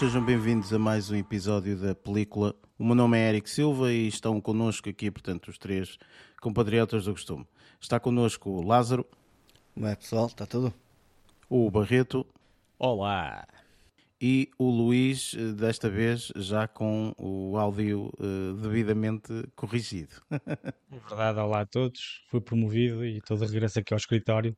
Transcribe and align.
sejam 0.00 0.24
bem-vindos 0.24 0.72
a 0.72 0.78
mais 0.78 1.10
um 1.10 1.14
episódio 1.14 1.76
da 1.76 1.94
película. 1.94 2.54
O 2.78 2.84
meu 2.86 2.94
nome 2.94 3.18
é 3.18 3.28
Eric 3.28 3.50
Silva 3.50 3.92
e 3.92 4.08
estão 4.08 4.40
connosco 4.40 4.88
aqui, 4.88 5.10
portanto, 5.10 5.48
os 5.48 5.58
três 5.58 5.98
compatriotas 6.40 7.04
do 7.04 7.12
costume. 7.12 7.46
Está 7.78 8.00
connosco 8.00 8.48
o 8.48 8.66
Lázaro. 8.66 9.06
Como 9.74 9.86
é, 9.86 9.94
pessoal? 9.94 10.28
Está 10.28 10.46
tudo? 10.46 10.72
O 11.50 11.70
Barreto. 11.70 12.26
Olá! 12.78 13.46
E 14.18 14.48
o 14.58 14.70
Luís, 14.70 15.34
eh, 15.34 15.52
desta 15.52 15.90
vez 15.90 16.32
já 16.34 16.66
com 16.66 17.14
o 17.18 17.58
áudio 17.58 18.10
uh, 18.18 18.54
devidamente 18.54 19.30
corrigido. 19.54 20.14
Verdade, 20.90 21.40
olá 21.40 21.60
a 21.60 21.66
todos. 21.66 22.22
Fui 22.30 22.40
promovido 22.40 23.04
e 23.04 23.18
estou 23.18 23.36
de 23.36 23.44
regresso 23.44 23.78
aqui 23.78 23.92
ao 23.92 23.98
escritório. 23.98 24.56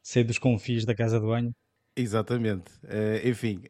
Sei 0.00 0.22
dos 0.22 0.38
confis 0.38 0.84
da 0.84 0.94
casa 0.94 1.18
do 1.18 1.26
banho. 1.26 1.52
Exatamente. 2.00 2.72
Uh, 2.84 3.28
enfim, 3.28 3.60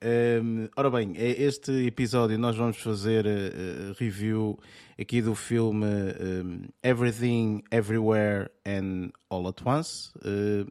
um, 0.40 0.68
ora 0.76 0.88
bem, 0.88 1.14
este 1.16 1.72
episódio 1.84 2.38
nós 2.38 2.56
vamos 2.56 2.76
fazer 2.76 3.26
uh, 3.26 3.92
review 3.98 4.56
aqui 4.96 5.20
do 5.20 5.34
filme 5.34 5.84
um, 5.84 6.62
Everything, 6.80 7.60
Everywhere 7.72 8.48
and 8.64 9.10
All 9.28 9.48
at 9.48 9.60
Once. 9.66 10.12
Uh, 10.18 10.70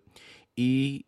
e 0.57 1.05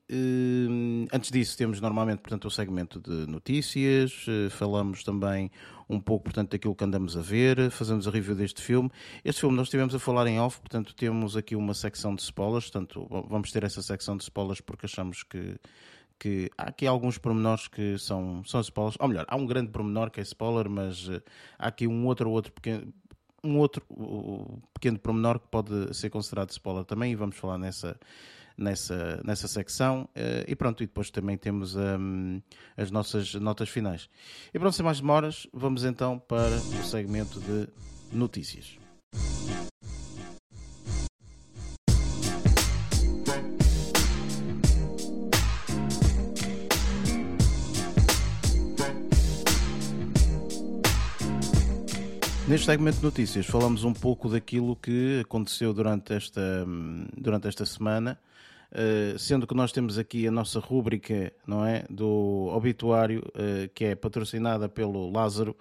antes 1.12 1.30
disso 1.30 1.58
temos 1.58 1.82
normalmente 1.82 2.20
portanto 2.20 2.46
o 2.46 2.50
segmento 2.50 3.02
de 3.02 3.30
notícias, 3.30 4.26
falamos 4.50 5.04
também 5.04 5.52
um 5.90 6.00
pouco 6.00 6.24
portanto 6.24 6.52
daquilo 6.52 6.74
que 6.74 6.86
andamos 6.86 7.18
a 7.18 7.22
ver, 7.22 7.70
fazemos 7.70 8.08
a 8.08 8.12
review 8.12 8.34
deste 8.34 8.62
filme. 8.62 8.90
Este 9.26 9.42
filme 9.42 9.58
nós 9.58 9.68
estivemos 9.68 9.94
a 9.94 10.00
falar 10.00 10.26
em 10.28 10.40
off, 10.40 10.58
portanto 10.62 10.96
temos 10.96 11.36
aqui 11.36 11.58
uma 11.58 11.74
secção 11.74 12.16
de 12.16 12.22
spoilers, 12.22 12.70
portanto 12.70 13.06
vamos 13.30 13.52
ter 13.52 13.66
essa 13.66 13.82
secção 13.82 14.16
de 14.16 14.24
spoilers 14.24 14.62
porque 14.62 14.86
achamos 14.86 15.22
que 15.22 15.58
que 16.22 16.52
há 16.56 16.70
aqui 16.70 16.86
alguns 16.86 17.18
pormenores 17.18 17.68
que 17.68 17.98
são, 17.98 18.44
são 18.46 18.62
spoilers. 18.62 18.96
Ou 19.00 19.08
melhor, 19.08 19.26
há 19.28 19.36
um 19.36 19.48
grande 19.48 19.72
pormenor 19.72 20.12
que 20.12 20.20
é 20.20 20.24
spoiler, 20.24 20.70
mas 20.70 21.08
uh, 21.08 21.20
há 21.58 21.68
aqui 21.68 21.88
um 21.88 22.06
outro 22.06 22.30
outro 22.30 22.52
pequeno, 22.52 22.94
um 23.44 23.58
outro 23.58 23.84
pequeno 24.72 25.00
pormenor 25.00 25.40
que 25.40 25.48
pode 25.48 25.96
ser 25.96 26.12
considerado 26.12 26.52
spoiler 26.52 26.86
também 26.86 27.12
e 27.12 27.16
vamos 27.16 27.36
falar 27.36 27.58
nessa, 27.58 28.00
nessa, 28.56 29.20
nessa 29.26 29.48
secção. 29.48 30.08
Uh, 30.16 30.46
e 30.48 30.56
pronto, 30.56 30.84
e 30.84 30.86
depois 30.86 31.10
também 31.10 31.38
temos 31.38 31.76
um, 31.76 32.40
as 32.78 32.92
nossas 32.92 33.34
notas 33.34 33.70
finais. 33.70 34.08
E 34.54 34.60
pronto, 34.60 34.76
sem 34.76 34.86
mais 34.86 35.02
demoras, 35.02 35.48
vamos 35.52 35.84
então 35.84 36.20
para 36.20 36.56
o 36.56 36.84
segmento 36.84 37.40
de 37.40 37.68
notícias. 38.16 38.78
Neste 52.52 52.66
segmento 52.66 52.98
de 52.98 53.06
notícias 53.06 53.46
falamos 53.46 53.86
um 53.86 53.94
pouco 53.94 54.28
daquilo 54.28 54.76
que 54.76 55.22
aconteceu 55.22 55.74
durante 55.74 56.14
esta, 56.14 56.68
durante 57.16 57.48
esta 57.48 57.66
semana, 57.66 58.20
uh, 58.74 59.18
sendo 59.18 59.48
que 59.48 59.56
nós 59.56 59.72
temos 59.72 59.98
aqui 59.98 60.28
a 60.28 60.32
nossa 60.32 60.60
rúbrica 60.60 61.32
não 61.48 61.66
é, 61.66 61.86
do 61.90 62.52
obituário, 62.54 63.24
uh, 63.30 63.70
que 63.74 63.86
é 63.86 63.96
patrocinada 63.96 64.68
pelo 64.68 65.10
Lázaro, 65.10 65.56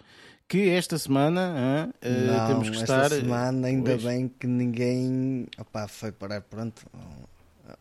que 0.48 0.68
esta 0.68 0.98
semana 0.98 1.92
uh, 2.04 2.26
não, 2.26 2.46
temos 2.48 2.70
que 2.70 2.82
esta 2.82 3.04
estar... 3.04 3.10
semana 3.10 3.68
ainda 3.68 3.94
hoje... 3.94 4.08
bem 4.08 4.26
que 4.26 4.48
ninguém 4.48 5.46
opa, 5.60 5.86
foi 5.86 6.10
parar 6.10 6.40
pronto 6.40 6.82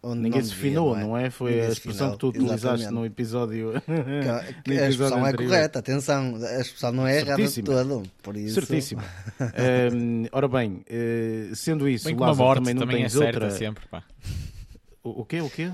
Onde 0.02 0.22
Ninguém 0.22 0.44
se 0.44 0.54
finou, 0.54 0.96
não 0.96 1.18
é? 1.18 1.30
Foi 1.30 1.52
Ninguém 1.52 1.68
a 1.68 1.70
expressão 1.72 2.12
que 2.12 2.18
tu 2.18 2.28
utilizaste 2.30 2.90
no 2.90 3.06
episódio. 3.06 3.74
Que, 4.64 4.74
no 4.74 4.84
a 4.84 4.90
expressão 4.90 5.26
é 5.26 5.34
correta, 5.34 5.80
atenção, 5.80 6.36
a 6.36 6.62
expressão 6.62 6.92
não 6.92 7.08
é 7.08 7.20
errada 7.20 7.48
de 7.48 7.64
todo. 7.64 8.04
Por 8.22 8.36
isso... 8.36 8.56
Certíssimo. 8.56 9.02
um, 9.94 10.26
ora 10.32 10.48
bem, 10.48 10.84
uh, 10.90 11.56
sendo 11.56 11.88
isso, 11.88 12.06
bem 12.06 12.16
o 12.16 12.20
Lázaro 12.20 12.38
morte, 12.38 12.60
também 12.60 12.74
não 12.74 12.82
também 12.82 13.02
tens 13.02 13.16
é 13.16 13.26
outra. 13.26 13.52
sempre, 13.52 13.86
pá. 13.88 14.04
O, 15.04 15.22
o 15.22 15.26
quê? 15.26 15.42
O 15.42 15.50
quê? 15.50 15.72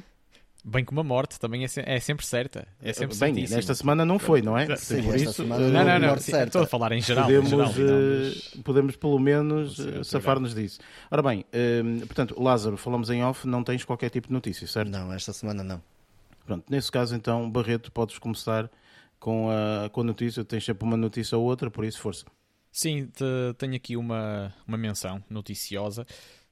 Bem 0.68 0.84
como 0.84 1.00
a 1.00 1.04
morte 1.04 1.40
também 1.40 1.64
é, 1.64 1.68
se 1.68 1.80
é 1.86 2.00
sempre 2.00 2.26
certa. 2.26 2.68
É 2.82 2.92
sempre 2.92 3.16
Bem, 3.18 3.34
certíssima. 3.36 3.56
nesta 3.58 3.76
semana 3.76 4.04
não 4.04 4.18
foi, 4.18 4.42
não 4.42 4.58
é? 4.58 4.76
Sim, 4.76 5.04
Por 5.04 5.14
esta 5.14 5.30
isso, 5.30 5.34
semana 5.44 5.64
uh, 5.64 5.70
Não, 5.70 5.86
não, 5.86 6.00
não. 6.00 6.18
certa. 6.18 6.46
Estou 6.48 6.64
a 6.64 6.66
falar 6.68 6.92
em 6.92 7.02
geral. 7.02 7.26
podemos, 7.26 7.48
em 7.48 7.50
geral, 7.56 7.72
não, 7.74 7.84
eh, 7.88 8.32
mas- 8.56 8.64
podemos 8.64 8.96
pelo 8.96 9.20
menos 9.20 9.78
Não 9.78 10.00
eh, 10.00 10.04
safar-nos 10.04 10.56
disso. 10.56 10.80
Ora 11.12 11.22
bem, 11.22 11.46
eh, 11.54 11.84
portanto, 12.08 12.36
Lázaro, 12.42 12.78
falamos 12.78 13.12
em 13.12 13.24
off, 13.24 13.48
não 13.48 13.64
tens 13.64 13.86
qualquer 13.86 14.10
tipo 14.10 14.28
de 14.30 14.34
notícia, 14.34 14.66
certo? 14.66 14.90
Não, 14.90 15.14
esta 15.14 15.32
semana 15.34 15.64
não. 15.64 15.80
Pronto, 16.48 16.64
nesse 16.68 16.92
caso, 16.92 17.16
então, 17.16 17.48
Barreto, 17.48 17.92
podes 17.92 18.18
começar 18.18 18.68
com 19.20 19.50
a, 19.52 19.88
com 19.92 20.02
a 20.02 20.04
notícia. 20.04 20.44
Tens 20.44 20.66
sempre 20.66 20.84
uma 20.84 20.98
notícia 20.98 21.38
ou 21.38 21.44
outra, 21.44 21.70
por 21.70 21.86
isso, 21.86 22.00
força. 22.00 22.26
Sim, 22.72 23.06
te- 23.06 23.24
tenho 23.58 23.76
aqui 23.76 23.96
uma, 23.96 24.52
uma 24.68 24.78
menção 24.78 25.24
noticiosa, 25.30 26.06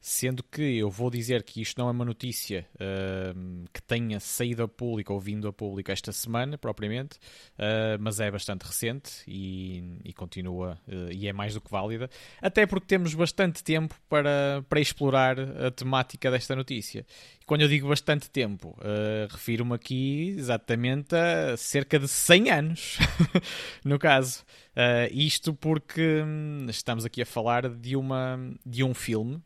sendo 0.05 0.43
que 0.43 0.61
eu 0.61 0.89
vou 0.89 1.09
dizer 1.09 1.43
que 1.43 1.61
isto 1.61 1.79
não 1.79 1.87
é 1.87 1.91
uma 1.91 2.03
notícia 2.03 2.67
ahm, 2.77 3.63
que 3.71 3.81
tenha 3.81 4.19
saído 4.19 4.61
a 4.63 4.67
público 4.67 5.13
ou 5.13 5.19
vindo 5.19 5.47
a 5.47 5.53
público 5.53 5.89
esta 5.93 6.11
semana, 6.11 6.57
propriamente, 6.57 7.17
ah, 7.57 7.97
mas 8.01 8.19
é 8.19 8.29
bastante 8.29 8.63
recente 8.63 9.23
e, 9.25 10.01
e 10.03 10.11
continua 10.11 10.77
eh, 10.89 11.13
e 11.13 11.27
é 11.29 11.31
mais 11.31 11.53
do 11.53 11.61
que 11.61 11.71
válida, 11.71 12.09
até 12.41 12.65
porque 12.65 12.85
temos 12.85 13.13
bastante 13.13 13.63
tempo 13.63 13.95
para, 14.09 14.65
para 14.67 14.81
explorar 14.81 15.39
a 15.39 15.71
temática 15.71 16.29
desta 16.29 16.53
notícia. 16.53 17.05
E 17.41 17.45
quando 17.45 17.61
eu 17.61 17.69
digo 17.69 17.87
bastante 17.87 18.29
tempo, 18.29 18.77
ah, 18.81 19.27
refiro-me 19.31 19.73
aqui 19.73 20.35
exatamente 20.37 21.15
a 21.15 21.55
cerca 21.55 21.97
de 21.97 22.09
100 22.09 22.51
anos, 22.51 22.97
no 23.85 23.97
caso. 23.97 24.43
Uh, 24.73 25.05
isto 25.11 25.53
porque 25.53 26.23
hum, 26.25 26.65
estamos 26.67 27.05
aqui 27.05 27.21
a 27.21 27.25
falar 27.27 27.69
de, 27.69 27.95
uma, 27.95 28.39
de 28.65 28.83
um 28.83 28.91
filme, 28.91 29.35
uh, 29.35 29.43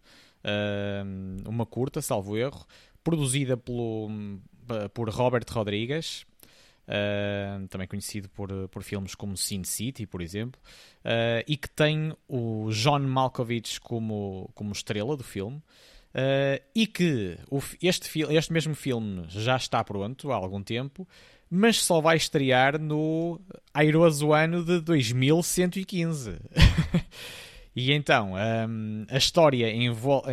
uma 1.46 1.66
curta, 1.66 2.02
salvo 2.02 2.38
erro, 2.38 2.66
produzida 3.04 3.56
pelo, 3.56 4.10
por 4.94 5.10
Robert 5.10 5.46
Rodrigues, 5.50 6.26
uh, 6.88 7.68
também 7.68 7.88
conhecido 7.88 8.30
por, 8.30 8.50
por 8.70 8.84
filmes 8.84 9.16
como 9.16 9.36
Sin 9.38 9.64
City, 9.64 10.06
por 10.06 10.22
exemplo, 10.22 10.60
uh, 11.06 11.44
e 11.48 11.58
que 11.58 11.70
tem 11.70 12.14
o 12.28 12.70
John 12.72 13.00
Malkovich 13.00 13.80
como, 13.80 14.50
como 14.54 14.72
estrela 14.72 15.16
do 15.16 15.24
filme. 15.24 15.62
Uh, 16.08 16.64
e 16.74 16.88
que 16.88 17.38
o, 17.52 17.62
este, 17.82 18.10
este 18.34 18.54
mesmo 18.54 18.74
filme 18.74 19.26
já 19.28 19.56
está 19.56 19.84
pronto 19.84 20.32
há 20.32 20.36
algum 20.36 20.64
tempo, 20.64 21.08
mas 21.50 21.84
só 21.84 22.02
vai 22.02 22.18
estrear 22.18 22.80
no 22.80 23.40
airoso 23.74 24.34
ano 24.34 24.64
de 24.64 24.80
2115. 24.82 26.40
e 27.80 27.92
então, 27.94 28.34
hum, 28.68 29.06
a 29.10 29.18
história 29.18 29.72
envol- 29.72 30.24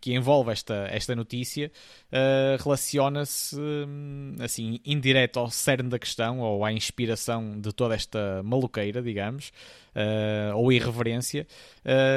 que 0.00 0.14
envolve 0.14 0.50
esta, 0.52 0.86
esta 0.90 1.14
notícia 1.14 1.70
uh, 2.10 2.62
relaciona-se 2.62 3.56
hum, 3.58 4.36
assim, 4.40 4.80
indireto 4.84 5.38
ao 5.38 5.50
cerne 5.50 5.88
da 5.90 5.98
questão 5.98 6.40
ou 6.40 6.64
à 6.64 6.72
inspiração 6.72 7.60
de 7.60 7.72
toda 7.72 7.94
esta 7.94 8.42
maluqueira, 8.42 9.02
digamos, 9.02 9.52
uh, 9.94 10.56
ou 10.56 10.72
irreverência. 10.72 11.46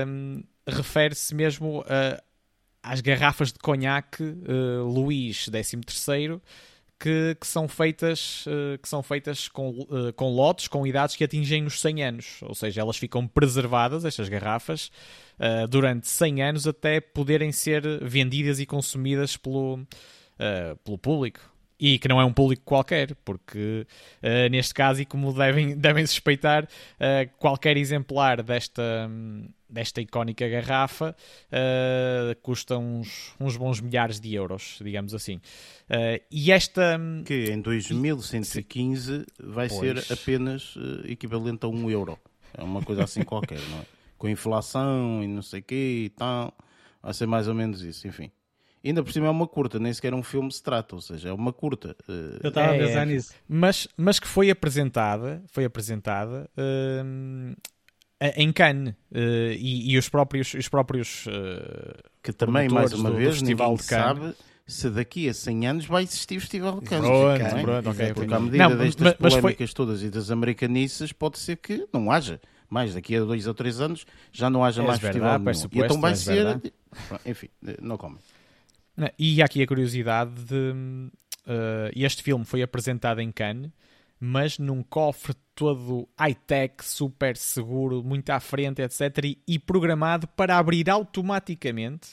Hum, 0.07 0.43
Refere-se 0.69 1.33
mesmo 1.33 1.83
a 1.87 2.21
às 2.81 3.01
garrafas 3.01 3.51
de 3.51 3.59
conhaque 3.59 4.23
uh, 4.23 4.83
Luís 4.85 5.47
XIII 5.47 6.41
que, 6.99 7.35
que 7.39 7.45
são 7.45 7.67
feitas, 7.67 8.45
uh, 8.47 8.77
que 8.81 8.89
são 8.89 9.03
feitas 9.03 9.47
com, 9.47 9.69
uh, 9.69 10.11
com 10.15 10.29
lotes 10.29 10.67
com 10.67 10.85
idades 10.85 11.15
que 11.15 11.23
atingem 11.23 11.65
os 11.65 11.79
100 11.79 12.03
anos. 12.03 12.39
Ou 12.41 12.55
seja, 12.55 12.81
elas 12.81 12.97
ficam 12.97 13.27
preservadas, 13.27 14.03
estas 14.03 14.27
garrafas, 14.29 14.91
uh, 15.39 15.67
durante 15.67 16.07
100 16.07 16.41
anos 16.41 16.67
até 16.67 16.99
poderem 16.99 17.51
ser 17.51 17.83
vendidas 18.03 18.59
e 18.59 18.65
consumidas 18.65 19.37
pelo, 19.37 19.85
pelo 20.83 20.97
público. 20.97 21.39
E 21.79 21.99
que 21.99 22.07
não 22.07 22.19
é 22.19 22.25
um 22.25 22.33
público 22.33 22.63
qualquer, 22.65 23.13
porque 23.23 23.85
neste 24.49 24.73
caso, 24.73 24.99
e 24.99 25.05
como 25.05 25.31
devem, 25.31 25.77
devem 25.77 26.07
suspeitar, 26.07 26.67
qualquer 27.37 27.77
exemplar 27.77 28.41
desta, 28.41 29.07
desta 29.69 29.99
icónica 30.01 30.47
garrafa 30.47 31.15
uh, 31.51 32.41
custa 32.41 32.77
uns, 32.77 33.33
uns 33.39 33.57
bons 33.57 33.81
milhares 33.81 34.19
de 34.19 34.33
euros, 34.33 34.79
digamos 34.83 35.13
assim. 35.13 35.35
Uh, 35.89 36.21
e 36.31 36.51
esta. 36.51 36.99
Que 37.25 37.51
em 37.51 37.61
2115 37.61 39.25
vai 39.39 39.67
Pois. 39.69 39.79
ser 40.05 40.13
apenas 40.13 40.75
eh, 40.77 41.11
equivalente 41.11 41.65
a 41.65 41.69
um 41.69 41.89
euro. 41.89 42.17
É 42.53 42.63
uma 42.63 42.81
coisa 42.81 43.03
assim 43.03 43.21
qualquer, 43.25 43.59
não 43.69 43.79
é? 43.79 43.85
Com 44.17 44.27
inflação 44.29 45.23
e 45.23 45.27
não 45.27 45.41
sei 45.41 45.59
o 45.59 45.63
quê 45.63 46.03
e 46.05 46.09
tal. 46.09 46.53
Vai 47.01 47.13
ser 47.13 47.25
mais 47.27 47.47
ou 47.47 47.53
menos 47.53 47.81
isso, 47.81 48.07
enfim. 48.07 48.31
Ainda 48.83 49.03
por 49.03 49.11
cima 49.11 49.27
é 49.27 49.29
uma 49.29 49.47
curta, 49.47 49.79
nem 49.79 49.91
sequer 49.93 50.13
um 50.13 50.23
filme 50.23 50.51
se 50.51 50.63
trata, 50.63 50.95
ou 50.95 51.01
seja, 51.01 51.29
é 51.29 51.33
uma 51.33 51.51
curta. 51.51 51.95
Eu 52.41 52.49
estava 52.49 52.73
É, 52.73 52.75
a 52.75 52.87
pensar 52.87 53.01
é. 53.01 53.05
nisso. 53.05 53.33
mas, 53.47 53.87
mas 53.97 54.19
que 54.19 54.27
foi 54.27 54.49
apresentada, 54.49 55.43
foi 55.47 55.65
apresentada 55.65 56.49
hum, 57.05 57.53
em 58.35 58.51
Cannes 58.51 58.93
uh, 59.11 59.17
e, 59.57 59.91
e 59.93 59.97
os 59.97 60.09
próprios, 60.09 60.53
os 60.53 60.67
próprios 60.67 61.25
uh, 61.27 62.01
que 62.23 62.33
também, 62.33 62.67
mais 62.67 62.93
uma 62.93 63.09
do- 63.09 63.15
do 63.15 63.19
vez, 63.19 63.39
Festival 63.39 63.71
ninguém 63.71 63.83
de 63.83 63.89
Cannes. 63.89 64.17
sabe 64.17 64.35
se 64.67 64.89
daqui 64.89 65.29
a 65.29 65.33
100 65.33 65.67
anos 65.67 65.85
vai 65.85 66.03
existir 66.03 66.37
o 66.37 66.41
Festival 66.41 66.81
de 66.81 66.85
Cannes. 66.87 67.07
Pronto, 67.07 67.41
é? 67.41 67.61
pronto, 67.61 67.89
okay, 67.89 68.13
Porque 68.13 68.33
à 68.33 68.39
medida 68.39 68.69
não, 68.69 68.77
destas 68.77 69.15
mas, 69.17 69.33
polémicas 69.33 69.69
foi... 69.69 69.75
todas 69.75 70.03
e 70.03 70.09
das 70.09 70.29
americanices, 70.29 71.13
pode 71.13 71.39
ser 71.39 71.55
que 71.55 71.87
não 71.93 72.11
haja. 72.11 72.41
Mais 72.69 72.93
daqui 72.93 73.15
a 73.15 73.21
dois 73.21 73.47
ou 73.47 73.53
três 73.53 73.79
anos 73.79 74.05
já 74.29 74.49
não 74.49 74.65
haja 74.65 74.83
é 74.83 74.85
mais 74.85 74.99
verdade, 74.99 75.41
festival 75.45 75.71
nenhum. 75.71 75.83
E 75.83 75.85
então 75.85 76.01
vai 76.01 76.11
é 76.11 76.15
ser... 76.15 76.33
Verdade. 76.33 76.73
Enfim, 77.25 77.47
não 77.81 77.97
come. 77.97 78.17
E 79.17 79.41
aqui 79.41 79.63
a 79.63 79.67
curiosidade 79.67 80.31
de... 80.43 80.73
Uh, 81.45 81.89
este 81.95 82.21
filme 82.21 82.43
foi 82.43 82.61
apresentado 82.61 83.21
em 83.21 83.31
Cannes, 83.31 83.71
mas 84.19 84.57
num 84.57 84.81
cofre 84.81 85.35
todo 85.53 86.07
high-tech, 86.17 86.83
super 86.83 87.37
seguro, 87.37 88.03
muito 88.03 88.29
à 88.29 88.39
frente, 88.39 88.81
etc. 88.81 89.35
E, 89.47 89.59
programado 89.59 90.27
para 90.27 90.57
abrir 90.57 90.89
automaticamente 90.89 92.09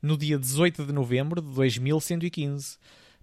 no 0.00 0.16
dia 0.16 0.38
18 0.38 0.84
de 0.84 0.92
novembro 0.92 1.40
de 1.40 1.48
2115. 1.52 2.78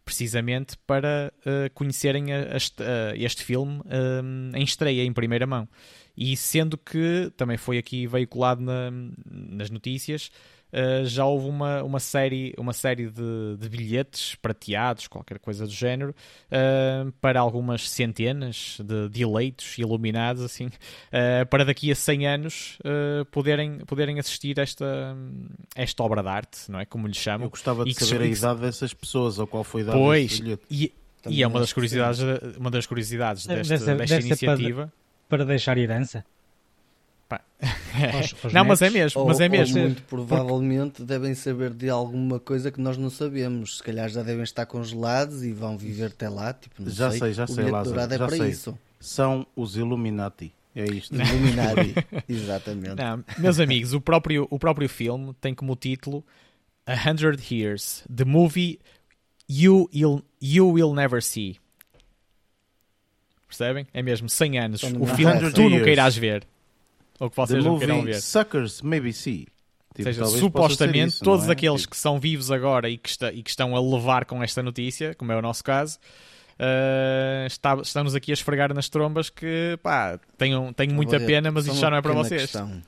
Precisamente 0.05 0.77
para 0.85 1.31
uh, 1.39 1.73
conhecerem 1.73 2.33
a, 2.33 2.57
a, 2.57 3.15
este 3.15 3.41
filme 3.41 3.79
uh, 3.79 4.55
em 4.57 4.63
estreia, 4.63 5.01
em 5.01 5.13
primeira 5.13 5.47
mão. 5.47 5.67
E 6.15 6.35
sendo 6.35 6.77
que 6.77 7.31
também 7.37 7.55
foi 7.55 7.77
aqui 7.77 8.05
veiculado 8.05 8.61
na, 8.61 8.91
nas 9.25 9.69
notícias, 9.69 10.29
uh, 10.73 11.05
já 11.05 11.25
houve 11.25 11.47
uma, 11.47 11.83
uma 11.83 11.99
série, 11.99 12.53
uma 12.57 12.73
série 12.73 13.09
de, 13.09 13.57
de 13.57 13.69
bilhetes 13.69 14.35
prateados, 14.35 15.07
qualquer 15.07 15.39
coisa 15.39 15.65
do 15.65 15.71
género, 15.71 16.15
uh, 16.51 17.11
para 17.21 17.39
algumas 17.39 17.89
centenas 17.89 18.77
de, 18.83 19.09
de 19.09 19.21
eleitos 19.21 19.77
iluminados, 19.77 20.43
assim, 20.43 20.67
uh, 20.67 21.45
para 21.49 21.63
daqui 21.63 21.91
a 21.91 21.95
100 21.95 22.27
anos 22.27 22.77
poderem, 23.31 23.79
poderem 23.85 24.19
assistir 24.19 24.59
a 24.59 24.63
esta, 24.63 25.15
esta 25.75 26.03
obra 26.03 26.21
de 26.21 26.29
arte, 26.29 26.71
não 26.71 26.79
é? 26.79 26.85
Como 26.85 27.07
lhe 27.07 27.13
chamam. 27.13 27.45
Eu 27.45 27.49
gostava 27.49 27.83
de 27.83 27.91
e 27.91 27.93
saber 27.93 28.17
que, 28.17 28.23
a 28.23 28.27
idade 28.27 28.61
dessas 28.61 28.93
pessoas, 28.93 29.37
ou 29.39 29.47
qual 29.47 29.63
foi 29.63 29.81
a 29.81 29.83
idade 29.83 29.97
pois, 29.97 30.41
E, 30.69 30.91
e 31.27 31.43
é 31.43 31.47
uma 31.47 31.59
das 31.59 31.71
curiosidades, 31.71 32.19
uma 32.57 32.71
das 32.71 32.85
curiosidades 32.85 33.45
desta, 33.45 33.77
desta 33.77 33.95
deve 33.95 34.27
iniciativa. 34.27 34.91
Para, 35.29 35.37
para 35.37 35.45
deixar 35.45 35.77
herança? 35.77 36.25
Aos, 37.29 38.35
aos 38.43 38.53
não, 38.53 38.65
mas 38.65 38.81
é 38.81 38.89
mesmo, 38.89 39.21
ou, 39.21 39.27
mas 39.27 39.39
é 39.39 39.49
mesmo. 39.49 39.79
muito 39.79 40.03
provavelmente 40.03 40.97
Porque... 40.97 41.05
devem 41.05 41.33
saber 41.35 41.71
de 41.71 41.89
alguma 41.89 42.39
coisa 42.39 42.71
que 42.71 42.81
nós 42.81 42.97
não 42.97 43.09
sabemos. 43.09 43.77
Se 43.77 43.83
calhar 43.83 44.09
já 44.09 44.23
devem 44.23 44.43
estar 44.43 44.65
congelados 44.65 45.43
e 45.43 45.51
vão 45.51 45.77
viver 45.77 46.07
até 46.07 46.29
lá. 46.29 46.53
Tipo, 46.53 46.89
já 46.89 47.09
sei, 47.11 47.19
sei, 47.19 47.33
já 47.33 47.47
sei, 47.47 47.69
Lázaro, 47.69 47.99
é 47.99 48.17
já 48.17 48.27
para 48.27 48.37
sei. 48.37 48.49
isso. 48.49 48.77
São 48.99 49.45
os 49.55 49.75
Illuminati. 49.75 50.53
É 50.75 50.85
isto. 50.85 51.15
Illuminati, 51.15 51.93
exatamente. 52.27 52.95
Não, 52.95 53.23
meus 53.37 53.59
amigos, 53.59 53.93
o 53.93 54.01
próprio, 54.01 54.47
o 54.49 54.57
próprio 54.57 54.89
filme 54.89 55.33
tem 55.39 55.53
como 55.53 55.75
título 55.75 56.25
A 56.85 56.93
Hundred 57.09 57.41
Years, 57.53 58.03
the 58.13 58.25
movie 58.25 58.79
you, 59.47 59.89
you'll, 59.93 60.23
you 60.41 60.67
Will 60.67 60.93
Never 60.93 61.21
See. 61.21 61.57
Percebem? 63.47 63.85
É 63.93 64.01
mesmo 64.01 64.27
100 64.27 64.59
anos. 64.59 64.83
O 64.83 65.05
filme 65.05 65.51
tu 65.51 65.69
nunca 65.69 65.89
irás 65.89 66.17
ver. 66.17 66.47
Ou 67.23 67.29
que 67.29 67.37
vocês 67.37 67.63
não 67.63 67.79
queiram 67.79 68.01
ver. 68.01 68.19
Suckers 68.21 68.81
Maybe 68.81 69.13
See. 69.13 69.47
Tipo, 69.95 70.09
Ou 70.09 70.13
seja, 70.13 70.25
supostamente 70.25 71.15
isso, 71.15 71.23
todos 71.23 71.47
é? 71.47 71.51
aqueles 71.53 71.81
tipo... 71.81 71.91
que 71.91 71.97
são 71.97 72.19
vivos 72.19 72.51
agora 72.51 72.89
e 72.89 72.97
que, 72.97 73.07
está, 73.07 73.31
e 73.31 73.41
que, 73.41 73.49
estão 73.49 73.77
a 73.77 73.79
levar 73.79 74.25
com 74.25 74.43
esta 74.43 74.61
notícia, 74.61 75.15
como 75.15 75.31
é 75.31 75.37
o 75.37 75.41
nosso 75.41 75.63
caso, 75.63 75.99
uh, 76.59 77.45
está, 77.45 77.75
estamos 77.75 78.13
aqui 78.13 78.31
a 78.31 78.33
esfregar 78.33 78.73
nas 78.73 78.89
trombas 78.89 79.29
que 79.29 79.79
pá, 79.81 80.19
tenho, 80.37 80.73
tenho 80.73 80.93
muita 80.93 81.17
pena, 81.17 81.49
mas 81.49 81.65
isto 81.65 81.79
já 81.79 81.89
não 81.89 81.97
é 81.97 82.01
para 82.01 82.13
vocês. 82.13 82.41
Questão. 82.41 82.81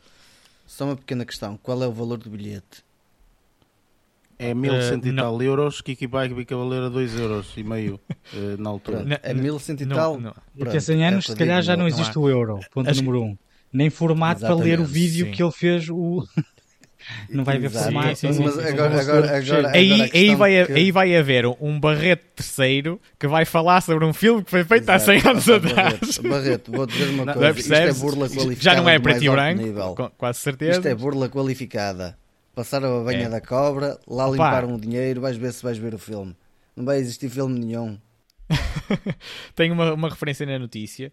Só 0.68 0.84
uma 0.84 0.98
pequena 0.98 1.24
questão: 1.24 1.58
qual 1.62 1.82
é 1.82 1.88
o 1.88 1.94
valor 1.94 2.18
do 2.18 2.30
bilhete? 2.30 2.84
É 4.38 4.54
1100 4.54 5.00
uh, 5.00 5.08
e 5.08 5.16
tal 5.16 5.42
euros 5.42 5.80
que 5.80 5.94
equipar 5.94 6.28
que 6.28 6.56
valer 6.56 6.82
a 6.82 6.90
2 6.90 7.20
euros 7.20 7.54
e 7.56 7.64
meio 7.64 8.02
uh, 8.34 8.62
na 8.62 8.70
altura. 8.70 8.98
Pronto, 8.98 9.20
é 9.24 9.34
1100 9.34 9.76
e 9.80 9.86
tal. 9.86 10.20
Daqui 10.56 10.76
a 10.76 10.82
100 10.82 11.06
anos, 11.06 11.30
é 11.30 11.32
se 11.32 11.38
calhar, 11.38 11.62
já 11.62 11.78
não 11.78 11.88
existe 11.88 12.20
o 12.20 12.28
euro. 12.28 12.60
Ponto 12.74 12.94
número 12.94 13.22
1. 13.22 13.26
Um 13.26 13.38
nem 13.76 13.90
formato 13.90 14.40
Exatamente, 14.40 14.62
para 14.62 14.70
ler 14.70 14.80
o 14.80 14.86
vídeo 14.86 15.26
sim. 15.26 15.32
que 15.32 15.44
ele 15.44 15.52
fez 15.52 15.90
o. 15.90 16.26
Não 17.30 17.44
vai 17.44 17.58
haver 17.58 17.70
formato. 17.70 18.16
Sim, 18.16 18.34
sim, 18.34 18.44
mas 18.44 18.58
agora, 18.58 19.00
agora, 19.00 19.38
agora, 19.38 19.72
aí, 19.76 20.10
aí, 20.12 20.34
vai, 20.34 20.66
que... 20.66 20.74
aí 20.74 20.92
vai 20.92 21.16
haver 21.16 21.46
um 21.62 21.80
Barreto 21.80 22.24
terceiro 22.36 23.00
que 23.20 23.28
vai 23.28 23.46
falar 23.46 23.82
sobre 23.82 24.06
um 24.06 24.14
filme 24.14 24.44
que 24.44 24.50
foi 24.50 24.64
feito 24.64 24.84
Exato. 24.90 25.12
há 25.12 25.20
100 25.20 25.28
anos 25.30 25.50
atrás. 25.50 26.18
Barreto, 26.18 26.72
vou 26.72 26.88
dizer 26.88 27.10
uma 27.10 27.32
coisa. 27.32 27.60
Isto 27.60 27.74
é 27.74 27.94
burla 27.94 28.28
qualificada. 28.28 28.62
Já 28.62 28.76
não 28.76 28.90
é 28.90 28.98
preto 28.98 29.24
e 29.24 29.30
branco, 29.30 30.12
quase 30.18 30.40
certeza. 30.40 30.80
Isto 30.80 30.88
é 30.88 30.96
burla 30.96 31.30
qualificada. 31.30 32.18
Passaram 32.56 33.02
a 33.02 33.04
banha 33.04 33.26
é. 33.26 33.30
da 33.30 33.42
cobra, 33.42 34.00
lá 34.08 34.26
Opa. 34.26 34.32
limparam 34.32 34.74
o 34.74 34.80
dinheiro, 34.80 35.22
vais 35.22 35.38
ver 35.38 35.54
se 35.54 35.62
vais 35.62 35.78
ver 35.78 35.94
o 35.94 36.00
filme. 36.00 36.36
Não 36.76 36.86
vai 36.86 36.98
existir 36.98 37.30
filme 37.30 37.60
nenhum. 37.60 38.00
Tem 39.56 39.72
uma, 39.72 39.94
uma 39.94 40.10
referência 40.10 40.46
na 40.46 40.60
notícia 40.60 41.12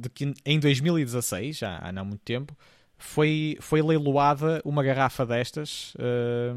de 0.00 0.08
que 0.10 0.34
em 0.44 0.58
2016, 0.58 1.58
já 1.58 1.78
há 1.82 1.92
não 1.92 2.04
muito 2.04 2.22
tempo, 2.22 2.56
foi, 3.02 3.56
foi 3.60 3.82
leiloada 3.82 4.62
uma 4.64 4.82
garrafa 4.82 5.26
destas, 5.26 5.92
uh, 5.96 6.54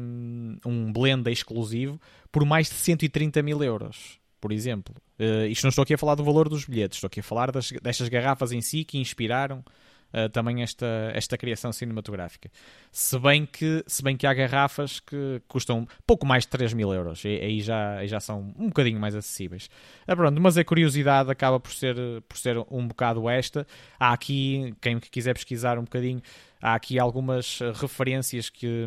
um 0.64 0.92
blend 0.92 1.28
exclusivo, 1.30 2.00
por 2.30 2.44
mais 2.44 2.68
de 2.68 2.74
130 2.76 3.42
mil 3.42 3.62
euros, 3.62 4.18
por 4.40 4.52
exemplo. 4.52 4.94
Uh, 5.18 5.46
isto 5.46 5.64
não 5.64 5.70
estou 5.70 5.82
aqui 5.82 5.94
a 5.94 5.98
falar 5.98 6.14
do 6.14 6.24
valor 6.24 6.48
dos 6.48 6.64
bilhetes, 6.64 6.98
estou 6.98 7.08
aqui 7.08 7.20
a 7.20 7.22
falar 7.22 7.50
das, 7.50 7.72
destas 7.82 8.08
garrafas 8.08 8.52
em 8.52 8.60
si 8.60 8.84
que 8.84 8.98
inspiraram 8.98 9.64
uh, 10.12 10.28
também 10.30 10.62
esta, 10.62 10.86
esta 11.14 11.36
criação 11.36 11.72
cinematográfica. 11.72 12.50
Se 12.90 13.18
bem, 13.18 13.46
que, 13.46 13.84
se 13.86 14.02
bem 14.02 14.16
que 14.16 14.26
há 14.26 14.34
garrafas 14.34 15.00
que 15.00 15.40
custam 15.48 15.86
pouco 16.06 16.26
mais 16.26 16.44
de 16.44 16.50
3 16.50 16.72
mil 16.74 16.92
euros, 16.92 17.24
e 17.24 17.28
aí 17.28 17.60
já, 17.60 17.98
aí 17.98 18.08
já 18.08 18.20
são 18.20 18.54
um 18.58 18.68
bocadinho 18.68 18.98
mais 18.98 19.14
acessíveis. 19.14 19.68
Ah, 20.06 20.16
pronto, 20.16 20.40
mas 20.40 20.56
a 20.56 20.64
curiosidade 20.64 21.30
acaba 21.30 21.60
por 21.60 21.72
ser, 21.72 21.96
por 22.28 22.36
ser 22.36 22.58
um 22.70 22.86
bocado 22.86 23.28
esta. 23.28 23.66
Há 23.98 24.12
aqui, 24.12 24.74
quem 24.80 24.98
quiser 24.98 25.34
pesquisar 25.34 25.78
um 25.78 25.84
bocadinho, 25.84 26.22
há 26.60 26.74
aqui 26.74 26.98
algumas 26.98 27.60
referências 27.74 28.48
que, 28.48 28.86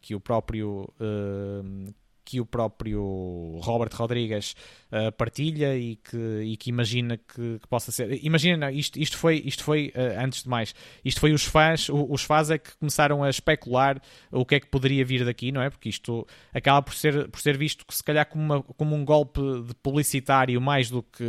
que 0.00 0.14
o 0.14 0.20
próprio. 0.20 0.88
Uh, 1.00 1.92
que 2.28 2.42
o 2.42 2.44
próprio 2.44 3.58
Robert 3.62 3.88
Rodrigues 3.94 4.54
uh, 4.92 5.10
partilha 5.12 5.74
e 5.78 5.96
que, 5.96 6.42
e 6.44 6.58
que 6.58 6.68
imagina 6.68 7.16
que, 7.16 7.58
que, 7.58 7.66
possa 7.70 7.90
ser. 7.90 8.22
Imagina, 8.22 8.70
isto, 8.70 8.98
isto 9.00 9.16
foi, 9.16 9.42
isto 9.46 9.64
foi 9.64 9.94
uh, 9.96 10.22
antes 10.22 10.42
de 10.42 10.48
mais, 10.50 10.74
isto 11.02 11.20
foi 11.20 11.32
os 11.32 11.42
fãs, 11.42 11.88
os 11.88 12.22
fãs 12.22 12.50
é 12.50 12.58
que 12.58 12.76
começaram 12.76 13.24
a 13.24 13.30
especular 13.30 13.98
o 14.30 14.44
que 14.44 14.56
é 14.56 14.60
que 14.60 14.66
poderia 14.66 15.02
vir 15.06 15.24
daqui, 15.24 15.50
não 15.50 15.62
é? 15.62 15.70
Porque 15.70 15.88
isto 15.88 16.26
acaba 16.52 16.82
por 16.82 16.94
ser, 16.94 17.28
por 17.28 17.40
ser 17.40 17.56
visto 17.56 17.86
que 17.86 17.94
se 17.94 18.04
calhar 18.04 18.28
como, 18.28 18.44
uma, 18.44 18.62
como 18.62 18.94
um 18.94 19.06
golpe 19.06 19.40
de 19.66 19.74
publicitário 19.76 20.60
mais 20.60 20.90
do 20.90 21.02
que 21.02 21.24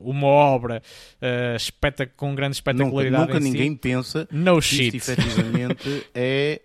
uma 0.00 0.26
obra 0.26 0.82
uh, 1.18 2.16
com 2.16 2.34
grande 2.34 2.56
espetacularidade. 2.56 3.26
Nunca, 3.26 3.34
nunca 3.34 3.44
ninguém 3.44 3.76
pensa 3.76 4.26
no 4.32 4.56
que 4.56 4.62
shit. 4.62 4.96
isto 4.96 5.12
efetivamente 5.12 6.06
é 6.12 6.62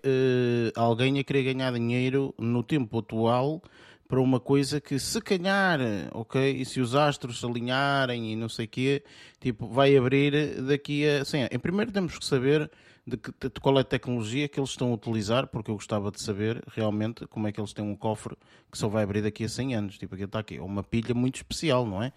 alguém 0.75 1.19
a 1.19 1.23
querer 1.23 1.53
ganhar 1.53 1.71
dinheiro 1.73 2.33
no 2.39 2.63
tempo 2.63 2.97
atual 2.97 3.61
para 4.07 4.21
uma 4.21 4.39
coisa 4.39 4.79
que 4.79 4.97
se 4.99 5.19
calhar, 5.21 5.79
ok, 6.13 6.61
e 6.61 6.65
se 6.65 6.79
os 6.79 6.95
astros 6.95 7.39
se 7.39 7.45
alinharem 7.45 8.31
e 8.31 8.35
não 8.35 8.47
sei 8.47 8.65
o 8.65 8.69
quê, 8.69 9.03
tipo, 9.39 9.67
vai 9.67 9.95
abrir 9.97 10.61
daqui 10.61 11.07
a... 11.07 11.21
Assim, 11.21 11.47
em 11.51 11.59
primeiro 11.59 11.91
temos 11.91 12.17
que 12.17 12.25
saber 12.25 12.69
de, 13.07 13.15
que, 13.15 13.31
de 13.31 13.59
qual 13.61 13.77
é 13.77 13.81
a 13.81 13.85
tecnologia 13.85 14.49
que 14.49 14.59
eles 14.59 14.71
estão 14.71 14.91
a 14.91 14.93
utilizar, 14.93 15.47
porque 15.47 15.71
eu 15.71 15.75
gostava 15.75 16.11
de 16.11 16.21
saber 16.21 16.61
realmente 16.75 17.25
como 17.27 17.47
é 17.47 17.53
que 17.53 17.59
eles 17.59 17.71
têm 17.71 17.85
um 17.85 17.95
cofre 17.95 18.35
que 18.69 18.77
só 18.77 18.89
vai 18.89 19.01
abrir 19.01 19.21
daqui 19.21 19.45
a 19.45 19.49
100 19.49 19.75
anos. 19.75 19.97
Tipo, 19.97 20.15
aqui 20.15 20.25
está 20.25 20.39
aqui, 20.39 20.57
é 20.57 20.61
uma 20.61 20.83
pilha 20.83 21.15
muito 21.15 21.37
especial, 21.37 21.85
não 21.85 22.03
é? 22.03 22.11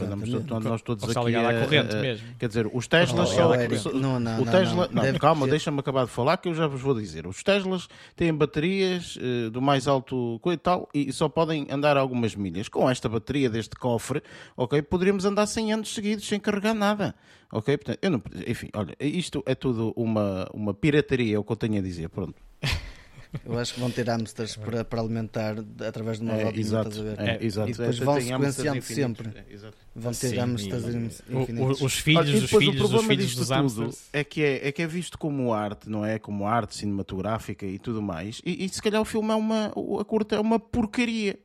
Andamos, 0.00 0.28
nós 0.62 0.82
todos 0.82 1.04
aqui 1.04 1.34
a, 1.34 1.48
à 1.48 1.64
corrente 1.64 1.96
a, 1.96 2.00
mesmo. 2.00 2.28
Quer 2.38 2.46
dizer, 2.46 2.70
os 2.72 2.86
Teslas 2.86 3.28
só, 3.30 3.92
não, 3.92 4.20
não, 4.20 4.40
o 4.40 4.44
Tesla, 4.44 4.88
não, 4.92 5.02
não, 5.02 5.18
calma, 5.18 5.48
deixa-me 5.48 5.80
acabar 5.80 6.04
de 6.04 6.12
falar 6.12 6.36
que 6.36 6.48
eu 6.48 6.54
já 6.54 6.68
vos 6.68 6.80
vou 6.80 6.94
dizer. 6.94 7.26
Os 7.26 7.42
Teslas 7.42 7.88
têm 8.14 8.32
baterias 8.32 9.16
uh, 9.16 9.50
do 9.50 9.60
mais 9.60 9.88
alto 9.88 10.40
e 10.46 10.56
tal 10.56 10.88
e 10.94 11.12
só 11.12 11.28
podem 11.28 11.66
andar 11.70 11.96
algumas 11.96 12.36
milhas. 12.36 12.68
Com 12.68 12.88
esta 12.88 13.08
bateria 13.08 13.50
deste 13.50 13.74
cofre, 13.74 14.22
ok, 14.56 14.80
poderíamos 14.82 15.24
andar 15.24 15.46
100 15.46 15.72
anos 15.72 15.92
seguidos 15.92 16.26
sem 16.26 16.38
carregar 16.38 16.74
nada. 16.74 17.16
Ok? 17.52 17.76
Portanto, 17.76 17.98
eu 18.02 18.10
não, 18.10 18.22
enfim, 18.46 18.68
olha, 18.74 18.94
isto 19.00 19.42
é 19.46 19.54
tudo 19.54 19.92
uma, 19.96 20.48
uma 20.52 20.74
pirataria, 20.74 21.36
é 21.36 21.38
o 21.38 21.44
que 21.44 21.52
eu 21.52 21.56
tenho 21.56 21.78
a 21.78 21.82
dizer, 21.82 22.08
pronto. 22.08 22.34
Eu 23.44 23.58
acho 23.58 23.74
que 23.74 23.80
vão 23.80 23.90
ter 23.90 24.08
hamsters 24.08 24.56
para, 24.56 24.84
para 24.84 25.00
alimentar 25.00 25.56
através 25.86 26.18
de 26.18 26.24
uma 26.24 26.34
é, 26.34 26.52
exato, 26.56 27.02
é, 27.18 27.44
exato. 27.44 27.70
E 27.70 27.72
depois 27.72 28.00
é, 28.00 28.04
vão 28.04 28.20
sequenciando 28.20 28.82
sempre. 28.82 29.28
É, 29.28 29.70
vão 29.94 30.12
ter 30.12 30.28
Sim, 30.28 30.36
hamsters 30.36 30.84
infinitos. 31.28 31.80
Os 31.80 31.98
filhos, 31.98 32.44
os 32.44 32.50
filhos, 32.50 32.74
o 32.76 32.88
problema 32.88 33.16
disto 33.16 33.44
dos 33.44 33.48
tudo 33.48 33.90
é 34.12 34.24
que 34.24 34.42
é, 34.42 34.68
é 34.68 34.72
que 34.72 34.82
é 34.82 34.86
visto 34.86 35.18
como 35.18 35.52
arte, 35.52 35.88
não 35.88 36.04
é? 36.04 36.18
Como 36.18 36.46
arte 36.46 36.76
cinematográfica 36.76 37.66
e 37.66 37.78
tudo 37.78 38.00
mais. 38.00 38.40
E, 38.44 38.64
e 38.64 38.68
se 38.68 38.80
calhar 38.80 39.00
o 39.00 39.04
filme 39.04 39.30
é 39.30 39.34
uma. 39.34 39.66
A 39.66 40.04
curta 40.04 40.36
é 40.36 40.40
uma 40.40 40.58
porcaria. 40.58 41.38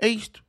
É 0.00 0.08
isto. 0.08 0.44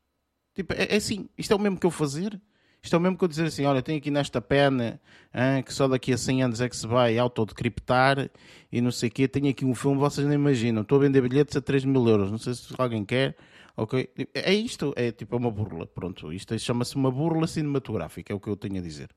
Tipo, 0.54 0.74
é, 0.74 0.88
é 0.89 0.96
assim. 0.96 1.30
Isto 1.38 1.54
é 1.54 1.56
o 1.56 1.60
mesmo 1.60 1.80
que 1.80 1.86
eu 1.86 1.92
fazer. 1.92 2.39
Isto 2.86 2.96
é 2.96 3.00
o 3.00 3.01
mesmo 3.01 3.18
que 3.18 3.24
eu 3.24 3.27
dizer 3.27 3.46
assim: 3.46 3.65
olha, 3.65 3.82
tenho 3.82 3.98
aqui 3.98 4.12
nesta 4.12 4.39
pena 4.39 5.01
hein, 5.34 5.63
que 5.63 5.74
só 5.74 5.88
daqui 5.88 6.13
a 6.13 6.18
100 6.18 6.44
anos 6.44 6.62
é 6.62 6.70
que 6.70 6.77
se 6.77 6.86
vai 6.86 7.18
autodecriptar 7.18 8.30
e 8.72 8.80
não 8.80 8.92
sei 8.92 9.10
o 9.10 9.12
quê. 9.12 9.27
Tenho 9.27 9.50
aqui 9.50 9.65
um 9.65 9.74
filme, 9.74 9.98
vocês 9.98 10.25
nem 10.27 10.36
imaginam. 10.36 10.84
Estou 10.84 11.00
a 11.00 11.01
vender 11.01 11.20
bilhetes 11.22 11.56
a 11.56 11.62
3 11.62 11.84
mil 11.84 12.08
euros. 12.08 12.30
Não 12.30 12.38
sei 12.38 12.54
se 12.54 12.72
alguém 12.77 13.04
quer. 13.04 13.36
Ok? 13.75 14.08
É 14.36 14.54
isto, 14.54 14.94
é 14.96 15.12
tipo 15.12 15.36
uma 15.36 15.50
burla. 15.50 15.88
Pronto, 15.88 16.32
isto 16.32 16.58
chama-se 16.60 16.96
uma 16.96 17.10
burla 17.10 17.48
cinematográfica, 17.48 18.32
é 18.32 18.36
o 18.36 18.39
que 18.39 18.48
eu 18.48 18.56
tenho 18.56 18.77
a 18.77 18.82
dizer. 18.82 19.10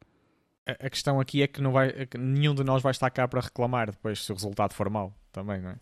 A 0.66 0.88
questão 0.88 1.20
aqui 1.20 1.42
é 1.42 1.46
que, 1.46 1.60
não 1.60 1.70
vai, 1.70 2.06
que 2.06 2.16
nenhum 2.16 2.54
de 2.54 2.64
nós 2.64 2.82
vai 2.82 2.90
estar 2.90 3.10
cá 3.10 3.28
para 3.28 3.40
reclamar 3.40 3.90
depois 3.90 4.24
se 4.24 4.32
o 4.32 4.34
resultado 4.34 4.72
for 4.72 4.88
mau, 4.88 5.14
também, 5.30 5.60
não 5.60 5.70
é? 5.70 5.76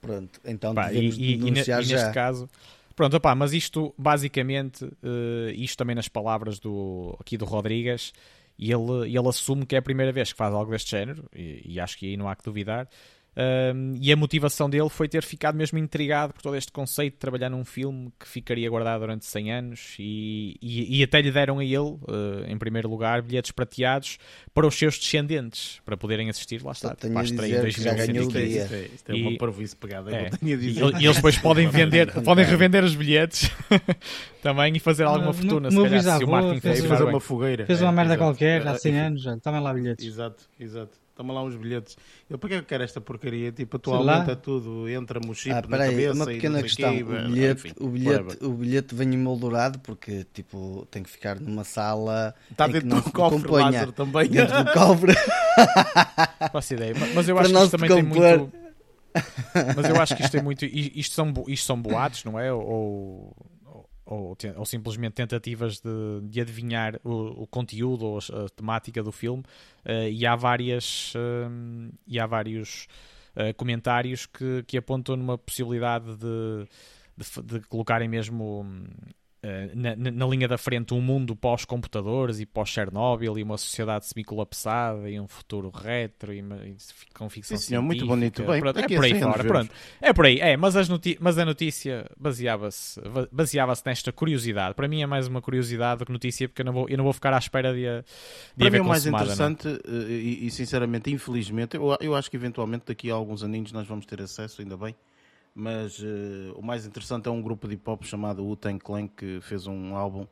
Pronto, 0.00 0.40
então 0.44 0.74
Pá, 0.74 0.90
e, 0.92 1.08
e, 1.10 1.34
e, 1.34 1.50
neste 1.50 2.12
caso, 2.12 2.48
pronto, 2.96 3.16
opá, 3.16 3.34
mas 3.34 3.52
isto 3.52 3.94
basicamente, 3.96 4.84
uh, 4.84 5.50
isto 5.54 5.76
também 5.76 5.94
nas 5.94 6.08
palavras 6.08 6.58
do, 6.58 7.16
aqui 7.20 7.36
do 7.36 7.44
Rodrigues, 7.44 8.12
e 8.58 8.72
ele, 8.72 9.06
ele 9.14 9.28
assume 9.28 9.66
que 9.66 9.76
é 9.76 9.78
a 9.78 9.82
primeira 9.82 10.10
vez 10.10 10.32
que 10.32 10.38
faz 10.38 10.52
algo 10.52 10.72
deste 10.72 10.90
género, 10.90 11.28
e, 11.34 11.62
e 11.64 11.78
acho 11.78 11.98
que 11.98 12.06
aí 12.06 12.16
não 12.16 12.28
há 12.28 12.34
que 12.34 12.42
duvidar. 12.42 12.88
Um, 13.36 13.92
e 14.00 14.10
a 14.10 14.16
motivação 14.16 14.70
dele 14.70 14.88
foi 14.88 15.08
ter 15.08 15.22
ficado 15.22 15.56
mesmo 15.56 15.76
intrigado 15.76 16.32
por 16.32 16.40
todo 16.40 16.56
este 16.56 16.72
conceito 16.72 17.14
de 17.14 17.18
trabalhar 17.18 17.50
num 17.50 17.66
filme 17.66 18.10
que 18.18 18.26
ficaria 18.26 18.68
guardado 18.70 19.00
durante 19.00 19.26
100 19.26 19.52
anos 19.52 19.94
e, 19.98 20.56
e, 20.62 20.98
e 21.00 21.02
até 21.02 21.20
lhe 21.20 21.30
deram 21.30 21.58
a 21.58 21.64
ele, 21.64 21.76
uh, 21.76 22.44
em 22.48 22.56
primeiro 22.56 22.88
lugar, 22.88 23.20
bilhetes 23.20 23.50
prateados 23.50 24.18
para 24.54 24.66
os 24.66 24.74
seus 24.74 24.98
descendentes, 24.98 25.82
para 25.84 25.98
poderem 25.98 26.30
assistir, 26.30 26.62
lá 26.62 26.72
está, 26.72 26.94
para 26.94 27.20
a 27.20 27.24
estreia 27.24 27.58
em 27.58 27.60
2015. 27.60 28.58
Isto, 28.58 28.74
é, 28.74 28.80
isto 28.86 29.12
é 29.12 29.14
uma 29.14 29.36
parvoíce 29.36 29.76
pegada, 29.76 30.16
é. 30.16 30.30
E, 30.42 30.54
e, 30.54 31.04
eles 31.04 31.16
depois 31.16 31.36
podem 31.36 31.68
vender, 31.68 32.10
podem 32.22 32.44
revender 32.44 32.82
os 32.84 32.94
bilhetes 32.94 33.50
também 34.42 34.74
e 34.74 34.78
fazer 34.78 35.04
alguma 35.04 35.34
fortuna, 35.34 35.70
se 35.70 35.76
calhar, 35.76 36.18
se 36.18 36.24
o 36.24 36.28
marketing 36.28 36.60
fez, 36.60 36.84
fazer 36.86 37.04
uma 37.04 37.20
fogueira. 37.20 37.66
Fez 37.66 37.82
uma 37.82 37.92
é, 37.92 37.94
merda 37.94 38.16
qualquer 38.16 38.66
há 38.66 38.78
100 38.78 38.98
anos, 38.98 39.22
já, 39.22 39.36
também 39.38 39.60
lá 39.60 39.74
bilhetes. 39.74 40.06
Exato, 40.06 40.42
exato. 40.58 41.05
Toma 41.16 41.32
lá 41.32 41.42
uns 41.42 41.56
bilhetes. 41.56 41.96
Eu 42.28 42.38
para 42.38 42.50
que 42.50 42.54
eu 42.56 42.62
quero 42.62 42.84
esta 42.84 43.00
porcaria? 43.00 43.50
Tipo, 43.50 43.78
atualmente 43.78 44.30
é 44.32 44.34
tudo, 44.34 44.86
entra-me 44.86 45.30
o 45.30 45.34
chip 45.34 45.50
ah, 45.50 45.62
na 45.66 45.78
cabeça 45.78 46.12
uma 46.12 46.26
pequena 46.26 46.62
questão. 46.62 46.94
Quê, 46.94 47.02
o, 47.02 47.06
bilhete, 47.06 47.68
enfim, 47.68 47.74
o, 47.80 47.88
bilhete, 47.88 48.44
o 48.44 48.52
bilhete 48.52 48.94
vem 48.94 49.14
emoldurado 49.14 49.78
porque 49.78 50.26
tipo, 50.34 50.86
tem 50.90 51.02
que 51.02 51.08
ficar 51.08 51.40
numa 51.40 51.64
sala 51.64 52.34
Está 52.50 52.66
dentro 52.66 53.00
do 53.00 53.10
cofre, 53.10 53.50
Lázaro, 53.50 53.92
também. 53.92 54.28
Dentro 54.28 54.62
do 54.62 54.72
cofre. 54.74 55.14
Faço 56.52 56.74
ideia. 56.74 56.94
Mas 57.14 57.26
eu 57.26 57.38
acho 57.38 57.50
que 57.50 57.58
isto 57.60 57.70
também 57.70 57.90
tem 57.90 58.02
muito... 58.02 58.52
Mas 59.74 59.88
eu 59.88 59.96
acho 59.98 60.16
que 60.16 60.22
isto 60.22 60.32
tem 60.32 60.42
muito... 60.42 60.66
Isto 60.66 61.14
são, 61.14 61.32
isto 61.48 61.64
são 61.64 61.80
boatos, 61.80 62.24
não 62.24 62.38
é? 62.38 62.52
Ou 62.52 63.34
ou, 64.06 64.36
ou 64.56 64.64
simplesmente 64.64 65.14
tentativas 65.14 65.80
de, 65.80 66.20
de 66.22 66.40
adivinhar 66.40 66.98
o, 67.02 67.42
o, 67.42 67.46
conteúdo 67.46 68.06
ou 68.06 68.18
a, 68.18 68.48
temática 68.54 69.02
do 69.02 69.10
filme 69.10 69.42
uh, 69.84 70.08
e 70.08 70.24
há 70.24 70.36
várias 70.36 71.12
uh, 71.16 71.92
e 72.06 72.20
há 72.20 72.26
vários 72.26 72.86
uh, 73.34 73.52
comentários 73.56 74.24
que, 74.24 74.62
que 74.64 74.78
apontam 74.78 75.16
numa 75.16 75.36
possibilidade 75.36 76.16
de, 76.16 76.68
de, 77.16 77.42
de 77.42 77.66
colocarem 77.66 78.08
mesmo 78.08 78.64
na, 79.74 79.96
na, 79.96 80.26
linha 80.26 80.48
da 80.48 80.58
frente 80.58 80.94
um 80.94 81.00
mundo 81.00 81.36
pós-computadores 81.36 82.40
e 82.40 82.46
pós-Chernobyl 82.46 83.38
e 83.38 83.42
uma 83.42 83.56
sociedade 83.56 84.06
semi-colapsada 84.06 85.08
e 85.08 85.20
um 85.20 85.28
futuro 85.28 85.70
retro 85.70 86.32
e, 86.32 86.40
e 86.40 86.76
com 87.14 87.28
ficção 87.28 87.56
Sim, 87.56 87.62
senhor, 87.62 87.82
muito 87.82 88.06
bonito. 88.06 88.44
Bem, 88.44 88.60
pronto, 88.60 88.78
é 88.78 88.88
por 88.88 89.04
aí 89.04 89.20
fora, 89.20 89.44
pronto. 89.44 89.72
É 90.00 90.12
por 90.12 90.26
aí, 90.26 90.40
é, 90.40 90.56
mas, 90.56 90.76
as 90.76 90.88
mas 91.20 91.38
a 91.38 91.44
notícia 91.44 92.06
baseava-se 92.18 93.00
baseava 93.30 93.72
nesta 93.84 94.12
curiosidade. 94.12 94.74
Para 94.74 94.88
mim 94.88 95.02
é 95.02 95.06
mais 95.06 95.26
uma 95.26 95.40
curiosidade 95.40 96.00
do 96.00 96.06
que 96.06 96.12
notícia, 96.12 96.48
porque 96.48 96.62
eu 96.62 96.66
não 96.66 96.72
vou, 96.72 96.88
eu 96.88 96.96
não 96.96 97.04
vou 97.04 97.12
ficar 97.12 97.32
à 97.32 97.38
espera 97.38 97.72
de, 97.72 97.80
de 97.80 98.04
Para 98.56 98.70
mim 98.70 98.78
é 98.78 98.80
o 98.80 98.84
mais 98.84 99.06
interessante 99.06 99.68
eh, 99.68 100.10
e, 100.10 100.46
e, 100.46 100.50
sinceramente, 100.50 101.10
infelizmente, 101.10 101.76
eu, 101.76 101.96
eu 102.00 102.14
acho 102.14 102.30
que 102.30 102.36
eventualmente 102.36 102.84
daqui 102.86 103.10
a 103.10 103.14
alguns 103.14 103.42
aninhos 103.42 103.72
nós 103.72 103.86
vamos 103.86 104.06
ter 104.06 104.20
acesso, 104.20 104.60
ainda 104.62 104.76
bem, 104.76 104.94
mas 105.58 105.98
uh, 106.00 106.52
o 106.54 106.62
mais 106.62 106.84
interessante 106.84 107.26
é 107.28 107.30
um 107.30 107.40
grupo 107.40 107.66
de 107.66 107.74
hip 107.74 107.88
hop 107.88 108.04
chamado 108.04 108.44
Wu-Tang 108.44 108.78
Clan 108.78 109.08
que 109.08 109.40
fez 109.40 109.66
um 109.66 109.96
álbum 109.96 110.26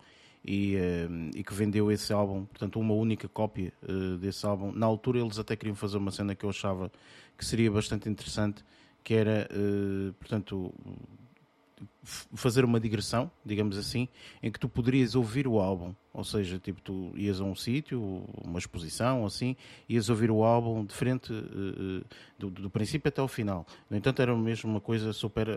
e, 0.45 0.77
uh, 0.77 1.31
e, 1.35 1.43
que 1.43 1.55
vendeu 1.55 1.91
esse 1.91 2.13
álbum, 2.13 2.45
portanto, 2.45 2.79
uma 2.79 2.93
única 2.93 3.27
cópia 3.27 3.73
uh, 3.89 4.19
desse 4.19 4.45
álbum. 4.45 4.71
Na 4.71 4.85
altura, 4.85 5.21
eles 5.21 5.39
até 5.39 5.57
queriam 5.57 5.75
fazer 5.75 5.97
uma 5.97 6.11
cena 6.11 6.35
que 6.35 6.45
eu 6.45 6.51
achava 6.51 6.93
que 7.39 7.45
seria 7.47 7.71
bastante 7.71 8.07
interessante, 8.07 8.63
que 9.03 9.15
era, 9.15 9.49
portanto, 10.21 10.73
fazer 12.35 12.65
uma 12.65 12.79
digressão, 12.79 13.31
digamos 13.45 13.77
assim, 13.77 14.09
em 14.43 14.51
que 14.51 14.59
tu 14.59 14.69
poderias 14.69 15.15
ouvir 15.15 15.49
o 15.49 15.59
álbum, 15.59 15.95
ou 16.13 16.23
seja, 16.23 16.59
tipo 16.59 16.81
tu 16.81 17.13
ias 17.17 17.41
a 17.41 17.45
um 17.45 17.55
sítio, 17.55 18.25
uma 18.43 18.59
exposição, 18.59 19.25
assim, 19.27 19.57
ias 19.89 20.09
ouvir 20.09 20.31
o 20.31 20.45
álbum 20.45 20.85
de 20.85 20.95
frente 20.95 21.33
uh, 21.33 22.05
do, 22.39 22.51
do, 22.51 22.71
princípio 22.71 23.09
até 23.09 23.21
ao 23.21 23.29
final. 23.29 23.67
No 23.91 23.97
entanto, 23.97 24.23
era 24.23 24.37
mesmo 24.37 24.71
uma 24.71 24.81
coisa 24.81 25.13
super. 25.13 25.49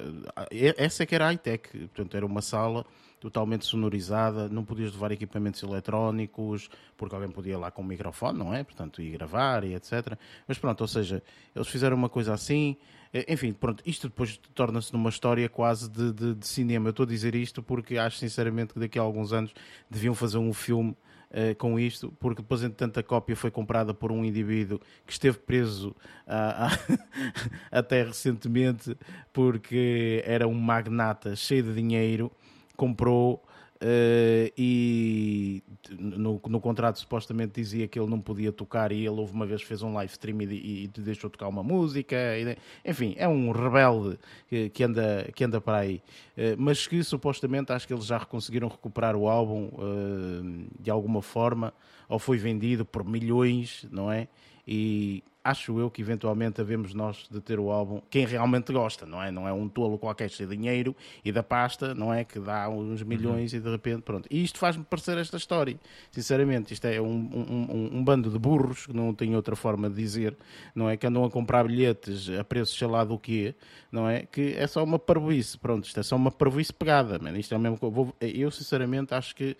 Eh, 0.51 0.73
essa 0.77 1.03
é 1.03 1.05
que 1.05 1.13
era 1.13 1.25
high-tech, 1.25 1.69
portanto, 1.69 2.17
era 2.17 2.25
uma 2.25 2.41
sala 2.41 2.85
totalmente 3.19 3.65
sonorizada, 3.65 4.47
não 4.47 4.63
podias 4.63 4.93
levar 4.93 5.11
equipamentos 5.11 5.61
eletrónicos, 5.61 6.69
porque 6.95 7.15
alguém 7.15 7.29
podia 7.29 7.57
lá 7.57 7.71
com 7.71 7.81
o 7.81 7.85
microfone, 7.85 8.37
não 8.37 8.53
é? 8.53 8.63
Portanto, 8.63 9.01
ir 9.01 9.11
gravar 9.11 9.63
e 9.63 9.73
etc. 9.75 10.17
Mas 10.47 10.57
pronto, 10.57 10.81
ou 10.81 10.87
seja, 10.87 11.21
eles 11.55 11.67
fizeram 11.67 11.97
uma 11.97 12.09
coisa 12.09 12.33
assim. 12.33 12.77
Eh, 13.13 13.25
enfim, 13.33 13.53
pronto, 13.53 13.83
isto 13.85 14.07
depois 14.07 14.37
torna-se 14.53 14.91
numa 14.93 15.09
história 15.09 15.47
quase 15.49 15.89
de, 15.89 16.13
de, 16.13 16.35
de, 16.35 16.47
cinema. 16.47 16.87
Eu 16.87 16.91
estou 16.91 17.03
a 17.03 17.07
dizer 17.07 17.35
isto 17.35 17.61
porque 17.61 17.97
acho 17.97 18.17
sinceramente 18.17 18.73
que 18.73 18.79
daqui 18.79 18.99
a 18.99 19.01
alguns 19.01 19.33
anos 19.33 19.53
deviam 19.89 20.13
fazer 20.13 20.37
um 20.37 20.53
filme 20.53 20.91
uh, 21.31 21.55
com 21.57 21.79
isto, 21.79 22.13
porque 22.19 22.41
depois, 22.41 22.63
entretanto, 22.63 22.99
a 22.99 23.03
cópia 23.03 23.35
foi 23.35 23.51
comprada 23.51 23.93
por 23.93 24.11
um 24.11 24.23
indivíduo 24.23 24.79
que 25.05 25.11
esteve 25.11 25.37
preso 25.37 25.95
uh, 26.27 26.97
até 27.71 28.03
recentemente 28.03 28.97
porque 29.31 30.23
era 30.25 30.47
um 30.47 30.53
magnata 30.53 31.35
cheio 31.35 31.63
de 31.63 31.73
dinheiro, 31.73 32.31
comprou 32.75 33.43
Uh, 33.79 34.51
e 34.57 35.63
no, 35.99 36.41
no, 36.47 36.59
contrato 36.59 36.97
supostamente 36.97 37.61
dizia 37.61 37.87
que 37.87 37.99
ele 37.99 38.09
não 38.09 38.19
podia 38.19 38.51
tocar 38.51 38.91
e 38.91 39.05
ele 39.05 39.09
houve 39.09 39.33
uma 39.33 39.45
vez 39.45 39.61
fez 39.61 39.83
um 39.83 39.93
live 39.93 40.11
stream 40.11 40.41
e, 40.41 40.85
e 40.85 40.87
deixou 40.87 41.29
tocar 41.29 41.47
uma 41.47 41.61
música 41.61 42.15
e, 42.15 42.57
enfim, 42.83 43.13
é 43.17 43.27
um 43.27 43.51
rebelde 43.51 44.17
que, 44.49 44.69
que, 44.71 44.83
anda, 44.83 45.29
que 45.35 45.43
anda 45.43 45.61
para 45.61 45.77
aí 45.77 46.01
uh, 46.37 46.55
mas 46.57 46.87
que 46.87 47.03
supostamente 47.03 47.71
acho 47.71 47.85
que 47.85 47.93
eles 47.93 48.05
já 48.05 48.19
conseguiram 48.21 48.67
recuperar 48.67 49.15
o 49.15 49.27
álbum 49.27 49.69
uh, 49.73 50.67
de 50.79 50.89
alguma 50.89 51.21
forma 51.21 51.71
ou 52.09 52.17
foi 52.17 52.37
vendido 52.37 52.85
por 52.85 53.03
milhões, 53.05 53.85
não 53.91 54.11
é? 54.11 54.27
E 54.67 55.23
acho 55.47 55.79
eu 55.79 55.89
que 55.89 56.01
eventualmente 56.01 56.59
havemos 56.59 56.93
nós 56.93 57.25
de 57.31 57.39
ter 57.39 57.57
o 57.57 57.71
álbum, 57.71 58.01
quem 58.09 58.25
realmente 58.25 58.73
gosta, 58.73 59.05
não 59.05 59.23
é? 59.23 59.31
Não 59.31 59.47
é 59.47 59.53
um 59.53 59.69
tolo 59.69 59.97
qualquer 59.97 60.29
de 60.29 60.45
dinheiro 60.45 60.93
e 61.23 61.31
da 61.31 61.41
pasta, 61.41 61.95
não 61.95 62.13
é? 62.13 62.25
Que 62.25 62.37
dá 62.37 62.67
uns 62.67 63.01
milhões 63.01 63.53
uhum. 63.53 63.59
e 63.59 63.61
de 63.61 63.69
repente, 63.69 64.01
pronto. 64.01 64.27
E 64.29 64.43
isto 64.43 64.59
faz-me 64.59 64.83
parecer 64.83 65.17
esta 65.17 65.37
história, 65.37 65.79
sinceramente. 66.11 66.73
Isto 66.73 66.85
é 66.85 66.99
um, 66.99 67.07
um, 67.07 67.89
um, 67.93 68.03
bando 68.03 68.29
de 68.29 68.37
burros, 68.37 68.87
que 68.87 68.93
não 68.93 69.13
tenho 69.13 69.35
outra 69.37 69.55
forma 69.55 69.89
de 69.89 69.95
dizer, 69.95 70.35
não 70.75 70.89
é? 70.89 70.97
Que 70.97 71.07
andam 71.07 71.23
a 71.23 71.31
comprar 71.31 71.65
bilhetes 71.65 72.29
a 72.29 72.43
preço 72.43 72.75
sei 72.75 72.87
lá 72.87 73.05
do 73.05 73.17
quê, 73.17 73.55
não 73.89 74.09
é? 74.09 74.23
Que 74.23 74.53
é 74.57 74.67
só 74.67 74.83
uma 74.83 74.99
parvoíce, 74.99 75.57
pronto. 75.57 75.85
Isto 75.85 76.01
é 76.01 76.03
só 76.03 76.17
uma 76.17 76.31
parvoíce 76.31 76.73
pegada, 76.73 77.17
man. 77.19 77.37
Isto 77.37 77.55
é 77.55 77.57
mesmo 77.57 77.79
eu 78.19 78.51
sinceramente 78.51 79.13
acho 79.13 79.33
que 79.33 79.55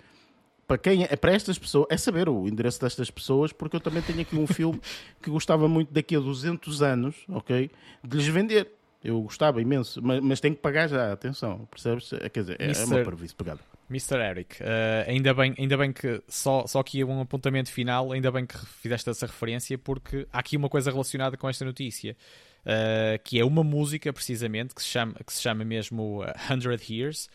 para 0.68 0.78
quem 0.78 1.04
é, 1.04 1.16
para 1.16 1.32
estas 1.32 1.58
pessoas, 1.58 1.88
é 1.90 1.98
saber 1.98 2.28
o 2.28 2.48
endereço 2.48 2.82
destas 2.82 3.10
pessoas, 3.10 3.54
porque 3.54 3.78
eu 3.78 3.80
também 3.80 4.02
tenho 4.02 4.20
aqui 4.20 4.36
um 4.36 4.46
filme 4.46 4.80
que 5.24 5.30
gostava 5.30 5.68
muito 5.68 5.94
daqui 5.94 6.16
a 6.16 6.20
200 6.20 6.82
anos, 6.82 7.16
ok? 7.30 7.72
De 8.04 8.18
lhes 8.18 8.28
vender. 8.28 8.72
Eu 9.04 9.22
gostava 9.22 9.62
imenso, 9.62 10.02
mas, 10.04 10.20
mas 10.20 10.40
tenho 10.42 10.56
que 10.56 10.62
pagar 10.62 10.90
já, 10.90 11.14
atenção, 11.14 11.66
percebes? 11.72 12.12
É, 12.14 12.28
quer 12.28 12.42
dizer, 12.42 12.58
é, 12.60 12.68
Mister, 12.68 12.92
é 12.92 12.96
uma 12.98 13.06
previsão 13.06 13.38
pegada. 13.38 13.60
Mr. 13.90 14.18
Eric, 14.18 14.62
uh, 14.62 14.66
ainda, 15.08 15.34
bem, 15.34 15.56
ainda 15.58 15.78
bem 15.78 15.94
que 15.94 16.22
só, 16.28 16.68
só 16.68 16.80
aqui 16.80 17.02
um 17.04 17.22
apontamento 17.22 17.72
final, 17.72 18.12
ainda 18.12 18.30
bem 18.30 18.46
que 18.46 18.58
fizeste 18.66 19.10
essa 19.10 19.26
referência, 19.26 19.78
porque 19.78 20.28
há 20.34 20.40
aqui 20.40 20.58
uma 20.58 20.68
coisa 20.68 20.92
relacionada 20.92 21.38
com 21.38 21.48
esta 21.48 21.64
notícia, 21.64 22.18
uh, 22.66 23.24
que 23.24 23.40
é 23.40 23.46
uma 23.46 23.64
música, 23.64 24.12
precisamente, 24.12 24.76
que 24.76 24.82
se 24.82 24.90
chama, 24.90 25.14
que 25.26 25.32
se 25.32 25.42
chama 25.42 25.64
mesmo 25.64 26.24
100 26.50 26.98
Years, 26.98 27.30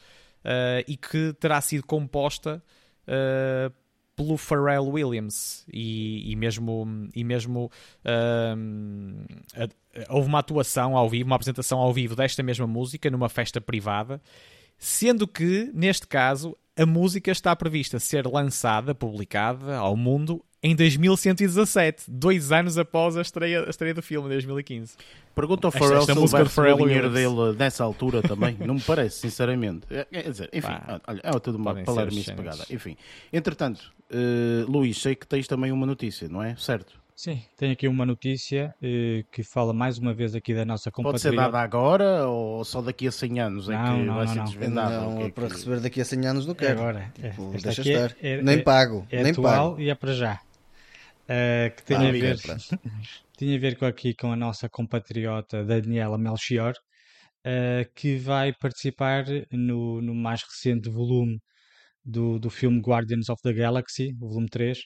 uh, 0.45 0.85
e 0.87 0.97
que 0.97 1.33
terá 1.41 1.61
sido 1.61 1.87
composta 1.87 2.57
uh, 2.57 2.82
pelo 4.15 4.37
Pharrell 4.37 4.89
Williams. 4.89 5.67
E, 5.73 6.31
e 6.31 6.37
mesmo, 6.37 7.09
e 7.15 7.25
mesmo 7.25 7.71
uh, 8.05 9.69
houve 10.09 10.29
uma 10.29 10.39
atuação 10.39 10.97
ao 10.97 11.09
vivo, 11.09 11.27
uma 11.27 11.37
apresentação 11.37 11.79
ao 11.79 11.93
vivo 11.93 12.15
desta 12.15 12.43
mesma 12.43 12.67
música 12.67 13.11
numa 13.11 13.29
festa 13.29 13.61
privada, 13.61 14.21
sendo 14.79 15.27
que, 15.27 15.71
neste 15.75 16.07
caso, 16.07 16.57
a 16.77 16.87
música 16.87 17.31
está 17.31 17.55
prevista 17.55 17.99
ser 17.99 18.27
lançada, 18.27 18.95
publicada 18.95 19.77
ao 19.77 19.97
mundo 19.97 20.45
em 20.63 20.77
2117, 20.77 22.05
dois 22.09 22.53
anos 22.53 22.79
após 22.79 23.17
a 23.17 23.23
estreia, 23.23 23.65
a 23.67 23.71
estreia 23.71 23.93
do 23.93 24.03
filme, 24.03 24.29
em 24.29 24.31
2015. 24.31 24.95
Pergunta 25.35 25.67
ao 25.67 25.73
Pharrell 25.73 26.03
se 26.03 26.13
ele 26.13 26.27
vai 26.29 26.45
receber 26.45 26.75
o 26.75 26.87
dinheiro 26.87 27.11
dele 27.11 27.57
nessa 27.59 27.83
altura 27.83 28.23
também. 28.23 28.57
Não 28.61 28.75
me 28.75 28.81
parece, 28.81 29.19
sinceramente. 29.19 29.87
É, 29.91 30.05
quer 30.05 30.31
dizer, 30.31 30.51
enfim, 30.53 30.69
Pá, 30.69 31.01
olha, 31.09 31.21
é 31.25 31.39
tudo 31.41 31.59
uma 31.59 31.75
palermice 31.83 32.33
pegada. 32.33 32.65
Enfim, 32.71 32.97
entretanto, 33.33 33.93
uh, 34.11 34.71
Luís, 34.71 35.01
sei 35.01 35.17
que 35.17 35.27
tens 35.27 35.49
também 35.49 35.73
uma 35.73 35.87
notícia, 35.87 36.29
não 36.29 36.43
é? 36.43 36.55
Certo? 36.55 37.03
Sim, 37.15 37.43
tenho 37.57 37.73
aqui 37.73 37.87
uma 37.87 38.07
notícia 38.07 38.75
eh, 38.83 39.25
que 39.31 39.45
fala 39.45 39.73
mais 39.73 39.99
uma 39.99 40.15
vez 40.15 40.35
aqui 40.35 40.55
da 40.55 40.65
nossa 40.65 40.91
compatriota. 40.91 41.29
Pode 41.29 41.37
ser 41.37 41.37
dada 41.37 41.63
agora 41.63 42.27
ou 42.27 42.65
só 42.65 42.81
daqui 42.81 43.07
a 43.07 43.13
100 43.13 43.41
anos 43.41 43.69
é 43.69 43.77
não, 43.77 43.85
que 43.85 44.03
não, 44.03 44.15
vai 44.15 44.25
não, 44.25 44.33
ser 44.33 44.43
desvendada? 44.43 45.01
Não, 45.01 45.21
é 45.21 45.31
para 45.31 45.47
que... 45.47 45.53
receber 45.53 45.81
daqui 45.81 46.01
a 46.01 46.05
100 46.05 46.27
anos 46.27 46.47
não 46.47 46.55
quero. 46.55 46.71
É 46.71 46.83
agora. 46.83 47.13
Tipo, 47.15 47.51
deixa 47.63 47.83
estar. 47.83 48.17
É, 48.21 48.39
é, 48.39 48.43
nem 48.43 48.63
pago. 48.63 49.07
É 49.11 49.23
nem 49.23 49.31
atual 49.31 49.73
pago. 49.73 49.81
e 49.81 49.91
é 49.91 49.95
para 49.95 50.15
já. 50.15 50.41
Uh, 51.25 51.75
que 51.77 51.83
tem 51.85 51.97
ah, 51.97 52.09
a 52.09 52.13
ver, 52.13 52.37
tinha 53.39 53.57
a 53.57 53.61
ver 53.61 53.77
com, 53.77 53.87
aqui 53.87 54.15
com 54.15 54.33
a 54.33 54.37
nossa 54.37 54.69
compatriota 54.69 55.65
Daniela 55.65 56.19
Melchior, 56.19 56.75
uh, 57.47 57.91
que 57.95 58.17
vai 58.17 58.53
participar 58.53 59.25
no, 59.51 60.03
no 60.03 60.15
mais 60.15 60.43
recente 60.43 60.91
volume 60.91 61.41
do, 62.05 62.39
do 62.39 62.51
filme 62.51 62.81
Guardians 62.81 63.29
of 63.29 63.41
the 63.43 63.53
Galaxy, 63.53 64.15
o 64.21 64.29
volume 64.29 64.49
3, 64.49 64.79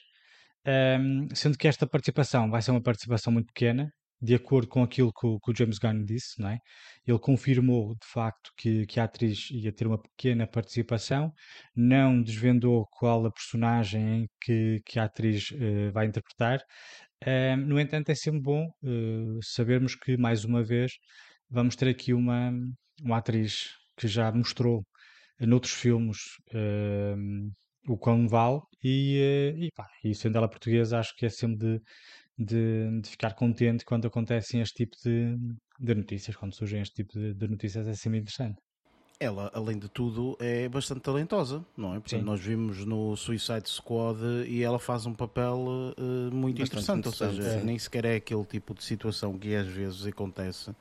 um, 0.99 1.27
sendo 1.33 1.57
que 1.57 1.67
esta 1.67 1.87
participação 1.87 2.49
vai 2.49 2.61
ser 2.61 2.71
uma 2.71 2.81
participação 2.81 3.31
muito 3.33 3.47
pequena, 3.47 3.91
de 4.21 4.33
acordo 4.35 4.67
com 4.67 4.83
aquilo 4.83 5.11
que 5.13 5.25
o, 5.27 5.39
que 5.39 5.51
o 5.51 5.55
James 5.55 5.77
Gunn 5.77 6.03
disse, 6.03 6.41
não 6.41 6.49
é? 6.49 6.59
Ele 7.05 7.19
confirmou 7.19 7.93
de 7.95 8.07
facto 8.07 8.51
que, 8.57 8.85
que 8.87 8.99
a 8.99 9.03
atriz 9.03 9.49
ia 9.51 9.71
ter 9.71 9.87
uma 9.87 10.01
pequena 10.01 10.47
participação, 10.47 11.31
não 11.75 12.21
desvendou 12.21 12.85
qual 12.91 13.25
a 13.25 13.31
personagem 13.31 14.27
que, 14.41 14.81
que 14.85 14.99
a 14.99 15.05
atriz 15.05 15.51
uh, 15.51 15.91
vai 15.93 16.07
interpretar. 16.07 16.59
Uh, 17.23 17.57
no 17.57 17.79
entanto, 17.79 18.09
é 18.09 18.15
sempre 18.15 18.41
bom 18.41 18.65
uh, 18.83 19.39
sabermos 19.43 19.95
que, 19.95 20.17
mais 20.17 20.43
uma 20.45 20.63
vez, 20.63 20.93
vamos 21.49 21.75
ter 21.75 21.89
aqui 21.89 22.13
uma, 22.13 22.51
uma 23.03 23.17
atriz 23.17 23.69
que 23.97 24.07
já 24.07 24.31
mostrou 24.31 24.85
noutros 25.39 25.73
filmes 25.73 26.17
o 27.87 27.97
quão 27.97 28.27
vale 28.27 28.59
e, 28.83 29.17
eh, 29.19 29.65
e, 29.65 29.71
pá, 29.71 29.87
e 30.03 30.13
sendo 30.13 30.37
ela 30.37 30.49
portuguesa 30.49 30.99
acho 30.99 31.15
que 31.15 31.25
é 31.25 31.29
sempre 31.29 31.57
de, 31.57 31.81
de, 32.37 33.01
de 33.01 33.09
ficar 33.09 33.33
contente 33.33 33.83
quando 33.83 34.07
acontecem 34.07 34.61
este 34.61 34.85
tipo 34.85 34.95
de, 35.03 35.35
de 35.79 35.95
notícias, 35.95 36.35
quando 36.35 36.53
surgem 36.53 36.81
este 36.81 36.95
tipo 36.95 37.13
de, 37.13 37.33
de, 37.33 37.47
notícias 37.47 37.87
é 37.87 37.93
sempre 37.93 38.19
interessante. 38.19 38.57
Ela, 39.19 39.49
além 39.51 39.79
de 39.79 39.89
tudo, 39.89 40.37
é 40.39 40.69
bastante 40.69 41.01
talentosa, 41.01 41.65
não 41.75 41.95
é? 41.95 41.99
Portanto, 41.99 42.19
Sim. 42.19 42.25
nós 42.25 42.39
vimos 42.39 42.85
no 42.85 43.15
Suicide 43.15 43.67
Squad 43.67 44.19
e 44.47 44.61
ela 44.61 44.77
faz 44.77 45.07
um 45.07 45.13
papel 45.13 45.57
uh, 45.97 46.31
muito 46.31 46.61
interessante, 46.61 46.99
interessante, 46.99 47.37
ou 47.37 47.43
seja, 47.43 47.63
nem 47.63 47.79
sequer 47.79 48.05
é 48.05 48.15
aquele 48.17 48.45
tipo 48.45 48.75
de 48.75 48.83
situação 48.83 49.35
que 49.35 49.55
às 49.55 49.65
vezes 49.65 50.05
acontece 50.05 50.71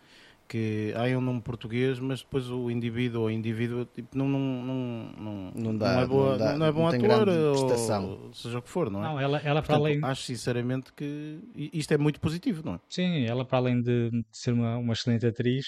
que 0.48 0.92
há 0.94 1.16
um 1.16 1.20
nome 1.20 1.40
português, 1.40 1.98
mas 1.98 2.20
depois 2.20 2.48
o 2.50 2.70
indivíduo 2.70 3.22
ou 3.22 3.30
indivíduo 3.30 3.84
tipo, 3.84 4.16
não, 4.16 4.28
não, 4.28 4.38
não, 4.38 5.12
não, 5.18 5.52
não, 5.54 5.76
dá, 5.76 5.94
não 5.94 6.00
é, 6.00 6.06
boa, 6.06 6.30
não, 6.30 6.38
dá, 6.38 6.58
não 6.58 6.66
é 6.66 6.72
bom 6.72 6.80
não 6.80 6.88
ator, 6.88 7.28
ou 7.28 8.32
seja 8.32 8.58
o 8.58 8.62
que 8.62 8.68
for, 8.68 8.90
não 8.90 9.00
é? 9.00 9.08
Não, 9.08 9.20
ela, 9.20 9.38
ela 9.38 9.62
Portanto, 9.62 9.66
para 9.66 9.76
além... 9.76 10.00
Acho 10.04 10.22
sinceramente 10.22 10.92
que 10.92 11.40
isto 11.72 11.92
é 11.92 11.98
muito 11.98 12.20
positivo, 12.20 12.62
não 12.64 12.74
é? 12.74 12.80
Sim, 12.88 13.24
ela 13.24 13.44
para 13.44 13.58
além 13.58 13.80
de, 13.82 14.10
ser 14.32 14.52
uma, 14.52 14.76
uma 14.78 14.92
excelente 14.92 15.26
atriz, 15.26 15.66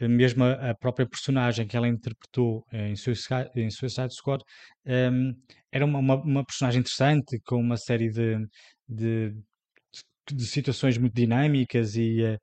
mesmo 0.00 0.44
a, 0.44 0.70
a, 0.70 0.74
própria 0.74 1.06
personagem 1.06 1.66
que 1.66 1.76
ela 1.76 1.88
interpretou 1.88 2.64
em 2.72 2.94
Suicide, 2.96 3.50
em 3.56 3.70
Suicide 3.70 4.14
Squad 4.14 4.42
um, 4.86 5.32
era 5.72 5.84
uma, 5.84 5.98
uma, 5.98 6.14
uma, 6.16 6.44
personagem 6.44 6.80
interessante, 6.80 7.40
com 7.44 7.56
uma 7.56 7.76
série 7.76 8.10
de, 8.10 8.38
de 8.88 9.34
de 10.34 10.46
situações 10.46 10.98
muito 10.98 11.14
dinâmicas 11.14 11.96
e, 11.96 12.22
eh, 12.22 12.38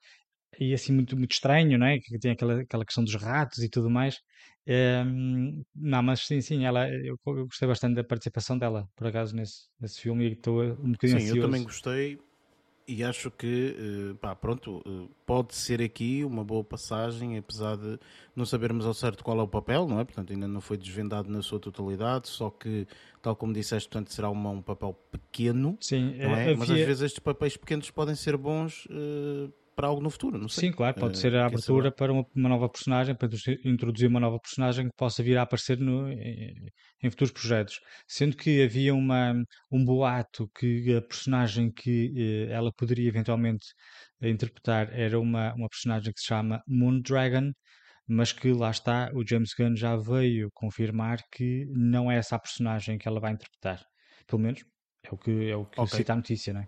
e 0.59 0.73
assim 0.73 0.93
muito, 0.93 1.17
muito 1.17 1.31
estranho, 1.31 1.77
não 1.77 1.85
é? 1.85 1.99
Que 1.99 2.17
tem 2.19 2.31
aquela, 2.31 2.61
aquela 2.61 2.85
questão 2.85 3.03
dos 3.03 3.15
ratos 3.15 3.59
e 3.59 3.69
tudo 3.69 3.89
mais. 3.89 4.19
Um, 4.67 5.63
não, 5.75 6.01
mas 6.01 6.25
sim, 6.25 6.41
sim, 6.41 6.65
ela, 6.65 6.89
eu, 6.89 7.19
eu, 7.27 7.45
gostei 7.45 7.67
bastante 7.67 7.95
da 7.95 8.03
participação 8.03 8.57
dela, 8.57 8.89
por 8.95 9.07
acaso, 9.07 9.35
nesse, 9.35 9.67
nesse 9.79 10.01
filme 10.01 10.27
e 10.27 10.31
estou 10.33 10.63
um 10.63 10.91
bocadinho 10.93 11.19
Sim, 11.19 11.25
ansioso. 11.25 11.37
eu 11.37 11.41
também 11.43 11.63
gostei 11.63 12.19
e 12.87 13.03
acho 13.03 13.31
que, 13.31 13.75
uh, 14.11 14.15
pá, 14.15 14.35
pronto, 14.35 14.77
uh, 14.87 15.09
pode 15.25 15.55
ser 15.55 15.81
aqui 15.81 16.23
uma 16.23 16.43
boa 16.43 16.63
passagem, 16.63 17.37
apesar 17.37 17.75
de 17.77 17.99
não 18.35 18.45
sabermos 18.45 18.85
ao 18.85 18.93
certo 18.93 19.23
qual 19.23 19.39
é 19.39 19.41
o 19.41 19.47
papel, 19.47 19.87
não 19.87 19.99
é? 19.99 20.05
Portanto, 20.05 20.31
ainda 20.31 20.47
não 20.47 20.61
foi 20.61 20.77
desvendado 20.77 21.29
na 21.29 21.41
sua 21.41 21.59
totalidade, 21.59 22.27
só 22.27 22.49
que, 22.49 22.87
tal 23.21 23.35
como 23.35 23.53
disseste, 23.53 23.89
portanto, 23.89 24.13
será 24.13 24.29
uma, 24.29 24.51
um 24.51 24.61
papel 24.61 24.95
pequeno, 25.11 25.77
Sim, 25.81 26.15
é? 26.19 26.25
Havia... 26.25 26.57
Mas 26.57 26.69
às 26.69 26.77
vezes 26.77 27.01
estes 27.01 27.19
papéis 27.19 27.57
pequenos 27.57 27.89
podem 27.89 28.13
ser 28.13 28.37
bons 28.37 28.85
uh, 28.85 29.51
para 29.75 29.87
algo 29.87 30.01
no 30.01 30.09
futuro, 30.09 30.37
não 30.39 30.47
sei. 30.47 30.69
Sim, 30.69 30.71
claro, 30.71 30.95
pode 30.97 31.17
uh, 31.17 31.17
ser 31.17 31.35
a 31.35 31.45
abertura 31.45 31.91
para 31.91 32.11
uma, 32.11 32.25
uma, 32.33 32.49
nova 32.49 32.69
personagem, 32.69 33.13
para 33.13 33.27
introduzir 33.65 34.07
uma 34.07 34.19
nova 34.19 34.39
personagem 34.39 34.87
que 34.87 34.95
possa 34.95 35.21
vir 35.21 35.37
a 35.37 35.41
aparecer 35.41 35.77
no, 35.77 36.09
em, 36.09 36.53
em, 37.03 37.09
futuros 37.09 37.33
projetos. 37.33 37.79
Sendo 38.07 38.37
que 38.37 38.63
havia 38.63 38.95
uma, 38.95 39.33
um 39.71 39.83
boato 39.83 40.49
que 40.57 40.95
a 40.95 41.01
personagem 41.01 41.71
que 41.71 42.13
eh, 42.15 42.53
ela 42.53 42.71
poderia 42.71 43.09
eventualmente 43.09 43.65
interpretar 44.21 44.89
era 44.93 45.19
uma, 45.19 45.53
uma 45.53 45.67
personagem 45.67 46.13
que 46.13 46.19
se 46.21 46.27
chama 46.27 46.61
Moondragon, 46.67 47.51
mas 48.07 48.31
que 48.31 48.53
lá 48.53 48.71
está, 48.71 49.11
o 49.13 49.27
James 49.27 49.53
Gunn 49.57 49.75
já 49.75 49.95
veio 49.97 50.49
confirmar 50.53 51.19
que 51.31 51.65
não 51.69 52.09
é 52.09 52.17
essa 52.17 52.35
a 52.35 52.39
personagem 52.39 52.97
que 52.97 53.07
ela 53.07 53.19
vai 53.19 53.33
interpretar. 53.33 53.83
Pelo 54.27 54.41
menos 54.41 54.63
é 55.03 55.09
o 55.11 55.17
que, 55.17 55.49
é 55.49 55.55
o 55.55 55.65
que 55.65 55.81
okay. 55.81 55.97
cita 55.97 56.13
a 56.13 56.15
notícia, 56.15 56.53
não 56.53 56.61
é? 56.61 56.67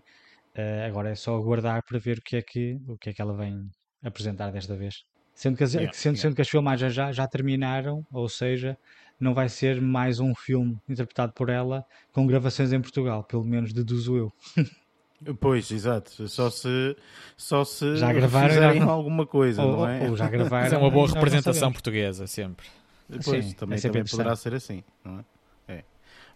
Uh, 0.58 0.88
agora 0.88 1.10
é 1.10 1.14
só 1.14 1.36
aguardar 1.36 1.84
para 1.84 2.00
ver 2.00 2.18
o 2.18 2.20
que 2.22 2.36
é 2.36 2.42
que, 2.42 2.80
o 2.88 2.98
que, 2.98 3.10
é 3.10 3.12
que 3.12 3.22
ela 3.22 3.32
vem 3.32 3.70
apresentar 4.02 4.50
desta 4.50 4.74
vez. 4.74 5.04
Sendo 5.32 5.56
que 5.56 5.62
as, 5.62 5.72
yeah, 5.72 5.92
sendo, 5.92 6.14
yeah. 6.14 6.22
sendo 6.22 6.34
que 6.34 6.42
as 6.42 6.48
filmagens 6.48 6.92
já, 6.92 7.12
já 7.12 7.28
terminaram, 7.28 8.04
ou 8.10 8.28
seja, 8.28 8.76
não 9.20 9.34
vai 9.34 9.48
ser 9.48 9.80
mais 9.80 10.18
um 10.18 10.34
filme 10.34 10.76
interpretado 10.88 11.32
por 11.32 11.48
ela 11.48 11.84
com 12.12 12.26
gravações 12.26 12.72
em 12.72 12.80
Portugal, 12.80 13.22
pelo 13.22 13.44
menos 13.44 13.72
deduzo 13.72 14.16
eu. 14.16 14.32
Pois, 15.40 15.68
exato. 15.72 16.28
Só 16.28 16.48
se, 16.48 16.96
só 17.36 17.64
se 17.64 17.96
já 17.96 18.12
gravaram 18.12 18.50
fizerem 18.50 18.78
já... 18.78 18.86
alguma 18.86 19.26
coisa, 19.26 19.64
ou, 19.64 19.78
não 19.78 19.88
é? 19.88 20.08
Ou 20.08 20.16
já 20.16 20.28
gravaram. 20.30 20.62
Mas 20.62 20.72
é 20.72 20.78
uma 20.78 20.90
boa 20.92 21.08
representação 21.08 21.72
portuguesa, 21.72 22.28
sempre. 22.28 22.68
Pois, 23.24 23.46
Sim, 23.46 23.52
também, 23.54 23.78
é 23.78 23.80
também 23.80 24.04
poderá 24.04 24.36
ser 24.36 24.54
assim, 24.54 24.84
não 25.04 25.18
é? 25.18 25.24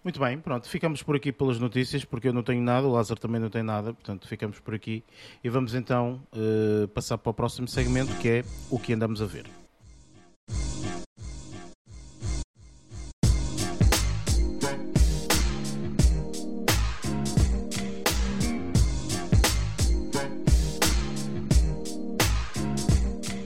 Muito 0.04 0.18
bem, 0.18 0.36
pronto, 0.36 0.68
ficamos 0.68 1.00
por 1.00 1.14
aqui 1.14 1.30
pelas 1.30 1.60
notícias, 1.60 2.04
porque 2.04 2.26
eu 2.26 2.32
não 2.32 2.42
tenho 2.42 2.60
nada, 2.60 2.88
o 2.88 2.90
Lázaro 2.90 3.20
também 3.20 3.40
não 3.40 3.48
tem 3.48 3.62
nada, 3.62 3.94
portanto 3.94 4.26
ficamos 4.26 4.58
por 4.58 4.74
aqui 4.74 5.04
e 5.44 5.48
vamos 5.48 5.76
então 5.76 6.20
uh, 6.32 6.88
passar 6.88 7.16
para 7.18 7.30
o 7.30 7.34
próximo 7.34 7.68
segmento 7.68 8.12
que 8.16 8.28
é 8.28 8.44
o 8.68 8.80
que 8.80 8.92
andamos 8.94 9.22
a 9.22 9.26
ver. 9.26 9.46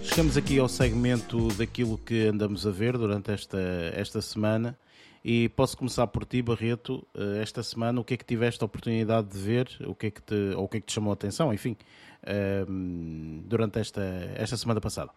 Chegamos 0.05 0.39
aqui 0.39 0.59
ao 0.59 0.71
segmento 0.71 1.49
daquilo 1.49 1.99
que 1.99 2.29
andamos 2.29 2.67
a 2.67 2.71
ver 2.71 2.97
durante 2.97 3.31
esta, 3.31 3.59
esta 3.93 4.23
semana 4.23 4.75
e 5.29 5.49
posso 5.49 5.77
começar 5.77 6.07
por 6.07 6.25
ti, 6.25 6.41
Barreto, 6.41 7.05
eh, 7.13 7.43
esta 7.43 7.61
semana, 7.61 8.01
o 8.01 8.05
que 8.05 8.15
é 8.15 8.17
que 8.17 8.25
tiveste 8.25 8.63
a 8.63 8.67
oportunidade 8.67 9.27
de 9.27 9.37
ver, 9.37 9.69
o 9.85 9.93
que 9.93 10.07
é 10.07 10.11
que 10.13 10.23
te, 10.23 10.55
ou 10.55 10.67
o 10.67 10.69
que 10.69 10.77
é 10.77 10.81
que 10.81 10.87
te 10.87 10.93
chamou 10.93 11.11
a 11.11 11.15
atenção, 11.15 11.53
enfim, 11.53 11.77
ehm, 12.25 13.41
durante 13.45 13.81
esta, 13.81 14.03
esta 14.37 14.57
semana 14.57 14.81
passada? 14.81 15.11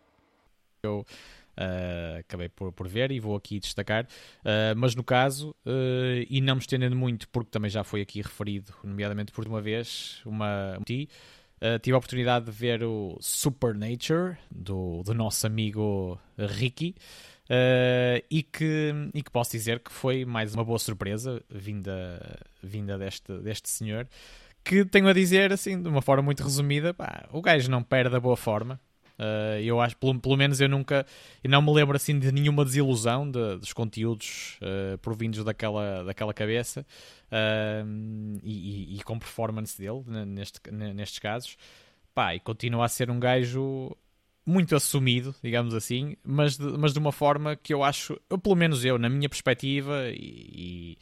Eu 0.82 1.02
uh, 1.02 2.20
acabei 2.22 2.50
por, 2.50 2.72
por 2.72 2.88
ver 2.88 3.12
e 3.12 3.20
vou 3.20 3.36
aqui 3.36 3.60
destacar, 3.60 4.06
uh, 4.06 4.76
mas 4.76 4.96
no 4.96 5.04
caso, 5.04 5.52
uh, 5.64 6.26
e 6.28 6.42
não 6.42 6.56
me 6.56 6.62
estendendo 6.62 6.96
muito, 6.96 7.30
porque 7.30 7.52
também 7.52 7.70
já 7.70 7.84
foi 7.84 8.02
aqui 8.02 8.20
referido, 8.20 8.74
nomeadamente 8.84 9.32
por 9.32 9.46
uma 9.46 9.62
vez, 9.62 10.24
uma, 10.26 10.76
uma 10.76 10.86
tive 10.86 11.94
a 11.94 11.98
oportunidade 11.98 12.46
de 12.46 12.52
ver 12.52 12.84
o 12.84 13.16
Supernature, 13.22 14.38
do, 14.50 15.04
do 15.04 15.14
nosso 15.14 15.46
amigo 15.46 16.20
Ricky, 16.36 16.96
Uh, 17.50 18.22
e, 18.30 18.44
que, 18.44 18.94
e 19.12 19.24
que 19.24 19.32
posso 19.32 19.52
dizer 19.52 19.80
que 19.80 19.92
foi 19.92 20.24
mais 20.24 20.54
uma 20.54 20.64
boa 20.64 20.78
surpresa 20.78 21.42
vinda, 21.50 22.40
vinda 22.62 22.96
deste, 22.96 23.34
deste 23.40 23.68
senhor. 23.68 24.08
Que 24.64 24.86
tenho 24.86 25.08
a 25.08 25.14
dizer, 25.14 25.52
assim, 25.52 25.82
de 25.82 25.90
uma 25.90 26.02
forma 26.02 26.22
muito 26.22 26.44
resumida, 26.44 26.94
pá, 26.94 27.28
o 27.32 27.42
gajo 27.42 27.72
não 27.72 27.82
perde 27.82 28.16
a 28.16 28.20
boa 28.20 28.38
forma. 28.38 28.80
Uh, 29.18 29.60
eu 29.62 29.82
acho, 29.82 29.98
pelo, 29.98 30.18
pelo 30.20 30.38
menos 30.38 30.62
eu 30.62 30.70
nunca, 30.70 31.06
eu 31.44 31.50
não 31.50 31.62
me 31.62 31.74
lembro 31.74 31.96
assim 31.96 32.18
de 32.20 32.32
nenhuma 32.32 32.64
desilusão 32.64 33.30
de, 33.30 33.58
dos 33.58 33.74
conteúdos 33.74 34.58
uh, 34.62 34.98
provindos 35.00 35.44
daquela, 35.44 36.04
daquela 36.04 36.34
cabeça 36.34 36.86
e, 38.42 38.94
e, 38.94 38.98
e, 38.98 39.04
com 39.04 39.20
performance 39.20 39.78
dele 39.78 40.04
neste, 40.26 40.62
nestes 40.72 41.20
casos. 41.20 41.58
Pá, 42.14 42.36
e 42.36 42.40
continua 42.40 42.86
a 42.86 42.88
ser 42.88 43.10
um 43.10 43.20
gajo 43.20 43.96
muito 44.50 44.76
assumido, 44.76 45.36
digamos 45.44 45.74
assim, 45.74 46.16
mas 46.24 46.58
de, 46.58 46.66
mas 46.78 46.94
de 46.94 47.00
uma 47.00 47.12
forma 47.12 47.56
que 47.56 47.74
eu 47.74 47.84
acho, 47.84 48.20
eu, 48.30 48.38
pelo 48.38 48.56
menos 48.56 48.84
eu, 48.84 48.98
na 48.98 49.08
minha 49.08 49.30
perspectiva, 49.30 50.10
e, 50.12 50.98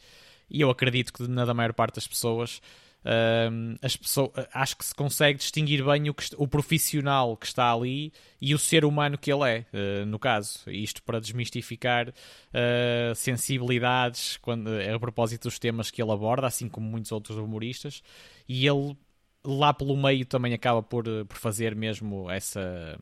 e 0.50 0.60
eu 0.60 0.70
acredito 0.70 1.12
que 1.12 1.26
na 1.26 1.44
da 1.44 1.54
maior 1.54 1.72
parte 1.72 1.94
das 1.94 2.06
pessoas, 2.06 2.60
uh, 3.04 3.78
as 3.82 3.96
pessoas 3.96 4.30
acho 4.52 4.76
que 4.76 4.84
se 4.84 4.94
consegue 4.94 5.38
distinguir 5.38 5.84
bem 5.84 6.10
o, 6.10 6.14
que, 6.14 6.26
o 6.36 6.46
profissional 6.46 7.36
que 7.36 7.46
está 7.46 7.72
ali 7.72 8.12
e 8.40 8.54
o 8.54 8.58
ser 8.58 8.84
humano 8.84 9.16
que 9.16 9.32
ele 9.32 9.48
é, 9.48 9.66
uh, 9.72 10.06
no 10.06 10.18
caso. 10.18 10.70
Isto 10.70 11.02
para 11.02 11.18
desmistificar 11.18 12.08
uh, 12.10 13.14
sensibilidades 13.14 14.36
quando, 14.36 14.68
a 14.68 15.00
propósito 15.00 15.44
dos 15.44 15.58
temas 15.58 15.90
que 15.90 16.02
ele 16.02 16.12
aborda, 16.12 16.46
assim 16.46 16.68
como 16.68 16.86
muitos 16.86 17.12
outros 17.12 17.38
humoristas, 17.38 18.02
e 18.48 18.66
ele 18.66 18.96
lá 19.44 19.72
pelo 19.72 19.96
meio 19.96 20.26
também 20.26 20.52
acaba 20.52 20.82
por, 20.82 21.04
por 21.26 21.36
fazer 21.36 21.74
mesmo 21.74 22.30
essa 22.30 22.98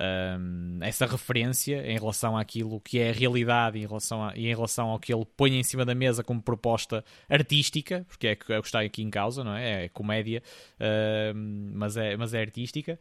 um, 0.00 0.78
essa 0.80 1.06
referência 1.06 1.86
em 1.86 1.98
relação 1.98 2.36
àquilo 2.36 2.80
que 2.80 2.98
é 2.98 3.10
a 3.10 3.12
realidade 3.12 3.78
em 3.78 3.86
relação 3.86 4.24
a, 4.24 4.32
e 4.34 4.46
em 4.46 4.54
relação 4.54 4.88
ao 4.88 4.98
que 4.98 5.12
ele 5.12 5.26
põe 5.36 5.56
em 5.58 5.62
cima 5.62 5.84
da 5.84 5.94
mesa 5.94 6.24
como 6.24 6.40
proposta 6.40 7.04
artística, 7.28 8.04
porque 8.08 8.28
é, 8.28 8.38
é 8.48 8.58
o 8.58 8.62
que 8.62 8.68
está 8.68 8.80
aqui 8.80 9.02
em 9.02 9.10
causa, 9.10 9.44
não 9.44 9.54
é? 9.54 9.84
É 9.84 9.88
comédia, 9.88 10.42
mas, 11.74 11.96
é, 11.96 12.16
mas 12.16 12.32
é 12.32 12.40
artística. 12.40 12.98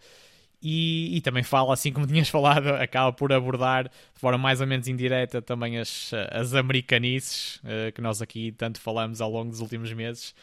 E, 0.62 1.16
e, 1.16 1.22
também 1.22 1.42
fala, 1.42 1.74
assim 1.74 1.92
como 1.92 2.06
tinhas 2.08 2.28
falado, 2.28 2.68
acaba 2.68 3.14
por 3.14 3.32
abordar 3.32 3.86
de 3.86 4.20
forma 4.20 4.38
mais 4.38 4.60
ou 4.60 4.68
menos 4.68 4.88
indireta 4.88 5.42
também 5.42 5.78
as, 5.78 6.12
as 6.32 6.54
americanices 6.54 7.58
uh, 7.58 7.92
que 7.94 8.02
nós 8.02 8.22
aqui 8.22 8.52
tanto 8.52 8.80
falamos 8.82 9.22
ao 9.22 9.32
longo 9.32 9.52
dos 9.52 9.62
últimos 9.62 9.94
meses. 9.94 10.36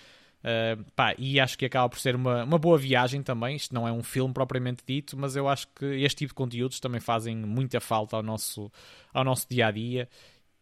Uh, 0.46 0.84
pá, 0.94 1.12
e 1.18 1.40
acho 1.40 1.58
que 1.58 1.64
acaba 1.64 1.88
por 1.88 1.98
ser 1.98 2.14
uma, 2.14 2.44
uma 2.44 2.58
boa 2.58 2.78
viagem 2.78 3.20
também. 3.20 3.56
Isto 3.56 3.74
não 3.74 3.86
é 3.86 3.90
um 3.90 4.02
filme 4.02 4.32
propriamente 4.32 4.84
dito, 4.86 5.16
mas 5.16 5.34
eu 5.34 5.48
acho 5.48 5.66
que 5.74 5.84
este 5.84 6.18
tipo 6.18 6.30
de 6.30 6.34
conteúdos 6.34 6.78
também 6.78 7.00
fazem 7.00 7.36
muita 7.36 7.80
falta 7.80 8.14
ao 8.14 8.22
nosso, 8.22 8.70
ao 9.12 9.24
nosso 9.24 9.48
dia 9.50 9.66
a 9.66 9.70
dia. 9.72 10.08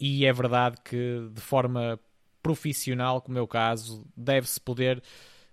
E 0.00 0.24
é 0.24 0.32
verdade 0.32 0.78
que, 0.82 1.28
de 1.30 1.40
forma 1.40 2.00
profissional, 2.42 3.20
como 3.20 3.36
é 3.38 3.42
o 3.42 3.46
caso, 3.46 4.06
deve-se 4.16 4.58
poder 4.58 5.02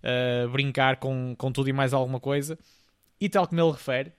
uh, 0.01 0.49
brincar 0.49 0.95
com, 0.97 1.35
com 1.37 1.51
tudo 1.51 1.69
e 1.69 1.73
mais 1.73 1.93
alguma 1.93 2.19
coisa. 2.19 2.57
E 3.19 3.27
tal 3.27 3.45
como 3.45 3.61
ele 3.61 3.71
refere, 3.71 4.13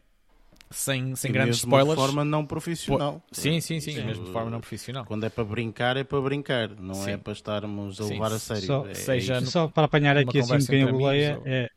sem, 0.72 1.14
sem 1.14 1.32
grandes 1.32 1.58
spoilers. 1.58 1.90
De 1.90 2.06
forma 2.06 2.24
não 2.24 2.44
profissional. 2.44 3.22
sim, 3.30 3.60
sim, 3.60 3.80
sim, 3.80 3.92
sim, 3.92 4.04
mesmo 4.04 4.24
de 4.24 4.32
forma 4.32 4.50
não 4.50 4.60
profissional. 4.60 5.04
Quando 5.04 5.24
é 5.24 5.28
para 5.28 5.44
brincar, 5.44 5.96
é 5.96 6.04
para 6.04 6.20
brincar, 6.20 6.68
não 6.70 6.94
sim. 6.94 7.12
é 7.12 7.16
para 7.16 7.32
estarmos 7.32 8.00
a 8.00 8.04
levar 8.04 8.30
sim. 8.30 8.36
a 8.36 8.38
sério. 8.38 8.66
Só, 8.66 8.86
é, 8.86 8.94
seja, 8.94 9.34
é 9.34 9.40
só 9.42 9.68
para 9.68 9.84
apanhar 9.84 10.16
aqui 10.16 10.38
assim 10.38 10.54
um 10.54 10.58
bocadinho 10.58 10.88
a 10.88 10.92
boleia, 10.92 11.38
ou... 11.38 11.46
é, 11.46 11.68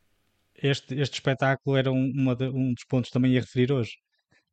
este, 0.62 0.94
este 0.94 1.14
espetáculo 1.14 1.76
era 1.76 1.92
um, 1.92 2.12
uma 2.14 2.34
de, 2.34 2.48
um 2.48 2.72
dos 2.72 2.84
pontos 2.84 3.10
também 3.10 3.36
a 3.36 3.40
referir 3.40 3.72
hoje. 3.72 3.92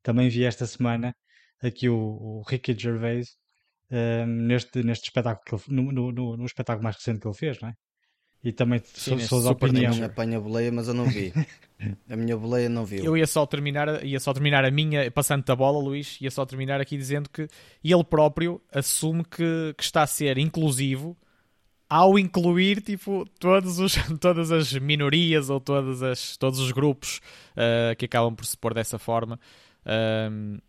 Também 0.01 0.29
vi 0.29 0.43
esta 0.43 0.65
semana 0.65 1.15
aqui 1.61 1.87
o, 1.87 1.95
o 1.95 2.43
Ricky 2.47 2.75
Gervais 2.77 3.37
um, 3.91 4.25
neste, 4.25 4.83
neste 4.83 5.05
espetáculo, 5.05 5.43
que 5.45 5.55
ele, 5.55 5.81
no, 5.81 5.91
no, 5.91 6.11
no, 6.11 6.37
no, 6.37 6.45
espetáculo 6.45 6.83
mais 6.83 6.95
recente 6.95 7.19
que 7.19 7.27
ele 7.27 7.35
fez, 7.35 7.59
não 7.61 7.69
é? 7.69 7.73
E 8.43 8.51
também 8.51 8.81
Sim, 8.93 9.17
sou, 9.19 9.41
sou 9.41 9.43
da 9.43 9.51
opinião. 9.51 10.03
Apanha 10.03 10.37
a 10.37 10.41
boleia, 10.41 10.71
mas 10.71 10.87
eu 10.89 10.93
não 10.93 11.05
vi. 11.05 11.31
a 12.09 12.15
minha 12.15 12.35
boleia 12.35 12.67
não 12.67 12.85
viu. 12.85 13.03
Eu 13.03 13.15
ia 13.15 13.25
só 13.25 13.45
terminar, 13.45 14.03
ia 14.05 14.19
só 14.19 14.33
terminar 14.33 14.65
a 14.65 14.71
minha, 14.71 15.09
passando-te 15.09 15.51
a 15.51 15.55
bola, 15.55 15.79
Luís, 15.79 16.17
ia 16.19 16.29
só 16.29 16.45
terminar 16.45 16.81
aqui 16.81 16.97
dizendo 16.97 17.29
que 17.29 17.47
ele 17.83 18.03
próprio 18.03 18.61
assume 18.71 19.23
que, 19.23 19.73
que 19.77 19.83
está 19.83 20.03
a 20.03 20.07
ser 20.07 20.37
inclusivo 20.37 21.17
ao 21.89 22.17
incluir 22.17 22.81
tipo 22.81 23.25
todos 23.39 23.79
os, 23.79 23.95
todas 24.19 24.51
as 24.51 24.73
minorias 24.73 25.49
ou 25.49 25.59
todas 25.59 26.01
as, 26.01 26.35
todos 26.35 26.59
os 26.59 26.71
grupos 26.71 27.21
uh, 27.51 27.95
que 27.97 28.05
acabam 28.05 28.35
por 28.35 28.45
se 28.45 28.57
pôr 28.57 28.73
dessa 28.73 28.99
forma. 28.99 29.39
Uh, 29.85 30.59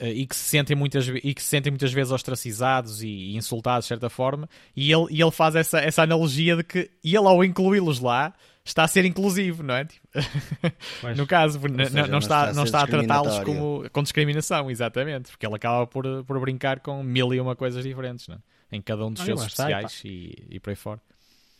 e 0.00 0.26
que 0.26 0.36
se 0.36 0.42
sentem 0.42 0.76
muitas 0.76 1.08
e 1.08 1.34
que 1.34 1.42
se 1.42 1.48
sentem 1.48 1.70
muitas 1.72 1.92
vezes 1.92 2.12
ostracizados 2.12 3.02
e, 3.02 3.34
insultados 3.36 3.84
de 3.84 3.88
certa 3.88 4.08
forma 4.08 4.48
e 4.76 4.92
ele, 4.92 5.06
e 5.10 5.20
ele 5.20 5.30
faz 5.30 5.56
essa, 5.56 5.80
essa 5.80 6.02
analogia 6.02 6.56
de 6.56 6.62
que 6.62 6.90
ele 7.02 7.16
ao 7.16 7.42
incluí-los 7.42 8.00
lá 8.00 8.32
está 8.64 8.84
a 8.84 8.88
ser 8.88 9.04
inclusivo, 9.04 9.62
não 9.62 9.74
é? 9.74 9.84
Tipo, 9.86 10.06
no 11.16 11.26
caso, 11.26 11.58
seja, 11.58 12.06
não, 12.06 12.18
está, 12.18 12.52
não 12.52 12.64
está 12.64 12.80
a, 12.80 12.84
a 12.84 12.86
tratá-los 12.86 13.38
como, 13.40 13.88
com 13.90 14.02
discriminação, 14.02 14.70
exatamente, 14.70 15.30
porque 15.30 15.46
ele 15.46 15.56
acaba 15.56 15.86
por, 15.86 16.04
por 16.24 16.38
brincar 16.40 16.80
com 16.80 17.02
mil 17.02 17.32
e 17.32 17.40
uma 17.40 17.56
coisas 17.56 17.82
diferentes, 17.82 18.28
não 18.28 18.36
é? 18.36 18.38
em 18.70 18.82
cada 18.82 19.06
um 19.06 19.12
dos 19.12 19.22
ah, 19.22 19.24
seus 19.24 19.42
especiais 19.42 20.02
e, 20.04 20.34
e 20.50 20.60
por 20.60 20.70
aí 20.70 20.76
fora. 20.76 21.00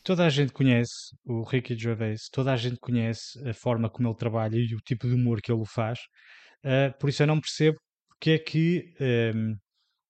Toda 0.05 0.25
a 0.27 0.29
gente 0.29 0.53
conhece 0.53 1.15
o 1.25 1.43
Ricky 1.43 1.77
Gervais, 1.77 2.29
toda 2.31 2.53
a 2.53 2.57
gente 2.57 2.77
conhece 2.77 3.39
a 3.49 3.55
forma 3.55 3.91
como 3.91 4.09
ele 4.09 4.17
trabalha 4.17 4.57
e 4.57 4.75
o 4.75 4.79
tipo 4.79 5.09
de 5.09 5.15
humor 5.15 5.41
que 5.41 5.51
ele 5.51 5.65
faz, 5.67 5.99
uh, 6.65 6.97
por 6.99 7.09
isso 7.09 7.23
eu 7.23 7.27
não 7.27 7.41
percebo 7.41 7.79
que 8.21 8.31
é 8.31 8.39
que 8.39 8.95
um, 9.01 9.05
ehm, 9.05 9.55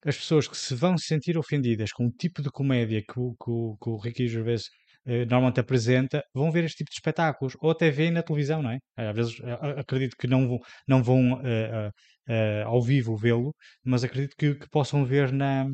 as 0.05 0.17
pessoas 0.17 0.47
que 0.49 0.57
se 0.57 0.75
vão 0.75 0.97
sentir 0.97 1.37
ofendidas 1.37 1.93
com 1.93 2.07
o 2.07 2.11
tipo 2.11 2.43
de 2.43 2.51
comédia 2.51 3.03
que 3.03 3.19
o, 3.19 3.35
que 3.35 3.51
o, 3.51 3.77
que 3.83 3.91
o 3.91 3.97
Ricky 3.97 4.29
Gervais 4.29 4.65
uh, 5.07 5.27
normalmente 5.29 5.61
apresenta, 5.61 6.23
vão 6.33 6.51
ver 6.51 6.65
este 6.65 6.79
tipo 6.79 6.91
de 6.91 6.97
espetáculos, 6.97 7.55
ou 7.61 7.71
até 7.71 7.91
veem 7.91 8.11
na 8.11 8.23
televisão, 8.23 8.63
não 8.63 8.71
é? 8.71 8.79
Às 8.97 9.15
vezes 9.15 9.41
acredito 9.77 10.17
que 10.17 10.27
não 10.27 10.49
vão, 10.49 10.59
não 10.87 11.03
vão 11.03 11.33
uh, 11.35 11.89
uh, 12.29 12.67
ao 12.67 12.83
vivo 12.83 13.17
vê-lo, 13.17 13.55
mas 13.85 14.05
acredito 14.05 14.35
que, 14.39 14.55
que, 14.55 14.69
possam 14.71 15.05
ver 15.05 15.33
na, 15.33 15.67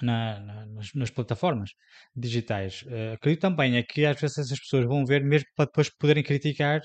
na, 0.00 0.40
na, 0.40 0.66
nas, 0.66 0.92
nas, 0.94 1.10
plataformas 1.10 1.70
digitais. 2.14 2.84
acredito 3.14 3.40
também 3.40 3.76
é 3.76 3.82
que 3.82 4.06
às 4.06 4.20
vezes 4.20 4.38
essas 4.38 4.58
pessoas 4.58 4.86
vão 4.86 5.04
ver 5.04 5.24
mesmo 5.24 5.46
para 5.56 5.66
depois 5.66 5.90
poderem 5.90 6.22
criticar 6.22 6.80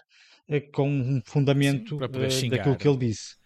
com 0.74 0.90
um 0.90 1.22
fundamento 1.26 1.98
Sim, 2.30 2.50
daquilo 2.50 2.78
que 2.78 2.88
ele 2.88 2.98
disse. 2.98 3.37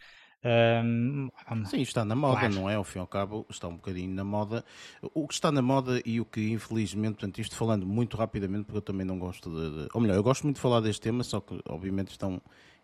Um, 0.44 1.30
Sim, 1.66 1.82
está 1.82 2.04
na 2.04 2.16
moda, 2.16 2.40
claro. 2.40 2.56
não 2.56 2.70
é? 2.70 2.76
Ao 2.76 2.84
fim 2.84 2.98
e 2.98 3.02
ao 3.02 3.08
cabo, 3.08 3.46
está 3.50 3.68
um 3.68 3.76
bocadinho 3.76 4.14
na 4.14 4.24
moda. 4.24 4.66
O 5.14 5.28
que 5.28 5.34
está 5.34 5.52
na 5.52 5.62
moda 5.62 6.02
e 6.06 6.20
o 6.20 6.26
que, 6.26 6.50
infelizmente, 6.52 7.16
portanto, 7.16 7.40
isto 7.40 7.56
falando 7.56 7.86
muito 7.86 8.18
rapidamente, 8.18 8.66
porque 8.66 8.78
eu 8.78 8.82
também 8.82 9.06
não 9.06 9.20
gosto 9.20 9.50
de, 9.50 9.84
de. 9.84 9.90
Ou 9.94 10.02
melhor, 10.02 10.16
eu 10.16 10.24
gosto 10.24 10.44
muito 10.44 10.56
de 10.56 10.62
falar 10.62 10.80
deste 10.80 11.02
tema, 11.02 11.24
só 11.24 11.40
que, 11.40 11.60
obviamente, 11.68 12.10
estão 12.10 12.42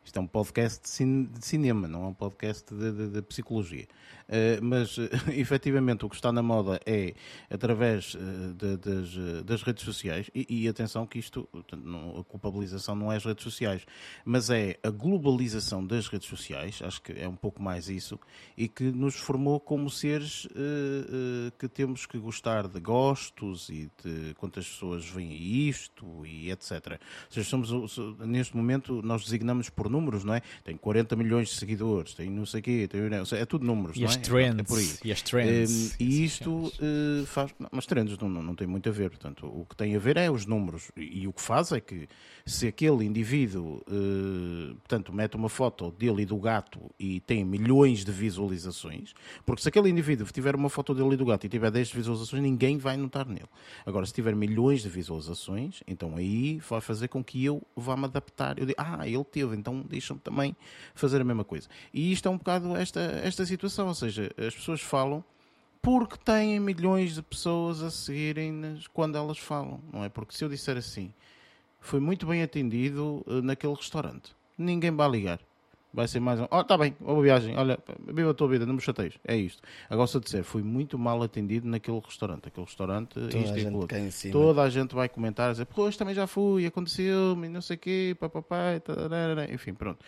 isto 0.07 0.17
é 0.17 0.21
um 0.21 0.27
podcast 0.27 0.81
de, 0.81 0.89
cin 0.89 1.25
de 1.25 1.45
cinema, 1.45 1.85
não 1.85 2.05
é 2.05 2.07
um 2.07 2.13
podcast 2.13 2.73
de, 2.73 2.91
de, 2.91 3.07
de 3.09 3.21
psicologia. 3.21 3.87
Uh, 4.27 4.63
mas, 4.63 4.97
uh, 4.97 5.09
efetivamente, 5.31 6.05
o 6.05 6.09
que 6.09 6.15
está 6.15 6.31
na 6.31 6.41
moda 6.41 6.79
é 6.85 7.13
através 7.49 8.13
uh, 8.15 8.53
das, 8.53 9.43
das, 9.45 9.63
redes 9.63 9.83
sociais, 9.83 10.29
e, 10.33 10.63
e, 10.63 10.67
atenção 10.67 11.05
que 11.05 11.19
isto, 11.19 11.47
não, 11.77 12.19
a 12.19 12.23
culpabilização 12.23 12.95
não 12.95 13.11
é 13.11 13.17
as 13.17 13.25
redes 13.25 13.43
sociais, 13.43 13.85
mas 14.23 14.49
é 14.49 14.77
a 14.81 14.89
globalização 14.89 15.85
das 15.85 16.07
redes 16.07 16.27
sociais, 16.27 16.81
acho 16.83 17.01
que 17.01 17.13
é 17.13 17.27
um 17.27 17.35
pouco 17.35 17.61
mais 17.61 17.89
isso, 17.89 18.19
e 18.57 18.67
que 18.67 18.85
nos 18.85 19.15
formou 19.15 19.59
como 19.59 19.89
seres 19.89 20.47
que 21.57 21.67
temos 21.67 22.05
que 22.05 22.17
gostar 22.17 22.67
de 22.67 22.79
gostos 22.79 23.69
e 23.69 23.89
de 24.03 24.33
quantas 24.35 24.67
pessoas 24.67 25.05
veem 25.05 25.33
isto 25.67 26.25
e 26.25 26.51
etc. 26.51 26.71
Ou 26.91 26.97
seja, 27.29 27.49
somos, 27.49 27.97
neste 28.19 28.55
momento, 28.55 29.01
nós 29.01 29.23
designamos 29.23 29.69
por 29.69 29.89
números, 29.97 30.23
não 30.23 30.33
é? 30.33 30.41
Tem 30.63 30.77
40 30.77 31.15
milhões 31.15 31.49
de 31.49 31.55
seguidores, 31.55 32.13
tem 32.13 32.29
não 32.29 32.45
sei 32.45 32.59
o 32.59 32.63
quê, 32.63 32.87
tem, 32.87 33.01
é 33.39 33.45
tudo 33.45 33.65
números, 33.65 33.97
e 33.97 34.01
não 34.01 34.07
as 34.07 34.15
é? 34.15 34.19
Trends, 34.19 34.59
é 34.59 34.63
por 34.63 34.77
aí. 34.77 34.89
E 35.03 35.11
as 35.11 35.21
trends. 35.21 35.91
Um, 35.91 35.95
e 35.99 36.23
isto 36.23 36.51
uh, 36.51 37.25
faz. 37.25 37.53
Não, 37.59 37.69
mas 37.71 37.85
trends 37.85 38.17
não, 38.17 38.29
não, 38.29 38.43
não 38.43 38.55
tem 38.55 38.67
muito 38.67 38.87
a 38.87 38.91
ver, 38.91 39.09
portanto, 39.09 39.45
o 39.45 39.65
que 39.65 39.75
tem 39.75 39.95
a 39.95 39.99
ver 39.99 40.17
é 40.17 40.29
os 40.29 40.45
números. 40.45 40.91
E, 40.95 41.23
e 41.23 41.27
o 41.27 41.33
que 41.33 41.41
faz 41.41 41.71
é 41.71 41.79
que 41.79 42.07
se 42.45 42.67
aquele 42.67 43.03
indivíduo, 43.05 43.81
uh, 43.87 44.75
portanto, 44.75 45.11
mete 45.13 45.35
uma 45.35 45.49
foto 45.49 45.91
dele 45.91 46.21
e 46.21 46.25
do 46.25 46.37
gato 46.37 46.79
e 46.99 47.19
tem 47.21 47.43
milhões 47.43 48.05
de 48.05 48.11
visualizações, 48.11 49.13
porque 49.45 49.61
se 49.61 49.69
aquele 49.69 49.89
indivíduo 49.89 50.27
tiver 50.31 50.55
uma 50.55 50.69
foto 50.69 50.93
dele 50.93 51.13
e 51.13 51.17
do 51.17 51.25
gato 51.25 51.45
e 51.45 51.49
tiver 51.49 51.71
10 51.71 51.91
visualizações, 51.91 52.41
ninguém 52.41 52.77
vai 52.77 52.95
notar 52.95 53.27
nele. 53.27 53.49
Agora, 53.85 54.05
se 54.05 54.13
tiver 54.13 54.35
milhões 54.35 54.81
de 54.81 54.89
visualizações, 54.89 55.81
então 55.87 56.15
aí 56.15 56.59
vai 56.59 56.81
fazer 56.81 57.07
com 57.07 57.23
que 57.23 57.43
eu 57.43 57.61
vá 57.75 57.97
me 57.97 58.05
adaptar. 58.05 58.57
Eu 58.57 58.65
digo, 58.65 58.79
ah, 58.79 59.07
ele 59.07 59.23
teve, 59.23 59.55
então 59.55 59.85
deixa-me 59.87 60.19
também 60.19 60.55
fazer 60.93 61.21
a 61.21 61.23
mesma 61.23 61.43
coisa. 61.43 61.67
E 61.93 62.11
isto 62.11 62.27
é 62.27 62.31
um 62.31 62.37
bocado 62.37 62.75
esta, 62.75 62.99
esta 63.23 63.45
situação, 63.45 63.87
ou 63.87 63.95
seja, 63.95 64.31
as 64.37 64.53
pessoas 64.53 64.81
falam 64.81 65.23
porque 65.81 66.17
têm 66.17 66.59
milhões 66.59 67.15
de 67.15 67.21
pessoas 67.21 67.81
a 67.81 67.89
seguirem-nas 67.89 68.87
quando 68.87 69.17
elas 69.17 69.37
falam, 69.37 69.79
não 69.91 70.03
é? 70.03 70.09
Porque 70.09 70.35
se 70.35 70.43
eu 70.43 70.49
disser 70.49 70.75
assim, 70.75 71.13
foi 71.79 71.99
muito 71.99 72.25
bem 72.25 72.43
atendido 72.43 73.23
eh, 73.27 73.41
naquele 73.41 73.73
restaurante. 73.73 74.35
Ninguém 74.57 74.91
vai 74.91 75.09
ligar. 75.09 75.39
Vai 75.93 76.07
ser 76.07 76.19
mais 76.19 76.39
um. 76.39 76.47
Oh, 76.51 76.63
tá 76.63 76.77
bem, 76.77 76.95
boa 76.99 77.21
viagem. 77.23 77.57
Olha, 77.57 77.79
viva 78.13 78.31
a 78.31 78.33
tua 78.33 78.47
vida, 78.47 78.65
não 78.65 78.75
me 78.75 78.81
chateias. 78.81 79.15
É 79.25 79.35
isto. 79.35 79.61
Agora, 79.89 80.07
se 80.07 80.17
eu 80.17 80.21
disser, 80.21 80.43
fui 80.43 80.61
muito 80.61 80.99
mal 80.99 81.23
atendido 81.23 81.67
naquele 81.67 81.99
restaurante. 81.99 82.47
Aquele 82.49 82.65
restaurante, 82.65 83.13
Toda 83.13 83.37
isto 83.37 83.57
e 83.57 83.65
aquilo. 83.65 83.87
Toda 84.31 84.61
a 84.61 84.69
gente 84.69 84.93
vai 84.93 85.09
comentar, 85.09 85.51
dizer, 85.51 85.65
pois 85.65 85.95
também 85.97 86.13
já 86.13 86.27
fui, 86.27 86.65
aconteceu-me, 86.65 87.47
não 87.47 87.61
sei 87.61 87.77
o 87.77 87.79
quê, 87.79 88.17
papapá, 88.19 88.79
enfim, 89.51 89.73
pronto. 89.73 90.03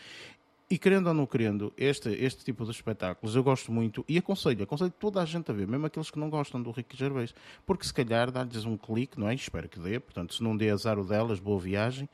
E 0.72 0.78
querendo 0.78 1.08
ou 1.08 1.15
não 1.15 1.26
querendo, 1.26 1.74
este, 1.76 2.10
este 2.10 2.46
tipo 2.46 2.63
de 2.63 2.70
espetáculos 2.70 3.36
eu 3.36 3.44
gosto 3.44 3.72
muito 3.72 4.06
e 4.08 4.20
aconselho, 4.20 4.62
aconselho 4.62 4.92
toda 4.92 5.20
a 5.20 5.26
gente 5.26 5.50
a 5.50 5.54
ver, 5.54 5.68
mesmo 5.68 5.88
aqueles 5.88 6.12
que 6.12 6.20
não 6.20 6.30
gostam 6.30 6.62
do 6.62 6.70
Ricky 6.70 6.96
Gervais, 6.96 7.34
porque 7.65 7.88
se 7.88 7.92
calhar 7.92 8.30
dá-lhes 8.30 8.65
um 8.65 8.78
clique, 8.78 9.20
não 9.20 9.28
é? 9.28 9.34
Espero 9.34 9.68
que 9.68 9.80
dê, 9.80 10.00
portanto, 10.00 10.36
se 10.36 10.44
não 10.44 10.56
dê 10.56 10.70
azar 10.70 11.00
o 11.00 11.04
delas, 11.04 11.39
boa 11.39 11.60
viagem, 11.60 12.08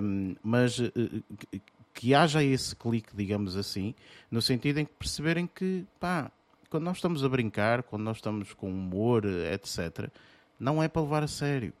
um, 0.00 0.36
mas 0.44 0.78
uh, 0.78 0.90
que 1.94 2.14
haja 2.14 2.42
esse 2.42 2.74
clique, 2.74 3.14
digamos 3.14 3.56
assim, 3.56 3.94
no 4.30 4.40
sentido 4.40 4.78
em 4.78 4.84
que 4.84 4.92
perceberem 4.92 5.46
que, 5.46 5.84
pá, 6.00 6.30
quando 6.70 6.84
nós 6.84 6.96
estamos 6.96 7.24
a 7.24 7.28
brincar, 7.28 7.82
quando 7.82 8.02
nós 8.02 8.16
estamos 8.16 8.52
com 8.54 8.70
humor, 8.70 9.24
etc., 9.26 10.08
não 10.58 10.82
é 10.82 10.88
para 10.88 11.02
levar 11.02 11.22
a 11.22 11.28
sério 11.28 11.72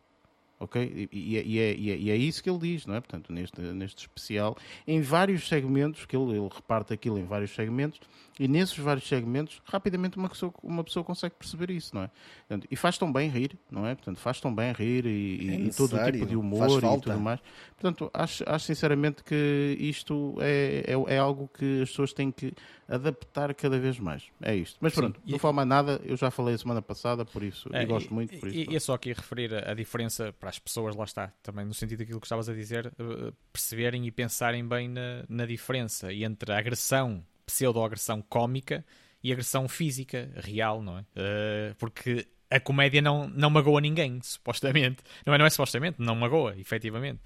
ok? 0.62 0.82
E, 0.82 1.08
e, 1.12 1.34
e, 1.34 1.58
é, 1.58 1.74
e, 1.74 1.90
é, 1.90 1.96
e, 1.96 2.10
é, 2.10 2.16
isso 2.16 2.42
que 2.42 2.48
ele 2.48 2.58
diz, 2.58 2.86
não 2.86 2.94
é? 2.94 3.00
Portanto, 3.00 3.32
neste, 3.32 3.60
neste 3.60 4.00
especial, 4.02 4.56
em 4.86 5.00
vários 5.00 5.46
segmentos, 5.48 6.06
que 6.06 6.16
ele, 6.16 6.36
ele 6.36 6.48
reparte 6.52 6.92
aquilo 6.92 7.18
em 7.18 7.24
vários 7.24 7.54
segmentos, 7.54 8.00
e 8.38 8.48
nesses 8.48 8.76
vários 8.78 9.06
segmentos, 9.06 9.60
rapidamente 9.64 10.16
uma 10.16 10.28
pessoa, 10.28 10.52
uma 10.62 10.82
pessoa 10.82 11.04
consegue 11.04 11.34
perceber 11.34 11.70
isso, 11.70 11.94
não 11.94 12.02
é? 12.02 12.10
Portanto, 12.48 12.66
e 12.70 12.76
faz 12.76 12.96
tão 12.96 13.12
bem 13.12 13.28
rir, 13.28 13.58
não 13.70 13.86
é? 13.86 13.94
Portanto, 13.94 14.18
faz 14.18 14.40
tão 14.40 14.54
bem 14.54 14.72
rir 14.72 15.04
e, 15.06 15.50
é 15.50 15.54
e 15.60 15.70
todo 15.70 15.94
o 15.94 16.04
tipo 16.10 16.26
de 16.26 16.36
humor 16.36 16.82
e 16.82 17.00
tudo 17.00 17.20
mais. 17.20 17.40
Portanto, 17.76 18.10
acho, 18.14 18.42
acho 18.46 18.64
sinceramente 18.64 19.22
que 19.22 19.76
isto 19.78 20.36
é, 20.40 20.84
é, 20.86 21.14
é, 21.14 21.18
algo 21.18 21.50
que 21.52 21.82
as 21.82 21.90
pessoas 21.90 22.12
têm 22.12 22.30
que 22.30 22.54
adaptar 22.88 23.54
cada 23.54 23.78
vez 23.78 23.98
mais. 23.98 24.24
É 24.40 24.54
isto. 24.54 24.78
Mas 24.80 24.94
pronto, 24.94 25.20
Sim, 25.24 25.32
não 25.32 25.38
falo 25.38 25.54
mais 25.54 25.68
nada, 25.68 26.00
eu 26.04 26.16
já 26.16 26.30
falei 26.30 26.54
a 26.54 26.58
semana 26.58 26.80
passada, 26.80 27.24
por 27.24 27.42
isso, 27.42 27.68
é, 27.72 27.82
e 27.82 27.86
gosto 27.86 28.12
muito. 28.14 28.38
Por 28.38 28.48
isso, 28.48 28.70
e, 28.70 28.76
é 28.76 28.80
só 28.80 28.94
aqui 28.94 29.12
referir 29.12 29.54
a, 29.54 29.72
a, 29.72 29.74
diferença 29.74 30.34
para 30.38 30.48
as 30.52 30.58
pessoas, 30.58 30.94
lá 30.94 31.04
está, 31.04 31.32
também 31.42 31.64
no 31.64 31.72
sentido 31.72 32.00
daquilo 32.00 32.20
que 32.20 32.26
estavas 32.26 32.48
a 32.48 32.54
dizer, 32.54 32.86
uh, 32.86 33.32
perceberem 33.50 34.06
e 34.06 34.10
pensarem 34.10 34.66
bem 34.66 34.88
na, 34.88 35.24
na 35.28 35.46
diferença 35.46 36.12
entre 36.12 36.52
a 36.52 36.58
agressão 36.58 37.24
pseudo-agressão 37.46 38.22
cómica 38.22 38.84
e 39.22 39.32
agressão 39.32 39.66
física, 39.66 40.30
real, 40.36 40.82
não 40.82 40.98
é? 40.98 41.00
Uh, 41.00 41.74
porque 41.78 42.26
a 42.50 42.60
comédia 42.60 43.00
não, 43.00 43.28
não 43.28 43.48
magoa 43.48 43.80
ninguém, 43.80 44.20
supostamente. 44.22 45.02
Não 45.24 45.34
é, 45.34 45.38
não 45.38 45.46
é 45.46 45.50
supostamente, 45.50 46.00
não 46.00 46.14
magoa, 46.14 46.54
efetivamente. 46.58 47.20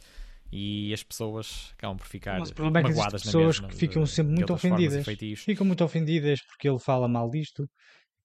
E 0.52 0.94
as 0.94 1.02
pessoas 1.02 1.74
acabam 1.76 1.96
por 1.96 2.06
ficar 2.06 2.38
Mas 2.38 2.50
o 2.50 2.54
problema 2.54 2.88
magoadas 2.88 3.22
é 3.22 3.24
que 3.24 3.26
pessoas 3.26 3.58
mesma, 3.58 3.68
que 3.68 3.76
ficam 3.76 4.06
sempre 4.06 4.34
muito 4.34 4.52
ofendidas. 4.52 5.04
Ficam 5.38 5.66
muito 5.66 5.82
ofendidas 5.82 6.40
porque 6.42 6.68
ele 6.68 6.78
fala 6.78 7.08
mal 7.08 7.28
disto 7.28 7.68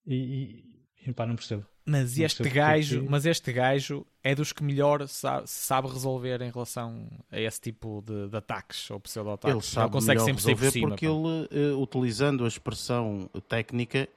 e, 0.06 0.64
e, 1.04 1.10
e 1.10 1.14
pá, 1.14 1.26
não 1.26 1.36
percebo. 1.36 1.66
Mas 1.86 2.18
este 2.18 2.48
gajo, 2.48 3.06
mas 3.10 3.26
este 3.26 3.52
gajo 3.52 4.06
é 4.24 4.36
dos 4.36 4.54
que 4.54 4.64
melhor 4.64 5.08
sabe, 5.08 5.50
sabe, 5.50 5.88
resolver 5.88 6.42
em 6.42 6.52
relação 6.52 7.08
a 7.32 7.40
esse 7.40 7.60
tipo 7.60 8.04
de, 8.06 8.30
de 8.30 8.38
ataques 8.38 8.90
ou 8.92 9.00
pseudo-ataques. 9.00 9.56
Ele 9.56 9.64
sabe 9.64 9.86
ele 9.88 9.94
consegue 9.94 10.20
sempre 10.20 10.44
resolver 10.44 10.72
cima, 10.72 10.90
porque 10.90 11.08
pá. 11.08 11.12
ele, 11.12 11.74
uh, 11.74 11.82
utilizando 11.82 12.46
a 12.46 12.48
expressão 12.48 13.30
técnica, 13.48 14.08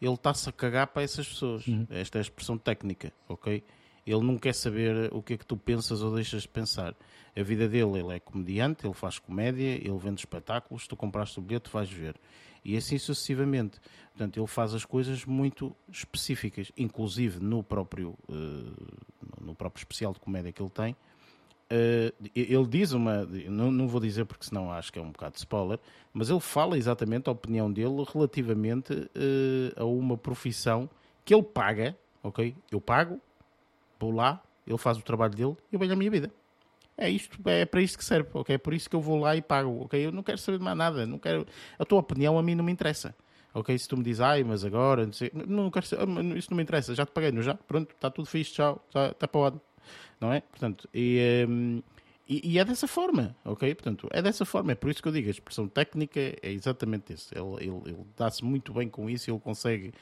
ele 0.00 0.14
está-se 0.14 0.48
a 0.48 0.52
cagar 0.52 0.86
para 0.86 1.02
essas 1.02 1.28
pessoas. 1.28 1.66
Uhum. 1.66 1.86
Esta 1.90 2.18
é 2.18 2.20
a 2.20 2.22
expressão 2.22 2.56
técnica, 2.56 3.12
ok? 3.28 3.62
Ele 4.06 4.22
não 4.22 4.38
quer 4.38 4.54
saber 4.54 5.12
o 5.12 5.20
que 5.20 5.34
é 5.34 5.36
que 5.36 5.44
tu 5.44 5.56
pensas 5.56 6.02
ou 6.02 6.14
deixas 6.14 6.42
de 6.42 6.48
pensar. 6.48 6.94
A 7.36 7.42
vida 7.42 7.68
dele, 7.68 7.98
ele 7.98 8.14
é 8.14 8.20
comediante, 8.20 8.86
ele 8.86 8.94
faz 8.94 9.18
comédia, 9.18 9.74
ele 9.76 9.98
vende 9.98 10.20
espetáculos, 10.20 10.86
tu 10.86 10.96
compraste 10.96 11.38
o 11.38 11.42
bilhete, 11.42 11.70
vais 11.70 11.90
ver 11.90 12.14
e 12.64 12.76
assim 12.76 12.98
sucessivamente. 12.98 13.78
Portanto, 14.10 14.38
ele 14.38 14.46
faz 14.46 14.74
as 14.74 14.84
coisas 14.84 15.24
muito 15.24 15.74
específicas, 15.90 16.70
inclusive 16.76 17.40
no 17.40 17.62
próprio, 17.62 18.16
uh, 18.28 19.40
no 19.40 19.54
próprio 19.54 19.80
especial 19.80 20.12
de 20.12 20.20
comédia 20.20 20.52
que 20.52 20.62
ele 20.62 20.70
tem. 20.70 20.92
Uh, 21.72 22.30
ele 22.34 22.66
diz 22.66 22.92
uma, 22.92 23.24
não, 23.24 23.70
não 23.70 23.86
vou 23.86 24.00
dizer 24.00 24.24
porque 24.24 24.44
senão 24.44 24.72
acho 24.72 24.92
que 24.92 24.98
é 24.98 25.02
um 25.02 25.12
bocado 25.12 25.34
de 25.34 25.38
spoiler, 25.38 25.78
mas 26.12 26.28
ele 26.28 26.40
fala 26.40 26.76
exatamente 26.76 27.28
a 27.28 27.32
opinião 27.32 27.72
dele 27.72 28.04
relativamente 28.12 28.92
uh, 28.92 29.80
a 29.80 29.84
uma 29.84 30.18
profissão 30.18 30.90
que 31.24 31.32
ele 31.32 31.44
paga, 31.44 31.96
ok? 32.22 32.54
Eu 32.70 32.80
pago, 32.80 33.20
vou 33.98 34.10
lá, 34.10 34.42
ele 34.66 34.78
faz 34.78 34.98
o 34.98 35.02
trabalho 35.02 35.34
dele 35.34 35.56
e 35.70 35.76
eu 35.76 35.78
venho 35.78 35.92
a 35.92 35.96
minha 35.96 36.10
vida 36.10 36.30
é 37.00 37.08
isto, 37.08 37.38
é 37.46 37.64
para 37.64 37.80
isto 37.80 37.96
que 37.98 38.04
serve, 38.04 38.28
ok? 38.34 38.54
É 38.54 38.58
por 38.58 38.74
isso 38.74 38.88
que 38.88 38.94
eu 38.94 39.00
vou 39.00 39.18
lá 39.18 39.34
e 39.34 39.40
pago, 39.40 39.84
ok? 39.84 40.06
Eu 40.06 40.12
não 40.12 40.22
quero 40.22 40.36
saber 40.36 40.58
de 40.58 40.64
mais 40.64 40.76
nada, 40.76 41.06
não 41.06 41.18
quero, 41.18 41.46
a 41.78 41.84
tua 41.84 41.98
opinião 41.98 42.38
a 42.38 42.42
mim 42.42 42.54
não 42.54 42.62
me 42.62 42.70
interessa, 42.70 43.16
ok? 43.54 43.76
Se 43.76 43.88
tu 43.88 43.96
me 43.96 44.04
dizes, 44.04 44.20
ai, 44.20 44.44
mas 44.44 44.64
agora, 44.64 45.06
não, 45.06 45.12
sei, 45.12 45.32
não 45.34 45.70
quero 45.70 45.86
saber, 45.86 46.02
ah, 46.02 46.36
isso 46.36 46.50
não 46.50 46.58
me 46.58 46.62
interessa, 46.62 46.94
já 46.94 47.06
te 47.06 47.12
paguei, 47.12 47.32
não 47.32 47.40
já? 47.40 47.54
Pronto, 47.54 47.94
está 47.94 48.10
tudo 48.10 48.26
fixe, 48.26 48.52
tchau, 48.52 48.84
está, 48.88 49.06
está 49.06 49.26
para 49.26 49.38
o 49.38 49.42
lado, 49.42 49.60
não 50.20 50.30
é? 50.30 50.42
Portanto, 50.42 50.86
e, 50.92 51.46
um, 51.48 51.82
e, 52.28 52.52
e, 52.52 52.58
é 52.58 52.64
dessa 52.66 52.86
forma, 52.86 53.34
ok? 53.46 53.74
Portanto, 53.74 54.06
é 54.12 54.20
dessa 54.20 54.44
forma, 54.44 54.72
é 54.72 54.74
por 54.74 54.90
isso 54.90 55.02
que 55.02 55.08
eu 55.08 55.12
digo, 55.12 55.28
a 55.28 55.30
expressão 55.30 55.66
técnica 55.66 56.20
é 56.20 56.52
exatamente 56.52 57.14
isso, 57.14 57.32
ele, 57.34 57.66
ele, 57.66 57.80
ele 57.86 58.06
dá-se 58.14 58.44
muito 58.44 58.74
bem 58.74 58.90
com 58.90 59.08
isso, 59.08 59.30
ele 59.30 59.40
consegue 59.40 59.94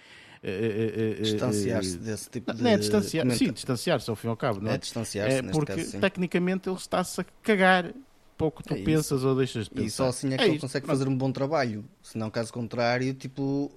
distanciar-se 1.20 1.98
desse 1.98 2.30
tipo 2.30 2.52
de. 2.52 2.62
Não 2.62 2.70
é 2.70 2.76
distanciar 2.76 3.30
sim, 3.32 3.52
distanciar-se 3.52 4.08
ao 4.08 4.16
fim 4.16 4.28
e 4.28 4.30
ao 4.30 4.36
cabo, 4.36 4.60
não 4.60 4.70
é? 4.70 4.74
É 4.74 4.78
distanciar-se. 4.78 5.36
É 5.36 5.42
porque 5.42 5.74
caso, 5.74 6.00
tecnicamente 6.00 6.68
ele 6.68 6.76
está-se 6.76 7.20
a 7.20 7.24
cagar 7.42 7.92
pouco 8.36 8.62
tu 8.62 8.74
é 8.74 8.82
pensas 8.82 9.24
ou 9.24 9.34
deixas 9.34 9.64
de 9.64 9.70
pensar. 9.70 9.86
E 9.86 9.90
só 9.90 10.06
assim 10.06 10.32
é 10.32 10.36
que 10.36 10.44
é 10.44 10.48
ele 10.48 10.58
consegue 10.58 10.86
fazer 10.86 11.08
um 11.08 11.16
bom 11.16 11.32
trabalho. 11.32 11.84
Se 12.02 12.16
não, 12.16 12.30
caso 12.30 12.52
contrário, 12.52 13.12
tipo, 13.12 13.70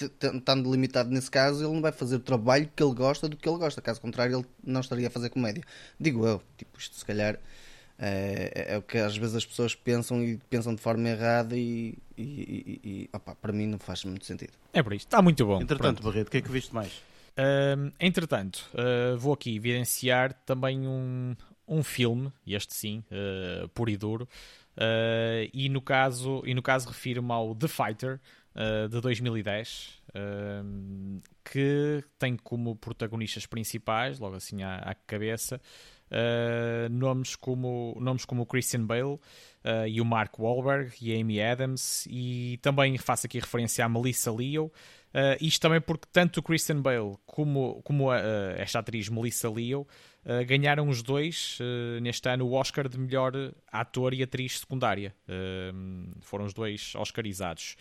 estando 0.00 0.70
limitado 0.72 1.10
nesse 1.10 1.30
caso, 1.30 1.64
ele 1.64 1.74
não 1.74 1.82
vai 1.82 1.92
fazer 1.92 2.16
o 2.16 2.20
trabalho 2.20 2.68
que 2.74 2.82
ele 2.82 2.94
gosta 2.94 3.28
do 3.28 3.36
que 3.36 3.48
ele 3.48 3.58
gosta. 3.58 3.80
Caso 3.82 4.00
contrário, 4.00 4.38
ele 4.38 4.46
não 4.64 4.80
estaria 4.80 5.06
a 5.06 5.10
fazer 5.10 5.28
comédia. 5.28 5.62
Digo 6.00 6.26
eu, 6.26 6.42
tipo, 6.56 6.78
isto 6.78 6.96
se 6.96 7.04
calhar 7.04 7.38
é, 8.04 8.74
é, 8.74 8.78
o 8.78 8.82
que 8.82 8.98
às 8.98 9.16
vezes 9.16 9.36
as 9.36 9.46
pessoas 9.46 9.76
pensam 9.76 10.24
e 10.24 10.36
pensam 10.50 10.74
de 10.74 10.80
forma 10.80 11.08
errada 11.08 11.56
e, 11.56 11.96
e, 12.18 12.22
e, 12.22 12.80
e 12.84 13.10
opa, 13.12 13.36
para 13.36 13.52
mim 13.52 13.68
não 13.68 13.78
faz 13.78 14.04
muito 14.04 14.26
sentido. 14.26 14.54
É 14.72 14.82
por 14.82 14.92
isto, 14.92 15.06
está 15.06 15.22
muito 15.22 15.46
bom. 15.46 15.62
Entretanto, 15.62 16.02
Pronto. 16.02 16.12
Barreto, 16.12 16.26
o 16.26 16.30
que 16.32 16.38
é 16.38 16.42
que 16.42 16.50
viste 16.50 16.74
mais? 16.74 16.92
Uh, 17.32 17.92
entretanto, 18.00 18.68
uh, 18.74 19.16
vou 19.16 19.32
aqui 19.32 19.54
evidenciar 19.54 20.32
também 20.44 20.88
um, 20.88 21.36
um 21.68 21.84
filme, 21.84 22.32
este 22.44 22.74
sim, 22.74 23.04
uh, 23.08 23.68
puro 23.68 23.88
e 23.88 23.96
duro, 23.96 24.28
uh, 24.76 25.48
e, 25.54 25.68
no 25.68 25.80
caso, 25.80 26.42
e 26.44 26.54
no 26.54 26.62
caso 26.62 26.88
refiro-me 26.88 27.30
ao 27.30 27.54
The 27.54 27.68
Fighter, 27.68 28.20
de 28.90 29.00
2010, 29.00 30.02
que 31.42 32.04
tem 32.18 32.36
como 32.36 32.76
protagonistas 32.76 33.46
principais, 33.46 34.18
logo 34.18 34.36
assim 34.36 34.62
à, 34.62 34.76
à 34.76 34.94
cabeça, 34.94 35.58
uh, 36.12 36.88
nomes, 36.90 37.34
como, 37.34 37.96
nomes 38.00 38.24
como 38.24 38.42
o 38.42 38.46
Christian 38.46 38.84
Bale 38.84 39.02
uh, 39.02 39.20
e 39.88 40.00
o 40.00 40.04
Mark 40.04 40.38
Wahlberg 40.38 40.94
e 41.00 41.18
Amy 41.18 41.42
Adams, 41.42 42.06
e 42.08 42.58
também 42.62 42.96
faço 42.98 43.26
aqui 43.26 43.40
referência 43.40 43.84
à 43.84 43.88
Melissa 43.88 44.30
Leo. 44.30 44.66
Uh, 45.14 45.36
isto 45.40 45.60
também 45.60 45.80
porque 45.80 46.06
tanto 46.12 46.40
o 46.40 46.42
Christian 46.42 46.80
Bale 46.80 47.16
como, 47.26 47.82
como 47.82 48.10
a, 48.10 48.18
esta 48.56 48.78
atriz 48.78 49.08
Melissa 49.08 49.50
Leo 49.50 49.86
Uh, 50.24 50.46
ganharam 50.46 50.88
os 50.88 51.02
dois 51.02 51.58
uh, 51.60 52.00
neste 52.00 52.28
ano 52.28 52.46
o 52.46 52.52
Oscar 52.52 52.88
de 52.88 52.96
melhor 52.96 53.32
ator 53.72 54.14
e 54.14 54.22
atriz 54.22 54.60
secundária. 54.60 55.12
Uh, 55.28 56.12
foram 56.20 56.44
os 56.44 56.54
dois 56.54 56.94
Oscarizados. 56.94 57.76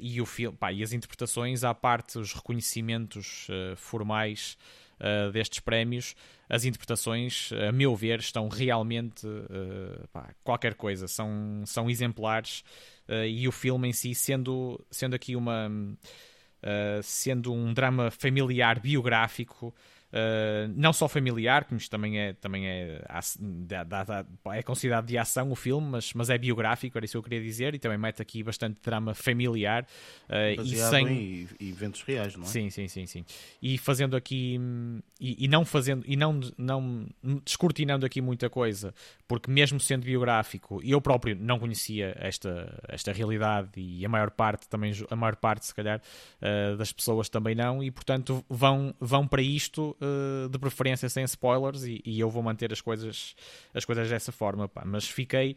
e, 0.00 0.20
o 0.20 0.26
pá, 0.58 0.72
e 0.72 0.82
as 0.82 0.92
interpretações, 0.92 1.62
à 1.62 1.72
parte 1.72 2.18
os 2.18 2.32
reconhecimentos 2.32 3.46
formais 3.76 4.58
uh, 5.00 5.30
destes 5.32 5.60
prémios, 5.60 6.14
as 6.48 6.64
interpretações, 6.64 7.50
a 7.68 7.72
meu 7.72 7.96
ver, 7.96 8.20
estão 8.20 8.48
realmente 8.48 9.26
uh, 9.26 10.08
pá, 10.12 10.30
qualquer 10.44 10.74
coisa, 10.74 11.08
são, 11.08 11.62
são 11.66 11.88
exemplares 11.88 12.62
uh, 13.08 13.24
e 13.24 13.46
o 13.48 13.52
filme 13.52 13.88
em 13.88 13.92
si, 13.92 14.14
sendo, 14.14 14.84
sendo 14.90 15.14
aqui 15.14 15.36
uma. 15.36 15.70
sendo 17.02 17.52
um 17.52 17.72
drama 17.74 18.10
familiar 18.10 18.78
biográfico, 18.78 19.74
Uh, 20.12 20.70
não 20.76 20.92
só 20.92 21.08
familiar, 21.08 21.64
que 21.64 21.88
também 21.88 22.18
é, 22.18 22.34
também 22.34 22.68
é, 22.68 23.02
é 24.52 24.62
considerado 24.62 25.06
de 25.06 25.16
ação 25.16 25.50
o 25.50 25.56
filme, 25.56 25.86
mas, 25.86 26.12
mas 26.12 26.28
é 26.28 26.36
biográfico, 26.36 26.98
era 26.98 27.04
isso 27.06 27.12
que 27.12 27.16
eu 27.16 27.22
queria 27.22 27.40
dizer, 27.40 27.74
e 27.74 27.78
também 27.78 27.96
mete 27.96 28.20
aqui 28.20 28.42
bastante 28.42 28.78
drama 28.84 29.14
familiar. 29.14 29.86
Uh, 30.28 30.60
e 30.62 30.76
sem 30.76 31.48
em 31.58 31.68
eventos 31.70 32.02
reais, 32.02 32.36
não 32.36 32.44
é? 32.44 32.46
Sim, 32.46 32.68
sim, 32.68 32.88
sim, 32.88 33.06
sim. 33.06 33.24
E 33.62 33.78
fazendo 33.78 34.14
aqui, 34.14 34.60
e, 35.18 35.46
e 35.46 35.48
não 35.48 35.64
fazendo, 35.64 36.04
e 36.06 36.14
não, 36.14 36.40
não 36.58 37.06
descortinando 37.42 38.04
aqui 38.04 38.20
muita 38.20 38.50
coisa, 38.50 38.94
porque 39.26 39.50
mesmo 39.50 39.80
sendo 39.80 40.04
biográfico, 40.04 40.82
eu 40.84 41.00
próprio 41.00 41.34
não 41.40 41.58
conhecia 41.58 42.14
esta, 42.18 42.82
esta 42.86 43.12
realidade 43.12 43.70
e 43.76 44.04
a 44.04 44.08
maior 44.10 44.30
parte 44.30 44.68
também, 44.68 44.92
a 45.10 45.16
maior 45.16 45.36
parte, 45.36 45.64
se 45.64 45.74
calhar, 45.74 46.02
uh, 46.42 46.76
das 46.76 46.92
pessoas 46.92 47.30
também 47.30 47.54
não, 47.54 47.82
e 47.82 47.90
portanto 47.90 48.44
vão, 48.46 48.94
vão 49.00 49.26
para 49.26 49.40
isto 49.40 49.96
uh, 50.02 50.48
de 50.48 50.58
preferência 50.58 51.08
sem 51.08 51.24
spoilers 51.24 51.84
e, 51.84 52.02
e, 52.04 52.20
eu 52.20 52.28
vou 52.28 52.42
manter 52.42 52.72
as 52.72 52.80
coisas, 52.80 53.34
as 53.72 53.84
coisas 53.84 54.08
dessa 54.08 54.32
forma, 54.32 54.68
pá. 54.68 54.82
mas 54.84 55.08
fiquei 55.08 55.56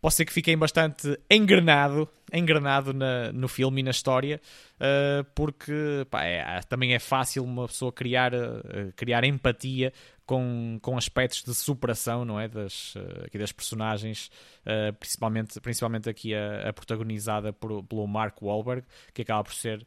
posso 0.00 0.18
ser 0.18 0.24
que 0.24 0.32
fiquei 0.32 0.54
bastante 0.56 1.18
engrenado, 1.30 2.08
engrenado 2.32 2.92
na, 2.92 3.32
no 3.32 3.48
filme 3.48 3.80
e 3.80 3.84
na 3.84 3.90
história, 3.90 4.40
uh, 4.76 5.24
porque 5.34 6.06
pá, 6.10 6.24
é, 6.24 6.60
também 6.68 6.94
é 6.94 6.98
fácil 6.98 7.44
uma 7.44 7.66
pessoa 7.66 7.92
criar, 7.92 8.34
uh, 8.34 8.92
criar 8.94 9.24
empatia 9.24 9.92
com, 10.24 10.78
com 10.82 10.96
aspectos 10.96 11.42
de 11.42 11.54
superação, 11.54 12.24
não 12.24 12.38
é? 12.38 12.48
Das, 12.48 12.94
uh, 12.96 13.24
aqui 13.24 13.38
das 13.38 13.52
personagens, 13.52 14.30
principalmente, 14.98 15.60
principalmente 15.60 16.08
aqui 16.08 16.34
a, 16.34 16.68
a 16.68 16.72
protagonizada 16.72 17.52
por, 17.52 17.82
pelo 17.84 18.06
Mark 18.06 18.40
Wahlberg, 18.42 18.86
que 19.14 19.22
acaba 19.22 19.44
por 19.44 19.54
ser 19.54 19.86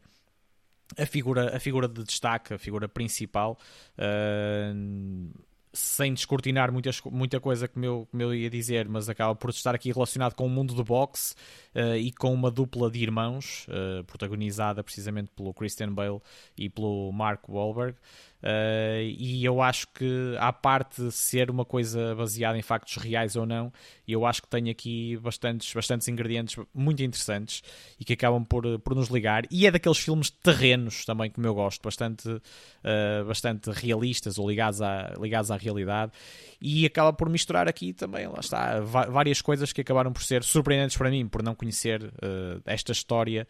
a 0.98 1.06
figura, 1.06 1.56
a 1.56 1.60
figura 1.60 1.88
de 1.88 2.02
destaque, 2.04 2.54
a 2.54 2.58
figura 2.58 2.88
principal. 2.88 3.58
Uh, 3.96 5.30
sem 5.72 6.12
descortinar 6.12 6.72
muitas, 6.72 7.00
muita 7.02 7.38
coisa 7.38 7.68
que 7.68 7.78
eu, 7.80 8.08
eu 8.12 8.34
ia 8.34 8.50
dizer, 8.50 8.88
mas 8.88 9.08
acaba 9.08 9.34
por 9.34 9.50
estar 9.50 9.74
aqui 9.74 9.92
relacionado 9.92 10.34
com 10.34 10.44
o 10.44 10.50
mundo 10.50 10.74
do 10.74 10.82
boxe 10.82 11.34
uh, 11.74 11.96
e 11.96 12.12
com 12.12 12.32
uma 12.32 12.50
dupla 12.50 12.90
de 12.90 13.00
irmãos, 13.00 13.66
uh, 13.68 14.04
protagonizada 14.04 14.82
precisamente 14.82 15.30
pelo 15.36 15.54
Christian 15.54 15.92
Bale 15.92 16.20
e 16.56 16.68
pelo 16.68 17.10
Mark 17.12 17.48
Wahlberg. 17.48 17.96
Uh, 18.42 19.04
e 19.18 19.44
eu 19.44 19.60
acho 19.60 19.86
que, 19.88 20.34
à 20.38 20.50
parte 20.52 21.02
de 21.02 21.12
ser 21.12 21.50
uma 21.50 21.64
coisa 21.64 22.14
baseada 22.14 22.56
em 22.56 22.62
factos 22.62 22.96
reais 22.96 23.36
ou 23.36 23.44
não, 23.44 23.70
eu 24.08 24.24
acho 24.24 24.40
que 24.40 24.48
tem 24.48 24.70
aqui 24.70 25.16
bastantes, 25.18 25.72
bastantes 25.72 26.08
ingredientes 26.08 26.56
muito 26.74 27.02
interessantes 27.02 27.62
e 27.98 28.04
que 28.04 28.14
acabam 28.14 28.42
por, 28.42 28.78
por 28.78 28.94
nos 28.94 29.08
ligar. 29.08 29.44
E 29.50 29.66
é 29.66 29.70
daqueles 29.70 29.98
filmes 29.98 30.30
terrenos 30.30 31.04
também, 31.04 31.30
como 31.30 31.46
eu 31.46 31.54
gosto, 31.54 31.82
bastante, 31.82 32.28
uh, 32.28 33.24
bastante 33.26 33.70
realistas 33.70 34.38
ou 34.38 34.48
ligados 34.48 34.80
à, 34.80 35.12
ligados 35.20 35.50
à 35.50 35.56
realidade. 35.56 36.12
E 36.62 36.86
acaba 36.86 37.12
por 37.12 37.28
misturar 37.28 37.68
aqui 37.68 37.92
também, 37.92 38.26
lá 38.26 38.40
está, 38.40 38.80
várias 38.80 39.40
coisas 39.40 39.72
que 39.72 39.80
acabaram 39.80 40.12
por 40.12 40.22
ser 40.22 40.42
surpreendentes 40.42 40.96
para 40.96 41.10
mim, 41.10 41.26
por 41.26 41.42
não 41.42 41.54
conhecer 41.60 42.02
uh, 42.02 42.60
esta 42.64 42.92
história. 42.92 43.46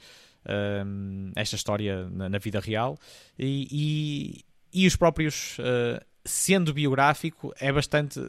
esta 1.37 1.55
história 1.55 2.09
na, 2.09 2.31
na 2.31 2.39
vida 2.39 2.61
real 2.61 2.99
e, 3.39 4.45
e 4.73 4.87
os 4.87 4.97
próprios. 4.97 5.59
Uh, 5.59 6.01
sendo 6.25 6.73
biográfico, 6.75 7.53
é 7.59 7.73
bastante. 7.73 8.21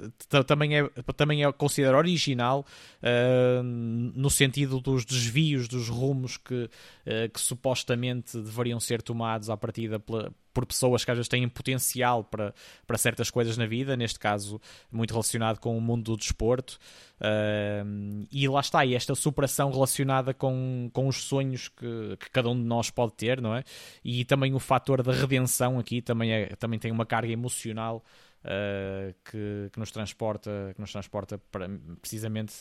também 0.48 0.78
é, 0.78 0.89
também 1.15 1.44
é 1.44 1.52
considerado 1.52 1.98
original 1.98 2.65
uh, 3.02 3.63
no 3.63 4.30
sentido 4.30 4.80
dos 4.80 5.06
desvios 5.06 5.67
dos 5.67 5.89
rumos 5.89 6.38
que, 6.38 6.63
uh, 6.63 7.30
que 7.34 7.39
supostamente 7.39 8.38
deveriam 8.38 8.80
ser 8.80 9.02
tomados 9.02 9.50
à 9.50 9.58
partida 9.58 10.00
pela, 10.00 10.32
por 10.54 10.66
pessoas 10.66 11.04
que 11.06 11.12
às 11.12 11.18
vezes 11.18 11.28
têm 11.28 11.48
potencial 11.48 12.24
para, 12.24 12.54
para 12.86 12.98
certas 12.98 13.30
coisas 13.30 13.58
na 13.58 13.66
vida, 13.66 13.96
neste 13.96 14.20
caso 14.20 14.60
muito 14.92 15.12
relacionado 15.12 15.60
com 15.60 15.78
o 15.78 15.82
mundo 15.82 16.12
do 16.12 16.18
desporto. 16.18 16.78
Uh, 17.20 18.26
e 18.32 18.48
lá 18.48 18.60
está, 18.60 18.84
e 18.84 18.96
esta 18.96 19.14
superação 19.14 19.72
relacionada 19.72 20.34
com, 20.34 20.90
com 20.92 21.08
os 21.08 21.24
sonhos 21.24 21.68
que, 21.68 22.18
que, 22.20 22.30
cada 22.32 22.50
um 22.50 22.56
de 22.56 22.66
nós 22.66 22.90
pode 22.90 23.14
ter, 23.14 23.40
não 23.40 23.56
é? 23.56 23.64
E 24.04 24.26
também 24.26 24.54
o 24.56 24.60
fator 24.60 25.04
da 25.04 25.12
redenção 25.12 25.78
aqui 25.78 26.02
também, 26.02 26.32
é, 26.32 26.48
também 26.56 26.80
tem 26.80 26.92
uma 26.92 27.06
carga 27.06 27.32
emocional 27.32 28.04
uh, 28.45 29.13
que, 29.25 29.69
que, 29.71 29.80
nos 29.80 29.91
transporta, 29.91 30.71
que 30.75 30.82
nos 30.82 30.91
transporta 30.91 31.38
para, 31.51 31.69
precisamente 32.01 32.54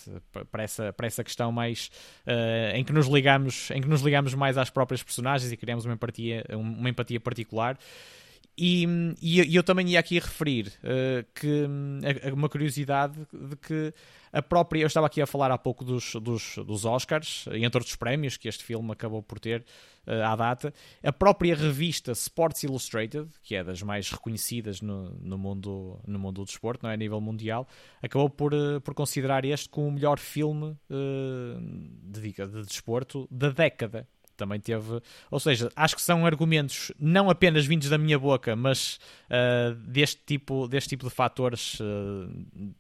para 0.51 0.63
essa, 0.63 0.93
para 0.93 1.07
essa 1.07 1.25
questão 1.25 1.51
mais 1.51 1.91
uh, 2.27 2.77
em 2.77 2.85
que 2.85 2.93
nos 2.93 3.07
ligamos, 3.07 3.71
em 3.71 3.81
que 3.81 3.89
nos 3.89 4.03
ligamos 4.03 4.35
mais 4.35 4.57
às 4.59 4.71
próprias 4.71 5.03
personagens 5.03 5.51
e 5.53 5.57
criamos 5.57 5.85
uma 5.85 5.95
empatia, 5.95 6.45
uma 6.53 6.89
empatia 6.89 7.21
particular. 7.21 7.79
E, 8.57 8.87
e, 9.23 9.57
eu 9.57 9.63
também 9.63 9.89
ia 9.89 10.01
aqui 10.01 10.19
referir 10.19 10.73
uh, 10.85 11.27
que 11.35 11.67
uma 12.33 12.49
curiosidade 12.49 13.19
de 13.33 13.57
que 13.57 13.95
a 14.33 14.43
própria. 14.43 14.81
Eu 14.81 14.87
estava 14.87 15.07
aqui 15.07 15.21
a 15.21 15.27
falar 15.27 15.51
há 15.51 15.59
pouco 15.59 15.85
dos, 15.85 16.15
dos, 16.17 16.57
dos 16.57 16.85
Oscars, 16.85 17.47
entre 17.53 17.79
outros 17.79 17.97
prémios 17.97 18.37
que 18.37 18.49
este 18.49 18.63
filme 18.65 18.93
acabou 18.93 19.23
por 19.23 19.39
ter 19.41 19.65
uh, 20.07 20.25
à 20.25 20.37
data. 20.37 20.73
A 21.03 21.13
própria 21.13 21.55
revista 21.55 22.13
Sports 22.13 22.63
Illustrated, 22.63 23.29
que 23.43 23.55
é 23.55 23.65
das 23.65 23.83
mais 23.83 24.11
reconhecidas 24.11 24.81
no, 24.81 25.11
no, 25.21 25.39
mundo, 25.39 26.01
no 26.07 26.19
mundo 26.19 26.43
do 26.43 26.45
desporto, 26.45 26.85
não 26.85 26.91
é? 26.91 26.95
a 26.95 26.97
nível 26.97 27.21
mundial, 27.21 27.67
acabou 28.03 28.31
por, 28.31 28.55
uh, 28.55 28.81
por 28.81 28.95
considerar 28.95 29.45
este 29.45 29.69
como 29.69 29.89
o 29.89 29.93
melhor 29.93 30.19
filme 30.19 30.77
uh, 30.91 31.61
de, 32.03 32.33
de 32.33 32.63
desporto 32.65 33.27
da 33.31 33.51
década 33.51 34.07
também 34.41 34.59
teve. 34.59 35.03
Ou 35.31 35.39
seja, 35.39 35.71
acho 35.77 35.95
que 35.95 36.03
são 36.03 36.25
argumentos 36.25 36.91
não 36.99 37.29
apenas 37.29 37.67
vindos 37.67 37.91
da 37.91 37.99
minha 37.99 38.19
boca, 38.19 38.57
mas 38.57 38.99
uh, 39.29 39.75
deste, 39.75 40.21
tipo, 40.25 40.67
deste 40.67 40.89
tipo 40.91 41.07
de 41.07 41.15
fatores 41.15 41.79
uh, 41.79 42.29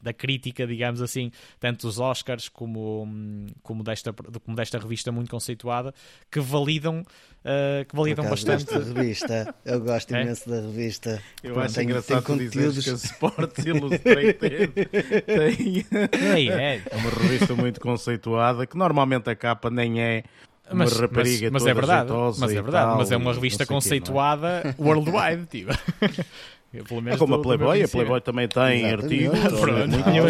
da 0.02 0.12
crítica, 0.12 0.66
digamos 0.66 1.02
assim, 1.02 1.30
tanto 1.58 1.86
dos 1.86 1.98
Oscars 1.98 2.48
como, 2.48 3.46
como, 3.62 3.84
desta, 3.84 4.12
como 4.12 4.56
desta 4.56 4.78
revista 4.78 5.12
muito 5.12 5.30
conceituada, 5.30 5.94
que 6.30 6.40
validam, 6.40 7.00
uh, 7.00 7.84
que 7.86 7.94
validam 7.94 8.28
bastante. 8.28 8.64
Da 8.64 8.78
revista, 8.78 9.54
eu 9.66 9.80
gosto 9.80 10.14
é? 10.16 10.22
imenso 10.22 10.48
da 10.48 10.60
revista. 10.62 11.22
Eu 11.42 11.52
Pronto, 11.52 11.66
acho 11.66 11.74
tem, 11.74 11.84
engraçado 11.84 12.24
tem 12.24 12.36
conteúdos... 12.38 12.84
que 12.84 12.90
a 12.90 12.94
Sports 13.10 13.66
Illustrated 13.66 14.38
tem. 15.26 15.86
É, 16.48 16.76
é. 16.76 16.82
é 16.90 16.96
uma 16.96 17.10
revista 17.10 17.54
muito 17.54 17.80
conceituada 17.80 18.66
que 18.66 18.78
normalmente 18.78 19.28
a 19.28 19.36
capa 19.36 19.68
nem 19.68 20.00
é 20.00 20.24
mas, 20.72 20.92
uma 20.92 21.02
rapariga 21.02 21.50
mas, 21.50 21.62
mas 21.62 21.70
é 21.70 21.74
verdade, 21.74 22.12
mas 22.38 22.42
é 22.50 22.62
verdade, 22.62 22.86
tal, 22.86 22.98
mas 22.98 23.12
é 23.12 23.16
uma 23.16 23.32
revista 23.32 23.66
conceituada 23.66 24.62
quê, 24.62 24.68
é? 24.78 24.82
worldwide, 24.82 25.46
tipo. 25.46 25.72
Pelo 26.88 27.02
menos 27.02 27.16
é 27.16 27.18
como 27.18 27.34
a 27.34 27.42
Playboy, 27.42 27.82
a 27.82 27.88
Playboy 27.88 28.20
também 28.20 28.46
tem 28.46 28.88
artigos. 28.88 29.36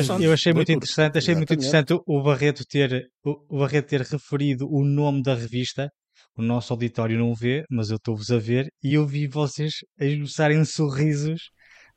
Eu, 0.09 0.19
eu, 0.21 0.33
achei 0.33 0.55
muito 0.55 0.73
interessante, 0.73 1.19
achei 1.19 1.35
muito 1.35 1.53
interessante 1.53 1.93
o 2.07 2.23
Barreto 2.23 2.65
ter 2.67 3.09
o, 3.23 3.59
Barreto 3.59 3.89
ter 3.89 4.01
referido 4.01 4.67
o 4.67 4.83
nome 4.83 5.23
da 5.23 5.35
revista. 5.35 5.91
O 6.35 6.43
nosso 6.43 6.73
auditório 6.73 7.19
não 7.19 7.35
vê, 7.35 7.65
mas 7.69 7.91
eu 7.91 7.97
estou-vos 7.97 8.31
a 8.31 8.39
ver 8.39 8.69
e 8.83 8.95
eu 8.95 9.07
vi 9.07 9.27
vocês 9.27 9.73
a 10.01 10.05
esboçarem 10.07 10.65
sorrisos 10.65 11.51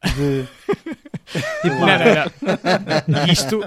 de. 0.03 0.45
tipo, 1.61 1.75
não, 1.75 1.87
não, 1.87 3.19
não. 3.19 3.25
Isto, 3.27 3.61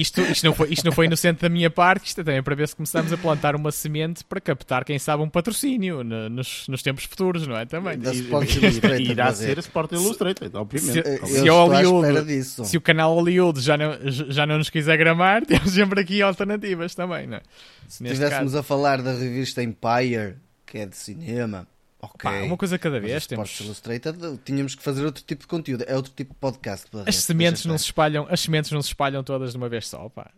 isto, 0.00 0.20
isto, 0.20 0.44
não 0.46 0.54
foi, 0.54 0.72
isto 0.72 0.84
não 0.84 0.92
foi 0.92 1.06
inocente 1.06 1.40
da 1.40 1.48
minha 1.48 1.70
parte, 1.70 2.06
isto 2.06 2.20
é 2.20 2.24
também 2.24 2.42
para 2.42 2.54
ver 2.54 2.68
se 2.68 2.76
começamos 2.76 3.12
a 3.12 3.16
plantar 3.16 3.56
uma 3.56 3.72
semente 3.72 4.24
para 4.24 4.40
captar, 4.40 4.84
quem 4.84 4.98
sabe, 4.98 5.22
um 5.22 5.28
patrocínio 5.28 6.04
no, 6.04 6.28
nos, 6.28 6.66
nos 6.68 6.82
tempos 6.82 7.04
futuros, 7.04 7.46
não 7.46 7.56
é? 7.56 7.66
Também. 7.66 7.98
Da 7.98 8.12
Sport 8.12 8.50
Illustrated. 8.56 9.10
Irá 9.10 9.32
ser 9.32 9.58
Sport 9.58 9.92
Illustrated, 9.92 10.56
obviamente. 10.56 11.02
Se, 11.02 11.26
se, 11.26 11.40
se, 11.40 11.48
Hollywood, 11.48 12.44
se 12.44 12.76
o 12.76 12.80
canal 12.80 13.14
Hollywood 13.14 13.60
já 13.60 13.76
não, 13.76 13.98
já 14.10 14.46
não 14.46 14.58
nos 14.58 14.70
quiser 14.70 14.96
gramar, 14.96 15.44
temos 15.46 15.72
sempre 15.72 16.00
aqui 16.00 16.22
alternativas 16.22 16.94
também, 16.94 17.26
não 17.26 17.36
é? 17.36 17.42
Se 17.88 18.04
estivéssemos 18.04 18.54
a 18.54 18.62
falar 18.62 19.02
da 19.02 19.12
revista 19.12 19.62
Empire, 19.62 20.36
que 20.64 20.78
é 20.78 20.86
de 20.86 20.96
cinema, 20.96 21.66
Ok. 22.02 22.28
Pá, 22.28 22.42
uma 22.42 22.56
coisa 22.56 22.76
cada 22.78 22.98
vez. 22.98 23.26
Temos... 23.28 23.60
Illustrated, 23.60 24.18
tínhamos 24.44 24.74
que 24.74 24.82
fazer 24.82 25.04
outro 25.04 25.22
tipo 25.22 25.42
de 25.42 25.46
conteúdo. 25.46 25.84
É 25.86 25.94
outro 25.94 26.12
tipo 26.12 26.34
de 26.34 26.40
podcast. 26.40 26.88
As 27.06 27.14
sementes 27.16 27.64
não 27.64 27.78
se 27.78 27.84
espalham, 27.84 28.26
as 28.28 28.40
sementes 28.40 28.72
não 28.72 28.82
se 28.82 28.88
espalham 28.88 29.22
todas 29.22 29.52
de 29.52 29.56
uma 29.56 29.68
vez 29.68 29.86
só. 29.86 30.08
Pá. 30.08 30.32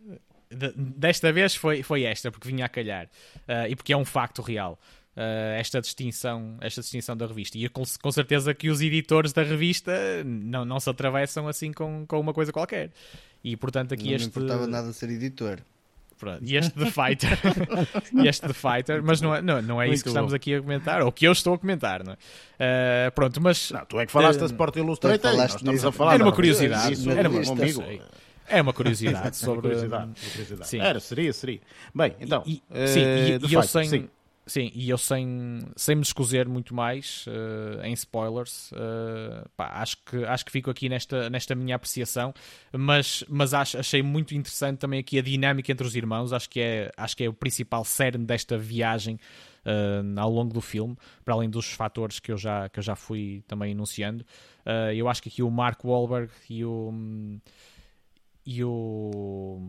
Desta 0.77 1.33
vez 1.33 1.57
foi, 1.57 1.83
foi 1.83 2.03
esta, 2.03 2.31
porque 2.31 2.47
vinha 2.47 2.67
a 2.67 2.69
calhar. 2.69 3.07
Uh, 3.49 3.71
e 3.71 3.75
porque 3.75 3.95
é 3.95 3.97
um 3.97 4.05
facto 4.05 4.43
real. 4.43 4.79
Uh, 5.17 5.55
esta 5.57 5.81
distinção 5.81 6.57
esta 6.61 6.81
distinção 6.81 7.17
da 7.17 7.25
revista 7.25 7.57
e 7.57 7.69
com, 7.69 7.85
com, 8.03 8.11
certeza 8.11 8.53
que 8.53 8.69
os 8.69 8.81
editores 8.81 9.33
da 9.33 9.45
revista 9.45 9.93
não, 10.25 10.65
não 10.65 10.81
se 10.81 10.91
atravessam 10.91 11.47
assim 11.47 11.73
com, 11.73 12.05
com 12.05 12.19
uma 12.19 12.35
coisa 12.35 12.51
qualquer 12.51 12.91
e 13.45 13.57
portanto 13.57 13.95
aqui 13.95 14.07
não 14.07 14.13
este 14.15 14.25
não 14.25 14.43
importava 14.43 14.67
nada 14.67 14.93
ser 14.93 15.11
editor 15.11 15.61
e 16.41 16.57
este 16.57 16.73
The 16.73 16.91
Fighter, 16.91 17.39
e 18.23 18.29
este 18.29 18.47
The 18.47 18.53
Fighter, 18.53 19.03
mas 19.03 19.21
não 19.21 19.35
é, 19.35 19.43
não, 19.43 19.63
não 19.63 19.83
é 19.83 19.89
isso 19.89 20.03
que 20.03 20.09
estamos 20.09 20.33
aqui 20.33 20.55
a 20.55 20.61
comentar, 20.61 21.03
ou 21.03 21.13
que 21.13 21.27
eu 21.27 21.33
estou 21.33 21.55
a 21.55 21.59
comentar, 21.59 22.05
não 22.05 22.13
é? 22.13 22.17
Uh, 22.17 23.13
pronto, 23.13 23.41
mas. 23.41 23.71
Não, 23.71 23.85
tu 23.85 24.01
é 24.01 24.07
que 24.07 24.13
falaste 24.13 24.39
uh, 24.39 24.41
da 24.41 24.47
Sport 24.47 24.77
Illustrated, 24.77 25.37
nós 25.37 25.55
estamos 25.55 25.85
a 25.85 25.93
falar. 25.93 26.15
Era 26.15 26.25
uma 26.25 26.33
curiosidade, 26.33 26.93
isso, 26.93 27.11
era 27.11 27.29
uma, 27.29 27.41
amigo. 27.41 27.85
É 28.47 28.61
uma 28.61 28.73
curiosidade 28.73 29.37
sobre. 29.39 29.55
Uma 29.55 29.63
curiosidade, 29.63 30.05
uma 30.05 30.31
curiosidade. 30.31 30.69
Sim. 30.69 30.81
Era, 30.81 31.01
seria, 31.01 31.33
seria. 31.33 31.61
Bem, 31.95 32.15
então. 32.21 32.43
E, 32.47 32.63
uh, 32.71 32.89
sim, 32.89 33.01
e, 33.01 33.51
e 33.51 33.55
eu 33.55 33.63
sem. 33.63 33.85
Sim. 33.89 34.09
Sim, 34.47 34.71
e 34.75 34.91
eu 34.91 34.99
sem, 34.99 35.61
sem 35.75 35.97
me 35.97 36.03
escuser 36.03 36.47
muito 36.47 36.75
mais 36.75 37.25
uh, 37.27 37.83
em 37.83 37.95
spoilers, 37.95 38.71
uh, 38.73 39.49
pá, 39.57 39.81
acho, 39.81 39.97
que, 40.05 40.23
acho 40.25 40.45
que 40.45 40.53
fico 40.53 40.71
aqui 40.71 40.87
nesta, 40.87 41.31
nesta 41.31 41.55
minha 41.55 41.77
apreciação, 41.77 42.35
mas, 42.71 43.25
mas 43.27 43.55
acho, 43.55 43.79
achei 43.79 44.03
muito 44.03 44.35
interessante 44.35 44.79
também 44.79 45.01
aqui 45.01 45.19
a 45.19 45.23
dinâmica 45.23 45.73
entre 45.73 45.87
os 45.87 45.97
irmãos, 45.97 46.31
acho 46.31 46.51
que 46.51 46.61
é, 46.61 46.93
acho 46.95 47.17
que 47.17 47.25
é 47.25 47.29
o 47.29 47.33
principal 47.33 47.85
cerne 47.85 48.27
desta 48.27 48.59
viagem 48.59 49.19
uh, 49.65 50.21
ao 50.21 50.31
longo 50.31 50.53
do 50.53 50.61
filme, 50.61 50.95
para 51.25 51.33
além 51.33 51.49
dos 51.49 51.73
fatores 51.73 52.21
que 52.21 52.31
eu 52.31 52.37
já, 52.37 52.69
que 52.69 52.79
eu 52.79 52.83
já 52.83 52.95
fui 52.95 53.43
também 53.49 53.73
enunciando. 53.73 54.27
eu 54.95 55.09
acho 55.09 55.23
que 55.23 55.31
aqui 55.31 55.43
o 55.43 55.51
Mark 55.51 55.83
Wahlberg 55.83 56.31
e 56.51 56.65
o. 56.67 56.91
Um, 56.93 57.41
e 58.47 58.63
o. 58.63 59.61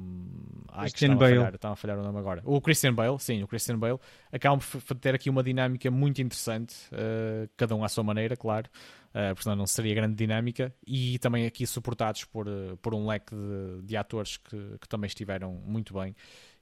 Ai, 0.70 0.90
Christian 0.90 1.16
Bale. 1.16 1.36
Falhar, 1.36 1.56
estava 1.56 1.74
a 1.74 1.78
falhar 1.78 2.00
o 2.00 2.04
nome 2.04 2.20
agora. 2.20 2.42
O 2.44 2.60
Christian 2.60 2.94
Bale, 2.94 3.18
sim, 3.20 3.42
o 3.42 3.48
Christian 3.48 3.80
Bale. 3.80 4.00
Acabam 4.32 4.60
por 4.60 4.96
ter 4.98 5.16
aqui 5.16 5.30
uma 5.30 5.42
dinâmica 5.42 5.90
muito 5.90 6.22
interessante, 6.22 6.76
uh, 6.92 7.50
cada 7.56 7.74
um 7.76 7.84
à 7.84 7.90
sua 7.90 8.04
maneira, 8.04 8.36
claro, 8.36 8.68
uh, 9.10 9.30
porque 9.30 9.44
senão 9.44 9.56
não 9.56 9.66
seria 9.66 9.96
grande 9.96 10.16
dinâmica. 10.16 10.74
E 10.86 11.18
também 11.20 11.46
aqui 11.46 11.66
suportados 11.66 12.26
por, 12.26 12.48
uh, 12.48 12.76
por 12.82 12.94
um 12.94 13.08
leque 13.08 13.34
de, 13.34 13.84
de 13.84 13.96
atores 13.96 14.36
que, 14.36 14.78
que 14.82 14.90
também 14.90 15.08
estiveram 15.08 15.54
muito 15.66 15.94
bem. 15.94 16.14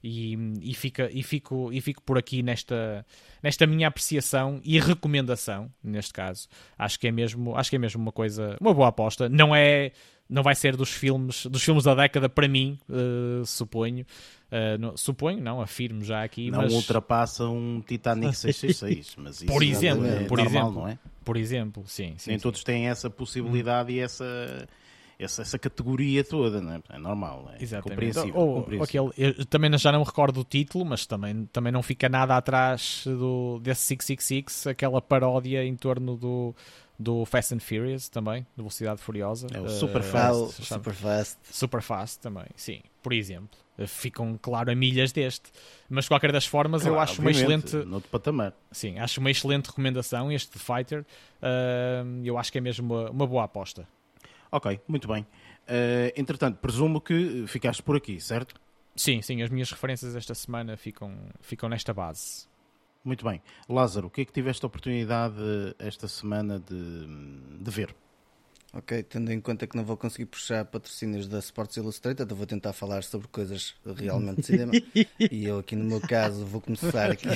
E, 0.06 0.36
e, 0.60 0.74
fica, 0.74 1.08
e, 1.10 1.22
fico, 1.22 1.72
e 1.72 1.80
fico 1.80 2.02
por 2.02 2.18
aqui 2.18 2.42
nesta, 2.42 3.04
nesta 3.42 3.66
minha 3.66 3.88
apreciação 3.88 4.60
e 4.62 4.78
recomendação, 4.78 5.72
neste 5.82 6.12
caso. 6.12 6.46
Acho 6.78 7.00
que 7.00 7.08
é 7.08 7.10
mesmo, 7.10 7.56
acho 7.56 7.70
que 7.70 7.76
é 7.76 7.78
mesmo 7.78 8.02
uma 8.02 8.12
coisa, 8.12 8.56
uma 8.60 8.74
boa 8.74 8.88
aposta. 8.88 9.30
Não 9.30 9.56
é 9.56 9.92
não 10.28 10.42
vai 10.42 10.54
ser 10.54 10.76
dos 10.76 10.90
filmes 10.90 11.46
dos 11.46 11.62
filmes 11.62 11.84
da 11.84 11.94
década 11.94 12.28
para 12.28 12.48
mim, 12.48 12.78
uh, 12.88 13.44
suponho. 13.44 14.04
Uh, 14.50 14.78
não, 14.78 14.96
suponho, 14.96 15.40
não, 15.40 15.60
afirmo 15.60 16.04
já 16.04 16.22
aqui. 16.22 16.50
Não 16.50 16.62
mas... 16.62 16.72
ultrapassa 16.72 17.44
um 17.44 17.80
Titanic 17.80 18.34
666, 18.36 19.16
mas 19.18 19.42
por 19.42 19.62
exemplo, 19.62 20.06
é 20.06 20.24
por 20.24 20.38
normal, 20.38 20.62
exemplo, 20.62 20.80
não 20.80 20.88
é? 20.88 20.98
Por 21.24 21.36
exemplo, 21.36 21.84
sim. 21.86 22.14
sim 22.16 22.30
Nem 22.30 22.38
sim. 22.38 22.42
todos 22.42 22.62
têm 22.62 22.88
essa 22.88 23.10
possibilidade 23.10 23.92
hum. 23.92 23.96
e 23.96 24.00
essa 24.00 24.68
essa, 25.18 25.42
essa 25.42 25.58
categoria 25.58 26.24
toda, 26.24 26.60
não 26.60 26.72
é? 26.72 26.82
É 26.90 26.98
normal, 26.98 27.50
é 27.52 27.62
Exatamente. 27.62 28.12
compreensível. 28.12 28.40
Ou, 28.40 28.62
compreensível. 28.62 29.08
Aquele, 29.08 29.44
também 29.46 29.78
já 29.78 29.92
não 29.92 30.02
recordo 30.02 30.42
do 30.42 30.44
título, 30.44 30.84
mas 30.84 31.06
também, 31.06 31.46
também 31.46 31.72
não 31.72 31.82
fica 31.82 32.08
nada 32.08 32.36
atrás 32.36 33.04
do, 33.06 33.60
desse 33.60 33.82
666, 33.82 34.66
aquela 34.66 35.00
paródia 35.00 35.64
em 35.64 35.76
torno 35.76 36.16
do, 36.16 36.54
do 36.98 37.24
Fast 37.24 37.54
and 37.54 37.60
Furious 37.60 38.08
também, 38.08 38.42
do 38.56 38.62
Velocidade 38.62 39.00
Furiosa. 39.00 39.46
É 39.52 39.60
o 39.60 39.68
Super 39.68 40.00
uh, 40.00 40.04
Fast. 40.04 40.64
Super 40.64 40.94
Fast. 40.94 41.38
Super 41.50 41.82
Fast 41.82 42.20
também, 42.20 42.46
sim, 42.56 42.80
por 43.02 43.12
exemplo. 43.12 43.58
Ficam, 43.88 44.38
claro, 44.40 44.70
a 44.70 44.74
milhas 44.74 45.10
deste. 45.10 45.50
Mas 45.88 46.04
de 46.04 46.10
qualquer 46.10 46.30
das 46.30 46.46
formas, 46.46 46.82
claro, 46.82 46.96
eu 46.96 47.00
acho 47.00 47.20
uma 47.20 47.32
excelente. 47.32 47.74
No 47.76 48.00
patamar. 48.00 48.54
Sim, 48.70 49.00
acho 49.00 49.18
uma 49.18 49.32
excelente 49.32 49.66
recomendação 49.66 50.30
este 50.30 50.52
de 50.52 50.60
Fighter. 50.60 51.00
Uh, 51.42 52.22
eu 52.24 52.38
acho 52.38 52.52
que 52.52 52.58
é 52.58 52.60
mesmo 52.60 52.94
uma, 52.94 53.10
uma 53.10 53.26
boa 53.26 53.44
aposta. 53.44 53.88
Ok, 54.52 54.80
muito 54.86 55.08
bem. 55.08 55.22
Uh, 55.22 56.12
entretanto, 56.14 56.58
presumo 56.58 57.00
que 57.00 57.44
ficaste 57.48 57.82
por 57.82 57.96
aqui, 57.96 58.20
certo? 58.20 58.54
Sim, 58.94 59.20
sim, 59.22 59.42
as 59.42 59.50
minhas 59.50 59.70
referências 59.72 60.14
esta 60.14 60.34
semana 60.34 60.76
ficam, 60.76 61.12
ficam 61.40 61.68
nesta 61.68 61.92
base. 61.92 62.46
Muito 63.04 63.24
bem. 63.24 63.42
Lázaro, 63.68 64.06
o 64.06 64.10
que 64.10 64.22
é 64.22 64.24
que 64.24 64.32
tiveste 64.32 64.64
a 64.64 64.68
oportunidade 64.68 65.36
esta 65.78 66.08
semana 66.08 66.58
de, 66.58 67.06
de 67.60 67.70
ver? 67.70 67.94
Ok, 68.76 69.04
tendo 69.04 69.30
em 69.30 69.40
conta 69.40 69.68
que 69.68 69.76
não 69.76 69.84
vou 69.84 69.96
conseguir 69.96 70.26
puxar 70.26 70.64
patrocínios 70.64 71.28
da 71.28 71.38
Sports 71.38 71.76
Illustrated, 71.76 72.28
eu 72.28 72.36
vou 72.36 72.44
tentar 72.44 72.72
falar 72.72 73.04
sobre 73.04 73.28
coisas 73.28 73.72
realmente 73.96 74.40
de 74.40 74.46
cinema. 74.46 74.72
e 75.30 75.44
eu 75.44 75.60
aqui 75.60 75.76
no 75.76 75.84
meu 75.84 76.00
caso 76.00 76.44
vou 76.44 76.60
começar 76.60 77.12
aqui. 77.12 77.28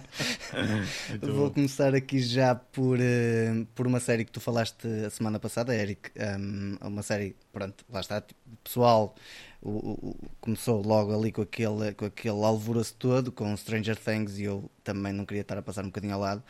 vou 1.20 1.50
começar 1.50 1.94
aqui 1.94 2.20
já 2.20 2.54
por, 2.54 2.98
uh, 2.98 3.66
por 3.74 3.86
uma 3.86 4.00
série 4.00 4.24
que 4.24 4.32
tu 4.32 4.40
falaste 4.40 4.88
a 5.06 5.10
semana 5.10 5.38
passada, 5.38 5.76
Eric. 5.76 6.10
Um, 6.18 6.78
uma 6.80 7.02
série, 7.02 7.36
pronto, 7.52 7.84
lá 7.90 8.00
está, 8.00 8.22
tipo, 8.22 8.40
pessoal. 8.64 9.14
O, 9.62 9.70
o, 9.70 10.16
começou 10.40 10.82
logo 10.82 11.14
ali 11.14 11.30
com 11.30 11.42
aquele, 11.42 11.92
com 11.92 12.06
aquele 12.06 12.42
alvoroço 12.44 12.94
todo, 12.98 13.30
com 13.30 13.54
Stranger 13.56 13.96
Things, 13.96 14.38
e 14.38 14.44
eu 14.44 14.70
também 14.82 15.12
não 15.12 15.26
queria 15.26 15.42
estar 15.42 15.58
a 15.58 15.62
passar 15.62 15.82
um 15.82 15.88
bocadinho 15.88 16.14
ao 16.14 16.20
lado 16.20 16.42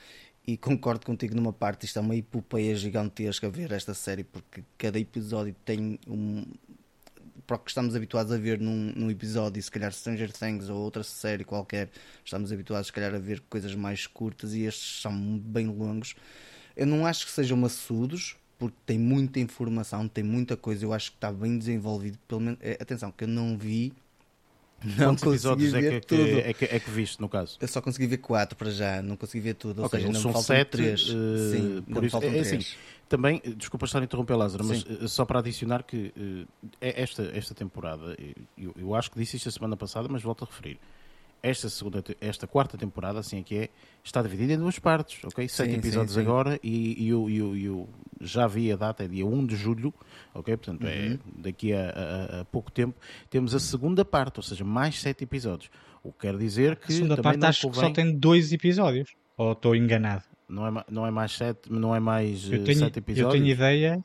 e 0.46 0.56
concordo 0.56 1.04
contigo 1.04 1.34
numa 1.34 1.52
parte, 1.52 1.86
isto 1.86 1.98
é 1.98 2.02
uma 2.02 2.16
epopeia 2.16 2.74
gigantesca 2.74 3.48
ver 3.48 3.72
esta 3.72 3.94
série, 3.94 4.24
porque 4.24 4.64
cada 4.78 4.98
episódio 4.98 5.54
tem 5.64 5.98
um. 6.06 6.44
Para 7.46 7.56
o 7.56 7.58
que 7.58 7.70
estamos 7.70 7.96
habituados 7.96 8.32
a 8.32 8.38
ver 8.38 8.60
num, 8.60 8.92
num 8.94 9.10
episódio, 9.10 9.60
se 9.62 9.70
calhar 9.70 9.92
Stranger 9.92 10.32
Things 10.32 10.68
ou 10.68 10.78
outra 10.78 11.02
série 11.02 11.44
qualquer, 11.44 11.90
estamos 12.24 12.52
habituados, 12.52 12.86
se 12.88 12.92
calhar, 12.92 13.14
a 13.14 13.18
ver 13.18 13.40
coisas 13.48 13.74
mais 13.74 14.06
curtas 14.06 14.54
e 14.54 14.62
estes 14.62 15.02
são 15.02 15.12
bem 15.38 15.66
longos. 15.66 16.14
Eu 16.76 16.86
não 16.86 17.04
acho 17.04 17.26
que 17.26 17.32
sejam 17.32 17.56
maçudos, 17.56 18.36
porque 18.60 18.76
tem 18.84 18.98
muita 18.98 19.40
informação, 19.40 20.06
tem 20.06 20.22
muita 20.22 20.54
coisa, 20.54 20.84
eu 20.84 20.92
acho 20.92 21.12
que 21.12 21.16
está 21.16 21.32
bem 21.32 21.56
desenvolvido. 21.56 22.18
Pelo 22.28 22.42
menos, 22.42 22.60
é, 22.60 22.76
atenção, 22.78 23.10
que 23.10 23.24
eu 23.24 23.28
não 23.28 23.56
vi 23.56 23.94
não 24.84 25.08
Quantos 25.08 25.24
episódios 25.24 25.74
é 25.74 26.00
que, 26.00 26.06
tudo. 26.06 26.22
É, 26.22 26.52
que, 26.52 26.64
é 26.64 26.78
que 26.78 26.90
viste, 26.90 27.20
no 27.20 27.28
caso? 27.28 27.58
Eu 27.60 27.68
só 27.68 27.80
consegui 27.80 28.06
ver 28.06 28.18
quatro 28.18 28.56
para 28.56 28.70
já, 28.70 29.02
não 29.02 29.16
consegui 29.16 29.40
ver 29.40 29.54
tudo. 29.54 29.80
Ou 29.80 29.86
okay, 29.86 30.00
seja, 30.00 30.12
não 30.12 30.20
são 30.20 30.42
sete, 30.42 30.68
três. 30.68 31.08
Uh, 31.08 31.50
Sim, 31.52 31.82
por 31.82 32.04
isso, 32.04 32.18
é, 32.18 32.36
é 32.36 32.40
assim, 32.40 32.58
também, 33.08 33.42
desculpa 33.56 33.86
estar 33.86 34.00
a 34.00 34.04
interromper, 34.04 34.36
Lázaro, 34.36 34.64
mas 34.64 34.82
uh, 34.84 35.08
só 35.08 35.24
para 35.24 35.38
adicionar 35.40 35.82
que 35.82 36.12
uh, 36.16 36.48
esta, 36.80 37.30
esta 37.34 37.54
temporada, 37.54 38.14
eu, 38.56 38.74
eu 38.76 38.94
acho 38.94 39.10
que 39.10 39.18
disse 39.18 39.38
isto 39.38 39.48
a 39.48 39.52
semana 39.52 39.76
passada, 39.76 40.06
mas 40.08 40.22
volto 40.22 40.44
a 40.44 40.46
referir 40.46 40.78
esta 41.42 41.68
segunda, 41.68 42.02
esta 42.20 42.46
quarta 42.46 42.76
temporada, 42.76 43.18
assim 43.18 43.40
é 43.40 43.42
que 43.42 43.56
é, 43.56 43.68
está 44.04 44.22
dividida 44.22 44.52
em 44.52 44.58
duas 44.58 44.78
partes, 44.78 45.24
ok? 45.24 45.48
Sete 45.48 45.70
sim, 45.70 45.78
episódios 45.78 46.12
sim, 46.12 46.20
sim. 46.20 46.26
agora 46.26 46.60
e, 46.62 47.04
e, 47.04 47.08
eu, 47.08 47.88
já 48.20 48.46
vi 48.46 48.70
a 48.70 48.76
data, 48.76 49.04
é 49.04 49.08
dia 49.08 49.24
1 49.24 49.46
de 49.46 49.56
julho, 49.56 49.92
ok? 50.34 50.56
Portanto, 50.56 50.86
é 50.86 51.08
uhum. 51.08 51.14
é 51.14 51.18
daqui 51.42 51.72
a, 51.72 51.90
a, 51.90 52.40
a, 52.40 52.44
pouco 52.44 52.70
tempo. 52.70 52.94
Temos 53.28 53.54
a 53.54 53.60
segunda 53.60 54.04
parte, 54.04 54.38
ou 54.38 54.42
seja, 54.42 54.64
mais 54.64 55.00
sete 55.00 55.24
episódios. 55.24 55.70
O 56.02 56.12
que 56.12 56.20
quer 56.20 56.36
dizer 56.36 56.76
que. 56.76 56.92
A 56.92 56.96
segunda 56.96 57.22
parte 57.22 57.44
acho 57.44 57.68
convém... 57.68 57.80
que 57.80 57.86
só 57.86 57.92
tem 57.92 58.16
dois 58.16 58.52
episódios, 58.52 59.14
ou 59.36 59.52
estou 59.52 59.74
enganado? 59.74 60.24
Não 60.48 60.66
é, 60.66 60.84
não 60.90 61.06
é 61.06 61.10
mais 61.10 61.32
sete, 61.32 61.72
não 61.72 61.94
é 61.94 62.00
mais 62.00 62.50
eu 62.50 62.64
tenho, 62.64 62.78
sete 62.78 62.98
episódios? 62.98 63.34
Eu 63.34 63.40
tenho 63.40 63.52
ideia 63.52 64.04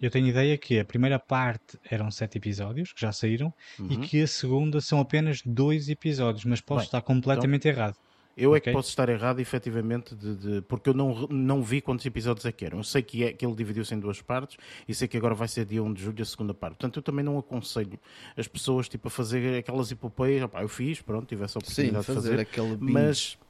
eu 0.00 0.10
tenho 0.10 0.26
ideia 0.26 0.56
que 0.56 0.78
a 0.78 0.84
primeira 0.84 1.18
parte 1.18 1.78
eram 1.90 2.10
sete 2.10 2.38
episódios, 2.38 2.92
que 2.92 3.00
já 3.00 3.12
saíram, 3.12 3.52
uhum. 3.78 3.88
e 3.90 3.96
que 3.98 4.22
a 4.22 4.26
segunda 4.26 4.80
são 4.80 5.00
apenas 5.00 5.42
dois 5.44 5.88
episódios, 5.88 6.44
mas 6.44 6.60
posso 6.60 6.80
Bem, 6.80 6.86
estar 6.86 7.02
completamente 7.02 7.68
então, 7.68 7.82
errado. 7.82 7.96
Eu 8.36 8.50
okay? 8.50 8.58
é 8.58 8.60
que 8.60 8.72
posso 8.72 8.90
estar 8.90 9.08
errado, 9.08 9.40
efetivamente, 9.40 10.14
de, 10.14 10.36
de, 10.36 10.62
porque 10.62 10.90
eu 10.90 10.94
não, 10.94 11.26
não 11.28 11.62
vi 11.62 11.80
quantos 11.80 12.04
episódios 12.04 12.44
é 12.44 12.52
que 12.52 12.66
eram. 12.66 12.78
Eu 12.78 12.84
sei 12.84 13.02
que, 13.02 13.24
é, 13.24 13.32
que 13.32 13.46
ele 13.46 13.54
dividiu-se 13.54 13.94
em 13.94 13.98
duas 13.98 14.20
partes 14.20 14.58
e 14.86 14.94
sei 14.94 15.08
que 15.08 15.16
agora 15.16 15.34
vai 15.34 15.48
ser 15.48 15.64
dia 15.64 15.82
1 15.82 15.94
de 15.94 16.02
julho 16.02 16.20
a 16.20 16.24
segunda 16.24 16.52
parte. 16.52 16.74
Portanto, 16.74 16.98
eu 16.98 17.02
também 17.02 17.24
não 17.24 17.38
aconselho 17.38 17.98
as 18.36 18.46
pessoas 18.46 18.90
tipo, 18.90 19.08
a 19.08 19.10
fazer 19.10 19.58
aquelas 19.58 19.90
epopeias. 19.90 20.42
Opá, 20.42 20.60
eu 20.60 20.68
fiz, 20.68 21.00
pronto, 21.00 21.26
tive 21.26 21.44
essa 21.44 21.58
oportunidade 21.58 22.04
Sim, 22.04 22.14
fazer 22.14 22.36
de 22.36 22.44
fazer, 22.44 22.78
mas 22.78 23.38
eh, 23.40 23.42
eh, 23.42 23.45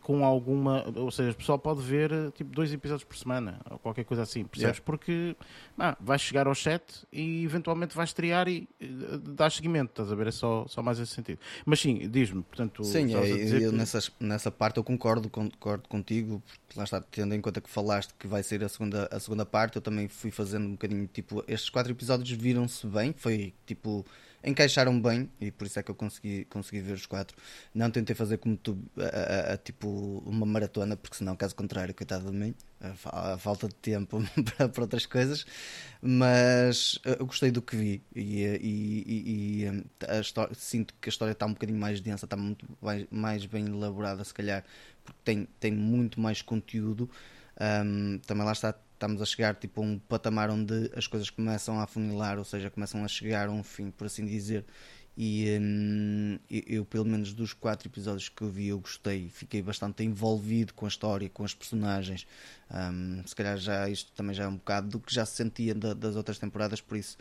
com 0.00 0.24
alguma. 0.24 0.84
Ou 0.96 1.10
seja, 1.10 1.30
o 1.30 1.34
pessoal 1.34 1.58
pode 1.58 1.80
ver 1.80 2.12
eh, 2.12 2.30
tipo 2.32 2.52
dois 2.54 2.72
episódios 2.72 3.04
por 3.04 3.16
semana 3.16 3.60
ou 3.70 3.78
qualquer 3.78 4.04
coisa 4.04 4.22
assim, 4.22 4.44
percebes? 4.44 4.76
Yeah. 4.76 4.84
Porque 4.84 5.36
ah, 5.78 5.96
vais 6.00 6.20
chegar 6.20 6.46
ao 6.46 6.54
chat 6.54 6.82
e 7.12 7.44
eventualmente 7.44 7.96
vais 7.96 8.10
estrear 8.10 8.48
e 8.48 8.68
uh, 8.80 9.18
dar 9.18 9.50
seguimento, 9.50 9.90
estás 9.90 10.12
a 10.12 10.14
ver? 10.14 10.28
É 10.28 10.30
só, 10.30 10.66
só 10.68 10.82
mais 10.82 10.98
esse 10.98 11.12
sentido. 11.12 11.38
Mas 11.64 11.80
sim, 11.80 12.08
diz-me, 12.08 12.42
portanto. 12.42 12.84
Sim, 12.84 13.14
é, 13.14 13.64
eu, 13.64 13.70
que... 13.70 13.76
nessa, 13.76 14.00
nessa 14.18 14.50
parte 14.50 14.76
eu 14.76 14.84
concordo, 14.84 15.28
concordo 15.28 15.88
contigo, 15.88 16.42
porque 16.66 16.78
lá 16.78 16.84
está, 16.84 17.00
tendo 17.00 17.34
em 17.34 17.40
conta 17.40 17.60
que 17.60 17.70
falaste 17.70 18.14
que 18.18 18.26
vai 18.26 18.42
ser 18.42 18.62
a 18.62 18.68
segunda, 18.68 19.08
a 19.10 19.18
segunda 19.18 19.44
parte, 19.44 19.76
eu 19.76 19.82
também 19.82 20.08
fui 20.08 20.30
fazendo 20.30 20.66
um 20.66 20.72
bocadinho, 20.72 21.06
tipo, 21.06 21.44
estes 21.48 21.70
quatro 21.70 21.92
episódios 21.92 22.30
viram-se 22.30 22.86
bem, 22.86 23.12
foi 23.16 23.52
tipo 23.66 24.04
encaixaram 24.42 25.00
bem 25.00 25.30
e 25.40 25.50
por 25.50 25.66
isso 25.66 25.78
é 25.78 25.82
que 25.82 25.90
eu 25.90 25.94
consegui, 25.94 26.44
consegui 26.46 26.80
ver 26.80 26.94
os 26.94 27.06
quatro. 27.06 27.36
Não 27.74 27.90
tentei 27.90 28.14
fazer 28.14 28.38
como 28.38 28.56
tu, 28.56 28.78
a, 28.96 29.50
a, 29.50 29.54
a, 29.54 29.56
tipo 29.56 30.22
uma 30.26 30.46
maratona, 30.46 30.96
porque 30.96 31.16
senão, 31.16 31.36
caso 31.36 31.54
contrário, 31.54 31.94
coitado 31.94 32.30
de 32.30 32.36
mim, 32.36 32.54
a, 32.80 33.36
falta 33.38 33.68
de 33.68 33.74
tempo 33.74 34.22
para, 34.56 34.68
para, 34.68 34.82
outras 34.82 35.06
coisas. 35.06 35.44
Mas 36.00 36.98
eu 37.04 37.26
gostei 37.26 37.50
do 37.50 37.60
que 37.60 37.76
vi 37.76 38.02
e, 38.14 38.42
e, 38.44 39.64
e 39.64 39.84
a 40.08 40.20
história, 40.20 40.54
sinto 40.54 40.94
que 41.00 41.08
a 41.08 41.10
história 41.10 41.32
está 41.32 41.46
um 41.46 41.52
bocadinho 41.52 41.78
mais 41.78 42.00
densa, 42.00 42.24
está 42.26 42.36
muito 42.36 42.66
mais, 42.80 43.06
mais 43.10 43.46
bem 43.46 43.66
elaborada, 43.66 44.24
se 44.24 44.32
calhar, 44.32 44.64
porque 45.04 45.20
tem, 45.24 45.48
tem 45.58 45.72
muito 45.72 46.20
mais 46.20 46.42
conteúdo. 46.42 47.10
Um, 47.60 48.18
também 48.20 48.44
lá 48.44 48.52
está 48.52 48.74
estamos 49.00 49.22
a 49.22 49.24
chegar 49.24 49.54
tipo, 49.54 49.80
a 49.80 49.84
um 49.84 49.98
patamar 49.98 50.50
onde 50.50 50.90
as 50.94 51.06
coisas 51.06 51.30
começam 51.30 51.80
a 51.80 51.84
afunilar, 51.84 52.38
ou 52.38 52.44
seja, 52.44 52.68
começam 52.68 53.02
a 53.02 53.08
chegar 53.08 53.48
a 53.48 53.50
um 53.50 53.62
fim, 53.62 53.90
por 53.90 54.06
assim 54.06 54.26
dizer. 54.26 54.66
E 55.16 55.58
hum, 55.58 56.38
eu, 56.48 56.84
pelo 56.84 57.06
menos 57.06 57.32
dos 57.32 57.52
quatro 57.52 57.88
episódios 57.88 58.28
que 58.28 58.42
eu 58.42 58.50
vi, 58.50 58.68
eu 58.68 58.78
gostei, 58.78 59.28
fiquei 59.30 59.62
bastante 59.62 60.04
envolvido 60.04 60.74
com 60.74 60.84
a 60.84 60.88
história, 60.88 61.28
com 61.30 61.42
os 61.42 61.54
personagens. 61.54 62.26
Um, 62.70 63.26
se 63.26 63.34
calhar 63.34 63.56
já 63.56 63.88
isto 63.88 64.12
também 64.12 64.34
já 64.34 64.44
é 64.44 64.48
um 64.48 64.56
bocado 64.56 64.88
do 64.88 65.00
que 65.00 65.12
já 65.12 65.24
se 65.24 65.34
sentia 65.34 65.74
da, 65.74 65.94
das 65.94 66.14
outras 66.14 66.38
temporadas, 66.38 66.80
por 66.80 66.96
isso 66.96 67.16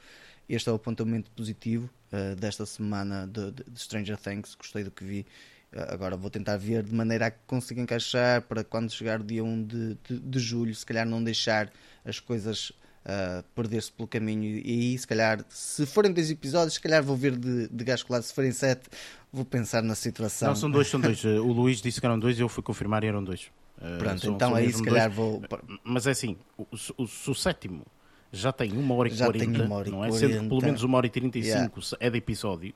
este 0.48 0.68
é 0.68 0.72
o 0.72 0.76
apontamento 0.76 1.32
positivo 1.32 1.90
uh, 2.12 2.36
desta 2.36 2.66
semana 2.66 3.28
de, 3.28 3.52
de 3.52 3.80
Stranger 3.80 4.18
Things. 4.18 4.56
Gostei 4.56 4.84
do 4.84 4.92
que 4.92 5.04
vi 5.04 5.26
Agora 5.72 6.18
vou 6.18 6.32
tentar 6.32 6.58
ver 6.58 6.84
de 6.84 6.94
maneira 6.94 7.28
a 7.28 7.32
que 7.32 7.38
consiga 7.46 7.80
encaixar 7.80 8.42
para 8.42 8.64
quando 8.64 8.92
chegar 8.92 9.22
o 9.22 9.24
dia 9.24 9.44
1 9.44 9.64
de, 9.64 9.98
de, 10.08 10.20
de 10.20 10.40
julho, 10.40 10.74
se 10.74 10.84
calhar 10.84 11.06
não 11.06 11.24
deixar 11.24 11.72
as 12.04 12.20
coisas 12.20 12.72
uh, 13.06 13.44
perder-se 13.54 13.92
pelo 13.92 14.08
caminho. 14.08 14.58
E 14.58 14.72
aí, 14.72 14.98
se 14.98 15.06
calhar, 15.06 15.46
se 15.48 15.86
forem 15.86 16.12
dois 16.12 16.32
episódios, 16.32 16.74
se 16.74 16.82
calhar 16.82 17.04
vou 17.04 17.16
ver 17.16 17.36
de, 17.36 17.68
de 17.68 17.84
gás 17.84 18.02
colado. 18.02 18.24
Se 18.24 18.34
forem 18.34 18.52
sete, 18.52 18.90
vou 19.32 19.46
pensar 19.46 19.84
na 19.84 19.94
situação. 19.94 20.50
Não, 20.50 20.56
são 20.56 20.72
dois, 20.72 20.88
são 20.88 21.00
dois. 21.00 21.24
o 21.24 21.52
Luís 21.52 21.82
disse 21.82 22.00
que 22.00 22.06
eram 22.06 22.18
dois 22.18 22.40
e 22.40 22.42
eu 22.42 22.50
fui 22.50 22.64
confirmar 22.64 23.04
e 23.04 23.08
eram 23.08 23.24
dois. 23.24 23.52
Uh, 23.78 23.98
Pronto, 24.00 24.22
são, 24.22 24.34
então 24.34 24.50
são 24.50 24.58
aí 24.58 24.74
se 24.74 24.84
calhar 24.84 25.06
dois. 25.06 25.16
vou. 25.16 25.42
Mas 25.84 26.08
é 26.08 26.12
assim, 26.12 26.36
o, 26.58 26.64
o, 26.98 27.04
o, 27.04 27.36
sétimo 27.36 27.86
já 28.32 28.52
tem 28.52 28.72
uma 28.74 28.96
hora 28.96 29.08
e 29.08 29.16
quarenta, 29.16 29.92
não 29.92 30.04
é? 30.04 30.12
Sendo 30.12 30.42
que 30.42 30.50
pelo 30.50 30.62
menos 30.62 30.82
uma 30.82 30.98
hora 30.98 31.06
e 31.06 31.10
trinta 31.10 31.38
e 31.38 31.44
cinco 31.44 31.80
é 32.00 32.10
de 32.10 32.18
episódio 32.18 32.74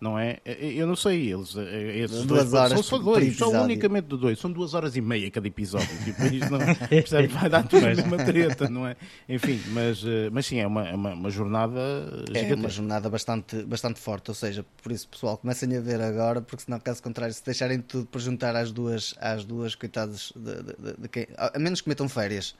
não 0.00 0.18
é? 0.18 0.38
Eu 0.44 0.86
não 0.86 0.96
sei, 0.96 1.32
eles 1.32 1.56
eh, 1.56 1.98
esses 1.98 2.24
duas 2.24 2.50
dois, 2.50 2.54
horas 2.54 2.72
são 2.72 2.82
só 2.82 2.98
dois, 2.98 3.36
são 3.36 3.62
unicamente 3.62 4.08
de 4.08 4.16
dois, 4.16 4.38
são 4.38 4.50
duas 4.50 4.74
horas 4.74 4.96
e 4.96 5.00
meia 5.00 5.30
cada 5.30 5.46
episódio. 5.46 5.88
Tipo, 6.04 6.22
isto 6.34 6.50
não, 6.50 6.58
percebe, 6.88 7.28
vai 7.28 7.48
dar 7.48 7.66
tudo 7.66 7.86
uma 8.04 8.16
treta, 8.16 8.68
não 8.68 8.86
é? 8.86 8.96
Enfim, 9.28 9.60
mas, 9.68 10.04
eh, 10.04 10.28
mas 10.30 10.46
sim, 10.46 10.58
é 10.58 10.66
uma, 10.66 10.86
é 10.88 10.94
uma, 10.94 11.14
uma 11.14 11.30
jornada 11.30 11.80
gigantesca. 12.26 12.52
É 12.52 12.54
uma 12.54 12.68
jornada 12.68 13.08
bastante, 13.08 13.62
bastante 13.64 14.00
forte, 14.00 14.30
ou 14.30 14.34
seja, 14.34 14.64
por 14.82 14.92
isso, 14.92 15.08
pessoal, 15.08 15.38
comecem 15.38 15.76
a 15.76 15.80
ver 15.80 16.00
agora, 16.00 16.40
porque 16.42 16.64
senão, 16.64 16.78
caso 16.80 17.02
contrário, 17.02 17.34
se 17.34 17.44
deixarem 17.44 17.80
tudo 17.80 18.06
para 18.06 18.20
juntar 18.20 18.56
às 18.56 18.72
duas, 18.72 19.14
às 19.18 19.44
duas 19.44 19.74
coitadas 19.74 20.32
de, 20.36 20.54
de, 20.62 20.62
de, 20.62 21.02
de 21.02 21.08
quem, 21.08 21.26
a 21.36 21.58
menos 21.58 21.80
que 21.80 21.88
metam 21.88 22.08
férias 22.08 22.54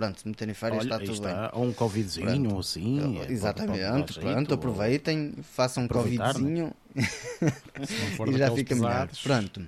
pronto, 0.00 0.26
meterem 0.26 0.54
férias 0.54 0.80
Olha, 0.80 0.94
está 0.94 0.98
tudo 0.98 1.12
está. 1.12 1.42
bem. 1.42 1.60
Ou 1.60 1.66
um 1.66 1.72
Covidzinho, 1.72 2.54
ou 2.54 2.60
assim. 2.60 3.20
É, 3.20 3.30
exatamente, 3.30 4.18
pronto, 4.18 4.54
aproveitem, 4.54 5.34
façam 5.42 5.82
um 5.82 5.86
é? 5.86 5.88
Covidzinho 5.88 6.72
e 6.96 8.38
já 8.38 8.50
fica 8.50 8.74
melhor. 8.74 9.08
Pronto. 9.22 9.62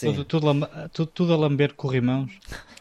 Tudo, 0.00 0.24
tudo, 0.24 0.46
tudo, 0.92 1.10
tudo, 1.12 1.32
a 1.34 1.36
lamber 1.36 1.74
corrimãos. 1.74 2.30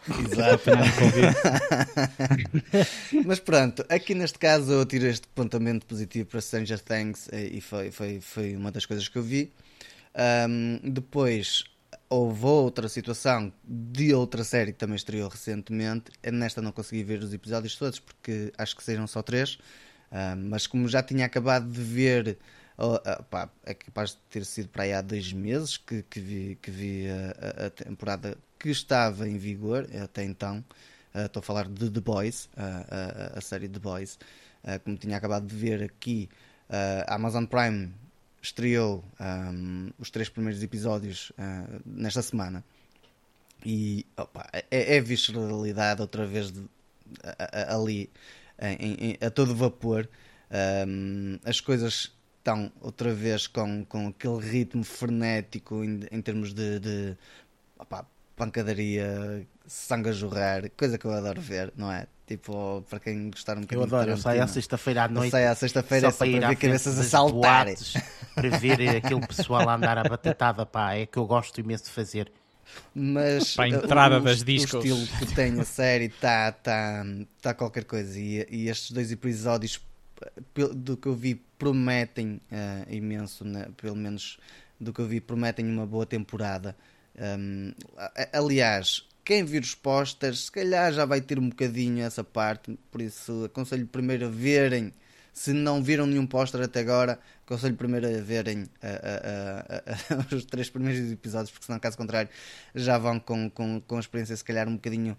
Exato. 0.07 0.71
Mas 3.25 3.39
pronto, 3.39 3.85
aqui 3.89 4.15
neste 4.15 4.39
caso 4.39 4.71
eu 4.71 4.85
tiro 4.85 5.05
este 5.05 5.27
apontamento 5.31 5.85
positivo 5.85 6.29
para 6.29 6.41
Stranger 6.41 6.79
Things 6.79 7.27
e 7.33 7.59
foi, 7.59 7.91
foi, 7.91 8.21
foi 8.21 8.55
uma 8.55 8.71
das 8.71 8.85
coisas 8.85 9.07
que 9.07 9.17
eu 9.17 9.23
vi. 9.23 9.51
Um, 10.47 10.79
depois 10.89 11.63
houve 12.11 12.45
outra 12.45 12.89
situação 12.89 13.53
de 13.63 14.13
outra 14.13 14.43
série 14.43 14.73
que 14.73 14.77
também 14.77 14.97
estreou 14.97 15.29
recentemente. 15.29 16.11
Nesta 16.29 16.61
não 16.61 16.73
consegui 16.73 17.03
ver 17.03 17.23
os 17.23 17.33
episódios 17.33 17.77
todos 17.77 17.99
porque 17.99 18.51
acho 18.57 18.75
que 18.75 18.83
sejam 18.83 19.07
só 19.07 19.21
três. 19.21 19.57
Um, 20.11 20.49
mas 20.49 20.67
como 20.67 20.89
já 20.89 21.01
tinha 21.01 21.25
acabado 21.25 21.71
de 21.71 21.81
ver 21.81 22.37
Oh, 22.83 22.95
uh, 22.95 23.23
pá, 23.29 23.47
é 23.63 23.75
capaz 23.75 24.11
de 24.11 24.17
ter 24.29 24.43
sido 24.43 24.69
para 24.69 24.83
aí 24.83 24.93
há 24.93 25.01
dois 25.01 25.31
meses 25.31 25.77
que, 25.77 26.01
que 26.01 26.19
vi, 26.19 26.57
que 26.59 26.71
vi 26.71 27.05
a, 27.07 27.67
a, 27.67 27.69
temporada 27.69 28.35
que 28.57 28.69
estava 28.69 29.29
em 29.29 29.37
vigor 29.37 29.87
até 30.03 30.23
então. 30.23 30.65
Uh, 31.13 31.25
estou 31.25 31.41
a 31.41 31.43
falar 31.43 31.67
de 31.67 31.91
The 31.91 31.99
Boys, 31.99 32.45
uh, 32.57 33.37
a 33.37 33.41
série 33.41 33.69
The 33.69 33.77
Boys. 33.77 34.17
como 34.83 34.97
tinha 34.97 35.17
acabado 35.17 35.45
de 35.45 35.55
ver 35.55 35.83
aqui, 35.83 36.27
a 37.07 37.15
Amazon 37.15 37.45
Prime 37.45 37.93
estreou 38.41 39.03
um, 39.19 39.91
os 39.99 40.09
três 40.09 40.29
primeiros 40.29 40.61
episódios 40.63 41.31
nesta 41.85 42.21
semana. 42.21 42.63
E 43.63 44.05
opa, 44.17 44.49
é, 44.53 44.97
é 44.97 45.01
visceralidade 45.01 46.01
outra 46.01 46.25
vez 46.25 46.51
de, 46.51 46.67
a, 47.23 47.73
a, 47.73 47.75
ali 47.75 48.09
em, 48.59 48.93
em, 49.11 49.25
a 49.25 49.29
todo 49.29 49.55
vapor. 49.55 50.09
Um, 50.87 51.39
as 51.45 51.61
coisas 51.61 52.11
estão 52.39 52.71
outra 52.81 53.13
vez 53.13 53.47
com, 53.47 53.85
com 53.85 54.07
aquele 54.07 54.39
ritmo 54.39 54.83
frenético 54.83 55.83
em, 55.83 56.01
em 56.11 56.21
termos 56.21 56.53
de, 56.53 56.79
de 56.79 57.17
opa, 57.77 58.05
pancadaria, 58.35 59.45
sangue 59.67 60.09
a 60.09 60.11
jorrar, 60.11 60.69
coisa 60.71 60.97
que 60.97 61.05
eu 61.05 61.11
adoro 61.11 61.39
ver, 61.39 61.71
não 61.77 61.91
é? 61.91 62.07
Tipo, 62.31 62.81
para 62.89 62.97
quem 62.97 63.29
gostar 63.29 63.57
um 63.57 63.61
bocadinho 63.61 63.81
Eu 63.81 63.83
adoro, 63.83 64.11
eu 64.11 64.17
saio 64.17 64.41
à 64.41 64.47
sexta-feira 64.47 65.03
à 65.03 65.07
noite. 65.09 65.25
Eu 65.25 65.31
saio 65.31 65.51
à 65.51 65.55
sexta-feira 65.55 66.11
só, 66.11 66.19
só 66.19 66.31
para, 66.31 66.39
para 66.39 66.47
ver 66.47 66.55
cabeças 66.55 66.97
a 66.97 67.03
saltar. 67.03 67.67
para 68.33 68.49
ver 68.57 68.95
aquele 68.95 69.27
pessoal 69.27 69.67
a 69.67 69.75
andar 69.75 69.97
a 69.97 70.03
batatada, 70.03 70.65
pá, 70.65 70.93
é 70.93 71.05
que 71.05 71.17
eu 71.17 71.25
gosto 71.25 71.59
imenso 71.59 71.83
de 71.83 71.89
fazer. 71.89 72.31
Mas 72.95 73.53
para 73.53 73.65
a 73.65 73.67
entrada 73.67 74.17
o, 74.17 74.21
das 74.21 74.45
discos. 74.45 74.75
o 74.75 74.77
estilo 74.77 75.07
que 75.19 75.35
tem 75.35 75.59
a 75.59 75.65
série 75.65 76.05
está 76.05 76.53
tá, 76.53 77.03
tá 77.41 77.53
qualquer 77.53 77.83
coisa. 77.83 78.17
E, 78.17 78.47
e 78.49 78.69
estes 78.69 78.91
dois 78.91 79.11
episódios 79.11 79.81
do 80.73 80.95
que 80.95 81.09
eu 81.09 81.15
vi, 81.15 81.35
prometem 81.35 82.39
uh, 82.49 82.89
imenso, 82.89 83.43
né? 83.43 83.67
pelo 83.75 83.97
menos 83.97 84.39
do 84.79 84.93
que 84.93 85.01
eu 85.01 85.05
vi, 85.05 85.19
prometem 85.19 85.65
uma 85.69 85.85
boa 85.85 86.05
temporada. 86.05 86.77
Um, 87.19 87.73
aliás, 88.31 89.05
quem 89.23 89.43
vir 89.43 89.61
os 89.61 89.75
posters, 89.75 90.45
se 90.45 90.51
calhar 90.51 90.91
já 90.91 91.05
vai 91.05 91.21
ter 91.21 91.39
um 91.39 91.49
bocadinho 91.49 92.03
essa 92.03 92.23
parte, 92.23 92.77
por 92.91 93.01
isso 93.01 93.45
aconselho 93.45 93.85
primeiro 93.87 94.25
a 94.25 94.29
verem. 94.29 94.93
Se 95.33 95.53
não 95.53 95.81
viram 95.81 96.05
nenhum 96.05 96.27
póster 96.27 96.61
até 96.61 96.81
agora, 96.81 97.17
aconselho 97.45 97.75
primeiro 97.75 98.05
a 98.05 98.21
verem 98.21 98.63
uh, 98.63 98.65
uh, 98.65 100.33
uh, 100.33 100.35
os 100.35 100.43
três 100.43 100.69
primeiros 100.69 101.09
episódios, 101.09 101.51
porque 101.51 101.65
senão, 101.65 101.79
caso 101.79 101.95
contrário, 101.95 102.29
já 102.75 102.97
vão 102.97 103.17
com, 103.17 103.49
com, 103.49 103.79
com 103.79 103.95
a 103.95 103.99
experiência, 103.99 104.35
se 104.35 104.43
calhar, 104.43 104.67
um 104.67 104.75
bocadinho 104.75 105.17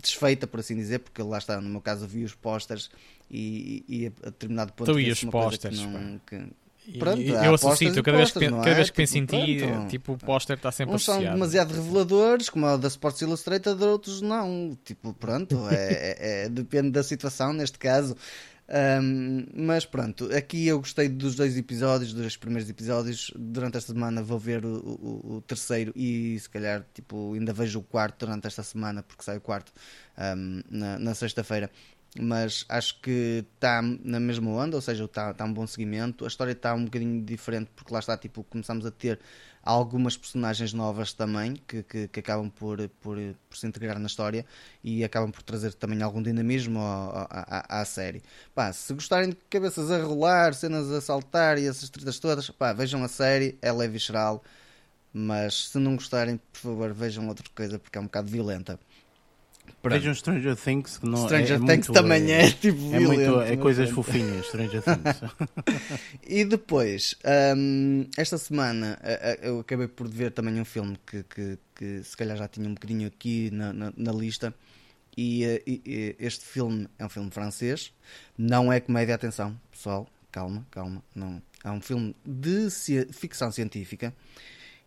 desfeita, 0.00 0.46
por 0.46 0.60
assim 0.60 0.76
dizer, 0.76 1.00
porque 1.00 1.22
lá 1.22 1.38
está, 1.38 1.60
no 1.60 1.68
meu 1.68 1.80
caso, 1.80 2.06
vi 2.06 2.24
os 2.24 2.34
posters 2.34 2.90
e, 3.30 3.84
e 3.88 4.06
a 4.06 4.30
determinado 4.30 4.72
ponto 4.72 4.92
tu 4.92 5.00
e 5.00 5.10
os 5.10 5.24
posters 5.24 5.80
Pronto, 6.98 7.20
eu 7.20 7.54
associo, 7.54 8.02
cada, 8.02 8.18
vez, 8.18 8.30
que, 8.30 8.40
cada 8.40 8.74
vez 8.74 8.90
que 8.90 8.96
penso 8.96 9.14
tipo, 9.14 9.34
em 9.36 9.44
ti, 9.44 9.66
pronto. 9.66 9.88
tipo, 9.88 10.12
o 10.12 10.18
póster 10.18 10.56
está 10.56 10.70
sempre 10.70 10.94
Uns 10.94 11.02
associado. 11.02 11.24
são 11.24 11.32
demasiado 11.32 11.74
reveladores, 11.74 12.50
como 12.50 12.66
é 12.66 12.74
o 12.74 12.78
da 12.78 12.88
Sports 12.88 13.22
Illustrated, 13.22 13.82
outros 13.82 14.20
não. 14.20 14.76
Tipo, 14.84 15.14
pronto, 15.14 15.66
é, 15.70 15.74
é, 15.74 16.44
é, 16.44 16.48
depende 16.48 16.90
da 16.90 17.02
situação, 17.02 17.52
neste 17.52 17.78
caso. 17.78 18.14
Um, 18.66 19.46
mas 19.54 19.84
pronto, 19.84 20.34
aqui 20.34 20.66
eu 20.66 20.78
gostei 20.78 21.06
dos 21.06 21.34
dois 21.34 21.56
episódios, 21.56 22.14
dos 22.14 22.36
primeiros 22.36 22.68
episódios. 22.68 23.30
Durante 23.36 23.76
esta 23.76 23.92
semana 23.92 24.22
vou 24.22 24.38
ver 24.38 24.64
o, 24.64 24.78
o, 24.78 25.34
o, 25.36 25.40
terceiro 25.42 25.92
e 25.94 26.38
se 26.38 26.48
calhar 26.48 26.84
tipo, 26.94 27.34
ainda 27.34 27.52
vejo 27.52 27.78
o 27.78 27.82
quarto 27.82 28.24
durante 28.24 28.46
esta 28.46 28.62
semana, 28.62 29.02
porque 29.02 29.22
sai 29.22 29.36
o 29.36 29.40
quarto 29.40 29.70
um, 30.16 30.62
na, 30.70 30.98
na 30.98 31.14
sexta-feira 31.14 31.70
mas 32.20 32.64
acho 32.68 33.00
que 33.00 33.44
está 33.56 33.82
na 33.82 34.20
mesma 34.20 34.50
onda, 34.50 34.76
ou 34.76 34.80
seja, 34.80 35.04
está 35.04 35.34
tá 35.34 35.44
um 35.44 35.52
bom 35.52 35.66
seguimento. 35.66 36.24
A 36.24 36.28
história 36.28 36.52
está 36.52 36.72
um 36.74 36.84
bocadinho 36.84 37.22
diferente 37.24 37.70
porque 37.74 37.92
lá 37.92 37.98
está, 37.98 38.16
tipo, 38.16 38.44
começamos 38.44 38.86
a 38.86 38.90
ter 38.90 39.18
algumas 39.64 40.16
personagens 40.16 40.72
novas 40.72 41.12
também 41.12 41.54
que, 41.66 41.82
que, 41.82 42.08
que 42.08 42.20
acabam 42.20 42.50
por, 42.50 42.88
por, 43.00 43.16
por, 43.48 43.56
se 43.56 43.66
integrar 43.66 43.98
na 43.98 44.06
história 44.06 44.44
e 44.82 45.02
acabam 45.02 45.32
por 45.32 45.42
trazer 45.42 45.72
também 45.74 46.02
algum 46.02 46.22
dinamismo 46.22 46.80
à, 46.80 47.26
à, 47.30 47.80
à 47.80 47.84
série. 47.84 48.22
Pá, 48.54 48.72
se 48.72 48.92
gostarem 48.92 49.30
de 49.30 49.36
cabeças 49.50 49.90
a 49.90 50.02
rolar, 50.02 50.54
cenas 50.54 50.90
a 50.90 51.00
saltar 51.00 51.58
e 51.58 51.66
essas 51.66 51.88
tretas 51.88 52.18
todas, 52.18 52.50
pá, 52.50 52.72
vejam 52.72 53.02
a 53.02 53.08
série, 53.08 53.58
ela 53.60 53.84
é 53.84 53.88
visceral. 53.88 54.42
Mas 55.12 55.68
se 55.68 55.78
não 55.78 55.96
gostarem, 55.96 56.38
por 56.52 56.58
favor, 56.60 56.92
vejam 56.92 57.28
outra 57.28 57.46
coisa 57.54 57.78
porque 57.78 57.96
é 57.98 58.00
um 58.00 58.04
bocado 58.04 58.28
violenta. 58.28 58.78
Vejam 59.90 60.14
Stranger 60.14 60.56
Things, 60.56 60.98
que 60.98 61.06
não 61.06 61.24
Stranger 61.24 61.52
é, 61.52 61.54
é 61.54 61.58
Things 61.58 61.68
muito, 61.88 61.92
também 61.92 62.32
é, 62.32 62.46
é 62.46 62.50
tipo 62.52 62.94
é, 62.94 62.98
violento, 62.98 63.30
muito, 63.32 63.40
é 63.42 63.56
coisas 63.56 63.90
fofinhas, 63.90 64.46
Stranger 64.46 64.82
Things. 64.82 65.32
e 66.26 66.44
depois, 66.44 67.16
um, 67.56 68.06
esta 68.16 68.38
semana 68.38 68.98
eu 69.42 69.60
acabei 69.60 69.88
por 69.88 70.08
ver 70.08 70.32
também 70.32 70.60
um 70.60 70.64
filme 70.64 70.98
que, 71.06 71.22
que, 71.24 71.58
que 71.74 72.02
se 72.02 72.16
calhar 72.16 72.36
já 72.36 72.48
tinha 72.48 72.68
um 72.68 72.74
bocadinho 72.74 73.06
aqui 73.08 73.50
na, 73.50 73.72
na, 73.72 73.92
na 73.96 74.12
lista. 74.12 74.54
E, 75.16 75.44
e, 75.64 75.82
e, 75.86 76.16
este 76.18 76.44
filme 76.44 76.88
é 76.98 77.06
um 77.06 77.08
filme 77.08 77.30
francês, 77.30 77.92
não 78.36 78.72
é 78.72 78.80
comédia, 78.80 79.14
atenção, 79.14 79.56
pessoal, 79.70 80.08
calma, 80.32 80.66
calma, 80.70 81.02
não. 81.14 81.40
É 81.62 81.70
um 81.70 81.80
filme 81.80 82.14
de 82.26 82.68
ficção 83.12 83.50
científica 83.52 84.12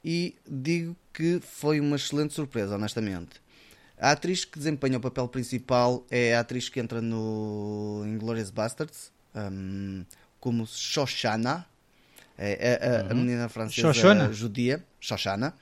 e 0.04 0.36
digo 0.48 0.96
que 1.14 1.40
foi 1.42 1.80
uma 1.80 1.96
excelente 1.96 2.34
surpresa, 2.34 2.76
honestamente. 2.76 3.42
A 4.00 4.12
atriz 4.12 4.46
que 4.46 4.60
desempenha 4.60 4.98
o 4.98 5.02
papel 5.02 5.28
principal 5.28 6.06
é 6.12 6.36
a 6.36 6.42
atriz 6.42 6.70
que 6.70 6.80
entra 6.80 7.02
no 7.02 8.04
Inglourious 8.06 8.52
Bastards, 8.52 9.12
um, 9.36 10.06
como 10.40 10.68
Shoshana, 10.68 11.66
é, 12.38 12.80
é 12.80 13.00
a, 13.00 13.14
uhum. 13.14 13.22
menina 13.22 13.50
francesa 13.50 13.92
Shoshana. 13.92 14.32
judia, 14.32 14.84
Shoshana. 15.00 15.54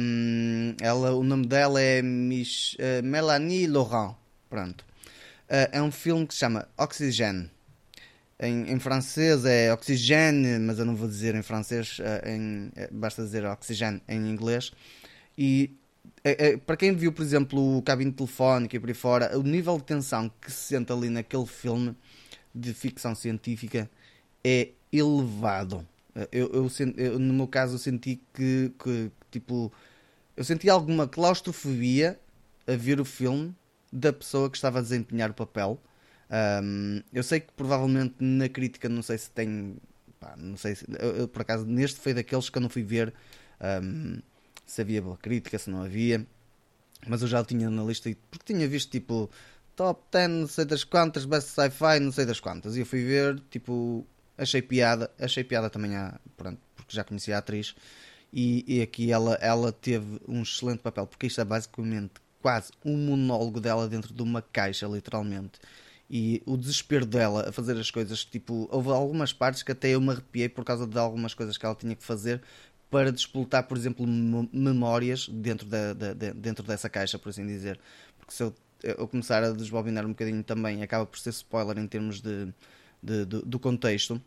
Um, 0.00 0.74
ela, 0.80 1.12
o 1.12 1.24
nome 1.24 1.46
dela 1.46 1.80
é 1.80 2.00
Mich, 2.02 2.76
uh, 2.76 3.02
Melanie 3.04 3.66
Laurent. 3.66 4.14
Pronto. 4.48 4.84
Uh, 5.48 5.68
é 5.72 5.82
um 5.82 5.90
filme 5.90 6.26
que 6.26 6.34
se 6.34 6.40
chama 6.40 6.68
Oxygène. 6.78 7.50
Em, 8.38 8.72
em, 8.72 8.78
francês 8.78 9.44
é 9.44 9.72
Oxygène, 9.72 10.58
mas 10.60 10.78
eu 10.78 10.86
não 10.86 10.96
vou 10.96 11.08
dizer 11.08 11.34
em 11.34 11.42
francês, 11.42 11.98
uh, 11.98 12.28
em, 12.28 12.70
basta 12.90 13.22
dizer 13.22 13.44
Oxygène 13.44 14.00
em 14.08 14.30
inglês. 14.30 14.72
E 15.36 15.76
é, 16.22 16.48
é, 16.48 16.56
para 16.56 16.76
quem 16.76 16.94
viu, 16.94 17.12
por 17.12 17.22
exemplo, 17.22 17.78
o 17.78 17.82
cabine 17.82 18.12
telefónico 18.12 18.76
e 18.76 18.80
por 18.80 18.88
aí 18.88 18.94
fora, 18.94 19.38
o 19.38 19.42
nível 19.42 19.78
de 19.78 19.84
tensão 19.84 20.30
que 20.40 20.50
se 20.50 20.74
sente 20.74 20.92
ali 20.92 21.08
naquele 21.08 21.46
filme 21.46 21.96
de 22.54 22.74
ficção 22.74 23.14
científica 23.14 23.90
é 24.44 24.70
elevado. 24.92 25.86
Eu, 26.32 26.50
eu, 26.52 26.70
eu 26.96 27.18
no 27.18 27.32
meu 27.32 27.48
caso, 27.48 27.74
eu 27.74 27.78
senti 27.78 28.20
que, 28.34 28.72
que, 28.82 29.10
tipo, 29.30 29.72
eu 30.36 30.44
senti 30.44 30.68
alguma 30.68 31.06
claustrofobia 31.08 32.18
a 32.66 32.76
ver 32.76 33.00
o 33.00 33.04
filme 33.04 33.54
da 33.92 34.12
pessoa 34.12 34.50
que 34.50 34.56
estava 34.56 34.78
a 34.80 34.82
desempenhar 34.82 35.30
o 35.30 35.34
papel. 35.34 35.80
Um, 36.62 37.02
eu 37.12 37.22
sei 37.22 37.40
que 37.40 37.52
provavelmente 37.52 38.14
na 38.20 38.48
crítica, 38.48 38.88
não 38.88 39.02
sei 39.02 39.18
se 39.18 39.30
tem, 39.30 39.76
pá, 40.18 40.34
não 40.36 40.56
sei 40.56 40.74
se, 40.74 40.86
eu, 40.98 41.16
eu, 41.16 41.28
por 41.28 41.42
acaso, 41.42 41.64
neste 41.66 41.98
foi 42.00 42.14
daqueles 42.14 42.50
que 42.50 42.58
eu 42.58 42.62
não 42.62 42.68
fui 42.68 42.82
ver. 42.82 43.12
Um, 43.82 44.20
se 44.70 44.80
havia 44.80 45.02
boa 45.02 45.16
crítica, 45.16 45.58
se 45.58 45.68
não 45.68 45.82
havia. 45.82 46.24
Mas 47.06 47.22
eu 47.22 47.28
já 47.28 47.40
o 47.40 47.44
tinha 47.44 47.68
na 47.68 47.82
lista 47.82 48.14
porque 48.30 48.52
tinha 48.52 48.68
visto 48.68 48.90
tipo 48.90 49.30
top 49.74 50.02
10, 50.12 50.28
não 50.30 50.46
sei 50.46 50.64
das 50.64 50.84
quantas, 50.84 51.24
best 51.24 51.48
sci-fi, 51.48 51.98
não 52.00 52.12
sei 52.12 52.24
das 52.26 52.38
quantas. 52.38 52.76
E 52.76 52.80
eu 52.80 52.86
fui 52.86 53.02
ver, 53.02 53.40
tipo, 53.50 54.06
achei 54.38 54.62
piada, 54.62 55.10
achei 55.18 55.42
piada 55.42 55.70
também, 55.70 55.96
a, 55.96 56.20
pronto, 56.36 56.60
porque 56.76 56.94
já 56.94 57.02
conhecia 57.02 57.36
a 57.36 57.38
atriz. 57.38 57.74
E, 58.32 58.64
e, 58.68 58.82
aqui 58.82 59.10
ela, 59.10 59.34
ela 59.40 59.72
teve 59.72 60.20
um 60.28 60.42
excelente 60.42 60.80
papel, 60.80 61.06
porque 61.06 61.26
isto 61.26 61.40
é 61.40 61.44
basicamente 61.44 62.12
quase 62.40 62.70
um 62.84 62.96
monólogo 62.96 63.60
dela 63.60 63.88
dentro 63.88 64.14
de 64.14 64.22
uma 64.22 64.40
caixa, 64.40 64.86
literalmente. 64.86 65.58
E 66.08 66.42
o 66.44 66.56
desespero 66.56 67.06
dela 67.06 67.48
a 67.48 67.52
fazer 67.52 67.76
as 67.78 67.90
coisas, 67.90 68.24
tipo, 68.24 68.68
houve 68.70 68.90
algumas 68.90 69.32
partes 69.32 69.62
que 69.62 69.72
até 69.72 69.90
eu 69.90 70.00
me 70.00 70.10
arrepiei 70.10 70.48
por 70.48 70.64
causa 70.64 70.86
de 70.86 70.98
algumas 70.98 71.34
coisas 71.34 71.56
que 71.56 71.64
ela 71.64 71.74
tinha 71.74 71.94
que 71.96 72.04
fazer 72.04 72.42
para 72.90 73.12
despoltar, 73.12 73.66
por 73.68 73.76
exemplo, 73.76 74.04
memórias 74.52 75.28
dentro, 75.28 75.66
da, 75.66 75.92
da, 75.92 76.12
dentro 76.12 76.66
dessa 76.66 76.90
caixa, 76.90 77.18
por 77.18 77.28
assim 77.28 77.46
dizer. 77.46 77.78
Porque 78.18 78.32
se 78.32 78.42
eu, 78.42 78.54
eu 78.82 79.06
começar 79.06 79.42
a 79.44 79.52
desbobinar 79.52 80.04
um 80.04 80.10
bocadinho 80.10 80.42
também, 80.42 80.82
acaba 80.82 81.06
por 81.06 81.18
ser 81.18 81.30
spoiler 81.30 81.78
em 81.78 81.86
termos 81.86 82.20
de, 82.20 82.52
de, 83.02 83.24
de 83.24 83.42
do 83.42 83.58
contexto. 83.58 84.20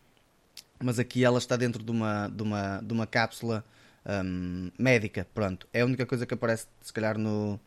Mas 0.82 0.98
aqui 1.00 1.24
ela 1.24 1.38
está 1.38 1.56
dentro 1.56 1.84
de 1.84 1.92
uma, 1.92 2.28
de 2.28 2.42
uma, 2.44 2.80
de 2.82 2.94
uma 2.94 3.08
cápsula 3.08 3.64
um, 4.06 4.72
médica. 4.78 5.28
Pronto, 5.34 5.68
é 5.74 5.82
a 5.82 5.86
única 5.86 6.06
coisa 6.06 6.26
que 6.26 6.34
aparece, 6.34 6.68
se 6.82 6.92
calhar, 6.92 7.18
no, 7.18 7.60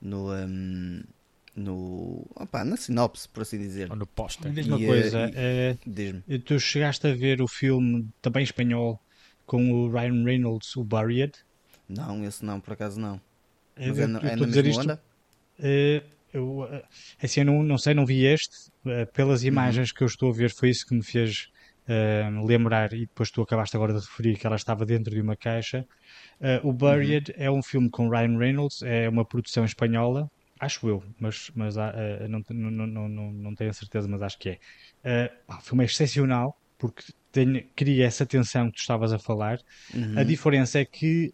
no, 0.00 0.32
um, 0.32 1.02
no 1.56 2.26
opa, 2.34 2.64
na 2.64 2.76
sinopse, 2.76 3.28
por 3.28 3.42
assim 3.42 3.58
dizer. 3.58 3.90
Ou 3.90 3.96
no 3.96 4.06
póster. 4.06 4.52
Diz 4.52 4.66
uma 4.66 4.78
E, 4.78 4.86
coisa, 4.86 5.30
eh, 5.34 5.76
eh, 5.76 5.78
Diz-me. 5.86 6.38
tu 6.40 6.58
chegaste 6.58 7.06
a 7.06 7.14
ver 7.14 7.42
o 7.42 7.48
filme 7.48 8.08
também 8.20 8.42
espanhol 8.42 9.01
com 9.46 9.70
o 9.72 9.90
Ryan 9.90 10.24
Reynolds, 10.24 10.76
o 10.76 10.84
Buried? 10.84 11.32
Não, 11.88 12.24
esse 12.24 12.44
não, 12.44 12.60
por 12.60 12.72
acaso 12.74 12.98
não. 13.00 13.20
Eh, 13.76 13.88
Mas 13.88 13.98
eu- 13.98 14.04
é, 14.04 14.10
eu 14.10 14.16
é 14.28 14.32
estou 14.32 14.46
na 14.46 14.52
mesma 14.54 14.70
isto- 14.70 14.80
onda? 14.82 15.02
Eu, 16.32 16.64
eh, 16.64 16.82
assim, 17.22 17.40
eu 17.40 17.46
não, 17.46 17.62
não 17.62 17.76
sei, 17.78 17.92
não 17.94 18.06
vi 18.06 18.24
este. 18.24 18.70
Pelas 19.12 19.44
imagens 19.44 19.92
que 19.92 20.02
eu 20.02 20.06
estou 20.06 20.30
a 20.30 20.32
ver, 20.34 20.50
foi 20.50 20.70
isso 20.70 20.86
que 20.86 20.94
me 20.94 21.04
fez 21.04 21.48
eh, 21.86 22.28
lembrar. 22.46 22.92
E 22.94 23.00
depois 23.00 23.30
tu 23.30 23.42
acabaste 23.42 23.76
agora 23.76 23.92
de 23.92 24.00
referir 24.00 24.38
que 24.38 24.46
ela 24.46 24.56
estava 24.56 24.86
dentro 24.86 25.12
de 25.14 25.20
uma 25.20 25.36
caixa. 25.36 25.84
O 26.62 26.72
Buried 26.72 27.32
é 27.36 27.50
um 27.50 27.62
filme 27.62 27.90
com 27.90 28.08
Ryan 28.08 28.38
Reynolds, 28.38 28.82
é 28.82 29.08
uma 29.08 29.24
produção 29.24 29.64
espanhola, 29.64 30.28
acho 30.58 30.88
eu, 30.88 31.02
mas, 31.20 31.50
mas 31.54 31.76
ah, 31.76 31.92
não, 32.28 32.40
não, 32.50 32.86
não, 32.86 33.08
não, 33.32 33.54
tenho 33.54 33.70
a 33.70 33.72
certeza, 33.74 34.08
mas 34.08 34.22
acho 34.22 34.38
que 34.38 34.58
é. 35.04 35.32
O 35.48 35.60
filme 35.60 35.84
é 35.84 35.86
excepcional 35.86 36.56
porque 36.78 37.02
cria 37.74 38.06
essa 38.06 38.24
tensão 38.26 38.66
que 38.70 38.76
tu 38.76 38.80
estavas 38.80 39.12
a 39.12 39.18
falar. 39.18 39.58
Uhum. 39.94 40.18
A 40.18 40.22
diferença 40.22 40.78
é 40.78 40.84
que 40.84 41.32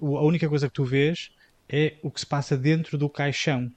o- 0.00 0.16
a 0.16 0.22
única 0.22 0.48
coisa 0.48 0.68
que 0.68 0.74
tu 0.74 0.84
vês 0.84 1.30
é 1.68 1.94
o 2.02 2.10
que 2.10 2.20
se 2.20 2.26
passa 2.26 2.56
dentro 2.56 2.96
do 2.98 3.08
caixão. 3.08 3.70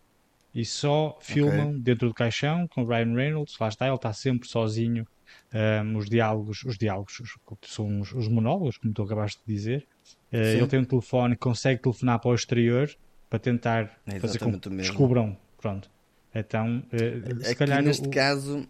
E 0.54 0.64
só 0.64 1.18
filmam 1.22 1.80
dentro 1.80 2.08
do 2.08 2.14
caixão 2.14 2.68
com 2.68 2.84
o 2.84 2.88
Ryan 2.88 3.14
Reynolds, 3.16 3.58
lá 3.60 3.68
está, 3.70 3.88
ele 3.88 3.96
está 3.96 4.14
sempre 4.14 4.48
sozinho. 4.48 5.08
Ahm, 5.52 5.96
os 5.98 6.08
diálogos, 6.08 6.64
os 6.64 6.78
diálogos 6.78 7.20
os- 7.20 7.38
são 7.66 8.02
os, 8.02 8.12
os 8.14 8.28
monólogos, 8.28 8.78
como 8.78 8.94
tu 8.94 9.02
acabaste 9.04 9.40
de 9.46 9.54
dizer. 9.54 9.88
Sim. 10.32 10.38
ele 10.38 10.68
tem 10.68 10.80
um 10.80 10.84
telefone, 10.86 11.36
consegue 11.36 11.82
telefonar 11.82 12.20
para 12.20 12.32
o 12.32 12.36
exterior 12.36 12.90
para 13.30 13.38
tentar 13.40 14.00
É 14.06 14.20
fazer 14.20 14.40
com 14.40 14.60
que 14.60 14.70
descubram. 14.70 15.38
Pronto. 15.62 15.90
Então, 16.34 16.84
eh, 16.92 17.22
se 17.42 17.46
Aqui 17.52 17.56
calhar. 17.56 17.82
neste 17.84 18.08
o- 18.08 18.12
caso 18.12 18.68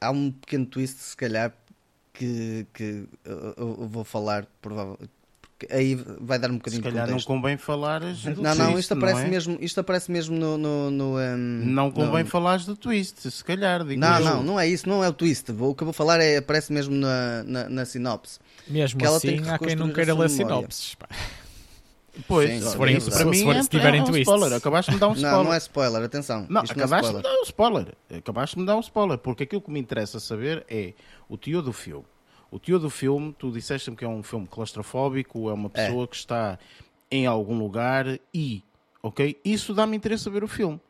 há 0.00 0.10
um 0.10 0.30
pequeno 0.30 0.64
twist, 0.66 0.96
se 0.98 1.16
calhar, 1.16 1.52
que, 2.14 2.66
que 2.72 3.04
eu, 3.24 3.54
eu 3.58 3.88
vou 3.88 4.04
falar, 4.04 4.46
provavelmente. 4.62 5.10
Porque 5.56 5.72
aí 5.72 5.94
vai 6.20 6.36
dar 6.38 6.48
um 6.50 6.54
Se 6.54 6.58
bocadinho 6.58 6.82
de 6.82 6.88
calhar 6.88 7.02
não 7.06 7.12
contexto. 7.12 7.26
convém 7.28 7.56
falares 7.56 8.22
do 8.24 8.42
Não, 8.42 8.54
não, 8.56 8.76
isto 8.78 8.92
aparece, 8.94 9.20
é? 9.22 9.28
mesmo, 9.28 9.56
isto 9.60 9.78
aparece 9.78 10.10
mesmo 10.10 10.36
no. 10.36 10.58
no, 10.58 10.90
no, 10.90 11.18
um, 11.18 11.36
Não 11.36 11.90
convém 11.92 12.24
no- 12.24 12.28
falares 12.30 12.64
do 12.66 12.74
twist, 12.76 13.30
se 13.30 13.44
calhar. 13.44 13.84
Digo 13.84 14.00
Não, 14.00 14.18
eu. 14.18 14.24
não, 14.24 14.42
não 14.42 14.60
é 14.60 14.66
isso, 14.66 14.88
não 14.88 15.04
é 15.04 15.08
o 15.08 15.12
twist. 15.12 15.52
O 15.52 15.74
que 15.74 15.82
eu 15.82 15.86
vou 15.86 15.92
falar 15.92 16.20
é 16.20 16.38
aparece 16.38 16.72
mesmo 16.72 16.94
na, 16.96 17.44
na, 17.44 17.68
na 17.68 17.84
sinopse. 17.84 18.40
Mesmo 18.66 18.98
que 18.98 19.06
ela 19.06 19.20
tem 19.20 19.34
assim, 19.34 19.42
que 19.44 19.48
há 19.50 19.58
quem 19.58 19.76
não 19.76 19.90
queira 19.92 20.12
ler 20.14 20.28
sinopses. 20.30 20.94
pá. 20.96 21.06
Pois, 22.28 22.48
Sim, 22.50 22.60
se 22.60 22.70
se 22.70 22.76
forem 22.76 22.96
isso, 22.96 23.10
se 23.10 23.16
para 23.16 23.30
mim 23.30 23.42
forem- 23.42 23.58
é, 23.58 23.62
se 23.62 23.68
tiverem 23.68 24.00
é 24.00 24.02
um 24.02 24.06
twists. 24.06 24.32
spoiler. 24.34 24.56
Acabaste 24.58 24.90
de 24.90 24.94
me 24.96 25.00
dar 25.00 25.08
um 25.08 25.12
spoiler. 25.14 25.36
Não, 25.38 25.44
não 25.44 25.52
é 25.54 25.58
spoiler, 25.58 26.02
atenção. 26.04 26.46
Não, 26.48 26.62
isto 26.62 26.76
não 26.76 26.82
é 26.82 26.86
acabaste 26.86 27.10
de 27.10 27.16
me 27.16 27.22
dar 27.22 27.32
um 27.34 27.42
spoiler. 27.42 27.94
Acabaste 28.16 28.54
de 28.56 28.60
me 28.60 28.66
dar 28.66 28.76
um 28.76 28.80
spoiler, 28.80 29.18
porque 29.18 29.42
aquilo 29.44 29.60
que 29.62 29.70
me 29.70 29.80
interessa 29.80 30.20
saber 30.20 30.64
é 30.68 30.92
o 31.28 31.36
tio 31.36 31.60
do 31.62 31.72
filme. 31.72 32.04
O 32.50 32.58
tio 32.58 32.78
do 32.78 32.88
filme, 32.88 33.34
tu 33.38 33.50
disseste-me 33.50 33.96
que 33.96 34.04
é 34.04 34.08
um 34.08 34.22
filme 34.22 34.46
claustrofóbico, 34.46 35.50
é 35.50 35.52
uma 35.52 35.70
É. 35.74 35.86
pessoa 35.86 36.06
que 36.06 36.16
está 36.16 36.58
em 37.10 37.26
algum 37.26 37.58
lugar 37.58 38.06
e, 38.32 38.62
ok? 39.02 39.40
Isso 39.44 39.74
dá-me 39.74 39.96
interesse 39.96 40.28
a 40.28 40.32
ver 40.32 40.44
o 40.44 40.48
filme. 40.48 40.80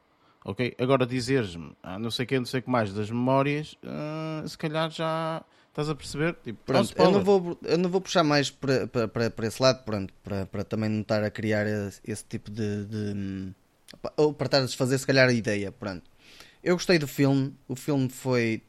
Ok? 0.45 0.75
Agora 0.79 1.07
dizeres-me, 1.07 1.72
ah, 1.83 1.99
não 1.99 2.11
sei 2.11 2.27
o 2.27 2.29
que, 2.29 2.39
não 2.39 2.45
sei 2.45 2.61
o 2.61 2.62
que 2.62 2.68
mais, 2.70 2.93
das 2.93 3.11
memórias, 3.11 3.77
ah, 3.83 4.43
se 4.47 4.59
calhar 4.59 4.91
já 4.91 5.43
estás 5.75 5.89
a 5.89 5.95
perceber. 5.95 6.35
Tipo, 6.43 6.61
um 6.61 6.64
Pronto, 6.66 6.95
eu 6.97 7.09
não, 7.09 7.20
vou, 7.20 7.59
eu 7.62 7.77
não 7.79 7.91
vou 7.91 8.01
puxar 8.01 8.22
mais 8.25 8.49
para, 8.51 8.87
para, 8.87 9.31
para, 9.31 9.47
esse 9.47 9.61
lado, 9.61 9.85
pronto, 9.85 10.14
para, 10.22 10.47
para 10.47 10.64
também 10.64 10.89
não 10.89 11.01
estar 11.01 11.22
a 11.25 11.31
criar 11.31 11.66
esse, 11.66 12.01
esse 12.05 12.25
tipo 12.25 12.51
de, 12.51 12.85
de- 12.87 13.53
Ou 14.16 14.33
para 14.33 14.47
estar 14.47 14.59
a 14.59 14.64
desfazer, 14.64 14.99
se 14.99 15.07
calhar, 15.07 15.29
a 15.29 15.33
ideia. 15.33 15.72
Pronto. 15.72 16.09
Eu 16.62 16.77
gostei 16.77 16.99
do 16.99 17.09
filme, 17.09 17.55
o 17.68 17.77
filme 17.77 18.09
foi 18.09 18.62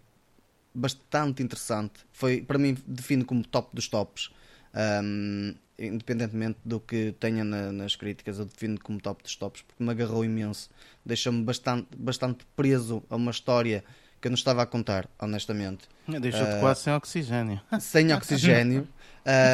bastante 0.74 1.44
interessante. 1.44 2.06
Foi, 2.12 2.42
para 2.42 2.58
mim, 2.58 2.78
defino 2.86 3.26
como 3.26 3.46
top 3.46 3.76
dos 3.76 3.88
tops. 3.88 4.32
Ahm, 4.74 5.56
independentemente 5.80 6.60
do 6.66 6.80
que 6.80 7.14
tenha 7.20 7.44
na- 7.44 7.72
nas 7.72 7.96
críticas, 7.96 8.40
eu 8.40 8.46
defino 8.46 8.80
como 8.82 9.00
top 9.00 9.24
dos 9.24 9.36
tops 9.36 9.62
porque 9.62 9.84
me 9.84 9.90
agarrou 9.92 10.24
imenso, 10.26 10.70
deixou-me 11.06 11.44
bastante, 11.44 11.88
bastante 11.98 12.46
preso 12.56 13.04
a 13.10 13.16
uma 13.16 13.32
história 13.32 13.84
que 14.26 14.28
eu 14.28 14.32
não 14.32 14.36
estava 14.36 14.64
a 14.64 14.66
contar, 14.66 15.08
honestamente 15.22 15.88
Deixou-te 16.08 16.56
Ah, 16.56 16.60
quase 16.60 16.82
sem 16.82 16.94
oxigênio. 16.94 17.62
sem 17.80 18.12
oxigênio. 18.14 18.88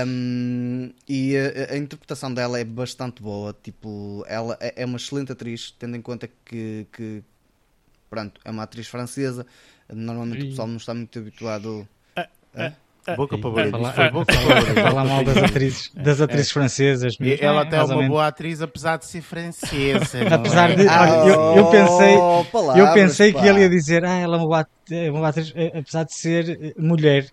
Um, 0.07 0.93
e 1.07 1.35
a, 1.35 1.73
a 1.73 1.77
interpretação 1.77 2.33
dela 2.33 2.57
é 2.57 2.63
bastante 2.63 3.21
boa. 3.21 3.53
Tipo, 3.61 4.23
ela 4.29 4.57
é, 4.61 4.81
é 4.83 4.85
uma 4.85 4.95
excelente 4.95 5.29
atriz, 5.33 5.71
tendo 5.77 5.97
em 5.97 6.01
conta 6.01 6.29
que, 6.45 6.87
que 6.93 7.21
pronto, 8.09 8.39
é 8.45 8.51
uma 8.51 8.63
atriz 8.63 8.87
francesa. 8.87 9.45
Normalmente 9.91 10.43
o 10.43 10.45
E- 10.45 10.49
pessoal 10.51 10.67
não 10.69 10.77
está 10.77 10.93
muito 10.93 11.19
habituado. 11.19 11.85
Hã? 12.55 12.73
Boca 13.15 13.35
e 13.35 13.41
para 13.41 13.49
barulho. 13.49 13.71
falar- 13.71 13.93
foi 13.93 14.09
boca 14.11 14.33
para. 14.73 14.83
Falar 14.89 15.05
mal 15.05 15.23
das 15.23 15.37
atrizes, 15.37 15.91
das 15.95 16.21
atrizes 16.21 16.51
francesas. 16.51 17.15
E 17.19 17.29
mas, 17.31 17.41
ela 17.41 17.61
é, 17.61 17.63
até 17.63 17.77
é 17.77 17.83
uma 17.83 18.07
boa 18.07 18.27
atriz, 18.27 18.61
apesar 18.61 18.97
de 18.97 19.05
ser 19.05 19.21
francesa. 19.21 20.19
Apesar 20.33 20.71
é? 20.71 20.75
de- 20.75 20.87
olha, 20.87 21.29
eu- 21.29 21.55
eu 21.57 21.65
pensei- 21.71 22.15
Oh, 22.17 22.39
Eu 22.41 22.45
palavras, 22.45 22.93
pensei 22.93 23.33
que 23.33 23.45
ele 23.47 23.61
ia 23.61 23.69
dizer, 23.69 24.05
ah, 24.05 24.17
ela 24.17 24.35
é 24.35 24.39
uma 24.39 24.45
boa, 24.47 24.67
é 24.91 25.09
uma 25.09 25.19
boa 25.19 25.29
atriz, 25.29 25.51
eh, 25.55 25.71
apesar 25.79 26.03
de 26.03 26.13
ser 26.13 26.49
eh, 26.49 26.73
mulher. 26.77 27.25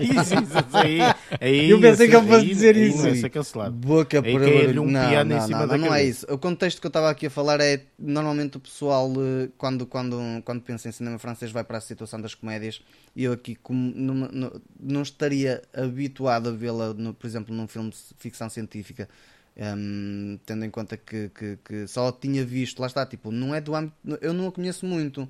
Isso, 0.00 0.34
isso, 0.34 0.58
isso 0.58 0.76
aí, 0.76 0.98
aí, 1.40 1.70
Eu 1.70 1.80
pensei 1.80 2.08
que 2.08 2.16
ele 2.16 2.26
fosse 2.26 2.40
aí- 2.40 2.48
dizer 2.48 2.74
aí 2.76 2.88
isso. 2.88 2.98
não 2.98 3.08
ia 3.08 3.14
ser 3.16 3.30
cancelado. 3.30 3.72
Boca 3.74 4.20
Aí 4.20 4.32
por 4.32 4.40
caiu-lhe 4.40 4.78
um 4.78 4.90
não, 4.90 5.08
piano 5.08 5.32
em 5.32 5.36
não, 5.36 5.46
cima 5.46 5.58
não, 5.60 5.66
da 5.68 5.76
não 5.78 5.86
é 5.86 5.98
cabeça. 6.00 6.08
isso. 6.10 6.26
O 6.34 6.38
contexto 6.38 6.80
que 6.80 6.86
eu 6.86 6.88
estava 6.88 7.10
aqui 7.10 7.26
a 7.26 7.30
falar 7.30 7.60
é 7.60 7.82
normalmente 7.98 8.56
o 8.56 8.60
pessoal 8.60 9.10
eh, 9.18 9.48
quando, 9.56 9.86
quando, 9.86 10.18
quando 10.44 10.60
pensa 10.62 10.88
em 10.88 10.92
cinema 10.92 11.18
francês 11.18 11.50
vai 11.52 11.64
para 11.64 11.78
a 11.78 11.80
situação 11.80 12.20
das 12.20 12.34
comédias 12.34 12.80
e 13.14 13.24
eu 13.24 13.32
aqui 13.32 13.54
como 13.56 13.92
numa- 13.94 14.28
no- 14.28 14.60
não 14.80 15.02
estaria 15.02 15.62
habituado 15.74 16.48
a 16.48 16.52
vê-la, 16.52 16.94
por 17.18 17.26
exemplo, 17.26 17.54
num 17.54 17.66
filme 17.68 17.90
de 17.90 17.96
ficção 18.18 18.48
científica. 18.48 19.08
hum, 19.56 20.36
tendo 20.44 20.64
em 20.64 20.70
conta 20.70 20.96
que, 20.96 21.28
que, 21.28 21.56
que 21.64 21.86
só 21.86 22.10
tinha 22.10 22.44
visto, 22.44 22.80
lá 22.80 22.88
está, 22.88 23.06
tipo, 23.06 23.30
não 23.30 23.54
é 23.54 23.60
do 23.60 23.72
âmbito, 23.76 23.94
eu 24.20 24.32
não 24.32 24.48
a 24.48 24.52
conheço 24.52 24.84
muito, 24.84 25.28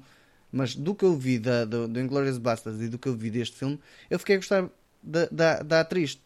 mas 0.54 0.74
do 0.74 0.94
que 0.94 1.04
eu 1.04 1.16
vi 1.16 1.38
da, 1.38 1.64
do, 1.64 1.88
do 1.88 2.00
Inglourious 2.00 2.38
Basterds 2.38 2.80
e 2.82 2.88
do 2.88 2.98
que 2.98 3.08
eu 3.08 3.14
vi 3.16 3.30
deste 3.30 3.56
filme, 3.56 3.78
eu 4.10 4.18
fiquei 4.18 4.36
a 4.36 4.38
gostar 4.38 4.70
da, 5.02 5.26
da, 5.30 5.62
da 5.62 5.80
atriz. 5.80 6.20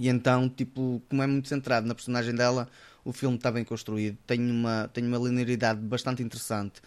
E 0.00 0.08
então, 0.08 0.48
tipo, 0.48 1.02
como 1.08 1.22
é 1.22 1.26
muito 1.26 1.48
centrado 1.48 1.86
na 1.86 1.94
personagem 1.94 2.34
dela, 2.34 2.68
o 3.04 3.12
filme 3.12 3.36
está 3.36 3.50
bem 3.52 3.64
construído, 3.64 4.16
tem 4.26 4.40
uma, 4.50 4.88
tem 4.92 5.04
uma 5.06 5.18
linearidade 5.18 5.80
bastante 5.80 6.22
interessante 6.22 6.80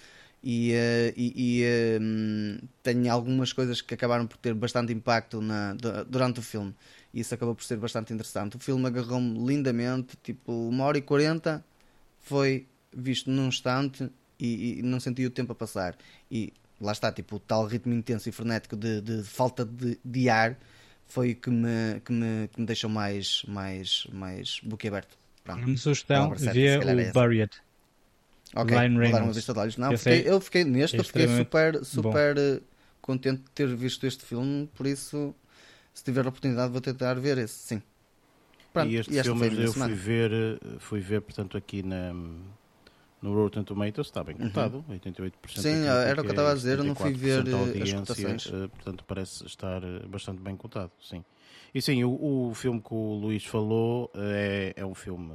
e, 0.44 0.72
eh, 0.74 1.14
e, 1.16 1.60
e, 1.62 1.64
eh, 1.64 2.00
hum, 2.02 2.58
tem 2.82 3.08
algumas 3.10 3.54
coisas 3.54 3.82
que 3.82 3.94
acabaram 3.94 4.26
por 4.28 4.38
ter 4.38 4.54
bastante 4.56 4.92
impacto 4.94 5.40
na, 5.42 5.74
du- 5.76 6.06
durante 6.06 6.40
o 6.40 6.44
filme. 6.44 6.74
E 7.14 7.20
isso 7.22 7.34
acabou 7.34 7.54
por 7.56 7.64
ser 7.64 7.78
bastante 7.78 8.14
interessante. 8.14 8.56
O 8.58 8.60
filme 8.60 8.86
agarrou-me 8.88 9.38
lindamente, 9.46 10.18
tipo, 10.24 10.52
uma 10.70 10.84
hora 10.86 10.98
e 10.98 11.02
quarenta 11.02 11.64
foi 12.22 12.68
visto 12.96 13.30
num 13.30 13.48
instante 13.48 14.10
e, 14.40 14.80
e 14.80 14.82
não 14.82 15.00
senti 15.00 15.26
o 15.26 15.30
tempo 15.30 15.52
a 15.52 15.56
passar. 15.56 15.96
E 16.30 16.54
lá 16.80 16.92
está, 16.92 17.12
tipo, 17.12 17.38
o 17.38 17.40
tal 17.40 17.66
ritmo 17.66 17.94
intenso 17.94 18.30
e 18.30 18.32
frenético 18.32 18.76
de, 18.76 19.02
de 19.02 19.24
falta 19.24 19.66
de, 19.66 19.98
de 20.04 20.30
ar 20.30 20.58
foi 21.08 21.32
o 21.32 21.36
que 21.36 21.50
me, 21.50 22.00
que 22.04 22.12
me, 22.12 22.48
que 22.48 22.60
me 22.60 22.66
deixou 22.66 22.90
mais, 22.90 23.44
mais, 23.48 24.08
mais 24.12 24.60
boquiaberto. 24.64 25.18
Pronto. 25.44 25.66
Uma 25.66 25.78
sugestão, 25.78 26.30
Palavra 26.30 26.40
certa, 26.40 26.54
vê 26.54 26.66
é 26.66 26.80
o 26.80 27.00
essa. 27.00 27.14
Buried. 27.14 27.52
Ok, 28.56 28.78
Ryan 28.78 29.00
vou 29.00 29.12
dar 29.12 29.24
uma 29.24 29.34
vista 29.34 29.54
de 29.54 29.60
olhos. 29.60 29.78
Não, 29.78 29.92
Eu 29.92 29.98
fiquei, 29.98 30.22
sei, 30.24 30.32
eu 30.32 30.42
fiquei 30.42 30.64
neste, 30.64 30.96
é 30.96 31.00
eu 31.00 31.04
fiquei 31.04 31.28
super, 31.28 31.84
super 31.84 32.38
eh, 32.38 32.62
contente 33.02 33.42
de 33.42 33.50
ter 33.52 33.68
visto 33.76 34.06
este 34.06 34.24
filme, 34.24 34.68
por 34.76 34.88
isso, 34.88 35.36
se 35.94 36.04
tiver 36.04 36.26
a 36.26 36.30
oportunidade, 36.30 36.72
vou 36.72 36.82
tentar 36.82 37.14
ver 37.16 37.38
esse, 37.38 37.54
sim. 37.54 37.82
Pronto, 38.72 38.90
e 38.90 38.98
este 38.98 39.24
filme 39.24 39.40
foi 39.40 39.48
a 39.48 39.52
minha 39.52 39.66
eu 39.66 39.74
fui 39.74 39.94
ver, 39.94 40.32
eh, 40.32 40.58
fui 40.80 41.00
ver, 41.00 41.22
portanto, 41.22 41.58
aqui 41.58 41.84
na, 41.84 42.14
no 43.26 43.34
Rotten 43.34 43.64
Tomatoes, 43.64 44.08
está 44.08 44.24
bem 44.24 44.36
contado, 44.38 44.86
88% 44.90 45.16
Uhum. 45.26 45.32
Sim, 45.32 45.32
da 45.34 45.34
crítica, 45.34 45.92
era 45.92 46.22
o 46.22 46.24
que 46.24 46.30
eu 46.30 46.32
estava 46.34 46.52
a 46.52 46.54
dizer, 46.54 46.78
eu 46.78 46.84
não 46.84 46.96
fui 46.96 47.12
74% 47.14 47.18
ver, 47.44 47.78
eh, 47.80 47.84
as 47.84 47.94
cotações. 47.94 48.48
eh, 48.48 48.68
portanto, 48.68 49.04
parece 49.08 49.46
estar 49.46 49.84
eh, 49.84 50.06
bastante 50.08 50.42
bem 50.42 50.56
contado, 50.56 50.92
sim. 51.02 51.24
E 51.74 51.82
sim, 51.82 52.04
o, 52.04 52.50
o 52.50 52.54
filme 52.54 52.80
que 52.80 52.94
o 52.94 53.16
Luís 53.16 53.44
falou 53.44 54.10
é, 54.16 54.74
é 54.78 54.86
um 54.86 54.94
filme 54.96 55.34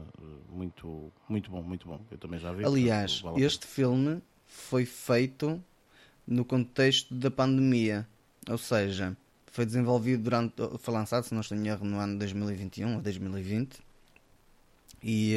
muito, 0.50 1.12
muito 1.28 1.50
bom, 1.50 1.62
muito 1.62 1.86
bom. 1.86 2.00
Eu 2.10 2.16
também 2.16 2.38
já 2.40 2.50
vi. 2.52 2.64
Aliás, 2.64 3.14
portanto, 3.20 3.34
vale 3.34 3.44
este 3.46 3.66
filme 3.66 4.22
foi 4.46 4.86
feito 4.86 5.62
no 6.26 6.44
contexto 6.44 7.12
da 7.14 7.30
pandemia, 7.30 8.06
ou 8.48 8.56
seja, 8.56 9.14
foi 9.52 9.66
desenvolvido 9.66 10.22
durante, 10.22 10.54
foi 10.78 10.94
lançado, 10.94 11.24
se 11.24 11.34
não 11.34 11.40
estou 11.42 11.58
em 11.58 11.66
erro, 11.68 11.84
no 11.84 11.98
ano 11.98 12.16
2021 12.18 12.94
ou 12.96 13.02
2020. 13.02 13.78
E 15.02 15.34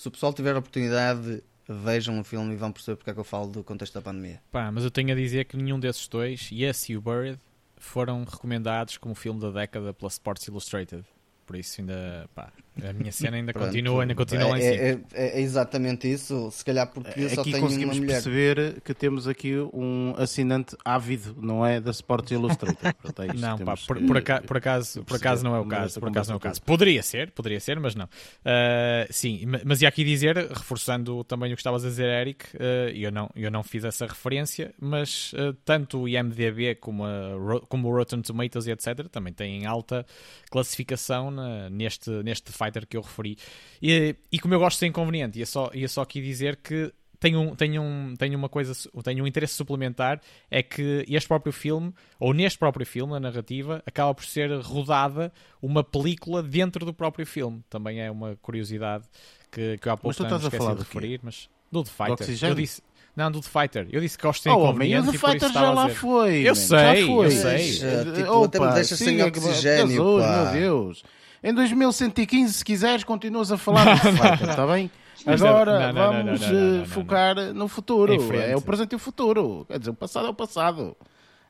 se 0.00 0.08
o 0.08 0.10
pessoal 0.10 0.32
tiver 0.32 0.56
a 0.56 0.58
oportunidade, 0.58 1.42
vejam 1.68 2.18
o 2.18 2.24
filme 2.24 2.54
e 2.54 2.56
vão 2.56 2.72
perceber 2.72 2.96
porque 2.96 3.10
é 3.10 3.12
que 3.12 3.20
eu 3.20 3.24
falo 3.24 3.48
do 3.48 3.62
contexto 3.62 3.92
da 3.92 4.00
pandemia. 4.00 4.40
Pá, 4.50 4.72
mas 4.72 4.82
eu 4.82 4.90
tenho 4.90 5.12
a 5.12 5.14
dizer 5.14 5.44
que 5.44 5.58
nenhum 5.58 5.78
desses 5.78 6.08
dois, 6.08 6.48
Yes 6.50 6.88
e 6.88 6.96
o 6.96 7.02
Buried, 7.02 7.38
foram 7.76 8.24
recomendados 8.24 8.96
como 8.96 9.14
filme 9.14 9.38
da 9.38 9.50
década 9.50 9.92
pela 9.92 10.08
Sports 10.08 10.46
Illustrated. 10.46 11.04
por 11.44 11.54
isso 11.54 11.82
ainda, 11.82 12.30
pá, 12.34 12.50
a 12.82 12.92
minha 12.92 13.12
cena 13.12 13.36
ainda 13.36 13.52
continua, 13.54 14.02
ainda 14.02 14.14
continua 14.14 14.58
é, 14.58 14.62
é, 14.62 14.90
é, 15.12 15.38
é, 15.38 15.40
exatamente 15.40 16.10
isso, 16.10 16.50
se 16.50 16.64
calhar 16.64 16.86
porque 16.88 17.20
eu 17.20 17.30
só 17.30 17.42
tenho 17.42 17.60
conseguimos 17.60 17.96
uma 17.96 18.02
mulher. 18.02 18.14
perceber 18.14 18.80
que 18.82 18.94
temos 18.94 19.28
aqui 19.28 19.56
um 19.72 20.14
assinante 20.16 20.76
ávido, 20.84 21.36
não 21.40 21.64
é 21.64 21.80
da 21.80 21.90
Sports 21.90 22.30
Illustrated. 22.30 22.94
Portanto, 23.02 23.34
não, 23.34 23.58
pá, 23.58 23.74
por, 23.86 24.00
por, 24.00 24.16
acaso, 24.16 24.42
por, 24.44 24.56
acaso, 24.56 25.04
por 25.04 25.16
acaso 25.16 25.44
não 25.44 25.54
é 25.54 25.60
o 25.60 25.66
caso, 25.66 26.00
por 26.00 26.08
acaso 26.08 26.30
não 26.30 26.34
é 26.34 26.38
o 26.38 26.40
caso. 26.40 26.62
Poderia 26.62 27.02
ser, 27.02 27.30
poderia 27.32 27.60
ser, 27.60 27.78
mas 27.80 27.94
não. 27.94 28.04
Uh, 28.04 29.06
sim, 29.10 29.44
mas 29.64 29.82
ia 29.82 29.88
aqui 29.88 30.04
dizer, 30.04 30.36
reforçando 30.36 31.22
também 31.24 31.52
o 31.52 31.56
que 31.56 31.60
estavas 31.60 31.84
a 31.84 31.88
dizer, 31.88 32.08
Eric, 32.08 32.44
uh, 32.56 32.90
eu, 32.94 33.10
não, 33.10 33.30
eu 33.34 33.50
não 33.50 33.62
fiz 33.62 33.84
essa 33.84 34.06
referência, 34.06 34.72
mas 34.80 35.32
uh, 35.32 35.52
tanto 35.64 36.02
o 36.02 36.08
IMDB 36.08 36.76
como, 36.76 37.04
a, 37.04 37.60
como 37.68 37.88
o 37.88 37.96
Rotten 37.96 38.22
Tomatoes 38.22 38.66
e 38.66 38.70
etc. 38.70 39.08
também 39.10 39.32
têm 39.32 39.66
alta 39.66 40.06
classificação 40.50 41.30
na, 41.30 41.70
neste, 41.70 42.10
neste 42.22 42.52
Fighter 42.64 42.86
que 42.86 42.96
eu 42.96 43.02
referi. 43.02 43.36
E, 43.82 44.14
e 44.30 44.38
como 44.38 44.54
eu 44.54 44.58
gosto 44.58 44.76
de 44.76 44.80
ser 44.80 44.86
inconveniente, 44.86 45.38
ia 45.38 45.46
só, 45.46 45.70
ia 45.72 45.88
só 45.88 46.02
aqui 46.02 46.20
dizer 46.20 46.56
que 46.56 46.92
tenho, 47.20 47.54
tenho, 47.54 47.82
um, 47.82 48.14
tenho 48.16 48.36
uma 48.38 48.48
coisa, 48.48 48.72
tenho 49.04 49.22
um 49.22 49.26
interesse 49.26 49.52
suplementar, 49.54 50.20
é 50.50 50.62
que 50.62 51.04
este 51.06 51.28
próprio 51.28 51.52
filme, 51.52 51.94
ou 52.18 52.32
neste 52.32 52.58
próprio 52.58 52.86
filme, 52.86 53.14
a 53.14 53.20
narrativa, 53.20 53.82
acaba 53.84 54.14
por 54.14 54.24
ser 54.24 54.50
rodada 54.60 55.30
uma 55.60 55.84
película 55.84 56.42
dentro 56.42 56.84
do 56.86 56.94
próprio 56.94 57.26
filme. 57.26 57.62
Também 57.68 58.00
é 58.00 58.10
uma 58.10 58.36
curiosidade 58.36 59.04
que, 59.52 59.76
que 59.76 59.86
eu 59.86 59.92
há 59.92 59.96
pouco 59.98 60.16
tempo 60.16 60.34
esqueci 60.34 60.72
de 60.72 60.78
referir, 60.78 61.20
mas 61.22 61.48
do 61.70 61.84
The 61.84 61.90
Fighter. 61.90 62.48
Eu 62.48 62.54
disse, 62.54 62.82
não, 63.14 63.30
do 63.30 63.40
The 63.40 63.48
Fighter. 63.48 63.88
Eu 63.92 64.00
disse 64.00 64.16
que 64.16 64.22
gosto 64.22 64.42
de 64.42 64.48
oh, 64.48 64.52
inconveniente. 64.54 65.08
o 65.08 65.12
The 65.12 65.18
Fighter 65.18 65.52
já 65.52 65.70
lá 65.72 65.88
foi. 65.90 66.48
Eu 66.48 66.54
sei, 66.54 67.06
foi. 67.06 67.26
eu 67.26 67.30
sei. 67.30 67.70
Uh, 67.72 68.14
tipo, 68.14 68.32
Opa, 68.32 68.46
até 68.46 68.60
me 68.60 68.74
deixa 68.74 68.96
sem 68.96 69.22
oxigênio, 69.22 69.88
Jesus, 69.88 70.24
pá. 70.24 70.42
meu 70.42 70.52
Deus. 70.52 71.04
Em 71.42 71.54
2115, 71.54 72.52
se 72.52 72.64
quiseres, 72.64 73.02
continuas 73.02 73.50
a 73.50 73.56
falar 73.56 73.96
do 73.96 74.02
The 74.02 74.12
Fighter, 74.12 74.50
está 74.50 74.66
bem? 74.66 74.90
Agora 75.26 75.92
não, 75.92 76.12
não, 76.12 76.24
vamos 76.24 76.40
não, 76.40 76.86
focar 76.86 77.36
no 77.54 77.68
futuro. 77.68 78.12
É 78.34 78.56
o 78.56 78.60
presente 78.60 78.92
e 78.92 78.96
o 78.96 78.98
futuro. 78.98 79.64
Quer 79.66 79.78
dizer, 79.78 79.90
o 79.90 79.94
passado 79.94 80.26
é 80.26 80.30
o 80.30 80.34
passado. 80.34 80.96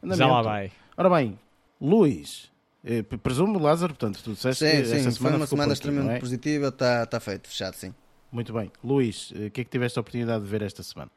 Andamento. 0.03 0.18
Já 0.18 0.26
lá 0.26 0.43
vai. 0.43 0.72
Ora 0.97 1.11
bem, 1.11 1.38
Luís, 1.80 2.51
eh, 2.84 3.03
presumo, 3.03 3.59
Lázaro, 3.59 3.95
portanto, 3.95 4.22
tu 4.22 4.32
disseste 4.32 4.64
sim, 4.64 4.70
que 4.70 4.84
sim, 4.86 4.97
essa 4.97 5.11
semana 5.11 5.32
foi 5.32 5.41
uma 5.41 5.47
semana 5.47 5.72
extremamente 5.72 6.16
é? 6.16 6.20
positiva, 6.20 6.68
está 6.68 7.07
tá 7.07 7.20
feito, 7.20 7.49
fechado, 7.49 7.74
sim. 7.74 7.95
Muito 8.30 8.53
bem. 8.53 8.70
Luís, 8.82 9.32
eh, 9.34 9.47
o 9.47 9.51
que 9.51 9.61
é 9.61 9.64
que 9.64 9.70
tiveste 9.70 9.99
a 9.99 10.01
oportunidade 10.01 10.45
de 10.45 10.51
ver 10.51 10.62
esta 10.62 10.82
semana? 10.82 11.11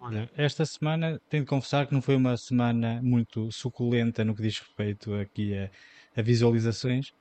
Olha, 0.00 0.28
esta 0.36 0.66
semana 0.66 1.20
tenho 1.30 1.44
de 1.44 1.48
confessar 1.48 1.86
que 1.86 1.94
não 1.94 2.02
foi 2.02 2.16
uma 2.16 2.36
semana 2.36 3.00
muito 3.02 3.50
suculenta 3.52 4.24
no 4.24 4.34
que 4.34 4.42
diz 4.42 4.58
respeito 4.58 5.14
aqui 5.14 5.56
a, 5.56 5.70
a 6.16 6.22
visualizações. 6.22 7.12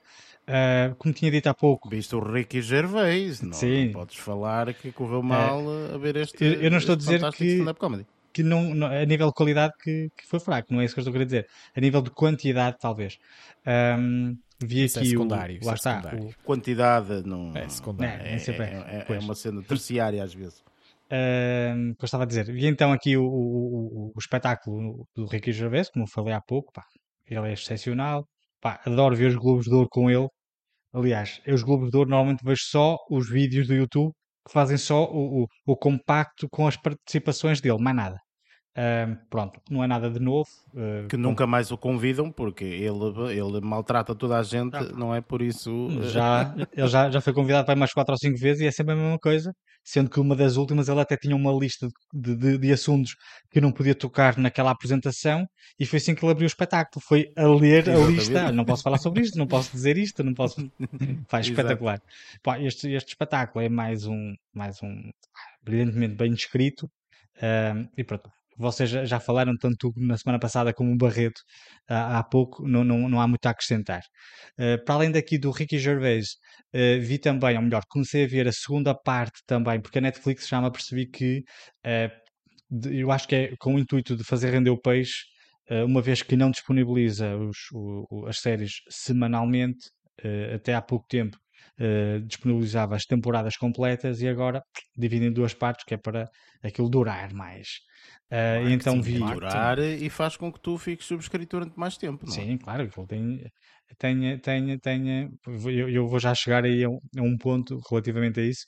Uh, 0.47 0.95
como 0.95 1.13
tinha 1.13 1.29
dito 1.29 1.47
há 1.47 1.53
pouco. 1.53 1.89
Viste 1.89 2.15
o 2.15 2.19
Ricky 2.19 2.61
Gervais, 2.61 3.41
não, 3.41 3.53
Sim. 3.53 3.85
não 3.85 3.93
podes 3.93 4.17
falar 4.17 4.73
que 4.73 4.91
correu 4.91 5.21
mal 5.21 5.63
uh, 5.63 5.95
a 5.95 5.97
ver 5.97 6.15
este. 6.17 6.43
Eu, 6.43 6.53
eu 6.63 6.71
não 6.71 6.77
estou 6.77 6.93
a 6.93 6.97
dizer 6.97 7.21
que, 7.31 7.63
que 8.33 8.43
não, 8.43 8.73
não, 8.73 8.87
a 8.87 9.05
nível 9.05 9.27
de 9.27 9.33
qualidade 9.33 9.73
que, 9.81 10.09
que, 10.17 10.25
foi 10.27 10.39
fraco, 10.39 10.73
não 10.73 10.81
é 10.81 10.85
isso 10.85 10.93
que 10.93 10.99
eu 10.99 11.03
estou 11.03 11.11
a 11.11 11.13
querer 11.13 11.25
dizer. 11.25 11.47
A 11.75 11.79
nível 11.79 12.01
de 12.01 12.09
quantidade, 12.09 12.77
talvez. 12.79 13.19
Um, 13.99 14.35
vi 14.59 14.85
isso 14.85 14.97
é 14.97 15.01
aqui 15.01 15.09
é 15.09 15.11
secundário, 15.11 15.59
o. 15.61 15.65
Lá 15.65 15.71
é 15.71 15.75
está. 15.75 16.01
secundário. 16.01 16.27
O... 16.27 16.43
Quantidade 16.43 17.23
não. 17.25 17.55
É 17.55 17.69
secundário. 17.69 18.25
É, 18.25 18.35
é, 18.35 19.05
é, 19.09 19.15
é 19.15 19.19
uma 19.19 19.35
cena 19.35 19.61
terciária 19.61 20.23
às 20.23 20.33
vezes. 20.33 20.59
Uh, 21.07 21.93
que 21.95 22.03
eu 22.03 22.05
estava 22.05 22.23
a 22.23 22.27
dizer. 22.27 22.45
Vi 22.45 22.65
então 22.65 22.91
aqui 22.91 23.15
o, 23.15 23.23
o, 23.23 23.27
o, 23.27 24.11
o 24.15 24.19
espetáculo 24.19 25.05
do 25.13 25.25
Ricky 25.25 25.51
Gervais, 25.51 25.89
como 25.89 26.07
falei 26.07 26.33
há 26.33 26.41
pouco. 26.41 26.71
Pá, 26.73 26.83
ele 27.29 27.49
é 27.49 27.53
excepcional. 27.53 28.27
Pá, 28.61 28.79
adoro 28.85 29.15
ver 29.15 29.27
os 29.27 29.35
Globos 29.35 29.65
de 29.65 29.73
Ouro 29.73 29.89
com 29.89 30.09
ele. 30.09 30.27
Aliás, 30.93 31.41
eu 31.45 31.55
os 31.55 31.63
Globos 31.63 31.89
de 31.89 31.97
Ouro 31.97 32.09
normalmente 32.09 32.43
vejo 32.43 32.61
só 32.65 32.97
os 33.09 33.29
vídeos 33.29 33.67
do 33.67 33.73
YouTube 33.73 34.11
que 34.45 34.53
fazem 34.53 34.77
só 34.77 35.05
o, 35.05 35.43
o, 35.43 35.47
o 35.65 35.77
compacto 35.77 36.47
com 36.49 36.67
as 36.67 36.75
participações 36.75 37.61
dele, 37.61 37.77
mais 37.79 37.95
nada. 37.95 38.17
Uh, 38.71 39.17
pronto, 39.29 39.59
não 39.69 39.83
é 39.83 39.87
nada 39.87 40.09
de 40.09 40.19
novo. 40.19 40.47
Uh, 40.73 41.07
que 41.07 41.17
nunca 41.17 41.45
mais 41.45 41.71
o 41.71 41.77
convidam 41.77 42.31
porque 42.31 42.63
ele, 42.63 43.33
ele 43.35 43.59
maltrata 43.61 44.15
toda 44.15 44.37
a 44.37 44.43
gente, 44.43 44.73
não, 44.73 44.97
não 44.97 45.15
é 45.15 45.21
por 45.21 45.41
isso. 45.41 45.89
Já, 46.03 46.55
ele 46.73 46.87
já, 46.87 47.09
já 47.09 47.19
foi 47.19 47.33
convidado 47.33 47.65
para 47.65 47.75
mais 47.75 47.91
4 47.91 48.13
ou 48.13 48.17
5 48.17 48.39
vezes 48.39 48.61
e 48.61 48.67
é 48.67 48.71
sempre 48.71 48.93
a 48.93 48.95
mesma 48.95 49.19
coisa. 49.19 49.53
Sendo 49.83 50.09
que 50.09 50.19
uma 50.19 50.35
das 50.35 50.57
últimas 50.57 50.87
ele 50.87 50.99
até 50.99 51.17
tinha 51.17 51.35
uma 51.35 51.51
lista 51.51 51.87
de, 52.13 52.35
de, 52.35 52.57
de 52.57 52.71
assuntos 52.71 53.15
que 53.49 53.59
não 53.59 53.71
podia 53.71 53.95
tocar 53.95 54.37
naquela 54.37 54.71
apresentação 54.71 55.47
e 55.79 55.85
foi 55.85 55.97
assim 55.97 56.13
que 56.13 56.23
ele 56.23 56.31
abriu 56.31 56.45
o 56.45 56.47
espetáculo. 56.47 57.03
Foi 57.03 57.31
a 57.35 57.47
ler 57.47 57.89
a 57.89 57.97
lista. 57.97 58.51
Não 58.51 58.63
posso 58.63 58.83
falar 58.83 58.97
sobre 58.97 59.23
isto, 59.23 59.37
não 59.37 59.47
posso 59.47 59.71
dizer 59.71 59.97
isto, 59.97 60.23
não 60.23 60.33
posso. 60.33 60.55
Faz 61.27 61.47
espetacular. 61.47 62.01
Pá, 62.43 62.59
este, 62.59 62.91
este 62.91 63.09
espetáculo 63.09 63.63
é 63.63 63.69
mais 63.69 64.05
um, 64.05 64.35
mais 64.53 64.81
um 64.83 65.11
brilhantemente 65.63 66.15
bem 66.15 66.33
escrito. 66.33 66.85
Uh, 67.37 67.89
e 67.97 68.03
pronto, 68.03 68.29
vocês 68.61 68.89
já 68.89 69.19
falaram 69.19 69.53
tanto 69.57 69.91
na 69.97 70.17
semana 70.17 70.39
passada 70.39 70.73
como 70.73 70.93
o 70.93 70.97
Barreto 70.97 71.41
há, 71.87 72.23
pouco, 72.23 72.67
não, 72.67 72.83
não, 72.83 73.09
não 73.09 73.19
há 73.19 73.27
muito 73.27 73.45
a 73.45 73.49
acrescentar. 73.49 74.01
Uh, 74.59 74.83
para 74.85 74.95
além 74.95 75.11
daqui 75.11 75.37
do 75.37 75.51
Ricky 75.51 75.79
Gervais, 75.79 76.35
uh, 76.73 77.01
vi 77.01 77.17
também, 77.17 77.57
ou 77.57 77.63
melhor, 77.63 77.83
comecei 77.89 78.23
a 78.23 78.27
ver 78.27 78.47
a 78.47 78.51
segunda 78.51 78.93
parte 78.93 79.41
também, 79.45 79.81
porque 79.81 79.97
a 79.97 80.01
Netflix 80.01 80.47
já 80.47 80.61
me 80.61 80.67
apercebi 80.67 81.07
que 81.07 81.43
de, 82.69 82.99
eu 82.99 83.11
acho 83.11 83.27
que 83.27 83.35
é 83.35 83.53
com 83.59 83.75
o 83.75 83.79
intuito 83.79 84.15
de 84.15 84.23
fazer 84.23 84.51
render 84.51 84.69
o 84.69 84.79
peixe, 84.79 85.25
uma 85.87 86.01
vez 86.01 86.21
que 86.21 86.35
não 86.35 86.51
disponibiliza 86.51 87.37
os, 87.37 87.57
o, 87.73 88.25
as 88.27 88.39
séries 88.39 88.73
semanalmente, 88.89 89.89
até 90.53 90.73
há 90.73 90.81
pouco 90.81 91.05
tempo 91.07 91.37
disponibilizava 92.25 92.95
as 92.95 93.03
temporadas 93.05 93.57
completas 93.57 94.21
e 94.21 94.27
agora 94.27 94.61
divide 94.97 95.25
em 95.25 95.33
duas 95.33 95.53
partes, 95.53 95.85
que 95.85 95.93
é 95.93 95.97
para 95.97 96.29
aquilo 96.63 96.89
durar 96.89 97.33
mais. 97.33 97.67
Uh, 98.31 98.69
então 98.69 99.01
vi. 99.01 99.19
Durar 99.19 99.79
e 99.79 100.09
faz 100.09 100.37
com 100.37 100.51
que 100.51 100.59
tu 100.61 100.77
fiques 100.77 101.05
subscrito 101.05 101.57
durante 101.57 101.77
mais 101.77 101.97
tempo, 101.97 102.25
não 102.25 102.33
é? 102.33 102.35
Sim, 102.35 102.57
claro. 102.57 102.89
Tem, 103.07 103.43
tem, 103.97 104.39
tem, 104.39 104.79
tem, 104.79 105.29
eu, 105.65 105.89
eu 105.89 106.07
vou 106.07 106.19
já 106.19 106.33
chegar 106.33 106.63
aí 106.63 106.83
a 106.83 106.89
um, 106.89 106.99
a 107.17 107.21
um 107.21 107.37
ponto 107.37 107.77
relativamente 107.89 108.39
a 108.39 108.43
isso. 108.43 108.65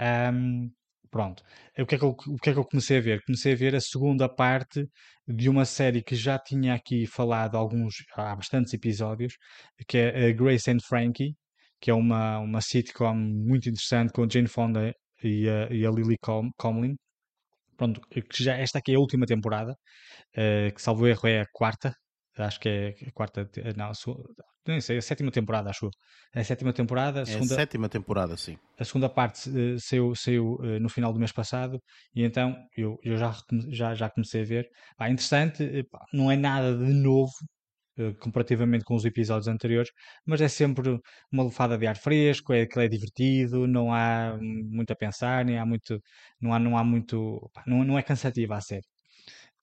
Um, 0.00 0.70
pronto. 1.10 1.42
O 1.78 1.86
que, 1.86 1.94
é 1.94 1.98
que 1.98 2.04
eu, 2.04 2.10
o 2.10 2.36
que 2.38 2.50
é 2.50 2.52
que 2.54 2.58
eu 2.58 2.64
comecei 2.64 2.98
a 2.98 3.00
ver? 3.00 3.20
Comecei 3.26 3.52
a 3.52 3.56
ver 3.56 3.74
a 3.74 3.80
segunda 3.80 4.28
parte 4.28 4.86
de 5.28 5.48
uma 5.48 5.66
série 5.66 6.02
que 6.02 6.14
já 6.16 6.38
tinha 6.38 6.74
aqui 6.74 7.06
falado 7.06 7.56
alguns, 7.56 7.94
há 8.16 8.34
bastantes 8.34 8.72
episódios, 8.72 9.34
que 9.86 9.98
é 9.98 10.30
a 10.30 10.32
Grace 10.32 10.70
and 10.70 10.80
Frankie, 10.88 11.34
que 11.82 11.90
é 11.90 11.94
uma, 11.94 12.38
uma 12.38 12.60
sitcom 12.60 13.14
muito 13.14 13.68
interessante 13.68 14.12
com 14.12 14.22
a 14.22 14.28
Jane 14.28 14.48
Fonda 14.48 14.94
e 15.22 15.48
a, 15.48 15.68
e 15.70 15.84
a 15.84 15.90
Lily 15.90 16.16
Comlin 16.56 16.96
pronto, 17.76 18.00
que 18.08 18.42
já 18.42 18.56
esta 18.56 18.78
aqui 18.78 18.92
é 18.92 18.96
a 18.96 19.00
última 19.00 19.26
temporada, 19.26 19.72
uh, 19.72 20.74
que 20.74 20.80
salvo 20.80 21.06
erro 21.06 21.26
é 21.26 21.40
a 21.40 21.46
quarta, 21.52 21.94
acho 22.38 22.60
que 22.60 22.68
é 22.68 22.94
a 23.08 23.12
quarta, 23.12 23.50
não, 23.76 23.90
a 23.90 23.94
sua, 23.94 24.16
não 24.66 24.80
sei, 24.80 24.98
a 24.98 25.02
sétima 25.02 25.30
temporada, 25.30 25.70
acho. 25.70 25.90
É 26.34 26.40
a 26.40 26.44
sétima 26.44 26.72
temporada. 26.72 27.22
A 27.22 27.26
segunda, 27.26 27.54
é 27.54 27.56
a 27.56 27.60
sétima 27.60 27.88
temporada, 27.88 28.36
sim. 28.36 28.56
A 28.78 28.84
segunda 28.84 29.08
parte 29.08 29.50
uh, 29.50 29.80
saiu, 29.80 30.14
saiu 30.14 30.54
uh, 30.60 30.78
no 30.80 30.88
final 30.88 31.12
do 31.12 31.18
mês 31.18 31.32
passado 31.32 31.78
e 32.14 32.22
então 32.22 32.56
eu, 32.76 32.98
eu 33.02 33.16
já, 33.16 33.34
já, 33.68 33.94
já 33.94 34.08
comecei 34.08 34.42
a 34.42 34.44
ver. 34.44 34.68
Ah, 34.96 35.10
interessante, 35.10 35.86
não 36.12 36.30
é 36.30 36.36
nada 36.36 36.76
de 36.76 36.92
novo, 36.92 37.32
eh, 37.42 37.61
comparativamente 38.20 38.84
com 38.84 38.94
os 38.94 39.04
episódios 39.04 39.48
anteriores, 39.48 39.90
mas 40.26 40.40
é 40.40 40.48
sempre 40.48 40.98
uma 41.30 41.44
lefada 41.44 41.76
de 41.78 41.86
ar 41.86 41.96
fresco, 41.96 42.52
é 42.52 42.66
que 42.66 42.78
é 42.78 42.88
divertido, 42.88 43.66
não 43.66 43.92
há 43.92 44.38
muito 44.40 44.92
a 44.92 44.96
pensar, 44.96 45.44
nem 45.44 45.58
há 45.58 45.66
muito, 45.66 46.00
não 46.40 46.52
há, 46.54 46.58
não 46.58 46.76
há 46.76 46.84
muito, 46.84 47.50
não, 47.66 47.84
não 47.84 47.98
é 47.98 48.02
cansativa 48.02 48.56
a 48.56 48.60
série. 48.60 48.86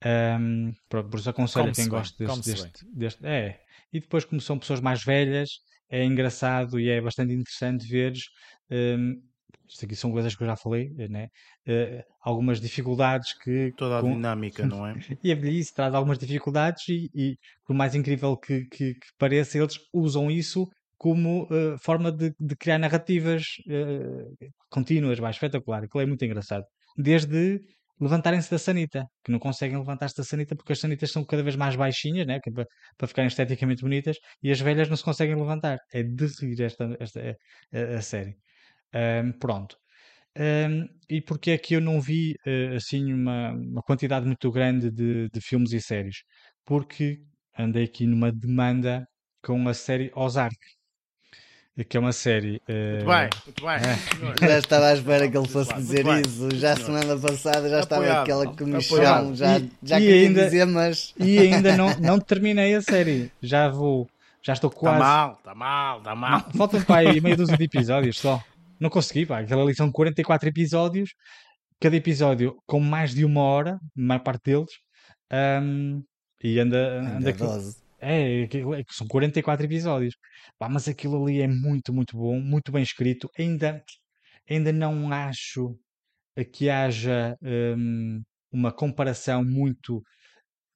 Um, 0.06 0.72
por, 0.88 1.10
por 1.10 1.20
isso 1.20 1.30
aconselho 1.30 1.74
quem 1.74 1.90
gosta 1.90 2.24
deste, 2.24 2.52
deste, 2.52 2.86
deste, 2.94 3.26
É, 3.26 3.60
e 3.92 4.00
depois, 4.00 4.24
como 4.24 4.40
são 4.40 4.58
pessoas 4.58 4.80
mais 4.80 5.04
velhas, 5.04 5.50
é 5.90 6.06
engraçado 6.06 6.80
e 6.80 6.90
é 6.90 7.02
bastante 7.02 7.34
interessante 7.34 7.86
ver 7.88 8.14
um, 8.72 9.22
isto 9.70 9.86
aqui 9.86 9.96
são 9.96 10.12
coisas 10.12 10.36
que 10.36 10.44
eu 10.44 10.48
já 10.48 10.56
falei, 10.56 10.90
né? 11.10 11.28
Uh, 11.68 12.04
algumas 12.22 12.60
dificuldades 12.60 13.34
que. 13.34 13.72
Toda 13.78 14.00
a 14.00 14.02
com... 14.02 14.12
dinâmica, 14.14 14.66
não 14.66 14.86
é? 14.86 14.96
e 15.24 15.32
a 15.32 15.36
velhice 15.36 15.74
traz 15.74 15.94
algumas 15.94 16.18
dificuldades, 16.18 16.88
e, 16.90 17.10
e 17.14 17.38
por 17.66 17.76
mais 17.76 17.94
incrível 17.96 18.36
que, 18.36 18.66
que, 18.66 18.94
que, 18.94 19.08
pareça, 19.18 19.58
eles 19.58 19.78
usam 19.94 20.30
isso 20.30 20.68
como 20.98 21.44
uh, 21.44 21.78
forma 21.82 22.12
de, 22.12 22.34
de, 22.40 22.56
criar 22.58 22.78
narrativas 22.78 23.44
uh, 23.68 24.50
contínuas, 24.70 25.20
mais 25.20 25.36
espetacular. 25.36 25.84
Aquilo 25.84 26.02
é 26.02 26.06
muito 26.06 26.26
engraçado. 26.26 26.66
Desde 26.98 27.62
levantarem-se 28.02 28.50
da 28.50 28.58
sanita, 28.58 29.06
que 29.24 29.32
não 29.32 29.40
conseguem 29.40 29.78
levantar-se 29.78 30.16
da 30.16 30.24
sanita 30.24 30.56
porque 30.56 30.74
as 30.74 30.80
sanitas 30.80 31.12
são 31.12 31.24
cada 31.26 31.44
vez 31.44 31.56
mais 31.56 31.76
baixinhas, 31.76 32.26
né? 32.26 32.40
para, 32.54 32.66
para 32.98 33.08
ficarem 33.08 33.28
esteticamente 33.28 33.82
bonitas, 33.82 34.18
e 34.42 34.52
as 34.52 34.60
velhas 34.60 34.90
não 34.90 34.96
se 34.96 35.04
conseguem 35.04 35.36
levantar. 35.36 35.78
É 35.94 36.02
de 36.04 36.26
rir 36.42 36.62
esta, 36.62 36.98
esta, 37.00 37.38
a, 37.74 37.98
a 37.98 38.02
série. 38.02 38.36
Um, 38.94 39.32
pronto. 39.34 39.78
Um, 40.38 40.88
e 41.10 41.22
porque 41.22 41.52
é 41.52 41.58
que 41.58 41.76
eu 41.76 41.82
não 41.82 42.00
vi 42.00 42.36
uh, 42.46 42.76
assim 42.76 43.12
uma, 43.14 43.52
uma 43.52 43.82
quantidade 43.82 44.26
muito 44.26 44.52
grande 44.52 44.92
de, 44.92 45.30
de 45.30 45.42
filmes 45.42 45.74
e 45.74 45.82
séries? 45.82 46.24
Porque 46.66 47.22
andei 47.58 47.84
aqui 47.84 48.06
numa 48.06 48.32
demanda 48.32 49.08
com 49.44 49.68
a 49.68 49.74
série 49.74 50.12
Ozark. 50.16 50.56
que 51.90 51.98
é 51.98 52.00
uma 52.00 52.14
série. 52.14 52.62
Uh... 52.70 53.06
Muito 53.06 53.06
bem, 53.06 53.30
muito 53.46 54.40
bem. 54.40 54.50
Já 54.50 54.60
estava 54.60 54.88
à 54.88 54.94
espera 54.94 55.30
que 55.30 55.38
ele 55.38 55.48
fosse 55.48 55.74
dizer 55.74 56.06
isso. 56.26 56.56
Já 56.56 56.76
semana 56.76 57.18
passada 57.18 57.70
já 57.70 57.80
estava 57.80 58.04
Apoiado. 58.04 58.24
aquela 58.24 58.56
comichão, 58.56 59.36
já, 59.36 59.60
já 59.82 60.00
e 60.00 60.04
queria 60.04 60.28
ainda, 60.28 60.46
dizer, 60.46 60.66
mas. 60.66 61.14
E 61.20 61.40
ainda 61.40 61.76
não, 61.76 61.90
não 62.00 62.20
terminei 62.20 62.76
a 62.76 62.82
série. 62.82 63.32
Já 63.42 63.68
vou. 63.68 64.08
Já 64.42 64.54
estou 64.54 64.70
tá 64.70 64.78
quase. 64.78 64.96
Está 64.98 65.06
mal, 65.08 65.34
está 65.34 65.56
mal, 65.56 65.98
está 65.98 66.16
mal. 66.16 66.46
Faltam 66.56 66.82
para 66.84 67.10
aí 67.10 67.20
meia 67.20 67.36
dúzia 67.36 67.58
de 67.58 67.64
episódios 67.64 68.18
só. 68.18 68.42
Não 68.80 68.90
consegui, 68.90 69.26
pá. 69.26 69.40
Aquela 69.40 69.64
ali 69.64 69.76
são 69.76 69.92
44 69.92 70.50
episódios. 70.50 71.12
Cada 71.80 71.96
episódio 71.96 72.56
com 72.66 72.80
mais 72.80 73.14
de 73.14 73.26
uma 73.26 73.42
hora, 73.42 73.76
a 73.76 73.80
maior 73.96 74.22
parte 74.22 74.44
deles. 74.46 74.72
Um, 75.32 76.04
e 76.44 76.60
anda. 76.60 77.00
anda, 77.00 77.30
anda 77.30 77.30
é, 78.02 78.44
é, 78.44 78.50
são 78.90 79.08
44 79.08 79.66
episódios. 79.66 80.16
Pá, 80.58 80.70
mas 80.70 80.88
aquilo 80.88 81.24
ali 81.24 81.42
é 81.42 81.48
muito, 81.48 81.94
muito 81.94 82.18
bom, 82.18 82.40
muito 82.40 82.72
bem 82.72 82.84
escrito. 82.84 83.30
Ainda, 83.38 83.84
ainda 84.50 84.72
não 84.72 85.12
acho 85.12 85.78
que 86.54 86.70
haja 86.70 87.38
um, 87.42 88.22
uma 88.52 88.72
comparação 88.72 89.44
muito. 89.44 89.98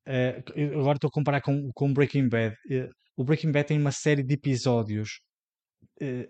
Uh, 0.05 0.79
agora 0.79 0.97
estou 0.97 1.07
a 1.07 1.11
comparar 1.11 1.41
com, 1.41 1.71
com 1.73 1.93
Breaking 1.93 2.27
Bad. 2.27 2.55
Uh, 2.69 2.89
o 3.15 3.23
Breaking 3.23 3.51
Bad 3.51 3.67
tem 3.67 3.79
uma 3.79 3.91
série 3.91 4.23
de 4.23 4.33
episódios 4.33 5.21
uh, 6.01 6.27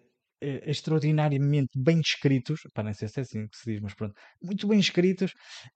extraordinariamente 0.66 1.72
bem 1.76 2.00
escritos, 2.00 2.62
para 2.74 2.84
não 2.86 2.94
sei 2.94 3.08
se 3.08 3.20
é 3.20 3.24
assim 3.24 3.48
que 3.48 3.58
se 3.58 3.72
diz, 3.72 3.82
mas 3.82 3.94
pronto, 3.94 4.14
muito 4.42 4.68
bem 4.68 4.80
escritos 4.80 5.32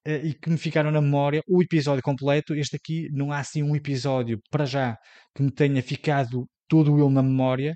uh, 0.07 0.26
e 0.26 0.34
que 0.34 0.49
me 0.49 0.57
ficaram 0.57 0.91
na 0.91 1.01
memória. 1.01 1.41
O 1.47 1.61
episódio 1.61 2.03
completo, 2.03 2.53
este 2.55 2.76
aqui 2.76 3.09
não 3.11 3.32
há 3.32 3.39
assim 3.39 3.63
um 3.63 3.76
episódio 3.76 4.39
para 4.49 4.65
já 4.65 4.97
que 5.36 5.43
me 5.43 5.51
tenha 5.51 5.82
ficado 5.82 6.47
todo 6.68 6.97
ele 6.99 7.13
na 7.13 7.24
memória, 7.24 7.76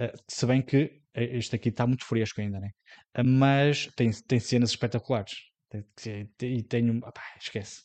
uh, 0.00 0.18
se 0.28 0.46
bem 0.46 0.62
que 0.62 1.00
este 1.14 1.56
aqui 1.56 1.70
está 1.70 1.86
muito 1.86 2.04
fresco 2.04 2.40
ainda, 2.42 2.60
né? 2.60 2.68
Mas 3.24 3.88
tem, 3.96 4.10
tem 4.28 4.38
cenas 4.38 4.70
espetaculares. 4.70 5.32
E 6.42 6.62
tenho. 6.62 7.00
Esquece. 7.40 7.80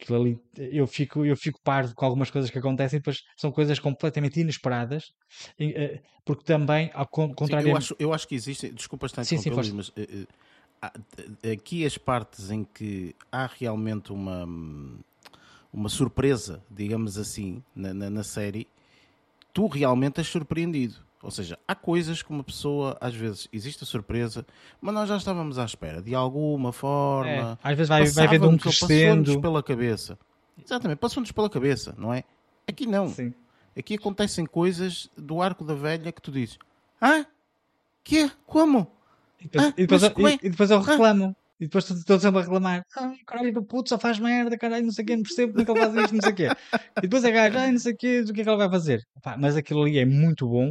Aquilo 0.00 0.20
ali, 0.20 0.40
eu 0.56 0.86
fico, 0.86 1.24
eu 1.24 1.34
fico 1.36 1.58
parvo 1.62 1.94
com 1.94 2.04
algumas 2.04 2.30
coisas 2.30 2.50
que 2.50 2.58
acontecem, 2.58 2.98
depois 2.98 3.22
são 3.34 3.50
coisas 3.50 3.78
completamente 3.78 4.38
inesperadas, 4.38 5.14
eh, 5.58 6.02
porque 6.22 6.44
também, 6.44 6.90
ao 6.92 7.06
contrário. 7.06 7.70
eu, 7.70 7.76
acho, 7.76 7.96
eu 7.98 8.12
acho 8.12 8.28
que 8.28 8.34
existe, 8.34 8.68
desculpa 8.70 9.06
estar 9.06 9.24
sim, 9.24 9.38
sim, 9.38 9.50
mas 9.72 9.88
uh, 9.88 9.92
uh, 9.92 11.52
aqui 11.52 11.86
as 11.86 11.96
partes 11.96 12.50
em 12.50 12.62
que 12.62 13.16
há 13.32 13.46
realmente 13.46 14.12
uma, 14.12 14.46
uma 15.72 15.88
surpresa, 15.88 16.62
digamos 16.70 17.16
assim, 17.16 17.62
na, 17.74 17.94
na, 17.94 18.10
na 18.10 18.22
série, 18.22 18.68
tu 19.54 19.66
realmente 19.66 20.18
és 20.18 20.26
surpreendido. 20.26 21.05
Ou 21.26 21.32
seja, 21.32 21.58
há 21.66 21.74
coisas 21.74 22.22
que 22.22 22.30
uma 22.30 22.44
pessoa, 22.44 22.96
às 23.00 23.12
vezes, 23.12 23.48
existe 23.52 23.82
a 23.82 23.86
surpresa, 23.86 24.46
mas 24.80 24.94
nós 24.94 25.08
já 25.08 25.16
estávamos 25.16 25.58
à 25.58 25.64
espera, 25.64 26.00
de 26.00 26.14
alguma 26.14 26.72
forma. 26.72 27.58
É, 27.64 27.68
às 27.68 27.76
vezes 27.76 27.88
vai, 27.88 28.06
vai 28.06 28.28
vendo 28.28 28.48
um 28.48 28.56
crescendo. 28.56 29.24
Passou-nos 29.24 29.42
pela 29.42 29.60
cabeça. 29.60 30.16
Exatamente, 30.64 30.98
passou-nos 30.98 31.32
pela 31.32 31.50
cabeça, 31.50 31.96
não 31.98 32.14
é? 32.14 32.22
Aqui 32.68 32.86
não. 32.86 33.08
Sim. 33.08 33.34
Aqui 33.76 33.94
acontecem 33.94 34.46
coisas 34.46 35.10
do 35.16 35.42
arco 35.42 35.64
da 35.64 35.74
velha 35.74 36.12
que 36.12 36.22
tu 36.22 36.30
dizes: 36.30 36.60
Ah? 37.00 37.26
Que? 38.04 38.30
Como? 38.46 38.86
E 39.40 39.48
depois, 39.48 39.64
ah, 39.64 39.74
e 39.76 39.80
depois, 39.80 40.02
eu, 40.04 40.28
é? 40.28 40.38
e 40.40 40.48
depois 40.48 40.70
eu 40.70 40.80
reclamo. 40.80 41.36
Ah? 41.36 41.45
E 41.58 41.64
depois 41.64 41.84
todos 42.04 42.22
sempre 42.22 42.40
a 42.40 42.42
reclamar: 42.42 42.82
ai, 42.96 43.16
caralho 43.26 43.52
do 43.52 43.64
puto 43.64 43.88
só 43.88 43.98
faz 43.98 44.18
merda, 44.18 44.58
caralho, 44.58 44.84
não 44.84 44.92
sei 44.92 45.04
o 45.04 45.06
quê, 45.06 45.16
não 45.16 45.22
percebo 45.22 45.52
como 45.52 45.62
é 45.62 45.64
que 45.64 45.70
ele 45.70 45.80
faz 45.80 45.94
isto, 46.04 46.14
não 46.14 46.20
sei 46.22 46.32
o 46.32 46.34
quê. 46.34 46.48
E 46.98 47.00
depois 47.02 47.24
é 47.24 47.30
gajo, 47.30 47.58
ai, 47.58 47.72
não 47.72 47.78
sei 47.78 47.92
o 47.92 47.96
quê, 47.96 48.20
o 48.20 48.32
que 48.32 48.40
é 48.40 48.44
que 48.44 48.50
ele 48.50 48.56
vai 48.56 48.70
fazer. 48.70 49.00
Mas 49.38 49.56
aquilo 49.56 49.82
ali 49.82 49.98
é 49.98 50.04
muito 50.04 50.46
bom. 50.48 50.70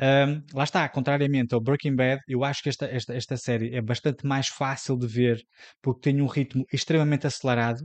Um, 0.00 0.42
lá 0.54 0.64
está, 0.64 0.88
contrariamente 0.88 1.54
ao 1.54 1.60
Breaking 1.60 1.94
Bad, 1.96 2.20
eu 2.28 2.44
acho 2.44 2.62
que 2.62 2.68
esta, 2.68 2.86
esta, 2.86 3.14
esta 3.14 3.36
série 3.36 3.74
é 3.74 3.82
bastante 3.82 4.26
mais 4.26 4.48
fácil 4.48 4.96
de 4.96 5.06
ver 5.06 5.40
porque 5.82 6.10
tem 6.10 6.20
um 6.20 6.26
ritmo 6.26 6.64
extremamente 6.72 7.26
acelerado. 7.26 7.84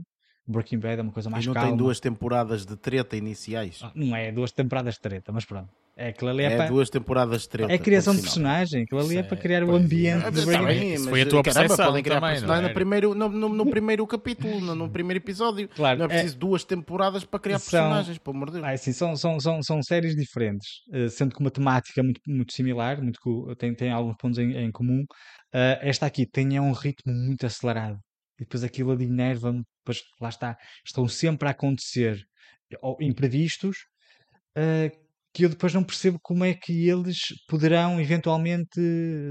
Breaking 0.50 0.78
Bad 0.78 0.98
é 0.98 1.02
uma 1.02 1.12
coisa 1.12 1.30
mais 1.30 1.44
e 1.44 1.46
não 1.46 1.54
calma. 1.54 1.68
tem 1.68 1.76
duas 1.76 2.00
temporadas 2.00 2.66
de 2.66 2.76
treta 2.76 3.16
iniciais. 3.16 3.80
Ah, 3.82 3.92
não 3.94 4.14
é 4.16 4.32
duas 4.32 4.52
temporadas 4.52 4.94
de 4.94 5.00
treta, 5.00 5.32
mas 5.32 5.44
pronto. 5.44 5.68
É, 5.96 6.08
aquilo 6.08 6.30
ali 6.30 6.44
é, 6.44 6.52
é 6.52 6.56
para... 6.56 6.66
duas 6.66 6.88
temporadas 6.88 7.42
de 7.42 7.48
treta. 7.50 7.72
É 7.72 7.74
a 7.74 7.78
criação 7.78 8.14
de 8.14 8.22
personagem. 8.22 8.84
Aquilo 8.84 9.00
ali 9.02 9.18
é, 9.18 9.22
para 9.22 9.36
criar 9.36 9.62
o 9.64 9.74
ambiente 9.74 10.24
é, 10.24 10.30
do 10.30 10.46
Breaking 10.46 10.92
Bad. 10.92 11.10
Foi 11.10 11.20
a 11.20 11.26
tua 11.26 11.42
caramba, 11.42 11.60
percepção 11.60 11.86
podem 11.86 12.02
criar 12.02 12.20
também, 12.20 12.30
personagem 12.32 12.68
no 12.68 12.74
primeiro, 12.74 13.14
no, 13.14 13.28
no, 13.28 13.48
no 13.50 13.66
primeiro 13.66 14.06
capítulo, 14.06 14.60
no, 14.60 14.74
no, 14.74 14.88
primeiro 14.88 15.22
episódio. 15.22 15.68
Claro, 15.68 15.98
não 15.98 16.06
é 16.06 16.08
preciso 16.08 16.36
é... 16.36 16.38
duas 16.38 16.64
temporadas 16.64 17.24
para 17.24 17.38
criar 17.38 17.58
são... 17.58 17.80
personagens, 17.80 18.16
pelo 18.16 18.36
amor 18.36 18.46
de 18.46 18.54
Deus. 18.54 18.64
Ah, 18.64 18.76
sim, 18.78 18.92
são, 18.92 19.14
são, 19.14 19.38
são, 19.38 19.62
são 19.62 19.82
séries 19.82 20.16
diferentes, 20.16 20.68
uh, 20.88 21.10
sendo 21.10 21.34
que 21.34 21.40
uma 21.40 21.50
temática 21.50 22.02
muito, 22.02 22.20
muito 22.26 22.52
similar, 22.54 23.02
muito, 23.02 23.20
tem, 23.58 23.74
tem 23.74 23.90
alguns 23.92 24.16
pontos 24.16 24.38
em, 24.38 24.56
em 24.56 24.72
comum. 24.72 25.02
Uh, 25.54 25.76
esta 25.82 26.06
aqui 26.06 26.24
tem 26.24 26.58
um 26.58 26.72
ritmo 26.72 27.12
muito 27.12 27.44
acelerado. 27.44 27.98
E 28.40 28.44
depois 28.44 28.64
aquilo 28.64 28.90
ali 28.90 29.04
enerva-me, 29.04 29.62
depois 29.84 30.02
lá 30.20 30.30
está, 30.30 30.56
estão 30.84 31.06
sempre 31.06 31.46
a 31.46 31.50
acontecer 31.50 32.18
imprevistos 33.00 33.76
uh, 34.56 34.90
que 35.32 35.44
eu 35.44 35.48
depois 35.48 35.72
não 35.72 35.84
percebo 35.84 36.18
como 36.20 36.44
é 36.44 36.54
que 36.54 36.88
eles 36.88 37.18
poderão 37.48 38.00
eventualmente 38.00 38.80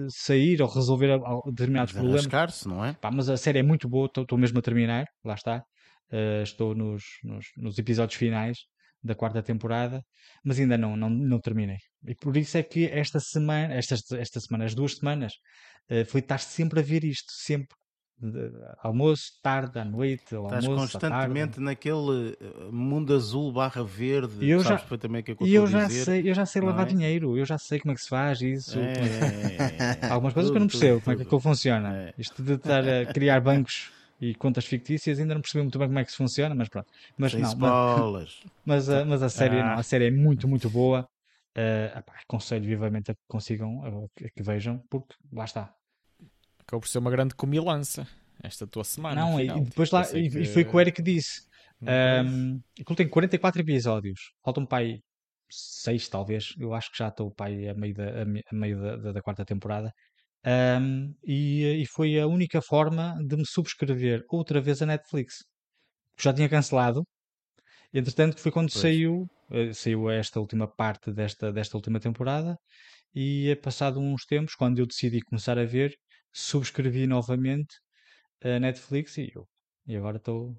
sair 0.09 0.61
ou 0.61 0.69
resolver 0.69 1.19
determinados 1.47 1.93
problemas. 1.93 2.65
não 2.65 2.85
é? 2.85 2.93
Pá, 2.93 3.11
mas 3.11 3.29
a 3.29 3.35
série 3.35 3.59
é 3.59 3.63
muito 3.63 3.89
boa, 3.89 4.09
estou 4.15 4.37
mesmo 4.37 4.59
a 4.59 4.61
terminar, 4.61 5.05
lá 5.23 5.33
está. 5.33 5.63
Uh, 6.11 6.41
estou 6.41 6.73
nos, 6.73 7.03
nos, 7.23 7.45
nos, 7.55 7.77
episódios 7.77 8.17
finais 8.17 8.57
da 9.03 9.13
quarta 9.13 9.43
temporada, 9.43 10.01
mas 10.43 10.59
ainda 10.59 10.75
não, 10.77 10.95
não, 10.95 11.09
não 11.09 11.39
terminei. 11.39 11.77
E 12.07 12.15
por 12.15 12.35
isso 12.35 12.57
é 12.57 12.63
que 12.63 12.85
esta 12.85 13.19
semana, 13.19 13.75
esta, 13.75 13.95
esta 14.17 14.39
semana, 14.39 14.65
as 14.65 14.73
duas 14.73 14.95
semanas, 14.95 15.33
uh, 15.91 16.05
foi 16.05 16.21
estar 16.21 16.39
sempre 16.39 16.79
a 16.79 16.83
ver 16.83 17.03
isto, 17.03 17.31
sempre 17.31 17.77
de 18.21 18.51
almoço, 18.83 19.33
tarde, 19.41 19.79
à 19.79 19.85
noite, 19.85 20.35
ao 20.35 20.45
Estás 20.45 20.65
almoço, 20.65 20.91
constantemente 20.91 21.59
naquele 21.59 22.37
eh, 22.39 22.71
mundo 22.71 23.15
azul 23.15 23.51
barra 23.51 23.83
verde, 23.83 24.45
e 24.45 24.49
eu 24.49 24.61
já, 24.61 24.75
o 24.75 24.79
que 25.23 25.31
é 25.31 25.35
que 25.35 25.43
eu, 25.43 25.47
eu 25.47 25.67
já 25.67 25.87
dizer, 25.87 26.03
sei, 26.03 26.29
eu 26.29 26.33
já 26.33 26.45
sei 26.45 26.61
lavar 26.61 26.85
é? 26.85 26.89
dinheiro, 26.89 27.37
eu 27.37 27.45
já 27.45 27.57
sei 27.57 27.79
como 27.79 27.93
é 27.93 27.95
que 27.95 28.01
se 28.01 28.09
faz 28.09 28.41
isso. 28.41 28.77
É, 28.77 30.03
é, 30.03 30.05
Algumas 30.11 30.33
coisas 30.33 30.49
tudo, 30.49 30.51
que 30.51 30.57
eu 30.57 30.59
não 30.59 30.67
percebo 30.67 30.95
tudo, 30.95 31.03
como 31.03 31.13
é 31.13 31.15
que 31.15 31.23
aquilo 31.23 31.39
funciona. 31.39 31.97
É. 31.97 32.13
Isto 32.17 32.43
de 32.43 32.53
estar 32.53 32.83
a 32.87 33.05
criar 33.05 33.39
bancos 33.39 33.91
e 34.19 34.35
contas 34.35 34.65
fictícias 34.65 35.17
ainda 35.17 35.33
não 35.33 35.41
percebi 35.41 35.61
muito 35.61 35.79
bem 35.79 35.87
como 35.87 35.99
é 35.99 36.03
que 36.03 36.09
isso 36.09 36.17
funciona, 36.17 36.53
mas 36.53 36.67
pronto. 36.67 36.87
Mas 37.17 37.31
Sem 37.31 37.41
não, 37.41 37.55
mas, 38.11 38.39
mas, 38.65 38.89
a, 38.89 39.05
mas 39.05 39.23
a 39.23 39.29
série, 39.29 39.59
ah. 39.59 39.65
não, 39.65 39.73
a 39.79 39.83
série 39.83 40.07
é 40.07 40.11
muito, 40.11 40.47
muito 40.47 40.69
boa. 40.69 41.07
Uh, 41.57 42.03
aconselho 42.23 42.63
vivamente 42.63 43.11
a 43.11 43.15
que 43.15 43.21
consigam, 43.27 43.81
a 43.83 44.29
que 44.29 44.43
vejam, 44.43 44.81
porque 44.89 45.15
lá 45.33 45.45
está, 45.45 45.73
acabou 46.69 46.81
por 46.81 46.87
ser 46.87 46.99
uma 46.99 47.09
grande 47.09 47.33
comilança 47.33 48.07
esta 48.43 48.67
tua 48.67 48.83
semana. 48.83 49.19
Não, 49.19 49.39
e 49.39 49.47
depois 49.61 49.89
lá, 49.89 50.03
e, 50.13 50.29
que... 50.29 50.45
foi 50.45 50.61
o 50.61 50.69
que 50.69 50.75
o 50.75 50.79
Eric 50.79 51.01
disse. 51.01 51.41
Um, 51.81 52.61
aquilo 52.79 52.95
tem 52.95 53.09
44 53.09 53.61
episódios, 53.61 54.19
faltam 54.43 54.65
para 54.65 54.83
aí 54.83 54.99
6 55.49 56.07
talvez. 56.09 56.53
Eu 56.57 56.73
acho 56.73 56.91
que 56.91 56.97
já 56.97 57.07
estou 57.07 57.31
para 57.31 57.47
aí 57.47 57.67
a 57.67 57.73
meio 57.73 57.93
da, 57.93 58.21
a 58.21 58.55
meio 58.55 58.79
da, 58.79 58.95
da, 58.97 59.11
da 59.13 59.21
quarta 59.21 59.43
temporada. 59.43 59.91
Um, 60.45 61.13
e, 61.23 61.81
e 61.81 61.85
foi 61.87 62.19
a 62.19 62.27
única 62.27 62.61
forma 62.61 63.17
de 63.25 63.35
me 63.35 63.45
subscrever 63.45 64.23
outra 64.29 64.61
vez 64.61 64.81
a 64.81 64.85
Netflix. 64.85 65.43
Já 66.17 66.33
tinha 66.33 66.47
cancelado. 66.47 67.03
Entretanto, 67.93 68.39
foi 68.39 68.51
quando 68.51 68.69
pois. 68.71 68.81
saiu, 68.81 69.25
eh, 69.51 69.73
saiu 69.73 70.09
esta 70.11 70.39
última 70.39 70.67
parte 70.67 71.11
desta, 71.11 71.51
desta 71.51 71.75
última 71.75 71.99
temporada. 71.99 72.55
E 73.15 73.57
passado 73.63 73.99
uns 73.99 74.25
tempos, 74.25 74.53
quando 74.53 74.79
eu 74.79 74.85
decidi 74.85 75.19
começar 75.21 75.57
a 75.57 75.65
ver, 75.65 75.95
subscrevi 76.31 77.07
novamente 77.07 77.75
a 78.43 78.59
Netflix 78.59 79.17
e 79.17 79.31
eu. 79.33 79.47
E 79.87 79.95
agora 79.95 80.17
estou. 80.17 80.55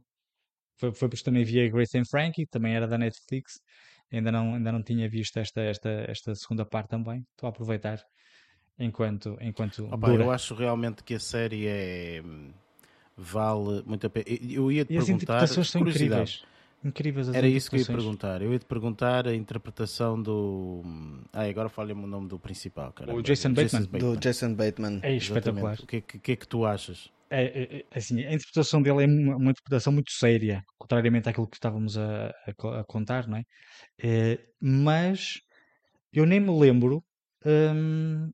Foi, 0.79 0.93
foi 0.93 1.09
porque 1.09 1.25
também 1.25 1.45
vi 1.45 1.61
a 1.61 1.69
Grace 1.69 1.97
and 1.99 2.05
Frankie, 2.05 2.47
também 2.47 2.75
era 2.75 2.87
da 2.87 2.99
Netflix. 2.99 3.61
Ainda 4.13 4.33
não, 4.33 4.55
ainda 4.55 4.73
não 4.73 4.83
tinha 4.83 5.09
visto 5.09 5.37
esta, 5.39 5.61
esta, 5.61 5.89
esta 6.09 6.35
segunda 6.35 6.65
parte 6.65 6.89
também. 6.89 7.25
Estou 7.33 7.47
a 7.47 7.51
aproveitar 7.51 8.03
enquanto. 8.79 9.37
enquanto 9.41 9.87
Opa, 9.93 10.09
eu 10.09 10.31
acho 10.31 10.55
realmente 10.55 11.05
que 11.05 11.15
a 11.15 11.21
série 11.21 11.67
é. 11.67 12.23
Vale 13.17 13.83
muito 13.85 14.07
a 14.07 14.11
pena. 14.11 14.25
Eu 14.29 14.73
ia 14.73 14.85
te 14.85 14.95
e 14.95 14.97
perguntar. 14.97 15.03
As 15.03 15.09
interpretações 15.09 15.71
são 15.71 15.83
incríveis. 15.83 16.43
Incríveis 16.83 17.29
as 17.29 17.35
Era 17.35 17.47
isso 17.47 17.69
que 17.69 17.77
eu 17.77 17.81
ia 17.81 17.87
perguntar. 17.87 18.41
Eu 18.41 18.53
ia 18.53 18.59
te 18.59 18.65
perguntar 18.65 19.29
a 19.29 19.35
interpretação 19.35 20.21
do. 20.21 20.83
Ah, 21.33 21.43
agora 21.43 21.69
falha-me 21.69 22.05
o 22.05 22.07
nome 22.07 22.29
do 22.29 22.39
principal, 22.39 22.93
cara. 22.93 23.15
O 23.15 23.23
Jason 23.23 23.53
Bateman. 23.53 23.83
Bateman. 23.83 24.01
Do 24.01 24.21
Jason 24.21 24.55
Bateman. 24.55 25.01
É 25.03 25.15
espetacular. 25.15 25.79
O 25.81 25.87
que, 25.87 25.97
é 25.97 26.01
que, 26.01 26.19
que, 26.19 26.33
é 26.33 26.37
que 26.37 26.49
tu 26.49 26.65
achas? 26.65 27.11
É, 27.29 27.45
é, 27.45 27.77
é, 27.79 27.99
assim, 27.99 28.25
a 28.25 28.33
interpretação 28.33 28.83
dele 28.83 29.05
é 29.05 29.07
uma, 29.07 29.37
uma, 29.37 29.51
interpretação 29.51 29.93
muito 29.93 30.11
séria, 30.11 30.65
contrariamente 30.77 31.29
àquilo 31.29 31.47
que 31.47 31.57
estávamos 31.57 31.97
a, 31.97 32.29
a, 32.29 32.81
a 32.81 32.85
contar, 32.85 33.29
não 33.29 33.37
é? 33.37 33.45
é? 34.03 34.39
Mas 34.61 35.41
eu 36.13 36.27
nem 36.27 36.41
me 36.41 36.51
lembro 36.51 37.05
hum, 37.47 38.31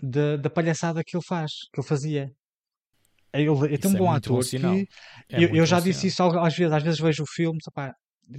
da, 0.00 0.36
da 0.36 0.50
palhaçada 0.50 1.02
que 1.04 1.16
ele 1.16 1.24
faz, 1.26 1.50
que 1.72 1.80
ele 1.80 1.86
fazia. 1.88 2.32
Ele 3.32 3.74
é 3.74 3.78
tão 3.78 3.92
é 3.92 3.96
bom 3.96 4.10
ator 4.10 4.44
que 4.44 4.56
eu, 5.30 5.54
eu 5.54 5.66
já 5.66 5.78
disse 5.80 6.08
isso 6.08 6.22
às 6.22 6.56
vezes, 6.56 6.72
às 6.72 6.82
vezes 6.82 7.00
vejo 7.00 7.22
o 7.22 7.26
filme, 7.26 7.58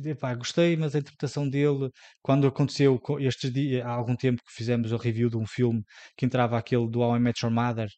epá, 0.06 0.34
gostei, 0.36 0.76
mas 0.76 0.96
a 0.96 1.00
interpretação 1.00 1.48
dele, 1.48 1.90
quando 2.22 2.48
aconteceu 2.48 3.02
estes 3.20 3.52
dias, 3.52 3.86
há 3.86 3.90
algum 3.90 4.16
tempo 4.16 4.42
que 4.46 4.54
fizemos 4.54 4.92
a 4.94 4.98
review 4.98 5.30
de 5.30 5.38
um 5.38 5.46
filme 5.46 5.84
que 6.18 6.26
entrava 6.26 6.58
aquele 6.58 6.90
do 6.90 7.00
How 7.00 7.18
I 7.18 7.20
Met 7.20 7.44
Your 7.44 7.54
Mother, 7.54 7.90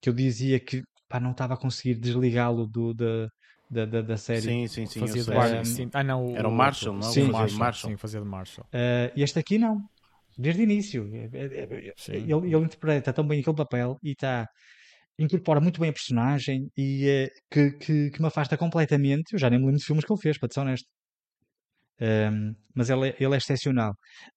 que 0.00 0.08
eu 0.08 0.12
dizia 0.12 0.60
que 0.60 0.82
pá, 1.08 1.20
não 1.20 1.32
estava 1.32 1.54
a 1.54 1.56
conseguir 1.56 1.94
desligá-lo 1.94 2.66
do, 2.66 2.94
da, 2.94 3.28
da, 3.70 3.86
da, 3.86 4.02
da, 4.02 4.16
série. 4.16 4.42
Sim, 4.42 4.66
sim, 4.66 4.86
sim. 4.86 5.00
Fazia 5.00 5.22
de 5.22 5.68
sim. 5.68 5.90
Ah, 5.92 6.04
não, 6.04 6.36
Era 6.36 6.48
o 6.48 6.52
Marshall, 6.52 6.94
não? 6.94 7.02
Sim, 7.02 7.24
Marshall, 7.24 7.58
Marshall. 7.58 7.90
Sim, 7.90 7.96
fazia 7.96 8.20
de 8.20 8.26
Marshall. 8.26 8.66
Uh, 8.66 9.12
e 9.16 9.22
este 9.22 9.38
aqui 9.38 9.58
não. 9.58 9.82
Desde 10.38 10.60
o 10.60 10.64
início. 10.64 11.10
É, 11.12 11.30
é, 11.32 11.88
é, 11.88 12.16
ele, 12.16 12.32
ele 12.32 12.56
interpreta 12.56 13.12
tão 13.12 13.26
bem 13.26 13.40
aquele 13.40 13.56
papel 13.56 13.98
e 14.02 14.12
está 14.12 14.48
incorpora 15.18 15.60
muito 15.60 15.80
bem 15.80 15.90
a 15.90 15.92
personagem 15.92 16.68
e 16.76 17.26
uh, 17.26 17.40
que, 17.50 17.70
que, 17.72 18.10
que, 18.10 18.20
me 18.20 18.28
afasta 18.28 18.56
completamente. 18.56 19.32
Eu 19.32 19.38
já 19.38 19.48
nem 19.48 19.58
me 19.58 19.66
lembro 19.66 19.80
de 19.80 19.84
filmes 19.86 20.04
que 20.04 20.12
ele 20.12 20.20
fez, 20.20 20.38
para 20.38 20.48
ser 20.52 20.60
honesto. 20.60 20.86
Um, 21.98 22.54
mas 22.74 22.90
ele, 22.90 23.08
é, 23.08 23.16
ele 23.18 23.34
é 23.34 23.38
excepcional. 23.38 23.94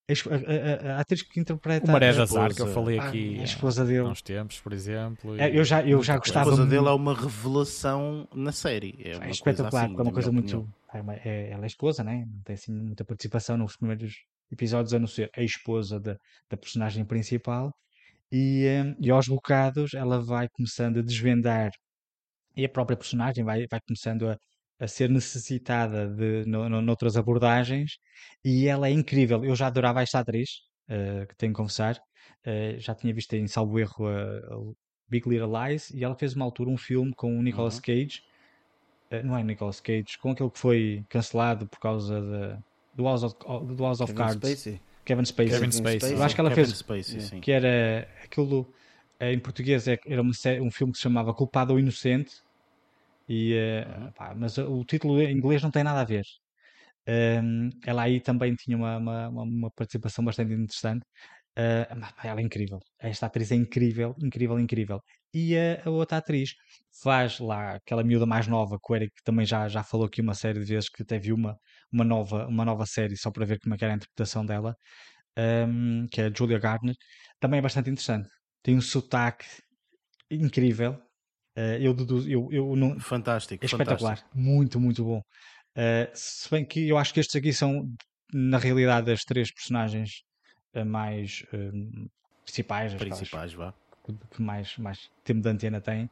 A, 0.08 0.12
a, 0.12 0.92
a, 0.92 0.96
a, 0.96 1.00
atriz 1.00 1.22
que 1.22 1.38
interpreta. 1.38 1.86
O 1.86 1.92
Maré 1.92 2.08
Azar, 2.08 2.54
que 2.54 2.62
eu 2.62 2.68
falei 2.68 2.98
ah, 2.98 3.04
aqui 3.04 3.38
a 3.38 3.44
esposa 3.44 3.84
dele. 3.84 4.00
há 4.00 4.04
uns 4.08 4.22
tempos, 4.22 4.58
por 4.60 4.72
exemplo. 4.72 5.38
É, 5.38 5.54
eu 5.54 5.62
já, 5.62 5.82
eu 5.82 6.02
já 6.02 6.16
gostava. 6.16 6.48
A 6.48 6.52
esposa 6.52 6.66
dele 6.68 6.88
é 6.88 6.92
uma 6.92 7.14
revelação 7.14 8.26
na 8.34 8.50
série. 8.50 8.98
É, 9.04 9.26
é 9.26 9.30
espetacular, 9.30 9.84
assim, 9.84 9.94
é 9.98 10.02
uma 10.02 10.12
coisa 10.12 10.32
muito. 10.32 10.66
É 10.92 11.02
uma, 11.02 11.14
é, 11.16 11.50
ela 11.50 11.64
é 11.64 11.66
esposa, 11.66 12.02
né? 12.02 12.24
não 12.26 12.42
tem 12.42 12.54
assim 12.54 12.72
muita 12.72 13.04
participação 13.04 13.58
nos 13.58 13.76
primeiros 13.76 14.14
episódios, 14.50 14.94
a 14.94 14.98
não 14.98 15.06
ser 15.06 15.30
a 15.36 15.42
esposa 15.42 16.00
da, 16.00 16.16
da 16.48 16.56
personagem 16.56 17.04
principal. 17.04 17.70
E, 18.32 18.66
um, 18.84 18.94
e 19.00 19.10
aos 19.10 19.26
bocados 19.26 19.94
ela 19.94 20.22
vai 20.22 20.48
começando 20.48 20.98
a 20.98 21.02
desvendar 21.02 21.70
e 22.56 22.64
a 22.64 22.68
própria 22.68 22.96
personagem 22.96 23.44
vai, 23.44 23.66
vai 23.68 23.80
começando 23.80 24.28
a, 24.28 24.36
a 24.78 24.88
ser 24.88 25.08
necessitada 25.10 26.08
de 26.08 26.44
no, 26.46 26.68
no, 26.68 26.80
noutras 26.80 27.16
abordagens 27.16 27.98
e 28.44 28.66
ela 28.66 28.88
é 28.88 28.90
incrível. 28.90 29.44
Eu 29.44 29.54
já 29.54 29.66
adorava 29.66 30.02
esta 30.02 30.20
atriz, 30.20 30.50
uh, 30.88 31.26
que 31.26 31.36
tenho 31.36 31.52
que 31.52 31.56
confessar. 31.56 31.96
Uh, 32.46 32.78
já 32.78 32.94
tinha 32.94 33.12
visto 33.12 33.32
em 33.34 33.46
salvo 33.46 33.78
erro 33.78 34.06
uh, 34.08 34.76
Big 35.08 35.28
Little 35.28 35.52
Lies 35.52 35.90
e 35.90 36.04
ela 36.04 36.14
fez 36.14 36.34
uma 36.34 36.44
altura 36.44 36.70
um 36.70 36.76
filme 36.76 37.12
com 37.14 37.38
o 37.38 37.42
Nicolas 37.42 37.76
uhum. 37.76 37.82
Cage. 37.82 38.22
não 39.24 39.36
é 39.36 39.42
Nicolas 39.42 39.80
Cage, 39.80 40.18
com 40.20 40.30
aquele 40.30 40.50
que 40.50 40.58
foi 40.58 41.04
cancelado 41.08 41.66
por 41.66 41.80
causa 41.80 42.20
de, 42.20 42.62
do 42.94 43.04
House 43.04 43.24
of, 43.24 43.36
do 43.74 43.82
House 43.82 44.00
of 44.00 44.14
Cards. 44.14 44.36
Spacey. 44.36 44.80
Kevin 45.10 45.24
Spacey. 45.24 45.50
Kevin 45.50 45.72
Spacey. 45.72 46.12
Eu 46.12 46.22
acho 46.22 46.34
que 46.34 46.40
ela 46.40 46.50
Kevin 46.50 46.64
fez 46.64 46.78
Spacey, 46.78 47.40
que 47.40 47.52
era 47.52 48.08
aquilo 48.24 48.72
em 49.20 49.38
português 49.38 49.86
é, 49.86 49.98
era 50.06 50.22
um, 50.22 50.30
um 50.62 50.70
filme 50.70 50.92
que 50.92 50.98
se 50.98 51.02
chamava 51.02 51.34
Culpado 51.34 51.72
ou 51.72 51.78
Inocente 51.78 52.32
e, 53.28 53.54
uh, 53.54 54.12
pá, 54.12 54.34
mas 54.34 54.58
o 54.58 54.84
título 54.84 55.20
em 55.20 55.30
inglês 55.30 55.62
não 55.62 55.70
tem 55.70 55.84
nada 55.84 56.00
a 56.00 56.04
ver. 56.04 56.24
Um, 57.08 57.70
ela 57.84 58.02
aí 58.02 58.20
também 58.20 58.54
tinha 58.54 58.76
uma, 58.76 58.96
uma, 58.96 59.28
uma 59.28 59.70
participação 59.70 60.24
bastante 60.24 60.52
interessante. 60.52 61.02
Uh, 61.58 62.06
ela 62.24 62.40
é 62.40 62.42
incrível. 62.42 62.80
Esta 62.98 63.26
atriz 63.26 63.52
é 63.52 63.56
incrível, 63.56 64.14
incrível, 64.20 64.58
incrível. 64.58 65.00
E 65.32 65.56
a, 65.56 65.82
a 65.84 65.90
outra 65.90 66.18
atriz 66.18 66.54
faz 67.02 67.38
lá 67.38 67.74
aquela 67.76 68.02
miúda 68.02 68.26
mais 68.26 68.46
nova, 68.46 68.78
que 68.82 68.92
o 68.92 68.96
Eric 68.96 69.12
também 69.24 69.46
já, 69.46 69.68
já 69.68 69.82
falou 69.82 70.06
aqui 70.06 70.20
uma 70.20 70.34
série 70.34 70.58
de 70.58 70.66
vezes 70.66 70.88
que 70.88 71.02
até 71.02 71.18
viu 71.18 71.36
uma, 71.36 71.56
uma, 71.92 72.04
nova, 72.04 72.46
uma 72.46 72.64
nova 72.64 72.84
série 72.84 73.16
só 73.16 73.30
para 73.30 73.46
ver 73.46 73.58
como 73.60 73.74
é 73.74 73.78
que 73.78 73.84
era 73.84 73.94
a 73.94 73.96
interpretação 73.96 74.44
dela, 74.44 74.74
um, 75.68 76.06
que 76.10 76.20
é 76.20 76.26
a 76.26 76.32
Julia 76.36 76.58
Gardner. 76.58 76.94
Também 77.38 77.58
é 77.58 77.62
bastante 77.62 77.90
interessante. 77.90 78.28
Tem 78.62 78.76
um 78.76 78.80
sotaque 78.80 79.46
incrível. 80.30 80.92
Uh, 81.56 81.78
eu, 81.80 81.96
eu, 82.26 82.48
eu 82.50 82.76
não... 82.76 82.98
Fantástico, 82.98 83.64
é 83.64 83.66
espetacular, 83.66 84.16
fantástico. 84.16 84.38
muito, 84.38 84.80
muito 84.80 85.04
bom. 85.04 85.20
Uh, 85.76 86.10
se 86.12 86.50
bem 86.50 86.64
que 86.64 86.88
eu 86.88 86.98
acho 86.98 87.14
que 87.14 87.20
estes 87.20 87.36
aqui 87.36 87.52
são, 87.52 87.88
na 88.32 88.58
realidade, 88.58 89.10
as 89.10 89.22
três 89.22 89.52
personagens 89.52 90.22
uh, 90.74 90.84
mais 90.84 91.44
principais, 92.44 92.94
principais 92.94 93.52
vá. 93.52 93.72
Que, 94.04 94.42
mais, 94.42 94.76
mais 94.78 95.10
tempo 95.24 95.40
de 95.40 95.48
antena 95.48 95.80
têm, 95.80 96.10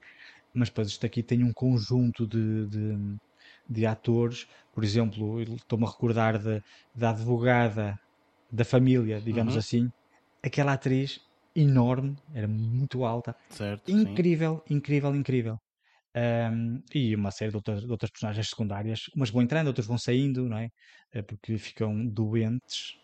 mas 0.53 0.69
depois 0.69 0.89
isto 0.89 1.05
aqui 1.07 1.23
tem 1.23 1.43
um 1.43 1.53
conjunto 1.53 2.27
de, 2.27 2.67
de, 2.67 3.17
de 3.69 3.87
atores, 3.87 4.47
por 4.73 4.85
exemplo, 4.85 5.41
estou-me 5.41 5.85
a 5.85 5.89
recordar 5.89 6.39
da, 6.39 6.63
da 6.95 7.11
advogada 7.11 7.99
da 8.51 8.65
família, 8.65 9.21
digamos 9.21 9.55
uhum. 9.55 9.59
assim, 9.59 9.93
aquela 10.43 10.73
atriz 10.73 11.21
enorme, 11.55 12.17
era 12.33 12.47
muito 12.47 13.05
alta. 13.05 13.35
Certo, 13.51 13.91
incrível, 13.91 14.63
sim. 14.67 14.75
incrível, 14.75 15.15
incrível. 15.15 15.59
Um, 16.17 16.83
e 16.95 17.15
uma 17.15 17.31
série 17.31 17.51
de 17.51 17.57
outras, 17.57 17.85
de 17.85 17.91
outras, 17.91 18.11
personagens 18.11 18.49
secundárias, 18.49 19.11
umas 19.15 19.31
vão 19.31 19.43
entrando, 19.43 19.69
outras 19.69 19.87
vão 19.87 19.99
saindo, 19.99 20.49
não 20.49 20.59
é? 20.59 20.71
Eh, 21.13 21.23
porque 21.23 21.59
ficam 21.59 22.07
doentes. 22.07 22.99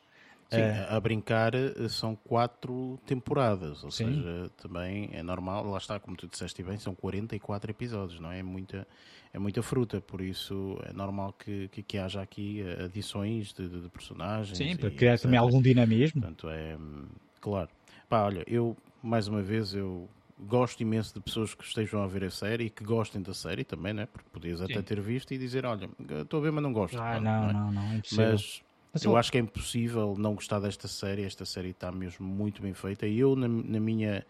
Sim, 0.50 0.60
uh, 0.60 0.96
a 0.96 1.00
brincar 1.00 1.54
eh, 1.54 1.88
são 1.88 2.14
quatro 2.14 2.98
temporadas, 3.06 3.82
ou 3.82 3.90
sim. 3.90 4.06
seja, 4.06 4.50
também 4.56 5.10
é 5.12 5.22
normal, 5.22 5.66
lá 5.66 5.78
está, 5.78 5.98
como 5.98 6.16
tu 6.16 6.26
disseste 6.28 6.62
bem, 6.62 6.78
são 6.78 6.94
44 6.94 7.70
episódios, 7.70 8.20
não 8.20 8.30
é? 8.30 8.40
É 8.40 8.42
muita, 8.42 8.86
é 9.32 9.38
muita 9.38 9.62
fruta, 9.62 10.00
por 10.00 10.20
isso 10.20 10.78
é 10.84 10.92
normal 10.92 11.32
que, 11.32 11.68
que, 11.68 11.82
que 11.82 11.98
haja 11.98 12.20
aqui 12.20 12.62
adições 12.84 13.52
de, 13.52 13.68
de 13.68 13.88
personagens. 13.88 14.56
Sim, 14.56 14.76
para 14.76 14.90
criar 14.90 15.18
também 15.18 15.38
algum 15.38 15.60
dinamismo. 15.60 16.20
Portanto, 16.20 16.48
é 16.50 16.76
hum, 16.76 17.06
claro. 17.40 17.68
Pá, 18.08 18.22
olha, 18.22 18.44
eu, 18.46 18.76
mais 19.02 19.26
uma 19.26 19.42
vez, 19.42 19.74
eu 19.74 20.08
gosto 20.38 20.80
imenso 20.80 21.14
de 21.14 21.20
pessoas 21.20 21.54
que 21.54 21.64
estejam 21.64 22.02
a 22.02 22.06
ver 22.06 22.24
a 22.24 22.30
série 22.30 22.64
e 22.64 22.70
que 22.70 22.84
gostem 22.84 23.22
da 23.22 23.32
série 23.32 23.64
também, 23.64 23.92
né? 23.92 24.06
Porque 24.06 24.28
podias 24.30 24.58
Sim. 24.58 24.64
até 24.64 24.82
ter 24.82 25.00
visto 25.00 25.32
e 25.32 25.38
dizer, 25.38 25.64
olha, 25.64 25.88
estou 26.22 26.40
a 26.40 26.42
ver, 26.42 26.52
mas 26.52 26.62
não 26.62 26.72
gosto. 26.72 27.00
Ah, 27.00 27.20
não, 27.20 27.42
não, 27.42 27.50
é? 27.50 27.52
não, 27.52 27.72
não, 27.72 27.82
é. 27.94 28.02
Mas, 28.12 28.62
eu, 29.02 29.16
acho 29.16 29.32
que 29.32 29.38
é 29.38 29.40
impossível 29.40 30.14
não 30.18 30.34
gostar 30.34 30.60
desta 30.60 30.88
série. 30.88 31.22
Esta 31.22 31.44
série 31.44 31.70
está 31.70 31.90
mesmo 31.90 32.26
muito 32.26 32.62
bem 32.62 32.74
feita. 32.74 33.06
E 33.06 33.18
eu, 33.18 33.34
na, 33.34 33.48
na 33.48 33.80
minha 33.80 34.24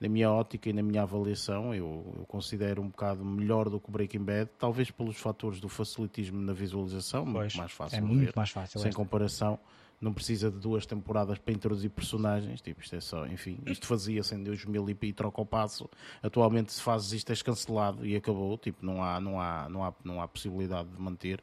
na 0.00 0.08
minha 0.08 0.30
ótica 0.30 0.70
e 0.70 0.72
na 0.72 0.82
minha 0.82 1.02
avaliação, 1.02 1.74
eu, 1.74 2.14
eu, 2.16 2.24
considero 2.26 2.80
um 2.80 2.88
bocado 2.88 3.24
melhor 3.24 3.68
do 3.68 3.80
que 3.80 3.88
o 3.88 3.92
Breaking 3.92 4.22
Bad, 4.22 4.50
talvez 4.56 4.90
pelos 4.92 5.16
fatores 5.16 5.58
do 5.58 5.68
facilitismo 5.68 6.40
na 6.40 6.52
visualização, 6.52 7.24
pois, 7.24 7.34
muito 7.34 7.58
mais 7.58 7.72
fácil. 7.72 7.98
É 7.98 8.00
muito 8.00 8.32
mais 8.36 8.50
fácil. 8.50 8.78
Sem 8.78 8.90
esta. 8.90 8.96
comparação 8.96 9.58
não 10.00 10.12
precisa 10.12 10.50
de 10.50 10.58
duas 10.58 10.86
temporadas 10.86 11.38
para 11.38 11.52
introduzir 11.52 11.90
personagens, 11.90 12.60
tipo, 12.60 12.80
isto 12.80 12.94
é 12.94 13.00
só, 13.00 13.26
enfim, 13.26 13.58
isto 13.66 13.86
fazia-se 13.86 14.34
em 14.34 14.42
2000 14.44 14.96
e 15.02 15.12
troca 15.12 15.40
o 15.40 15.46
passo, 15.46 15.90
atualmente 16.22 16.72
se 16.72 16.80
fazes 16.80 17.12
isto 17.12 17.30
és 17.30 17.42
cancelado 17.42 18.06
e 18.06 18.14
acabou, 18.14 18.56
tipo, 18.56 18.84
não 18.84 19.02
há, 19.02 19.20
não 19.20 19.40
há, 19.40 19.68
não 19.68 19.84
há, 19.84 19.92
não 20.04 20.22
há 20.22 20.28
possibilidade 20.28 20.88
de 20.88 21.00
manter. 21.00 21.42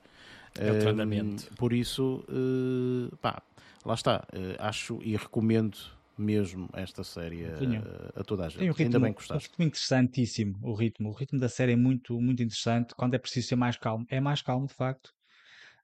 É 0.59 0.71
o 0.71 0.79
treinamento. 0.79 1.53
por 1.55 1.73
isso, 1.73 2.23
uh, 2.29 3.15
pá, 3.17 3.41
lá 3.85 3.93
está, 3.93 4.25
uh, 4.33 4.55
acho 4.59 4.99
e 5.03 5.15
recomendo 5.15 5.77
mesmo 6.17 6.69
esta 6.73 7.03
série 7.03 7.45
a, 7.45 8.19
a, 8.19 8.23
toda 8.23 8.45
a 8.45 8.49
gente. 8.49 8.59
Tem 8.59 8.69
um 8.69 8.73
ritmo, 8.73 8.85
Ainda 8.85 8.99
bem 8.99 9.13
que 9.13 9.19
gostaste. 9.19 9.47
Um 9.47 9.51
ritmo 9.51 9.65
interessantíssimo, 9.65 10.57
o 10.61 10.73
ritmo. 10.73 11.09
O 11.09 11.13
ritmo 11.13 11.39
da 11.39 11.49
série 11.49 11.73
é 11.73 11.75
muito, 11.75 12.19
muito 12.21 12.41
interessante. 12.41 12.95
Quando 12.95 13.15
é 13.15 13.17
preciso 13.17 13.49
ser 13.49 13.55
mais 13.57 13.75
calmo, 13.75 14.05
é 14.09 14.21
mais 14.21 14.41
calmo 14.41 14.65
de 14.65 14.73
facto 14.73 15.11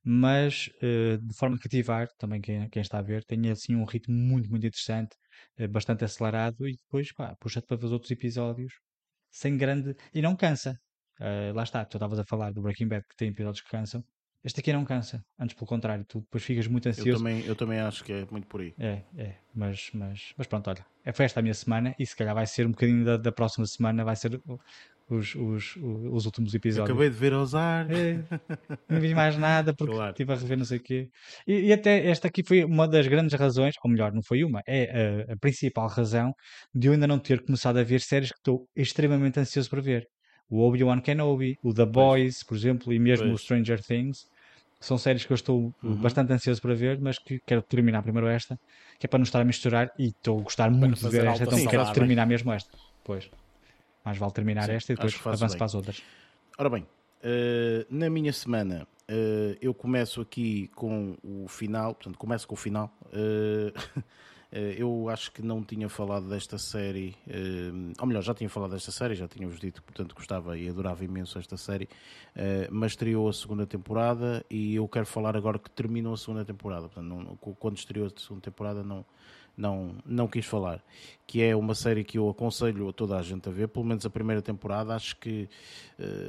mas 0.04 0.70
uh, 0.82 1.18
de 1.18 1.34
forma 1.34 1.56
a 1.56 1.60
cativar 1.60 2.08
também 2.18 2.42
quem, 2.42 2.68
quem, 2.70 2.82
está 2.82 3.00
a 3.00 3.02
ver, 3.02 3.24
tem 3.24 3.50
assim 3.52 3.76
um 3.76 3.86
ritmo 3.86 4.16
muito, 4.16 4.50
muito 4.50 4.66
interessante, 4.66 5.16
uh, 5.60 5.68
bastante 5.68 6.04
acelerado 6.04 6.68
e 6.68 6.76
depois 6.76 7.10
puxa-te 7.40 7.68
para 7.68 7.78
ver 7.78 7.86
os 7.86 7.92
outros 7.92 8.12
episódios 8.12 8.74
sem 9.30 9.58
grande. 9.58 9.96
e 10.14 10.22
não 10.22 10.36
cansa. 10.36 10.80
Uh, 11.20 11.54
lá 11.54 11.64
está, 11.64 11.86
tu 11.86 11.98
estavas 11.98 12.18
a 12.20 12.26
falar 12.26 12.52
do 12.52 12.62
Breaking 12.62 12.88
Bad 12.88 13.06
que 13.08 13.16
tem 13.16 13.30
episódios 13.30 13.62
que 13.62 13.70
cansam. 13.70 14.04
Este 14.44 14.60
aqui 14.60 14.74
não 14.74 14.84
cansa, 14.84 15.24
antes 15.40 15.56
pelo 15.56 15.68
contrário, 15.68 16.04
tu 16.04 16.22
depois 16.22 16.44
ficas 16.44 16.66
muito 16.66 16.90
ansioso. 16.90 17.10
Eu 17.10 17.18
também, 17.18 17.46
eu 17.46 17.56
também 17.56 17.80
acho 17.80 18.04
que 18.04 18.12
é 18.12 18.26
muito 18.32 18.48
por 18.48 18.62
aí. 18.62 18.74
É, 18.80 19.02
é, 19.16 19.36
mas, 19.54 19.92
mas, 19.94 20.34
mas 20.36 20.48
pronto, 20.48 20.68
olha, 20.68 20.84
é, 21.06 21.12
foi 21.12 21.26
esta 21.26 21.40
a 21.40 21.44
minha 21.44 21.54
semana 21.54 21.96
e 22.00 22.06
se 22.06 22.16
calhar 22.16 22.34
vai 22.34 22.48
ser 22.48 22.66
um 22.66 22.72
bocadinho 22.72 23.06
da, 23.06 23.18
da 23.18 23.32
próxima 23.32 23.68
semana, 23.68 24.04
vai 24.04 24.16
ser 24.16 24.42
os, 25.12 25.36
os, 25.36 25.76
os 25.76 26.26
últimos 26.26 26.54
episódios. 26.54 26.90
acabei 26.90 27.10
de 27.10 27.16
ver 27.16 27.34
Ozar. 27.34 27.88
É, 27.92 28.24
não 28.90 29.00
vi 29.00 29.14
mais 29.14 29.38
nada 29.38 29.74
porque 29.74 29.94
claro. 29.94 30.12
estive 30.12 30.32
a 30.32 30.36
rever 30.36 30.58
não 30.58 30.66
sei 30.66 30.78
o 30.78 30.82
quê. 30.82 31.10
E, 31.46 31.68
e, 31.68 31.74
até 31.74 32.08
esta 32.08 32.28
aqui 32.28 32.44
foi 32.44 32.64
uma 32.64 32.88
das 32.88 33.08
grandes 33.08 33.38
razões, 33.38 33.76
ou 33.84 33.92
melhor, 33.92 34.14
não 34.14 34.24
foi 34.24 34.44
uma, 34.44 34.62
é 34.66 35.26
a, 35.30 35.34
a, 35.34 35.38
principal 35.38 35.88
razão 35.88 36.34
de 36.74 36.88
eu 36.88 36.94
ainda 36.94 37.08
não 37.08 37.20
ter 37.20 37.44
começado 37.44 37.78
a 37.78 37.84
ver 37.84 38.02
séries 38.02 38.32
que 38.32 38.38
estou 38.38 38.68
extremamente 38.76 39.40
ansioso 39.40 39.70
para 39.70 39.82
ver. 39.82 40.08
O 40.50 40.68
Obi-Wan 40.68 41.00
Kenobi, 41.00 41.58
o 41.64 41.74
The 41.74 41.86
Boys, 41.86 42.38
pois. 42.38 42.44
por 42.44 42.58
exemplo, 42.58 42.94
e 42.94 43.00
mesmo 43.00 43.28
pois. 43.28 43.40
o 43.40 43.44
Stranger 43.44 43.82
Things. 43.84 44.28
São 44.82 44.98
séries 44.98 45.24
que 45.24 45.32
eu 45.32 45.36
estou 45.36 45.74
uhum. 45.84 45.96
bastante 45.96 46.34
ansioso 46.34 46.60
para 46.60 46.74
ver, 46.74 47.00
mas 47.00 47.20
que 47.20 47.40
quero 47.46 47.62
terminar 47.62 48.02
primeiro 48.02 48.28
esta, 48.28 48.60
que 49.00 49.06
é 49.06 49.08
para 49.08 49.20
não 49.20 49.24
estar 49.24 49.40
a 49.40 49.46
misturar 49.46 49.92
e 49.98 50.08
estou 50.08 50.40
a 50.40 50.42
gostar 50.42 50.72
muito 50.72 51.00
de 51.00 51.08
ver 51.08 51.26
esta, 51.26 51.44
então 51.44 51.66
quero 51.68 51.94
terminar 51.94 52.26
mesmo 52.26 52.52
esta. 52.52 52.76
Pois. 53.04 53.30
Mais 54.04 54.18
vale 54.18 54.32
terminar 54.34 54.66
Sim, 54.66 54.72
esta 54.72 54.94
e 54.94 54.96
depois 54.96 55.16
avanço 55.24 55.56
para 55.56 55.66
as 55.66 55.76
outras. 55.76 56.02
Ora 56.58 56.70
bem, 56.70 56.82
uh, 56.82 57.86
na 57.92 58.10
minha 58.10 58.34
semana 58.34 58.88
uh, 59.08 59.56
eu 59.62 59.72
começo 59.72 60.20
aqui 60.20 60.68
com 60.76 61.16
o 61.24 61.48
final, 61.48 61.94
portanto, 61.94 62.18
começo 62.18 62.48
com 62.48 62.56
o 62.56 62.58
final. 62.58 62.92
Uh, 63.06 64.02
eu 64.52 65.08
acho 65.10 65.32
que 65.32 65.42
não 65.42 65.64
tinha 65.64 65.88
falado 65.88 66.28
desta 66.28 66.58
série, 66.58 67.16
uh, 67.28 67.94
ou 68.00 68.08
melhor, 68.08 68.22
já 68.22 68.34
tinha 68.34 68.50
falado 68.50 68.72
desta 68.72 68.92
série, 68.92 69.16
já 69.16 69.28
tínhamos 69.28 69.60
dito 69.60 69.82
que 69.82 69.88
portanto 69.88 70.14
gostava 70.14 70.58
e 70.58 70.68
adorava 70.68 71.04
imenso 71.06 71.40
esta 71.40 71.58
série, 71.58 71.88
mas 72.70 72.92
estreou 72.92 73.30
a 73.30 73.34
segunda 73.34 73.66
temporada 73.66 74.46
e 74.50 74.76
eu 74.76 74.88
quero 74.88 75.06
falar 75.06 75.36
agora 75.36 75.58
que 75.58 75.70
terminou 75.70 76.14
a 76.14 76.18
segunda 76.18 76.44
temporada. 76.44 76.90
Portanto, 76.90 77.06
não, 77.06 77.36
quando 77.36 77.78
estreou 77.78 78.08
a 78.08 78.20
segunda 78.20 78.42
temporada 78.42 78.84
não 78.84 79.06
não, 79.58 79.96
não 80.06 80.28
quis 80.28 80.46
falar, 80.46 80.84
que 81.28 81.42
é 81.42 81.56
uma 81.56 81.76
série 81.76 82.04
que 82.04 82.18
eu 82.18 82.30
aconselho 82.30 82.90
a 82.90 82.94
toda 82.94 83.18
a 83.18 83.22
gente 83.22 83.48
a 83.48 83.52
ver, 83.52 83.68
pelo 83.68 83.86
menos 83.86 84.06
a 84.06 84.10
primeira 84.10 84.42
temporada. 84.42 84.96
Acho 84.96 85.16
que 85.18 85.50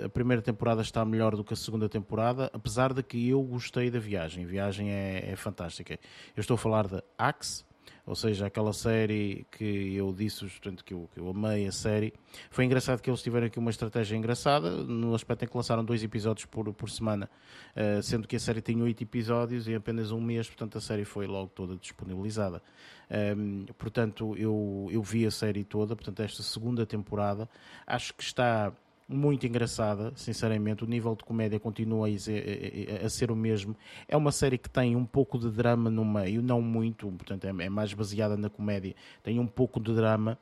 a 0.05 0.09
primeira 0.09 0.43
temporada 0.43 0.83
está 0.83 1.05
melhor 1.05 1.37
do 1.37 1.45
que 1.45 1.55
a 1.55 1.57
segunda 1.57 1.89
temporada, 1.89 2.51
apesar 2.53 2.93
de 2.93 3.03
que 3.03 3.29
eu 3.29 3.43
gostei 3.43 3.91
da 3.91 3.99
viagem. 3.99 4.45
A 4.45 4.47
viagem 4.47 4.91
é, 4.91 5.31
é 5.31 5.37
fantástica. 5.37 5.99
Eu 6.37 6.41
estou 6.41 6.55
a 6.57 6.59
falar 6.59 6.87
de 6.87 7.03
Axe, 7.17 7.65
ou 8.05 8.15
seja, 8.15 8.47
aquela 8.47 8.73
série 8.73 9.47
que 9.51 9.95
eu 9.95 10.13
disse, 10.13 10.41
portanto, 10.41 10.85
que 10.85 10.93
eu, 10.93 11.09
que 11.13 11.21
eu 11.21 11.29
amei 11.29 11.67
a 11.67 11.73
série. 11.73 12.13
Foi 12.51 12.65
engraçado 12.65 13.01
que 13.01 13.09
eles 13.09 13.23
tiveram 13.23 13.47
aqui 13.47 13.59
uma 13.59 13.71
estratégia 13.71 14.17
engraçada, 14.17 14.71
no 14.71 15.15
aspecto 15.15 15.45
em 15.45 15.49
que 15.49 15.57
lançaram 15.57 15.85
dois 15.85 16.03
episódios 16.03 16.47
por, 16.47 16.73
por 16.73 16.91
semana, 16.91 17.31
uh, 17.77 18.03
sendo 18.03 18.27
que 18.27 18.37
a 18.37 18.41
série 18.41 18.61
tem 18.61 18.83
oito 18.83 19.03
episódios 19.03 19.69
e 19.69 19.75
apenas 19.75 20.11
um 20.11 20.21
mês, 20.21 20.49
portanto 20.49 20.79
a 20.79 20.81
série 20.81 21.05
foi 21.05 21.27
logo 21.27 21.51
toda 21.55 21.77
disponibilizada. 21.77 22.63
Um, 23.11 23.15
ehm, 23.15 23.65
portanto, 23.79 24.35
eu, 24.37 24.89
eu 24.91 25.03
vi 25.03 25.27
a 25.27 25.31
série 25.31 25.65
toda, 25.65 25.95
portanto, 25.95 26.21
esta 26.21 26.43
segunda 26.43 26.87
temporada, 26.87 27.49
acho 27.87 28.15
que 28.15 28.23
está 28.23 28.73
muito 29.13 29.47
engraçada, 29.47 30.13
sinceramente. 30.17 30.85
O 30.85 30.87
nível 30.87 31.15
de 31.15 31.25
comédia 31.25 31.61
continua 31.61 32.09
a, 32.09 33.09
ser 33.09 33.31
o 33.31 33.37
mesmo. 33.37 33.77
É 34.09 34.17
uma 34.17 34.33
série 34.33 34.59
que 34.59 34.69
tem 34.69 34.97
um 34.97 35.05
pouco 35.05 35.39
de 35.39 35.51
drama 35.51 35.91
no 35.91 36.05
meio, 36.05 36.43
não 36.43 36.61
muito, 36.61 37.07
portanto, 37.13 37.45
é, 37.45 37.51
é 37.65 37.69
mais 37.69 37.93
baseada 37.93 38.37
na 38.37 38.49
comédia. 38.49 38.95
Tem 39.23 39.39
um 39.39 39.47
pouco 39.47 39.81
de 39.81 39.95
drama 39.95 40.39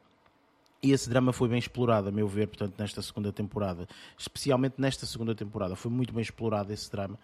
e 0.82 0.92
esse 0.92 1.10
drama 1.10 1.32
foi 1.32 1.48
bem 1.48 1.58
explorado, 1.58 2.08
a 2.08 2.12
meu 2.12 2.26
ver, 2.26 2.46
portanto, 2.46 2.74
nesta 2.78 3.02
segunda 3.02 3.30
temporada. 3.30 3.86
Especialmente 4.16 4.76
nesta 4.78 5.04
segunda 5.04 5.34
temporada. 5.34 5.76
Foi 5.76 5.90
muito 5.90 6.12
bem 6.12 6.22
explorado 6.22 6.72
esse 6.72 6.90
drama. 6.90 7.18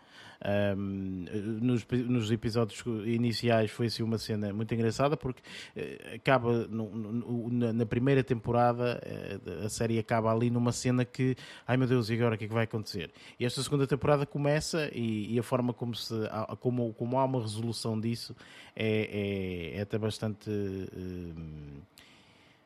Um, 0.76 1.24
nos, 1.62 1.86
nos, 2.06 2.30
episódios 2.30 2.84
iniciais 3.06 3.70
foi 3.70 3.86
assim 3.86 4.02
uma 4.02 4.18
cena 4.18 4.52
muito 4.52 4.74
engraçada, 4.74 5.16
porque 5.16 5.40
uh, 5.40 6.14
acaba 6.14 6.66
no, 6.66 6.90
no, 6.90 7.72
na, 7.72 7.86
primeira 7.86 8.22
temporada, 8.22 9.00
uh, 9.02 9.64
a 9.64 9.68
série 9.70 9.98
acaba 9.98 10.30
ali 10.30 10.50
numa 10.50 10.72
cena 10.72 11.06
que, 11.06 11.34
ai 11.66 11.78
meu 11.78 11.88
Deus, 11.88 12.10
e 12.10 12.14
agora 12.14 12.34
o 12.34 12.38
que 12.38 12.44
é 12.44 12.48
que 12.48 12.52
vai 12.52 12.64
acontecer? 12.64 13.10
E 13.40 13.46
esta 13.46 13.62
segunda 13.62 13.86
temporada 13.86 14.26
começa 14.26 14.90
e, 14.94 15.34
e 15.34 15.38
a 15.38 15.42
forma 15.42 15.72
como, 15.72 15.94
se, 15.94 16.14
como, 16.60 16.92
como 16.92 17.18
há 17.18 17.24
uma 17.24 17.40
resolução 17.40 17.98
disso 17.98 18.36
é, 18.76 19.72
é, 19.74 19.78
é 19.78 19.80
até 19.80 19.96
bastante. 19.96 20.50
Eh, 20.50 21.95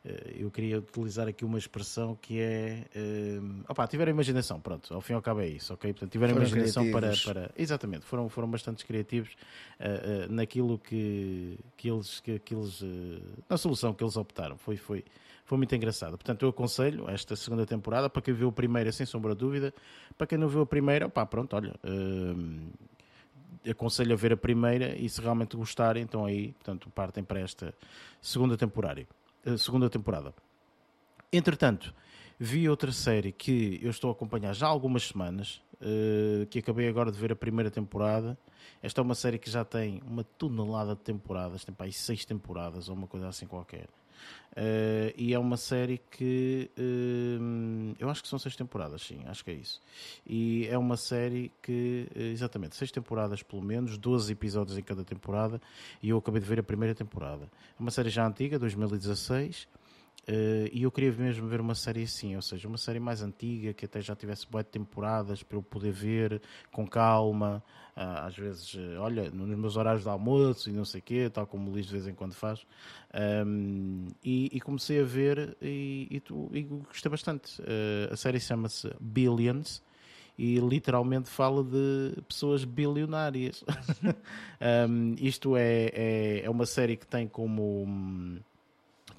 eu 0.03 0.51
queria 0.51 0.79
utilizar 0.79 1.29
aqui 1.29 1.45
uma 1.45 1.59
expressão 1.59 2.17
que 2.17 2.41
é 2.41 2.87
uh, 2.97 3.65
opa, 3.69 3.87
tiveram 3.87 4.11
imaginação, 4.11 4.59
pronto, 4.59 4.95
ao 4.95 5.01
fim 5.03 5.13
e 5.13 5.17
ao 5.17 5.21
cabo 5.21 5.41
é 5.41 5.49
isso, 5.49 5.75
ok? 5.75 5.93
Portanto, 5.93 6.11
tiveram 6.11 6.35
foram 6.35 6.47
imaginação 6.47 6.91
para, 6.91 7.13
para. 7.23 7.51
Exatamente, 7.55 8.07
foram, 8.07 8.27
foram 8.31 8.51
bastante 8.51 8.87
criativos 8.87 9.37
uh, 9.79 10.31
uh, 10.31 10.33
naquilo 10.33 10.79
que, 10.79 11.59
que 11.77 11.91
eles, 11.91 12.19
que, 12.21 12.39
que 12.39 12.55
eles 12.55 12.81
uh, 12.81 12.87
na 13.47 13.59
solução 13.59 13.93
que 13.93 14.03
eles 14.03 14.17
optaram. 14.17 14.57
Foi, 14.57 14.79
foi, 14.79 15.05
foi 15.45 15.59
muito 15.59 15.75
engraçado. 15.75 16.13
Portanto, 16.13 16.47
eu 16.47 16.49
aconselho 16.49 17.09
esta 17.11 17.37
segunda 17.37 17.67
temporada 17.67 18.09
para 18.09 18.23
quem 18.23 18.33
viu 18.33 18.49
a 18.49 18.53
primeira, 18.53 18.91
sem 18.93 19.05
sombra 19.05 19.35
de 19.35 19.41
dúvida. 19.41 19.75
Para 20.17 20.27
quem 20.27 20.39
não 20.39 20.49
viu 20.49 20.63
a 20.63 20.67
primeira, 20.67 21.09
opá, 21.09 21.27
pronto, 21.27 21.55
olha. 21.55 21.75
aconselho 23.71 24.15
a 24.15 24.17
ver 24.17 24.33
a 24.33 24.37
primeira 24.37 24.97
e 24.97 25.07
se 25.11 25.21
realmente 25.21 25.59
gostarem, 25.59 26.03
então 26.03 26.25
aí, 26.25 26.53
portanto, 26.53 26.89
partem 26.95 27.23
para 27.23 27.41
esta 27.41 27.75
segunda 28.23 28.57
temporada 28.57 29.07
segunda 29.59 29.89
temporada. 29.89 30.35
Entretanto, 31.33 31.95
vi 32.39 32.69
outra 32.69 32.93
série 32.93 33.33
que 33.33 33.79
eu 33.83 33.91
estou 33.91 34.11
a 34.11 34.13
acompanhar 34.13 34.55
já 34.55 34.67
há 34.67 34.71
algumas 34.71 35.07
semanas, 35.07 35.63
uh, 35.81 36.47
que 36.47 36.59
acabei 36.59 36.89
agora 36.89 37.13
de 37.13 37.19
ver 37.19 37.33
a 37.33 37.37
primeira 37.37 37.71
temporada. 37.71 38.37
Esta 38.83 39.01
é 39.01 39.03
uma 39.03 39.15
série 39.15 39.39
que 39.39 39.51
já 39.51 39.65
tem 39.65 40.01
uma 40.07 40.25
tonelada 40.25 40.95
de 40.95 41.03
temporadas, 41.03 41.65
tem 41.65 41.75
para 41.75 41.87
aí 41.87 41.93
seis 41.93 42.25
temporadas 42.25 42.89
ou 42.89 42.95
uma 42.95 43.07
coisa 43.07 43.29
assim 43.29 43.47
qualquer. 43.47 43.89
Uh, 44.51 45.15
e 45.17 45.33
é 45.33 45.39
uma 45.39 45.57
série 45.57 45.99
que 46.11 46.69
uh, 46.77 47.95
eu 47.99 48.11
acho 48.11 48.21
que 48.21 48.29
são 48.29 48.39
seis 48.39 48.57
temporadas, 48.57 49.03
sim, 49.03 49.21
acho 49.27 49.45
que 49.45 49.51
é 49.53 49.55
isso. 49.55 49.81
E 50.27 50.67
é 50.69 50.77
uma 50.77 50.97
série 50.97 51.53
que, 51.63 52.09
exatamente, 52.15 52.75
seis 52.75 52.91
temporadas 52.91 53.43
pelo 53.43 53.63
menos, 53.63 53.97
12 53.97 54.33
episódios 54.33 54.77
em 54.77 54.83
cada 54.83 55.05
temporada. 55.05 55.61
E 56.03 56.09
eu 56.09 56.19
acabei 56.19 56.41
de 56.41 56.47
ver 56.49 56.59
a 56.59 56.63
primeira 56.63 56.95
temporada. 56.95 57.45
É 57.79 57.81
uma 57.81 57.91
série 57.91 58.11
já 58.11 58.27
antiga, 58.27 58.59
2016. 58.59 59.69
Uh, 60.29 60.69
e 60.73 60.83
eu 60.83 60.91
queria 60.93 61.13
mesmo 61.13 61.49
ver 61.49 61.61
uma 61.61 61.75
série 61.75 62.03
assim, 62.03 62.37
ou 62.37 62.43
seja, 62.43 62.69
uma 62.69 62.79
série 62.79 63.01
mais 63.01 63.23
antiga, 63.23 63.73
que 63.73 63.85
até 63.85 64.01
já 64.01 64.15
tivesse 64.15 64.47
boas 64.49 64.65
temporadas 64.67 65.43
para 65.43 65.57
eu 65.57 65.63
poder 65.63 65.93
ver 65.93 66.41
com 66.73 66.87
calma. 66.87 67.63
Uh, 67.97 68.27
às 68.27 68.37
vezes, 68.37 68.75
uh, 68.75 69.01
olha, 69.01 69.31
nos 69.31 69.59
meus 69.59 69.77
horários 69.77 70.05
de 70.05 70.09
almoço 70.09 70.71
e 70.71 70.73
não 70.73 70.85
sei 70.85 71.01
o 71.01 71.03
quê, 71.03 71.31
tal 71.31 71.47
como 71.47 71.69
o 71.69 71.73
Luís 71.73 71.87
de 71.87 71.93
vez 71.93 72.07
em 72.07 72.15
quando 72.15 72.35
faz. 72.35 72.65
Um, 73.45 74.07
e, 74.23 74.49
e, 74.53 74.61
comecei 74.61 75.01
a 75.01 75.05
ver 75.05 75.57
e, 75.61 76.07
e, 76.11 76.59
e 76.59 76.63
gostei 76.63 77.11
bastante. 77.11 77.61
a 78.11 78.17
série 78.17 78.39
chama-se 78.39 78.89
Billions 79.01 79.83
e 80.41 80.59
literalmente 80.59 81.29
fala 81.29 81.63
de 81.63 82.23
pessoas 82.23 82.65
bilionárias. 82.65 83.63
um, 84.89 85.15
isto 85.19 85.55
é, 85.55 85.91
é, 85.93 86.43
é, 86.45 86.51
uma 86.51 86.65
série 86.65 86.97
que 86.97 87.07
tem 87.07 87.29
como. 87.29 87.87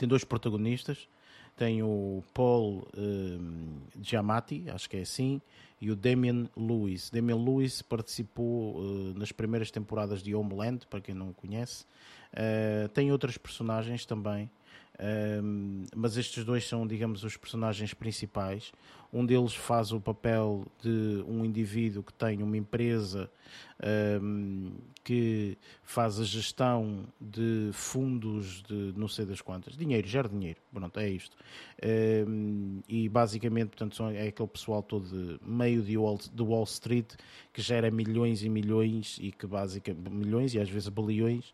Tem 0.02 0.08
dois 0.08 0.24
protagonistas. 0.24 1.08
Tem 1.56 1.84
o 1.84 2.24
Paul 2.34 2.88
um, 2.98 3.82
Giamatti, 4.02 4.68
acho 4.68 4.90
que 4.90 4.98
é 4.98 5.02
assim, 5.02 5.40
e 5.80 5.92
o 5.92 5.96
Damian 5.96 6.50
Lewis. 6.58 7.12
Damian 7.12 7.36
Lewis 7.36 7.84
participou 7.84 8.78
uh, 8.78 9.14
nas 9.16 9.32
primeiras 9.32 9.70
temporadas 9.70 10.24
de 10.24 10.34
Homeland, 10.34 10.88
para 10.88 11.02
quem 11.02 11.14
não 11.14 11.32
conhece. 11.34 11.86
Uh, 12.34 12.90
tem 12.90 13.12
outras 13.12 13.38
personagens 13.38 14.04
também, 14.04 14.50
um, 15.02 15.84
mas 15.96 16.16
estes 16.16 16.44
dois 16.46 16.68
são, 16.68 16.86
digamos, 16.86 17.24
os 17.24 17.36
personagens 17.36 17.94
principais. 17.94 18.72
Um 19.12 19.26
deles 19.26 19.54
faz 19.54 19.92
o 19.92 20.00
papel 20.00 20.66
de 20.82 21.24
um 21.28 21.44
indivíduo 21.44 22.02
que 22.02 22.14
tem 22.14 22.42
uma 22.42 22.56
empresa 22.56 23.30
um, 24.22 24.72
que 25.04 25.58
faz 25.84 26.20
a 26.20 26.24
gestão 26.24 27.06
de 27.20 27.72
fundos 27.74 28.62
de 28.62 28.94
não 28.96 29.10
sei 29.10 29.26
das 29.26 29.42
quantas, 29.42 29.76
dinheiro, 29.76 30.08
gera 30.08 30.30
dinheiro, 30.30 30.60
pronto, 30.72 30.98
é 30.98 31.10
isto. 31.10 31.36
Um, 31.84 32.80
e 32.88 33.10
basicamente, 33.10 33.70
portanto, 33.70 34.02
é 34.12 34.28
aquele 34.28 34.48
pessoal 34.48 34.82
todo 34.82 35.10
de 35.10 35.40
meio 35.46 35.82
de 35.82 35.98
Wall, 35.98 36.20
de 36.32 36.44
Wall 36.44 36.64
Street 36.64 37.16
que 37.52 37.62
gera 37.62 37.92
milhões 37.92 38.44
e 38.44 38.50
milhões 38.50 39.18
e 39.20 39.32
que 39.32 39.46
basicamente, 39.46 40.10
milhões 40.10 40.54
e 40.54 40.60
às 40.60 40.70
vezes 40.70 40.88
bilhões 40.88 41.54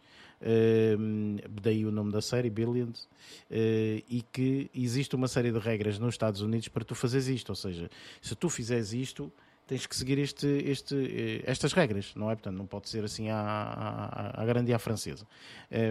daí 1.62 1.86
o 1.86 1.92
nome 1.92 2.12
da 2.12 2.22
série, 2.22 2.50
Billions, 2.50 3.03
uh, 3.49 4.03
e 4.10 4.24
que 4.32 4.70
existe 4.74 5.16
uma 5.16 5.28
série 5.28 5.52
de 5.52 5.60
regras 5.60 5.98
nos 5.99 6.14
Estados 6.14 6.41
Unidos 6.41 6.68
para 6.68 6.84
tu 6.84 6.95
fazeres 6.95 7.28
isto, 7.28 7.49
ou 7.49 7.56
seja, 7.56 7.90
se 8.22 8.36
tu 8.36 8.49
fizeres 8.49 8.94
isto, 8.94 9.32
tens 9.68 9.86
que 9.86 9.95
seguir 9.95 10.18
este, 10.18 10.48
este, 10.48 10.95
eh, 10.95 11.44
estas 11.45 11.74
regras, 11.74 12.14
não 12.16 12.32
é? 12.32 12.36
Portanto, 12.36 12.56
não 12.56 12.66
pode 12.66 12.88
ser 12.88 13.03
assim 13.03 13.30
à, 13.30 13.38
à, 13.38 14.41
à 14.41 14.45
grande 14.45 14.72
e 14.72 14.74
à 14.74 14.80
francesa. 14.80 15.28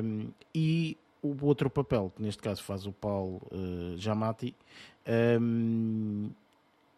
Um, 0.02 0.30
e 0.54 0.96
o 1.22 1.36
outro 1.44 1.68
papel, 1.68 2.10
que 2.16 2.22
neste 2.22 2.42
caso 2.42 2.62
faz 2.62 2.86
o 2.86 2.92
Paulo 2.92 3.42
uh, 3.52 3.98
Giamatti, 3.98 4.54
um, 5.40 6.30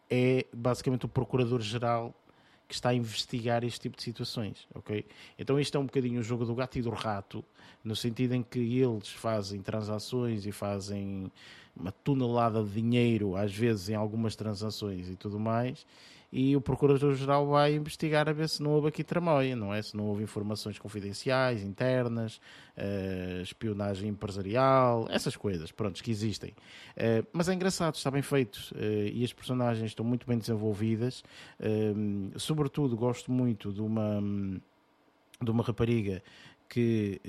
é 0.09 0.45
basicamente 0.53 1.05
o 1.05 1.09
procurador-geral 1.09 2.15
que 2.69 2.75
está 2.75 2.89
a 2.89 2.93
investigar 2.93 3.63
este 3.63 3.79
tipo 3.79 3.97
de 3.97 4.03
situações, 4.03 4.67
ok? 4.75 5.03
Então 5.39 5.59
isto 5.59 5.75
é 5.75 5.79
um 5.81 5.85
bocadinho 5.87 6.19
o 6.19 6.23
jogo 6.23 6.45
do 6.45 6.53
gato 6.53 6.77
e 6.77 6.83
do 6.83 6.91
rato, 6.91 7.43
no 7.83 7.95
sentido 7.95 8.35
em 8.35 8.43
que 8.43 8.59
eles 8.59 9.09
fazem 9.09 9.59
transações 9.59 10.45
e 10.45 10.51
fazem 10.51 11.31
uma 11.75 11.91
tonelada 11.91 12.63
de 12.63 12.69
dinheiro, 12.69 13.35
às 13.35 13.51
vezes 13.51 13.89
em 13.89 13.95
algumas 13.95 14.35
transações 14.35 15.09
e 15.09 15.15
tudo 15.15 15.39
mais, 15.39 15.83
e 16.31 16.55
o 16.55 16.61
Procurador-Geral 16.61 17.47
vai 17.47 17.73
investigar 17.73 18.29
a 18.29 18.33
ver 18.33 18.47
se 18.47 18.61
não 18.61 18.71
houve 18.71 18.89
aqui 18.89 19.03
tramóia, 19.03 19.55
não 19.55 19.73
é? 19.73 19.81
Se 19.81 19.97
não 19.97 20.05
houve 20.05 20.23
informações 20.23 20.77
confidenciais, 20.77 21.63
internas, 21.63 22.39
uh, 22.77 23.41
espionagem 23.41 24.09
empresarial, 24.09 25.07
essas 25.09 25.35
coisas, 25.35 25.71
pronto, 25.71 26.01
que 26.03 26.11
existem. 26.11 26.51
Uh, 26.95 27.25
mas 27.33 27.49
é 27.49 27.53
engraçado, 27.53 27.95
está 27.95 28.11
bem 28.11 28.21
feito 28.21 28.57
uh, 28.75 29.07
e 29.11 29.23
as 29.23 29.33
personagens 29.33 29.87
estão 29.87 30.05
muito 30.05 30.27
bem 30.27 30.37
desenvolvidas. 30.37 31.23
sobretudo, 32.37 32.95
gosto 32.95 33.31
muito 33.31 33.73
de 33.73 33.81
uma, 33.81 34.21
de 35.41 35.49
uma 35.49 35.63
rapariga 35.63 36.21
que 36.67 37.19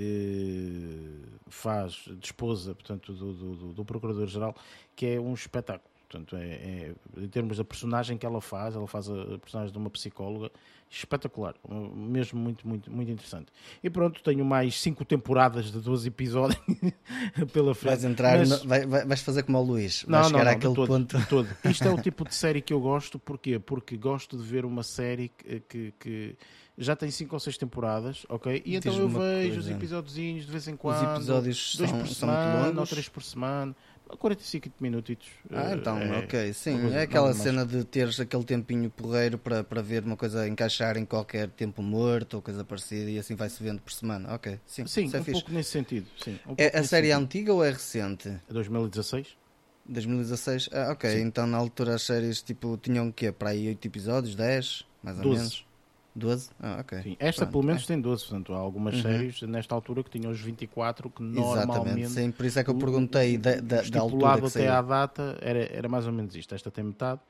faz 1.49 1.93
de 1.93 2.27
esposa, 2.27 2.75
portanto, 2.75 3.15
do, 3.15 3.33
do, 3.33 3.73
do 3.73 3.85
Procurador-Geral, 3.87 4.55
que 4.95 5.07
é 5.07 5.21
um 5.21 5.33
espetáculo 5.33 5.90
Portanto, 6.11 6.35
é, 6.35 6.45
é, 6.45 6.95
em 7.19 7.29
termos 7.29 7.59
da 7.59 7.65
personagem 7.65 8.19
que 8.19 8.27
ela 8.27 8.41
faz, 8.41 8.75
ela 8.75 8.89
faz 8.89 9.09
a, 9.09 9.35
a 9.35 9.39
personagem 9.39 9.73
de 9.73 9.79
uma 9.79 9.89
psicóloga 9.91 10.51
espetacular, 10.91 11.55
mesmo 11.95 12.41
muito, 12.41 12.67
muito, 12.67 12.91
muito 12.91 13.13
interessante. 13.13 13.47
E 13.81 13.89
pronto, 13.89 14.21
tenho 14.25 14.45
mais 14.45 14.81
cinco 14.81 15.05
temporadas 15.05 15.71
de 15.71 15.79
12 15.79 16.09
episódios 16.09 16.61
pela 17.53 17.77
frente. 17.77 17.91
Vais 17.93 18.05
entrar, 18.05 18.39
Mas... 18.39 18.51
no, 18.51 18.69
vai, 18.69 18.85
vais 18.85 19.23
fazer 19.23 19.45
como 19.45 19.59
o 19.59 19.63
Luís, 19.63 20.05
não, 20.09 20.25
chegar 20.25 20.45
não, 20.47 20.51
àquele 20.51 20.75
todo, 20.75 20.89
ponto. 20.89 21.27
Todo. 21.29 21.49
Isto 21.71 21.85
é 21.85 21.91
o 21.93 22.03
tipo 22.03 22.25
de 22.25 22.35
série 22.35 22.61
que 22.61 22.73
eu 22.73 22.81
gosto, 22.81 23.17
porquê? 23.21 23.61
Porque 23.61 23.97
gosto 23.97 24.37
de 24.37 24.43
ver 24.43 24.65
uma 24.65 24.83
série 24.83 25.29
que, 25.29 25.61
que, 25.61 25.95
que 26.01 26.37
já 26.77 26.97
tem 26.97 27.09
5 27.09 27.37
ou 27.37 27.39
6 27.39 27.57
temporadas, 27.57 28.27
ok? 28.29 28.61
E 28.65 28.75
então 28.75 28.93
eu 28.93 29.09
vejo 29.09 29.19
coisa. 29.19 29.61
os 29.61 29.69
episódios 29.69 30.15
de 30.15 30.51
vez 30.51 30.67
em 30.67 30.75
quando, 30.75 31.07
os 31.07 31.17
episódios 31.19 31.77
dois 31.77 31.91
são, 31.91 31.99
por 32.01 32.09
semana 32.09 32.81
ou 32.81 32.87
três 32.87 33.09
por 33.09 33.23
semana. 33.23 33.77
45 34.19 34.71
minutos. 34.81 35.17
Ah, 35.51 35.73
então, 35.75 35.99
é, 35.99 36.19
ok. 36.19 36.53
Sim, 36.53 36.93
é 36.93 37.03
aquela 37.03 37.33
cena 37.35 37.65
de 37.65 37.85
teres 37.85 38.19
aquele 38.21 38.45
tempinho 38.45 38.91
porreiro 38.91 39.39
para, 39.39 39.63
para 39.65 39.83
ver 39.83 40.05
uma 40.05 40.17
coisa 40.17 40.47
encaixar 40.49 40.97
em 40.97 41.05
qualquer 41.05 41.49
tempo 41.51 41.83
morto 41.83 42.35
ou 42.35 42.43
coisa 42.43 42.65
parecida 42.65 43.11
e 43.11 43.19
assim 43.19 43.35
vai-se 43.35 43.63
vendo 43.63 43.81
por 43.81 43.93
semana. 43.93 44.35
Ok, 44.35 44.59
sim. 44.67 44.87
Sim, 44.87 45.11
é 45.13 45.19
um 45.19 45.25
fixe. 45.25 45.33
pouco 45.33 45.53
nesse 45.53 45.71
sentido. 45.71 46.07
Sim, 46.23 46.39
um 46.47 46.55
é, 46.57 46.79
a 46.79 46.85
série 46.85 47.11
é 47.11 47.15
antiga 47.15 47.53
ou 47.53 47.65
é 47.65 47.71
recente? 47.71 48.29
É 48.29 48.53
2016. 48.53 49.37
2016? 49.87 50.69
Ah, 50.73 50.93
ok. 50.93 51.11
Sim. 51.11 51.23
Então 51.23 51.47
na 51.47 51.59
altura 51.59 51.95
as 51.95 52.03
séries 52.03 52.43
tipo, 52.43 52.77
tinham 52.77 53.09
o 53.09 53.13
quê? 53.13 53.33
Para 53.33 53.51
aí 53.51 53.69
8 53.69 53.87
episódios? 53.87 54.35
10? 54.35 54.87
Mais 55.03 55.17
ou 55.17 55.23
12. 55.23 55.37
menos? 55.37 55.70
12? 56.15 56.51
Ah, 56.61 56.79
ok. 56.81 57.03
Sim, 57.03 57.17
esta 57.19 57.43
Pronto, 57.43 57.53
pelo 57.53 57.65
menos 57.65 57.85
é. 57.85 57.87
tem 57.87 58.01
12, 58.01 58.25
portanto, 58.25 58.53
há 58.55 58.59
algumas 58.59 58.95
uhum. 58.97 59.03
séries 59.03 59.43
nesta 59.43 59.75
altura 59.75 60.03
que 60.03 60.11
tinham 60.11 60.31
os 60.31 60.41
24 60.41 61.11
que 61.11 61.23
normalmente... 61.23 61.71
Exatamente, 61.71 62.09
sim, 62.11 62.31
por 62.31 62.47
isso 62.47 62.59
é 62.59 62.65
que 62.65 62.71
eu 62.71 62.75
perguntei 62.75 63.39
da, 63.39 63.57
da, 63.57 63.83
da 63.83 64.01
altura 64.01 64.41
que 64.41 64.47
até 64.47 64.69
à 64.69 64.83
data 64.83 65.39
era, 65.41 65.61
era 65.73 65.89
mais 65.89 66.07
ou 66.07 66.13
menos 66.13 66.35
isto, 66.35 66.55
esta 66.55 66.71
tem 66.71 66.85
metade. 66.85 67.21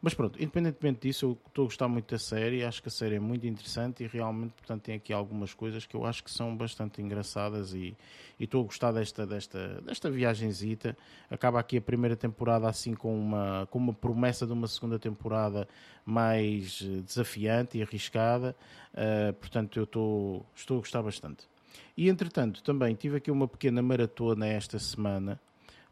Mas 0.00 0.14
pronto, 0.14 0.42
independentemente 0.42 1.08
disso, 1.08 1.26
eu 1.26 1.38
estou 1.48 1.64
a 1.64 1.66
gostar 1.66 1.88
muito 1.88 2.10
da 2.10 2.18
série, 2.18 2.64
acho 2.64 2.80
que 2.82 2.88
a 2.88 2.92
série 2.92 3.16
é 3.16 3.20
muito 3.20 3.46
interessante 3.46 4.04
e 4.04 4.06
realmente, 4.06 4.52
portanto, 4.52 4.82
tem 4.82 4.94
aqui 4.94 5.12
algumas 5.12 5.52
coisas 5.52 5.84
que 5.84 5.94
eu 5.94 6.06
acho 6.06 6.24
que 6.24 6.30
são 6.30 6.56
bastante 6.56 7.02
engraçadas 7.02 7.74
e, 7.74 7.94
e 8.40 8.44
estou 8.44 8.62
a 8.62 8.64
gostar 8.64 8.90
desta, 8.90 9.26
desta, 9.26 9.82
desta 9.82 10.10
viagenzita. 10.10 10.96
Acaba 11.30 11.60
aqui 11.60 11.76
a 11.76 11.80
primeira 11.80 12.16
temporada 12.16 12.66
assim 12.66 12.94
com 12.94 13.14
uma, 13.14 13.68
com 13.70 13.78
uma 13.78 13.92
promessa 13.92 14.46
de 14.46 14.52
uma 14.54 14.66
segunda 14.66 14.98
temporada 14.98 15.68
mais 16.06 16.82
eh, 16.82 17.02
desafiante 17.02 17.76
e 17.76 17.82
arriscada. 17.82 18.56
Uh, 18.94 19.34
portanto, 19.34 19.78
eu 19.78 19.84
estou, 19.84 20.46
estou 20.56 20.78
a 20.78 20.80
gostar 20.80 21.02
bastante. 21.02 21.46
E 21.94 22.08
entretanto, 22.08 22.62
também 22.62 22.94
tive 22.94 23.18
aqui 23.18 23.30
uma 23.30 23.46
pequena 23.46 23.82
maratona 23.82 24.46
esta 24.46 24.78
semana, 24.78 25.38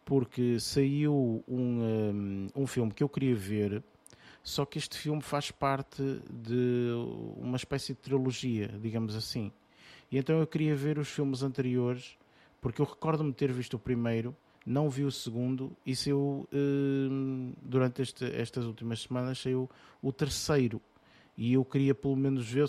porque 0.02 0.58
saiu 0.58 1.44
um, 1.46 2.48
um, 2.56 2.62
um 2.62 2.66
filme 2.66 2.92
que 2.92 3.02
eu 3.02 3.10
queria 3.10 3.36
ver, 3.36 3.82
só 4.42 4.64
que 4.64 4.78
este 4.78 4.96
filme 4.96 5.20
faz 5.20 5.50
parte 5.50 6.02
de 6.30 6.92
uma 7.36 7.58
espécie 7.58 7.92
de 7.92 8.00
trilogia, 8.00 8.68
digamos 8.80 9.14
assim. 9.14 9.52
E 10.10 10.16
então 10.16 10.40
eu 10.40 10.46
queria 10.46 10.74
ver 10.74 10.98
os 10.98 11.08
filmes 11.08 11.42
anteriores 11.42 12.16
porque 12.60 12.80
eu 12.80 12.86
recordo-me 12.86 13.32
ter 13.32 13.52
visto 13.52 13.74
o 13.74 13.78
primeiro, 13.78 14.34
não 14.66 14.90
vi 14.90 15.04
o 15.04 15.10
segundo 15.10 15.72
e 15.84 15.96
saiu, 15.96 16.46
uh, 16.52 17.56
durante 17.62 18.02
este, 18.02 18.24
estas 18.24 18.66
últimas 18.66 19.02
semanas, 19.02 19.38
saiu 19.38 19.68
o 20.02 20.12
terceiro. 20.12 20.80
E 21.36 21.52
eu 21.52 21.64
queria 21.64 21.94
pelo 21.94 22.16
menos 22.16 22.50
ver, 22.50 22.66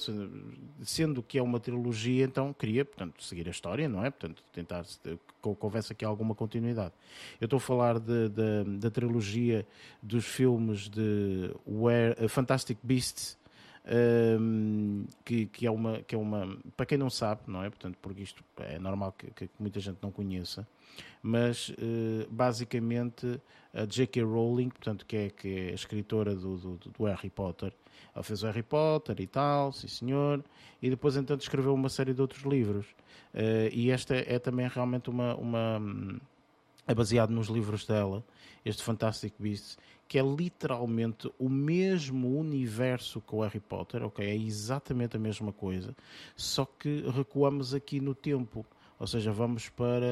sendo 0.83 1.23
que 1.23 1.39
é 1.39 1.41
uma 1.41 1.59
trilogia, 1.59 2.23
então 2.23 2.53
queria, 2.53 2.85
portanto, 2.85 3.23
seguir 3.23 3.47
a 3.47 3.49
história, 3.51 3.89
não 3.89 4.05
é? 4.05 4.11
Portanto, 4.11 4.43
tentar 4.53 4.83
que 4.83 5.17
houvesse 5.41 5.91
aqui 5.91 6.05
alguma 6.05 6.35
continuidade. 6.35 6.93
Eu 7.41 7.45
estou 7.45 7.57
a 7.57 7.59
falar 7.59 7.99
de, 7.99 8.29
de, 8.29 8.77
da 8.77 8.91
trilogia 8.91 9.65
dos 10.03 10.23
filmes 10.23 10.87
de 10.87 11.51
Where, 11.65 12.23
uh, 12.23 12.29
Fantastic 12.29 12.77
Beasts 12.83 13.38
um, 13.89 15.05
que, 15.25 15.47
que, 15.47 15.65
é 15.65 15.71
uma, 15.71 16.01
que 16.01 16.13
é 16.13 16.17
uma. 16.17 16.57
Para 16.77 16.85
quem 16.85 16.97
não 16.97 17.09
sabe, 17.09 17.41
não 17.47 17.63
é? 17.63 17.69
Portanto, 17.69 17.97
porque 18.01 18.21
isto 18.21 18.43
é 18.57 18.77
normal 18.77 19.13
que, 19.13 19.31
que 19.31 19.49
muita 19.59 19.79
gente 19.79 19.97
não 20.01 20.11
conheça, 20.11 20.67
mas 21.23 21.69
uh, 21.69 22.27
basicamente 22.29 23.41
a 23.73 23.85
J.K. 23.85 24.23
Rowling, 24.23 24.69
portanto, 24.69 25.05
que 25.05 25.15
é, 25.15 25.29
que 25.29 25.47
é 25.47 25.71
a 25.71 25.73
escritora 25.73 26.35
do, 26.35 26.57
do, 26.57 26.77
do, 26.77 27.03
Harry 27.05 27.29
Potter, 27.29 27.73
ela 28.13 28.23
fez 28.23 28.43
o 28.43 28.45
Harry 28.45 28.63
Potter 28.63 29.19
e 29.19 29.27
tal, 29.27 29.71
sim 29.71 29.87
senhor, 29.87 30.43
e 30.81 30.89
depois 30.89 31.15
então 31.15 31.35
escreveu 31.37 31.73
uma 31.73 31.89
série 31.89 32.13
de 32.13 32.21
outros 32.21 32.43
livros. 32.43 32.85
Uh, 33.33 33.69
e 33.71 33.89
esta 33.89 34.15
é 34.15 34.37
também 34.37 34.67
realmente 34.67 35.09
uma. 35.09 35.35
uma 35.35 35.81
é 36.87 36.95
baseado 36.95 37.29
nos 37.29 37.47
livros 37.47 37.85
dela, 37.85 38.23
este 38.65 38.81
Fantastic 38.81 39.35
Beasts, 39.37 39.77
que 40.10 40.18
é 40.18 40.23
literalmente 40.23 41.31
o 41.38 41.48
mesmo 41.48 42.36
universo 42.36 43.22
que 43.22 43.36
o 43.36 43.41
Harry 43.41 43.60
Potter, 43.60 44.03
ok? 44.03 44.26
É 44.26 44.36
exatamente 44.36 45.15
a 45.15 45.19
mesma 45.19 45.53
coisa, 45.53 45.95
só 46.36 46.65
que 46.65 47.03
recuamos 47.15 47.76
aqui 47.76 48.02
no 48.02 48.15
tempo. 48.15 48.65
Ou 48.98 49.07
seja, 49.07 49.31
vamos 49.31 49.69
para 49.69 50.06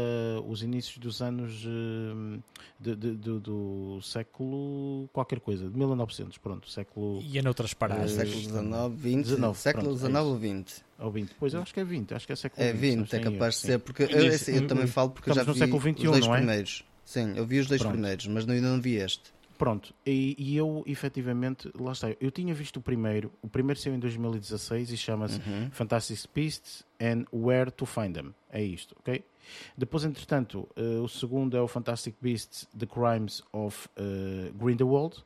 os 0.47 0.63
inícios 0.63 0.97
dos 0.97 1.21
anos 1.21 1.65
hum, 1.65 2.39
de, 2.79 2.95
de, 2.95 3.15
de, 3.17 3.39
do 3.39 3.99
século 4.01 5.09
qualquer 5.11 5.41
coisa, 5.41 5.67
de 5.67 5.77
1900, 5.77 6.37
pronto, 6.37 6.69
século... 6.69 7.19
E 7.21 7.37
é 7.37 7.41
noutras 7.41 7.73
paradas. 7.73 8.13
Uh, 8.13 8.15
século 8.15 8.39
XIX, 8.39 8.61
20, 8.95 9.23
19, 9.25 9.59
século 9.59 9.97
XIX 9.97 10.15
ou 10.15 10.37
20? 10.37 10.85
Ou 10.99 11.11
20, 11.11 11.35
pois 11.37 11.53
eu 11.53 11.61
acho 11.61 11.73
que 11.73 11.81
é 11.81 11.83
20, 11.83 12.13
acho 12.13 12.27
que 12.27 12.31
é 12.31 12.35
século 12.37 12.63
é 12.63 12.71
20. 12.71 12.83
É 12.83 12.95
20, 12.95 13.13
é 13.13 13.19
capaz 13.19 13.55
de 13.55 13.59
ser, 13.61 13.79
porque 13.79 14.03
eu, 14.03 14.55
eu, 14.55 14.67
também 14.67 14.87
falo 14.87 15.09
porque 15.09 15.31
Estamos 15.31 15.47
eu 15.49 15.53
já 15.53 15.65
vi 15.65 15.71
no 15.71 15.79
século 15.79 15.97
XXI, 15.97 16.07
os 16.07 16.11
dois 16.11 16.25
é? 16.25 16.37
primeiros. 16.37 16.85
Sim, 17.03 17.33
eu 17.35 17.45
vi 17.45 17.59
os 17.59 17.67
dois 17.67 17.81
pronto. 17.81 17.93
primeiros, 17.93 18.27
mas 18.27 18.47
ainda 18.47 18.69
não 18.69 18.79
vi 18.79 18.95
este. 18.95 19.35
Pronto, 19.57 19.93
e, 20.05 20.35
e, 20.37 20.55
eu 20.55 20.83
efetivamente, 20.85 21.71
lá 21.79 21.91
está, 21.91 22.09
eu 22.21 22.29
tinha 22.29 22.53
visto 22.53 22.77
o 22.77 22.81
primeiro, 22.81 23.31
o 23.41 23.47
primeiro 23.47 23.79
saiu 23.79 23.95
em 23.95 23.99
2016 23.99 24.91
e 24.91 24.97
chama-se 24.97 25.39
uhum. 25.39 25.71
Fantastic 25.71 26.19
Beasts 26.33 26.85
and 27.01 27.25
Where 27.33 27.71
to 27.71 27.85
Find 27.85 28.13
Them. 28.13 28.35
É 28.51 28.61
isto, 28.61 28.95
ok? 28.99 29.23
Depois, 29.75 30.03
entretanto, 30.03 30.67
uh, 30.77 31.01
o 31.01 31.09
segundo 31.09 31.57
é 31.57 31.61
o 31.61 31.67
Fantastic 31.67 32.15
Beasts 32.21 32.67
The 32.77 32.85
Crimes 32.85 33.41
of 33.51 33.89
uh, 33.97 34.53
Grindelwald. 34.53 35.23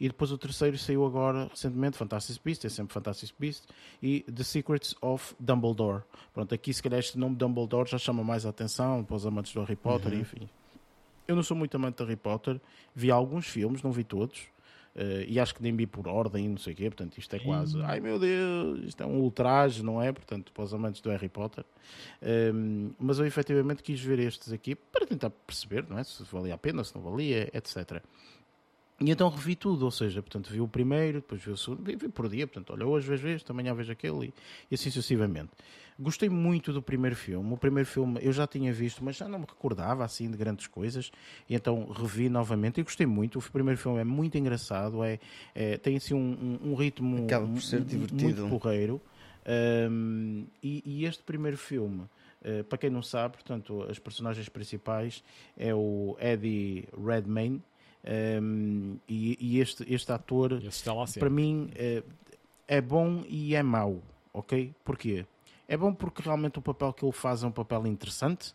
E 0.00 0.08
depois 0.08 0.30
o 0.30 0.38
terceiro 0.38 0.78
saiu 0.78 1.04
agora 1.04 1.48
recentemente, 1.48 1.96
Fantastic 1.96 2.40
Beasts, 2.44 2.64
é 2.64 2.68
sempre 2.68 2.94
Fantastic 2.94 3.34
Beasts, 3.38 3.66
e 4.00 4.20
The 4.22 4.44
Secrets 4.44 4.94
of 5.00 5.34
Dumbledore. 5.40 6.02
Pronto, 6.32 6.54
aqui 6.54 6.72
se 6.72 6.82
calhar 6.82 7.00
este 7.00 7.18
nome 7.18 7.34
Dumbledore 7.34 7.88
já 7.88 7.98
chama 7.98 8.22
mais 8.22 8.46
a 8.46 8.50
atenção 8.50 9.04
para 9.04 9.16
os 9.16 9.26
amantes 9.26 9.52
do 9.52 9.60
Harry 9.60 9.76
Potter, 9.76 10.12
uhum. 10.12 10.20
enfim. 10.20 10.48
Eu 11.28 11.36
não 11.36 11.42
sou 11.42 11.54
muito 11.54 11.76
amante 11.76 11.98
de 11.98 12.04
Harry 12.04 12.16
Potter, 12.16 12.58
vi 12.94 13.10
alguns 13.10 13.46
filmes, 13.46 13.82
não 13.82 13.92
vi 13.92 14.02
todos. 14.02 14.46
Uh, 14.96 15.22
e 15.28 15.38
acho 15.38 15.54
que 15.54 15.62
nem 15.62 15.76
vi 15.76 15.86
por 15.86 16.08
ordem, 16.08 16.48
não 16.48 16.56
sei 16.56 16.72
o 16.72 16.76
quê, 16.76 16.84
portanto 16.84 17.18
isto 17.18 17.36
é 17.36 17.38
quase, 17.38 17.80
ai 17.82 18.00
meu 18.00 18.18
Deus, 18.18 18.80
isto 18.82 19.00
é 19.00 19.06
um 19.06 19.20
ultraje, 19.20 19.80
não 19.84 20.02
é? 20.02 20.10
Portanto, 20.10 20.50
para 20.52 20.64
os 20.64 20.74
amantes 20.74 21.00
do 21.00 21.10
Harry 21.10 21.28
Potter. 21.28 21.64
Um, 22.20 22.26
ehm, 22.26 22.90
mas 22.98 23.18
eu 23.20 23.26
efetivamente 23.26 23.80
quis 23.82 24.00
ver 24.00 24.18
estes 24.18 24.52
aqui 24.52 24.74
para 24.74 25.06
tentar 25.06 25.30
perceber, 25.30 25.84
não 25.88 25.98
é? 25.98 26.02
Se 26.02 26.24
valia 26.24 26.54
a 26.54 26.58
pena, 26.58 26.82
se 26.82 26.96
não 26.96 27.02
valia, 27.02 27.48
etc. 27.52 28.02
E 29.00 29.10
então 29.10 29.28
revi 29.28 29.54
tudo, 29.54 29.84
ou 29.84 29.90
seja, 29.90 30.20
portanto, 30.20 30.50
vi 30.50 30.60
o 30.60 30.66
primeiro, 30.66 31.20
depois 31.20 31.42
vi 31.42 31.50
o 31.50 31.56
segundo, 31.56 31.82
vi, 31.84 31.94
vi 31.94 32.08
por 32.08 32.28
dia, 32.28 32.46
portanto, 32.46 32.72
olha, 32.72 32.84
hoje 32.84 33.08
vejo 33.08 33.28
este, 33.28 33.50
amanhã 33.50 33.72
vejo 33.72 33.92
aquele, 33.92 34.26
e, 34.26 34.34
e 34.70 34.74
assim 34.74 34.90
sucessivamente. 34.90 35.50
Gostei 36.00 36.28
muito 36.28 36.72
do 36.72 36.80
primeiro 36.80 37.16
filme. 37.16 37.52
O 37.52 37.56
primeiro 37.56 37.88
filme 37.88 38.20
eu 38.22 38.32
já 38.32 38.46
tinha 38.46 38.72
visto, 38.72 39.02
mas 39.02 39.16
já 39.16 39.28
não 39.28 39.40
me 39.40 39.46
recordava 39.48 40.04
assim 40.04 40.30
de 40.30 40.36
grandes 40.36 40.68
coisas. 40.68 41.10
E 41.48 41.56
então 41.56 41.88
revi 41.90 42.28
novamente 42.28 42.80
e 42.80 42.84
gostei 42.84 43.04
muito. 43.04 43.40
O 43.40 43.42
primeiro 43.42 43.80
filme 43.80 43.98
é 43.98 44.04
muito 44.04 44.38
engraçado, 44.38 45.02
é, 45.02 45.18
é 45.56 45.76
tem 45.76 45.96
assim 45.96 46.14
um, 46.14 46.58
um, 46.62 46.70
um 46.70 46.74
ritmo 46.76 47.24
Acaba 47.24 47.48
por 47.48 47.60
ser 47.60 47.80
divertido. 47.80 48.46
muito 48.46 48.60
porreiro. 48.60 49.02
Um, 49.90 50.46
e, 50.62 50.82
e, 50.84 51.04
este 51.04 51.22
primeiro 51.24 51.56
filme, 51.56 52.02
uh, 52.02 52.62
para 52.68 52.78
quem 52.78 52.90
não 52.90 53.02
sabe, 53.02 53.38
portanto, 53.38 53.82
as 53.88 53.98
personagens 53.98 54.48
principais 54.48 55.24
é 55.56 55.74
o 55.74 56.16
Eddie 56.20 56.86
Redmayne. 56.96 57.60
Um, 58.04 58.96
e, 59.08 59.36
e 59.40 59.60
este, 59.60 59.84
este 59.92 60.12
ator, 60.12 60.60
para 61.18 61.30
mim, 61.30 61.70
é, 61.74 62.02
é 62.66 62.80
bom 62.80 63.24
e 63.28 63.54
é 63.54 63.62
mau, 63.62 64.02
ok? 64.32 64.72
Porquê? 64.84 65.26
É 65.66 65.76
bom 65.76 65.92
porque 65.92 66.22
realmente 66.22 66.58
o 66.58 66.62
papel 66.62 66.92
que 66.92 67.04
ele 67.04 67.12
faz 67.12 67.42
é 67.42 67.46
um 67.46 67.50
papel 67.52 67.86
interessante, 67.86 68.54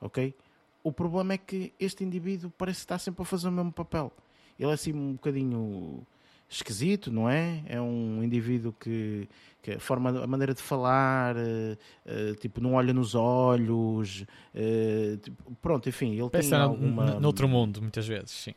ok? 0.00 0.34
O 0.82 0.92
problema 0.92 1.34
é 1.34 1.38
que 1.38 1.72
este 1.80 2.04
indivíduo 2.04 2.52
parece 2.56 2.80
estar 2.80 2.98
sempre 2.98 3.22
a 3.22 3.24
fazer 3.24 3.48
o 3.48 3.52
mesmo 3.52 3.72
papel. 3.72 4.12
Ele 4.58 4.70
é 4.70 4.74
assim 4.74 4.92
um 4.92 5.14
bocadinho 5.14 6.06
esquisito, 6.48 7.10
não 7.10 7.28
é? 7.28 7.62
É 7.66 7.80
um 7.80 8.22
indivíduo 8.22 8.72
que, 8.72 9.28
que 9.62 9.72
a 9.72 9.80
forma, 9.80 10.10
a 10.22 10.26
maneira 10.26 10.54
de 10.54 10.62
falar, 10.62 11.36
uh, 11.36 11.40
uh, 11.40 12.34
tipo, 12.36 12.60
não 12.60 12.74
olha 12.74 12.92
nos 12.92 13.14
olhos, 13.14 14.24
uh, 14.54 15.16
tipo, 15.18 15.56
pronto, 15.60 15.88
enfim, 15.88 16.18
ele 16.18 16.30
Pensa 16.30 16.50
tem 16.50 16.58
alguma... 16.58 17.20
noutro 17.20 17.48
mundo, 17.48 17.82
muitas 17.82 18.06
vezes, 18.06 18.30
sim. 18.30 18.54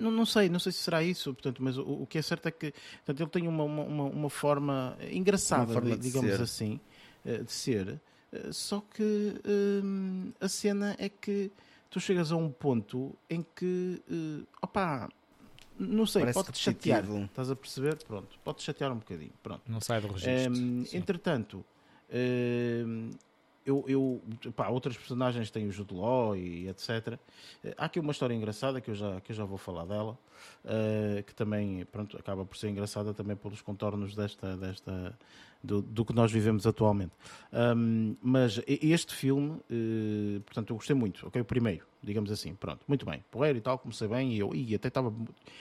Não, 0.00 0.10
não, 0.10 0.24
sei, 0.24 0.48
não 0.48 0.58
sei 0.58 0.72
se 0.72 0.78
será 0.78 1.02
isso, 1.02 1.34
portanto, 1.34 1.62
mas 1.62 1.76
o, 1.76 1.82
o 1.82 2.06
que 2.06 2.16
é 2.16 2.22
certo 2.22 2.46
é 2.46 2.50
que 2.50 2.72
portanto, 3.04 3.20
ele 3.20 3.30
tem 3.30 3.46
uma, 3.46 3.64
uma, 3.64 4.04
uma 4.04 4.30
forma 4.30 4.96
engraçada, 5.10 5.64
uma 5.64 5.74
forma 5.74 5.96
de, 5.96 6.02
digamos 6.02 6.30
ser. 6.34 6.40
assim, 6.40 6.80
de 7.24 7.52
ser. 7.52 8.00
Só 8.50 8.80
que 8.80 9.38
hum, 9.84 10.32
a 10.40 10.48
cena 10.48 10.96
é 10.98 11.10
que 11.10 11.52
tu 11.92 12.00
chegas 12.00 12.32
a 12.32 12.36
um 12.36 12.50
ponto 12.50 13.14
em 13.28 13.44
que, 13.54 14.02
uh, 14.10 14.46
opá, 14.62 15.10
não 15.82 16.06
sei, 16.06 16.32
pode-te 16.32 16.58
chatear. 16.58 17.04
Estás 17.04 17.50
a 17.50 17.56
perceber? 17.56 17.96
Pronto, 18.04 18.38
pode-te 18.44 18.64
chatear 18.64 18.92
um 18.92 18.98
bocadinho. 18.98 19.32
Pronto. 19.42 19.62
Não 19.68 19.80
sai 19.80 20.00
do 20.00 20.08
registro. 20.08 20.52
Um, 20.52 20.84
entretanto, 20.92 21.64
um, 22.12 23.10
eu, 23.64 23.84
eu 23.86 24.52
pá, 24.52 24.68
outras 24.68 24.96
personagens 24.96 25.50
têm 25.50 25.66
o 25.66 25.72
Jude 25.72 25.94
Law 25.94 26.36
e 26.36 26.68
etc. 26.68 27.18
Há 27.76 27.86
aqui 27.86 28.00
uma 28.00 28.12
história 28.12 28.34
engraçada 28.34 28.80
que 28.80 28.90
eu 28.90 28.94
já, 28.94 29.20
que 29.20 29.32
eu 29.32 29.36
já 29.36 29.44
vou 29.44 29.58
falar 29.58 29.84
dela, 29.84 30.18
uh, 30.64 31.22
que 31.22 31.34
também 31.34 31.84
pronto, 31.86 32.16
acaba 32.16 32.44
por 32.44 32.56
ser 32.56 32.68
engraçada 32.68 33.14
também 33.14 33.36
pelos 33.36 33.62
contornos 33.62 34.14
desta, 34.14 34.56
desta, 34.56 35.18
do, 35.62 35.80
do 35.80 36.04
que 36.04 36.12
nós 36.12 36.32
vivemos 36.32 36.66
atualmente. 36.66 37.12
Um, 37.52 38.16
mas 38.20 38.60
este 38.66 39.14
filme, 39.14 39.50
uh, 39.50 40.40
portanto, 40.40 40.70
eu 40.70 40.76
gostei 40.76 40.96
muito, 40.96 41.26
ok? 41.26 41.40
O 41.40 41.44
primeiro, 41.44 41.86
digamos 42.02 42.30
assim, 42.30 42.54
pronto, 42.54 42.84
muito 42.88 43.06
bem, 43.06 43.24
porreiro 43.30 43.58
e 43.58 43.60
tal, 43.60 43.78
comecei 43.78 44.08
bem 44.08 44.32
e 44.32 44.38
eu 44.38 44.54
e 44.54 44.74
até 44.74 44.88
estava, 44.88 45.14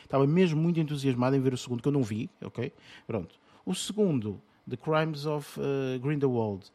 estava 0.03 0.25
mesmo 0.25 0.59
muito 0.59 0.79
entusiasmado 0.79 1.35
em 1.35 1.39
ver 1.39 1.53
o 1.53 1.57
segundo, 1.57 1.81
que 1.81 1.87
eu 1.87 1.93
não 1.93 2.03
vi, 2.03 2.29
ok? 2.41 2.73
Pronto. 3.05 3.35
O 3.65 3.75
segundo, 3.75 4.41
The 4.67 4.77
Crimes 4.77 5.25
of 5.25 5.59
uh, 5.59 5.99
Grindelwald, 5.99 6.71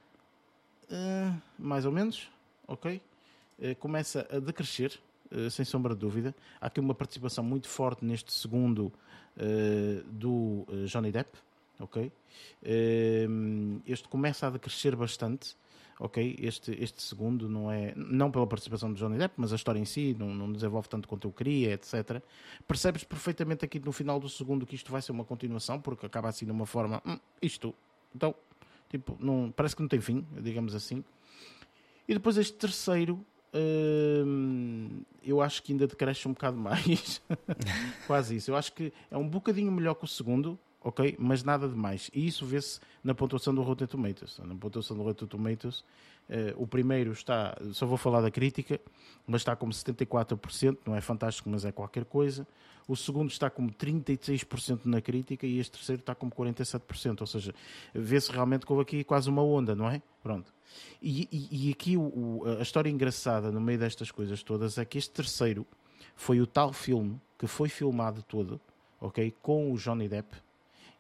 uh, 0.91 1.43
mais 1.59 1.85
ou 1.85 1.93
menos, 1.93 2.29
ok? 2.67 3.01
Uh, 3.59 3.75
começa 3.77 4.27
a 4.31 4.39
decrescer, 4.39 4.99
uh, 5.31 5.51
sem 5.51 5.65
sombra 5.65 5.95
de 5.95 6.01
dúvida. 6.01 6.35
Há 6.61 6.67
aqui 6.67 6.81
uma 6.81 6.95
participação 6.95 7.45
muito 7.45 7.69
forte 7.69 8.05
neste 8.05 8.33
segundo 8.33 8.93
do 10.07 10.67
Johnny 10.87 11.13
Depp, 11.13 11.29
ok? 11.79 12.11
este 13.85 14.09
começa 14.09 14.47
a 14.47 14.51
decrescer 14.51 14.97
bastante, 14.97 15.55
ok? 16.01 16.37
Este, 16.41 16.73
este 16.83 17.03
segundo 17.03 17.47
não 17.47 17.71
é, 17.71 17.93
não 17.95 18.31
pela 18.31 18.47
participação 18.47 18.91
do 18.91 18.99
Johnny 18.99 19.19
Depp, 19.19 19.35
mas 19.37 19.53
a 19.53 19.57
história 19.57 19.79
em 19.79 19.85
si 19.85 20.17
não, 20.19 20.29
não 20.35 20.51
desenvolve 20.51 20.89
tanto 20.89 21.07
quanto 21.07 21.29
eu 21.29 21.33
queria, 21.33 21.75
etc. 21.75 22.23
Percebes 22.67 23.05
perfeitamente 23.05 23.63
aqui 23.63 23.79
no 23.79 23.93
final 23.93 24.19
do 24.19 24.27
segundo 24.27 24.65
que 24.65 24.75
isto 24.75 24.91
vai 24.91 25.03
ser 25.03 25.13
uma 25.13 25.25
continuação, 25.25 25.79
porque 25.79 26.07
acaba 26.07 26.31
assim 26.31 26.47
de 26.47 26.53
uma 26.53 26.65
forma, 26.65 27.03
hum, 27.05 27.19
isto, 27.43 27.75
então 28.15 28.35
Tipo, 28.89 29.17
não, 29.21 29.53
parece 29.55 29.75
que 29.75 29.83
não 29.83 29.89
tem 29.89 30.01
fim, 30.01 30.27
digamos 30.41 30.75
assim. 30.75 31.05
E 32.09 32.15
depois 32.15 32.37
este 32.37 32.55
terceiro, 32.55 33.25
hum, 34.25 35.03
eu 35.25 35.41
acho 35.41 35.63
que 35.63 35.73
ainda 35.73 35.87
decresce 35.87 36.29
um 36.29 36.33
bocado 36.33 36.57
mais. 36.59 37.21
Quase 38.07 38.37
isso. 38.37 38.51
Eu 38.51 38.57
acho 38.57 38.73
que 38.73 38.93
é 39.11 39.17
um 39.17 39.29
bocadinho 39.29 39.73
melhor 39.73 39.95
que 39.95 40.05
o 40.05 40.09
segundo, 40.09 40.59
ok? 40.87 41.17
Mas 41.19 41.43
nada 41.43 41.69
de 41.69 41.75
mais. 41.75 42.09
E 42.15 42.29
isso 42.29 42.47
vê-se 42.47 42.79
na 43.03 43.13
pontuação 43.13 43.53
do 43.53 43.61
Rotten 43.61 43.89
Tomatoes. 43.89 44.39
Na 44.39 44.55
pontuação 44.55 44.97
do 44.97 45.03
Rotten 45.03 45.27
Tomatoes, 45.27 45.81
uh, 45.81 46.55
o 46.57 46.65
primeiro 46.65 47.11
está, 47.11 47.59
só 47.73 47.85
vou 47.87 47.99
falar 47.99 48.21
da 48.21 48.31
crítica, 48.31 48.81
mas 49.27 49.41
está 49.41 49.57
como 49.57 49.73
74%, 49.73 50.79
não 50.87 50.95
é 50.95 51.01
fantástico, 51.01 51.51
mas 51.51 51.65
é 51.65 51.73
qualquer 51.73 52.05
coisa. 52.05 52.47
O 52.87 52.95
segundo 52.95 53.29
está 53.29 53.51
como 53.51 53.69
36% 53.73 54.83
na 54.85 55.01
crítica 55.01 55.45
e 55.45 55.59
este 55.59 55.73
terceiro 55.73 55.99
está 55.99 56.15
como 56.15 56.31
47%. 56.31 57.21
Ou 57.21 57.27
seja, 57.27 57.53
vê-se 57.93 58.31
realmente 58.31 58.65
que 58.65 58.73
houve 58.73 58.83
aqui 58.83 59.03
quase 59.03 59.29
uma 59.29 59.43
onda, 59.43 59.75
não 59.75 59.91
é? 59.91 60.01
Pronto. 60.23 60.55
E, 61.03 61.29
e, 61.33 61.69
e 61.69 61.73
aqui 61.73 61.97
o, 61.97 62.03
o, 62.03 62.43
a 62.61 62.63
história 62.63 62.89
engraçada 62.89 63.51
no 63.51 63.61
meio 63.61 63.79
destas 63.79 64.13
coisas 64.13 64.41
todas 64.41 64.79
é 64.79 64.85
que 64.85 64.99
este 64.99 65.11
terceiro 65.11 65.67
foi 66.15 66.41
o 66.41 66.47
tal 66.47 66.73
filme 66.73 67.21
que 67.37 67.49
foi 67.49 67.69
filmado 67.69 68.23
todo, 68.23 68.61
ok? 69.01 69.35
Com 69.43 69.73
o 69.73 69.77
Johnny 69.77 70.09
Depp 70.09 70.46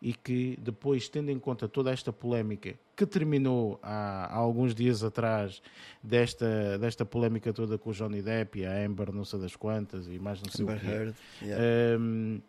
e 0.00 0.12
que 0.12 0.58
depois, 0.60 1.08
tendo 1.08 1.30
em 1.30 1.38
conta 1.38 1.68
toda 1.68 1.90
esta 1.90 2.12
polémica 2.12 2.74
que 2.94 3.06
terminou 3.06 3.78
há, 3.82 4.26
há, 4.26 4.36
alguns 4.36 4.74
dias 4.74 5.02
atrás 5.02 5.62
desta, 6.02 6.78
desta 6.78 7.04
polémica 7.04 7.52
toda 7.52 7.78
com 7.78 7.90
o 7.90 7.92
Johnny 7.92 8.20
Depp 8.20 8.58
e 8.58 8.66
a 8.66 8.84
Amber 8.84 9.12
não 9.12 9.24
sei 9.24 9.40
das 9.40 9.56
quantas 9.56 10.06
e 10.06 10.18
mais 10.18 10.40
não 10.42 10.50
sei 10.50 10.64
Amber 10.64 10.76
o 10.76 10.80
quê, 10.80 10.86
Heard, 10.86 11.16
yeah. 11.42 11.98
um, 11.98 12.40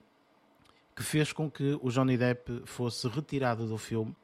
que 0.96 1.04
fez 1.04 1.32
com 1.32 1.50
que 1.50 1.78
o 1.82 1.90
Johnny 1.90 2.18
Depp 2.18 2.64
fosse 2.66 3.08
retirado 3.08 3.66
do 3.66 3.78
filme 3.78 4.16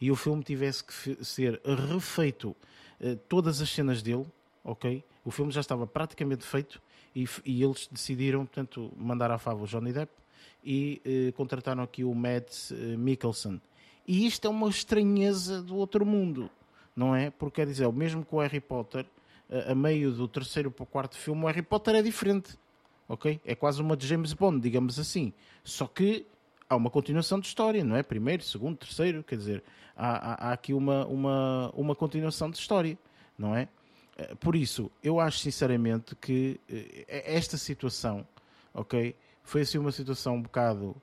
e 0.00 0.10
o 0.10 0.16
filme 0.16 0.42
tivesse 0.42 0.82
que 0.82 1.24
ser 1.24 1.60
refeito 1.64 2.56
uh, 3.00 3.16
todas 3.28 3.60
as 3.60 3.70
cenas 3.70 4.02
dele, 4.02 4.26
ok? 4.64 5.04
O 5.24 5.30
filme 5.30 5.52
já 5.52 5.60
estava 5.60 5.86
praticamente 5.86 6.44
feito 6.44 6.82
e, 7.14 7.26
e 7.44 7.62
eles 7.62 7.88
decidiram, 7.90 8.44
portanto, 8.44 8.92
mandar 8.96 9.30
à 9.30 9.38
fava 9.38 9.62
o 9.62 9.66
Johnny 9.66 9.92
Depp 9.92 10.21
e 10.64 11.00
eh, 11.04 11.32
contrataram 11.32 11.82
aqui 11.82 12.04
o 12.04 12.14
Matt 12.14 12.70
eh, 12.70 12.96
Mikkelsen. 12.96 13.60
E 14.06 14.26
isto 14.26 14.46
é 14.46 14.50
uma 14.50 14.68
estranheza 14.68 15.62
do 15.62 15.76
outro 15.76 16.04
mundo, 16.06 16.50
não 16.94 17.14
é? 17.14 17.30
Porque 17.30 17.56
quer 17.56 17.66
dizer, 17.66 17.90
mesmo 17.92 18.24
com 18.24 18.36
o 18.36 18.40
Harry 18.40 18.60
Potter, 18.60 19.06
a, 19.50 19.72
a 19.72 19.74
meio 19.74 20.12
do 20.12 20.28
terceiro 20.28 20.70
para 20.70 20.84
o 20.84 20.86
quarto 20.86 21.16
filme, 21.16 21.42
o 21.44 21.46
Harry 21.46 21.62
Potter 21.62 21.96
é 21.96 22.02
diferente, 22.02 22.58
ok? 23.08 23.40
É 23.44 23.54
quase 23.54 23.80
uma 23.80 23.96
de 23.96 24.06
James 24.06 24.32
Bond, 24.32 24.60
digamos 24.60 24.98
assim. 24.98 25.32
Só 25.64 25.86
que 25.86 26.26
há 26.68 26.76
uma 26.76 26.90
continuação 26.90 27.40
de 27.40 27.46
história, 27.46 27.84
não 27.84 27.96
é? 27.96 28.02
Primeiro, 28.02 28.42
segundo, 28.42 28.76
terceiro, 28.76 29.22
quer 29.22 29.36
dizer, 29.36 29.62
há, 29.96 30.32
há, 30.46 30.48
há 30.48 30.52
aqui 30.52 30.72
uma, 30.72 31.06
uma, 31.06 31.70
uma 31.74 31.94
continuação 31.94 32.50
de 32.50 32.56
história, 32.58 32.98
não 33.38 33.54
é? 33.54 33.68
Eh, 34.16 34.34
por 34.36 34.54
isso, 34.54 34.90
eu 35.02 35.18
acho 35.20 35.38
sinceramente 35.38 36.14
que 36.16 36.60
esta 37.08 37.56
situação, 37.56 38.26
ok? 38.72 39.14
Foi 39.42 39.62
assim 39.62 39.78
uma 39.78 39.92
situação 39.92 40.36
um 40.36 40.42
bocado 40.42 40.96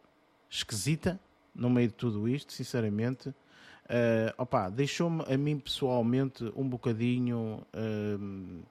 esquisita 0.49 1.19
no 1.53 1.69
meio 1.69 1.89
de 1.89 1.93
tudo 1.93 2.27
isto, 2.27 2.53
sinceramente. 2.53 3.29
Uh, 3.29 4.33
opa, 4.37 4.69
deixou-me 4.69 5.23
a 5.23 5.37
mim 5.37 5.59
pessoalmente 5.59 6.43
um 6.55 6.67
bocadinho. 6.67 7.65
Uh, 7.73 8.63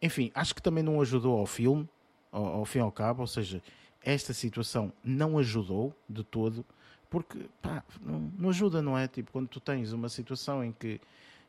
enfim, 0.00 0.30
acho 0.34 0.54
que 0.54 0.62
também 0.62 0.82
não 0.82 1.00
ajudou 1.00 1.38
ao 1.38 1.46
filme, 1.46 1.88
ao, 2.32 2.46
ao 2.46 2.64
fim 2.64 2.78
e 2.78 2.82
ao 2.82 2.92
cabo, 2.92 3.22
ou 3.22 3.26
seja, 3.26 3.62
esta 4.02 4.32
situação 4.32 4.92
não 5.04 5.38
ajudou 5.38 5.94
de 6.08 6.22
todo, 6.22 6.64
porque 7.10 7.46
pá, 7.60 7.82
não, 8.00 8.32
não, 8.38 8.48
ajuda, 8.50 8.80
não 8.80 8.96
é? 8.96 9.06
Tipo, 9.08 9.32
quando 9.32 9.48
tu 9.48 9.60
tens 9.60 9.92
uma 9.92 10.08
situação 10.08 10.64
em 10.64 10.72
que 10.72 11.00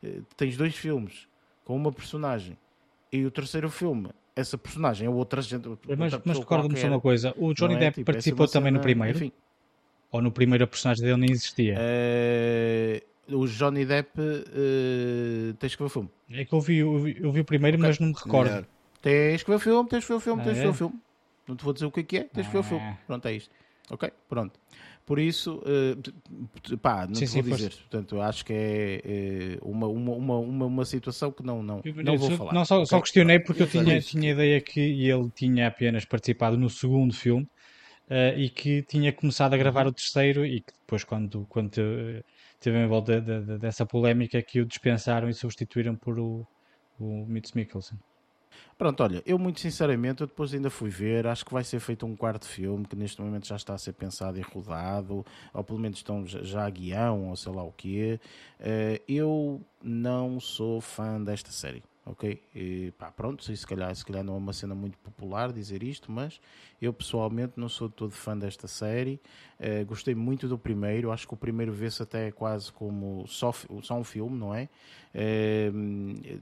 uh, 0.04 0.26
tens 0.36 0.58
dois 0.58 0.76
filmes 0.76 1.28
com 1.64 1.76
uma 1.76 1.92
personagem 1.92 2.58
e 3.12 3.26
o 3.26 3.32
terceiro 3.32 3.70
filme 3.70 4.10
essa 4.38 4.58
personagem 4.58 5.08
é 5.08 5.10
outra 5.10 5.42
gente. 5.42 5.68
Mas, 5.98 6.14
mas 6.24 6.38
recorda-me 6.38 6.78
só 6.78 6.88
uma 6.88 7.02
coisa: 7.02 7.34
o 7.38 7.54
Johnny 7.54 7.76
é? 7.76 7.80
Depp 7.80 7.96
tipo, 7.96 8.06
participou 8.06 8.48
também 8.48 8.70
cena, 8.70 8.78
no 8.78 8.84
primeiro? 8.84 9.18
Enfim. 9.18 9.32
Ou 10.12 10.22
no 10.22 10.32
primeiro 10.32 10.64
a 10.64 10.68
personagem 10.68 11.04
dele 11.04 11.18
nem 11.18 11.32
existia? 11.32 11.76
Uh, 11.76 13.36
o 13.36 13.48
Johnny 13.48 13.86
Depp 13.86 14.12
uh, 14.20 15.54
tens 15.56 15.76
que 15.76 15.82
ver 15.82 15.88
o 15.88 15.90
filme. 15.90 16.10
É 16.32 16.46
que 16.46 16.54
eu 16.54 16.62
vi, 16.62 16.78
eu 16.78 16.98
vi, 17.00 17.18
eu 17.20 17.32
vi 17.32 17.42
o 17.42 17.46
primeiro, 17.46 17.78
okay. 17.78 17.90
mas 17.90 18.00
não 18.00 18.08
me 18.10 18.14
recordo. 18.14 18.50
Melhor. 18.50 18.66
Tens 19.02 19.44
que 19.44 19.50
ver 19.50 19.56
o 19.56 19.60
filme, 19.60 19.90
tens 19.90 20.04
que 20.06 20.10
ver 20.10 20.18
o 20.18 20.20
filme, 20.20 20.42
ah, 20.42 20.46
tens 20.46 20.58
que 20.58 20.64
ver 20.64 20.70
o 20.70 20.74
filme. 20.74 20.96
Não 21.48 21.56
te 21.56 21.64
vou 21.64 21.74
dizer 21.74 21.86
o 21.86 21.92
que 21.92 22.00
é 22.00 22.04
que 22.04 22.18
é, 22.18 22.24
tens 22.24 22.48
que 22.48 22.54
ver 22.54 22.60
o 22.60 22.64
filme. 22.64 22.84
Ah. 22.84 22.98
Pronto, 23.06 23.28
é 23.28 23.34
isto. 23.34 23.54
Ok? 23.90 24.12
Pronto. 24.30 24.60
Por 25.08 25.20
isso, 25.20 25.64
uh, 25.64 26.78
pá, 26.80 27.08
não 27.08 27.16
sim, 27.16 27.26
te 27.26 27.32
vou 27.32 27.44
sim, 27.44 27.52
dizer. 27.52 27.70
Pois. 27.70 27.76
Portanto, 27.80 28.20
acho 28.20 28.44
que 28.44 28.52
é, 28.52 29.02
é 29.06 29.58
uma, 29.62 29.88
uma, 29.88 30.38
uma, 30.38 30.66
uma, 30.66 30.84
situação 30.84 31.32
que 31.32 31.42
não, 31.42 31.64
não, 31.64 31.82
não 32.04 32.18
vou 32.18 32.30
falar. 32.32 32.54
Não, 32.54 32.66
só, 32.66 32.76
okay? 32.76 32.88
só 32.88 33.00
questionei 33.00 33.40
porque 33.40 33.64
eu 33.64 33.68
tinha, 33.68 34.02
tinha 34.02 34.32
a 34.32 34.34
ideia 34.34 34.60
que 34.60 34.82
ele 34.82 35.30
tinha 35.34 35.68
apenas 35.68 36.04
participado 36.04 36.58
no 36.58 36.70
segundo 36.70 37.14
filme 37.14 37.48
uh, 38.10 38.38
e 38.38 38.50
que 38.50 38.82
tinha 38.84 39.14
começado 39.14 39.54
a 39.54 39.58
gravar 39.58 39.88
o 39.88 39.94
terceiro 39.94 40.46
e 40.46 40.60
que 40.60 40.74
depois, 40.74 41.06
quando, 41.06 41.46
quando 41.48 41.72
teve 42.60 42.78
em 42.78 42.88
volta 42.88 43.22
de, 43.22 43.46
de, 43.46 43.58
dessa 43.60 43.86
polémica, 43.86 44.42
que 44.42 44.60
o 44.60 44.66
dispensaram 44.66 45.30
e 45.30 45.34
substituíram 45.34 45.96
por 45.96 46.20
o, 46.20 46.46
o 47.00 47.26
Mitch 47.26 47.56
Mikkelsen. 47.56 47.98
Pronto, 48.78 49.02
olha, 49.02 49.24
eu 49.26 49.40
muito 49.40 49.60
sinceramente, 49.60 50.22
eu 50.22 50.28
depois 50.28 50.54
ainda 50.54 50.70
fui 50.70 50.90
ver, 50.90 51.26
acho 51.26 51.44
que 51.46 51.52
vai 51.52 51.64
ser 51.64 51.80
feito 51.80 52.06
um 52.06 52.16
quarto 52.16 52.46
filme 52.46 52.86
que 52.86 52.96
neste 52.96 53.22
momento 53.22 53.48
já 53.48 53.56
está 53.56 53.74
a 53.74 53.78
ser 53.78 53.94
pensado 53.94 54.38
e 54.38 54.42
rodado, 54.42 55.26
ou 55.54 55.64
pelo 55.64 55.80
menos 55.80 55.98
estão 55.98 56.26
já 56.28 56.66
a 56.66 56.70
guião, 56.70 57.30
ou 57.30 57.36
sei 57.36 57.52
lá 57.52 57.64
o 57.64 57.72
quê. 57.72 58.20
Eh, 58.60 59.02
eu 59.08 59.62
não 59.84 60.40
sou 60.40 60.80
fã 60.80 61.22
desta 61.22 61.52
série 61.52 61.84
ok? 62.08 62.42
E, 62.56 62.94
pá, 62.98 63.12
pronto, 63.12 63.44
se 63.44 63.68
calhar, 63.68 63.94
se 63.96 64.06
calhar 64.06 64.24
não 64.24 64.36
é 64.36 64.38
uma 64.38 64.54
cena 64.54 64.74
muito 64.74 64.98
popular 65.00 65.52
dizer 65.52 65.84
isto, 65.84 66.12
mas 66.12 66.40
eu 66.82 66.94
pessoalmente 66.94 67.54
não 67.58 67.70
sou 67.70 67.90
todo 67.90 68.12
fã 68.12 68.38
desta 68.38 68.68
série. 68.68 69.20
Uh, 69.60 69.86
gostei 69.86 70.16
muito 70.16 70.48
do 70.48 70.58
primeiro, 70.58 71.12
acho 71.12 71.28
que 71.28 71.34
o 71.34 71.38
primeiro 71.38 71.72
vê-se 71.72 72.02
até 72.02 72.32
quase 72.32 72.72
como 72.72 73.26
só, 73.28 73.52
só 73.82 73.96
um 73.96 74.04
filme, 74.04 74.38
não 74.38 74.54
é? 74.54 74.70
Uh, 75.14 76.40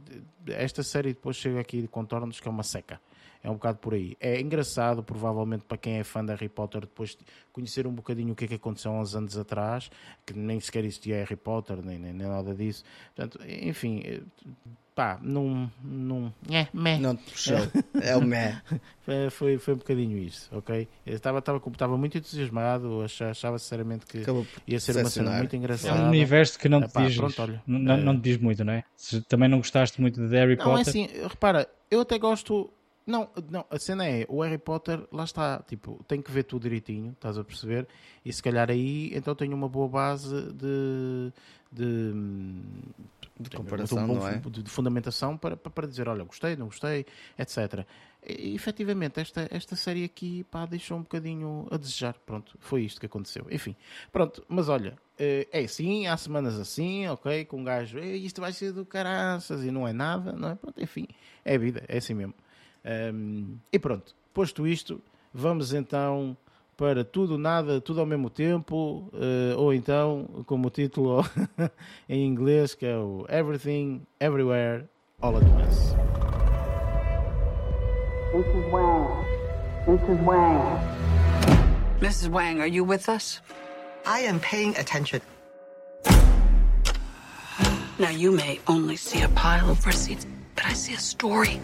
esta 0.48 0.84
série 0.84 1.14
depois 1.14 1.36
chega 1.36 1.60
aqui 1.60 1.82
de 1.82 1.88
contornos 1.88 2.40
que 2.40 2.48
é 2.48 2.52
uma 2.52 2.64
seca. 2.64 3.00
É 3.46 3.50
um 3.50 3.54
bocado 3.54 3.78
por 3.78 3.94
aí. 3.94 4.18
É 4.20 4.42
engraçado, 4.42 5.04
provavelmente, 5.04 5.66
para 5.66 5.78
quem 5.78 6.00
é 6.00 6.04
fã 6.04 6.26
de 6.26 6.32
Harry 6.32 6.50
Potter, 6.50 6.82
depois 6.82 7.16
conhecer 7.54 7.86
um 7.86 7.94
bocadinho 7.94 8.34
o 8.34 8.36
que 8.36 8.46
é 8.46 8.48
que 8.48 8.56
aconteceu 8.56 8.92
há 8.92 9.00
uns 9.00 9.16
anos 9.16 9.38
atrás, 9.38 9.92
que 10.26 10.34
nem 10.34 10.60
sequer 10.60 10.84
existia 10.84 11.18
Harry 11.18 11.36
Potter, 11.36 11.78
nem, 11.86 12.00
nem, 12.00 12.12
nem 12.12 12.28
nada 12.28 12.56
disso. 12.56 12.84
Portanto, 13.16 13.40
enfim, 13.48 14.02
eh, 14.04 14.24
pá, 14.96 15.20
não. 15.22 15.70
não 15.84 16.34
é, 16.50 16.68
meh. 16.74 16.98
Não 16.98 17.16
te 17.16 17.32
puxou. 17.32 17.58
É 18.02 18.16
o 18.16 18.22
meh. 18.22 18.62
foi, 19.30 19.58
foi 19.60 19.74
um 19.74 19.78
bocadinho 19.78 20.18
isso, 20.18 20.50
ok? 20.54 20.88
Eu 21.06 21.18
estava, 21.18 21.40
estava, 21.40 21.62
estava 21.68 21.98
muito 21.98 22.18
entusiasmado, 22.18 23.04
achava, 23.04 23.32
achava 23.32 23.60
sinceramente 23.60 24.06
que 24.06 24.24
ia 24.66 24.80
ser 24.80 24.96
uma 24.96 25.10
cena 25.10 25.32
muito 25.32 25.56
engraçada. 25.56 26.00
É 26.00 26.02
um 26.02 26.08
universo 26.08 26.58
que 26.58 26.70
não 26.70 26.82
te, 26.82 26.98
diz, 26.98 27.18
pronto, 27.18 27.42
olha, 27.42 27.62
não, 27.68 27.98
não, 27.98 28.16
te 28.16 28.22
diz 28.22 28.38
muito, 28.38 28.64
não 28.64 28.74
é? 28.74 28.84
Se 28.96 29.22
também 29.22 29.50
não 29.50 29.58
gostaste 29.58 30.00
muito 30.00 30.26
de 30.26 30.34
Harry 30.34 30.56
não, 30.56 30.64
Potter. 30.64 30.72
Não, 30.74 30.80
é 30.80 30.82
assim, 30.82 31.10
repara, 31.28 31.70
eu 31.92 32.00
até 32.00 32.18
gosto 32.18 32.72
Não, 33.06 33.30
não, 33.52 33.66
a 33.70 33.78
cena 33.78 34.08
é, 34.08 34.26
o 34.30 34.42
Harry 34.42 34.58
Potter, 34.58 35.04
lá 35.12 35.26
está, 35.26 35.62
tipo, 35.68 36.04
tem 36.08 36.22
que 36.22 36.32
ver 36.32 36.44
tudo 36.44 36.64
direitinho, 36.64 37.12
estás 37.12 37.38
a 37.38 37.44
perceber? 37.44 37.86
E 38.24 38.32
se 38.32 38.42
calhar 38.42 38.72
aí, 38.72 39.12
então 39.14 39.36
tenho 39.36 39.54
uma 39.56 39.68
boa 39.68 39.90
base 39.90 40.52
de, 40.54 41.32
de, 41.72 42.14
de 43.40 43.50
comparação, 43.50 44.04
um 44.06 44.08
bom, 44.08 44.28
é? 44.28 44.38
de, 44.38 44.64
de, 44.64 44.70
fundamentação 44.70 45.38
para, 45.38 45.58
para 45.58 45.88
dizer, 45.88 46.08
olha, 46.08 46.24
gostei, 46.24 46.56
não 46.56 46.68
gostei, 46.68 47.06
etc. 47.38 47.86
E, 48.26 48.56
efetivamente, 48.56 49.20
esta, 49.20 49.48
esta 49.52 49.76
série 49.76 50.04
aqui, 50.06 50.44
pá, 50.46 50.66
deixou 50.66 50.98
um 50.98 51.02
bocadinho 51.02 51.68
a 51.70 51.78
desejar, 51.78 52.16
pronto, 52.26 52.56
foi 52.60 52.84
isto 52.84 53.00
que 53.00 53.06
aconteceu. 53.06 53.46
Enfim, 53.52 53.76
pronto, 54.12 54.44
mas 54.48 54.70
olha, 54.70 54.98
eh, 55.20 55.48
é 55.52 55.60
assim, 55.66 56.08
há 56.08 56.16
semanas 56.16 56.58
assim, 56.58 57.08
ok, 57.08 57.46
com 57.46 57.58
um 57.60 57.64
gajo, 57.64 58.00
isto 58.00 58.40
vai 58.40 58.54
ser 58.54 58.72
do 58.72 58.86
caraças 58.86 59.64
e 59.64 59.72
não 59.72 59.88
é 59.88 59.92
nada, 59.92 60.32
não 60.32 60.50
é? 60.50 60.56
Pronto, 60.56 60.82
enfim, 60.82 61.08
é 61.44 61.56
a 61.56 61.58
vida, 61.58 61.84
é 61.88 61.98
assim 61.98 62.14
mesmo. 62.14 62.34
Um, 63.14 63.58
e 63.72 63.80
pronto, 63.80 64.16
posto 64.34 64.66
isto, 64.66 65.02
vamos 65.34 65.74
então 65.74 66.38
para 66.78 67.04
tudo, 67.04 67.38
nada, 67.38 67.80
tudo 67.80 68.02
ao 68.02 68.06
mesmo 68.06 68.30
tempo, 68.30 69.10
uh, 69.14 69.58
ou 69.58 69.74
então, 69.74 70.44
como 70.46 70.68
o 70.68 70.70
título 70.70 71.26
em 72.10 72.26
inglês, 72.26 72.74
que 72.74 72.86
é 72.86 72.98
o 72.98 73.26
Everything, 73.30 74.06
Everywhere, 74.20 74.86
All 75.22 75.38
at 75.38 75.44
Once. 75.44 75.96
Mrs. 78.34 78.72
Wang. 78.72 79.26
Mrs. 79.88 80.24
Wang. 80.26 80.80
Mrs. 82.02 82.30
Wang, 82.30 82.60
are 82.60 82.68
you 82.68 82.84
with 82.84 83.08
us? 83.08 83.40
I 84.06 84.20
am 84.22 84.40
paying 84.40 84.76
attention. 84.78 85.22
Now, 87.98 88.10
you 88.10 88.34
may 88.34 88.60
only 88.68 88.98
see 88.98 89.22
a 89.22 89.30
pile 89.30 89.70
of 89.70 89.86
receipts, 89.86 90.28
but 90.54 90.66
I 90.66 90.74
see 90.74 90.94
a 90.94 91.00
story. 91.00 91.62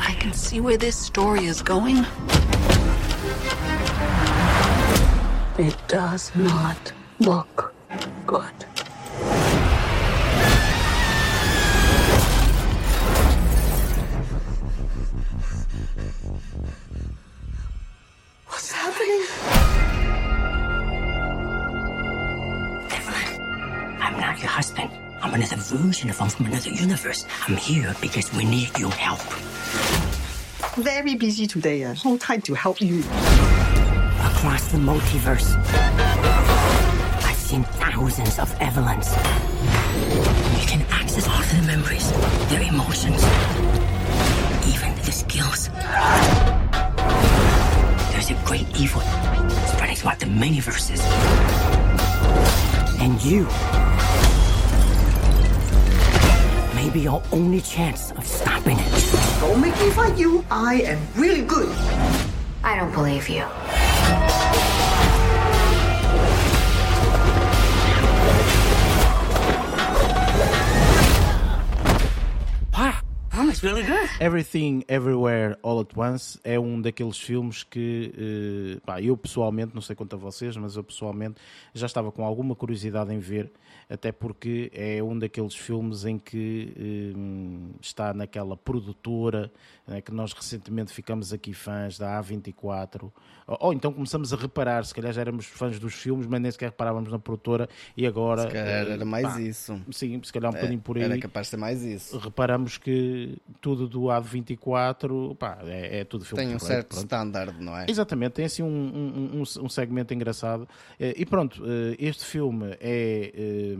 I 0.00 0.16
can 0.18 0.32
see 0.32 0.60
where 0.60 0.76
this 0.76 0.96
story 0.96 1.44
is 1.44 1.62
going. 1.62 2.04
It 5.58 5.74
does 5.88 6.36
not 6.36 6.92
look 7.18 7.72
good. 8.26 8.44
What's 18.48 18.70
happening? 18.70 19.22
Evelyn, 22.90 23.40
I'm 24.02 24.20
not 24.20 24.38
your 24.38 24.48
husband. 24.48 24.90
I'm 25.22 25.32
another 25.32 25.56
version 25.56 26.10
of 26.10 26.18
him 26.18 26.28
from 26.28 26.46
another 26.46 26.68
universe. 26.68 27.24
I'm 27.48 27.56
here 27.56 27.96
because 28.02 28.30
we 28.34 28.44
need 28.44 28.78
your 28.78 28.90
help. 28.90 29.22
Very 30.76 31.14
busy 31.14 31.46
today. 31.46 31.84
Uh, 31.84 31.94
no 32.04 32.18
time 32.18 32.42
to 32.42 32.52
help 32.52 32.82
you. 32.82 33.02
Across 34.36 34.68
the 34.68 34.78
multiverse, 34.78 35.56
I've 37.24 37.36
seen 37.36 37.64
thousands 37.64 38.38
of 38.38 38.54
Evelyns. 38.60 39.08
You 40.60 40.66
can 40.66 40.82
access 40.90 41.26
all 41.26 41.40
of 41.40 41.50
their 41.50 41.62
memories, 41.62 42.12
their 42.50 42.60
emotions, 42.60 43.24
even 44.68 44.94
the 45.04 45.10
skills. 45.10 45.70
There's 48.12 48.30
a 48.30 48.34
great 48.44 48.68
evil 48.78 49.00
spreading 49.72 49.96
throughout 49.96 50.20
the 50.20 50.26
many 50.26 50.60
verses. 50.60 51.00
And 53.00 53.20
you 53.24 53.44
may 56.74 56.90
be 56.90 57.08
our 57.08 57.22
only 57.32 57.62
chance 57.62 58.10
of 58.12 58.26
stopping 58.26 58.76
it. 58.78 59.40
Don't 59.40 59.62
make 59.62 59.76
me 59.80 59.90
fight 59.92 60.18
you. 60.18 60.44
I 60.50 60.82
am 60.82 61.00
really 61.16 61.42
good. 61.42 61.74
I 62.62 62.76
don't 62.76 62.92
believe 62.92 63.30
you. 63.30 63.44
Really 73.62 73.82
good. 73.82 74.08
Everything 74.20 74.82
Everywhere 74.88 75.56
All 75.62 75.80
at 75.80 75.96
Once 75.96 76.38
é 76.42 76.58
um 76.58 76.80
daqueles 76.80 77.18
filmes 77.18 77.62
que 77.62 78.12
uh, 78.76 78.80
pá, 78.82 79.00
eu 79.00 79.16
pessoalmente, 79.16 79.74
não 79.74 79.82
sei 79.82 79.94
quanto 79.94 80.16
a 80.16 80.18
vocês, 80.18 80.56
mas 80.56 80.76
eu 80.76 80.84
pessoalmente 80.84 81.36
já 81.74 81.86
estava 81.86 82.10
com 82.10 82.24
alguma 82.24 82.54
curiosidade 82.54 83.12
em 83.12 83.18
ver, 83.18 83.50
até 83.88 84.10
porque 84.12 84.70
é 84.74 85.02
um 85.02 85.18
daqueles 85.18 85.54
filmes 85.54 86.04
em 86.04 86.18
que 86.18 86.72
uh, 87.14 87.74
está 87.80 88.12
naquela 88.12 88.56
produtora 88.56 89.52
né, 89.86 90.00
que 90.00 90.12
nós 90.12 90.32
recentemente 90.32 90.92
ficamos 90.92 91.32
aqui 91.32 91.52
fãs 91.52 91.98
da 91.98 92.20
A24, 92.20 93.10
ou, 93.46 93.58
ou, 93.60 93.72
então 93.72 93.92
começamos 93.92 94.32
a 94.32 94.36
reparar, 94.36 94.84
se 94.84 94.94
calhar 94.94 95.12
já 95.12 95.20
éramos 95.20 95.46
fãs 95.46 95.78
dos 95.78 95.94
filmes, 95.94 96.26
mas 96.26 96.40
nem 96.40 96.50
sequer 96.50 96.70
reparávamos 96.70 97.10
na 97.10 97.18
produtora 97.18 97.68
e 97.96 98.06
agora. 98.06 98.42
Se 98.42 98.48
calhar 98.48 98.88
era 98.88 99.04
mais 99.04 99.26
pá, 99.26 99.40
isso. 99.40 99.80
Sim, 99.92 100.20
se 100.22 100.32
calhar 100.32 100.50
um 100.50 100.54
é, 100.54 100.58
bocadinho 100.58 100.80
por 100.80 100.96
aí. 100.96 101.04
Era 101.04 101.18
capaz 101.18 101.46
de 101.46 101.50
ser 101.50 101.56
mais 101.56 101.82
isso. 101.82 102.18
Reparamos 102.18 102.78
que 102.78 103.38
tudo 103.60 103.88
do 103.88 104.02
A24 104.02 105.36
pá, 105.36 105.58
é, 105.64 106.00
é 106.00 106.04
tudo 106.04 106.24
filme 106.24 106.44
Tem 106.44 106.54
um 106.54 106.58
certo 106.58 106.88
pronto. 106.88 107.04
standard, 107.04 107.62
não 107.62 107.76
é? 107.76 107.86
Exatamente, 107.88 108.32
tem 108.32 108.44
assim 108.44 108.62
um, 108.62 108.66
um, 108.66 109.40
um, 109.40 109.64
um 109.64 109.68
segmento 109.68 110.12
engraçado. 110.12 110.68
Eh, 110.98 111.14
e 111.18 111.26
pronto, 111.26 111.62
eh, 111.64 111.96
este 111.98 112.24
filme 112.24 112.76
é 112.80 113.32
eh, 113.34 113.76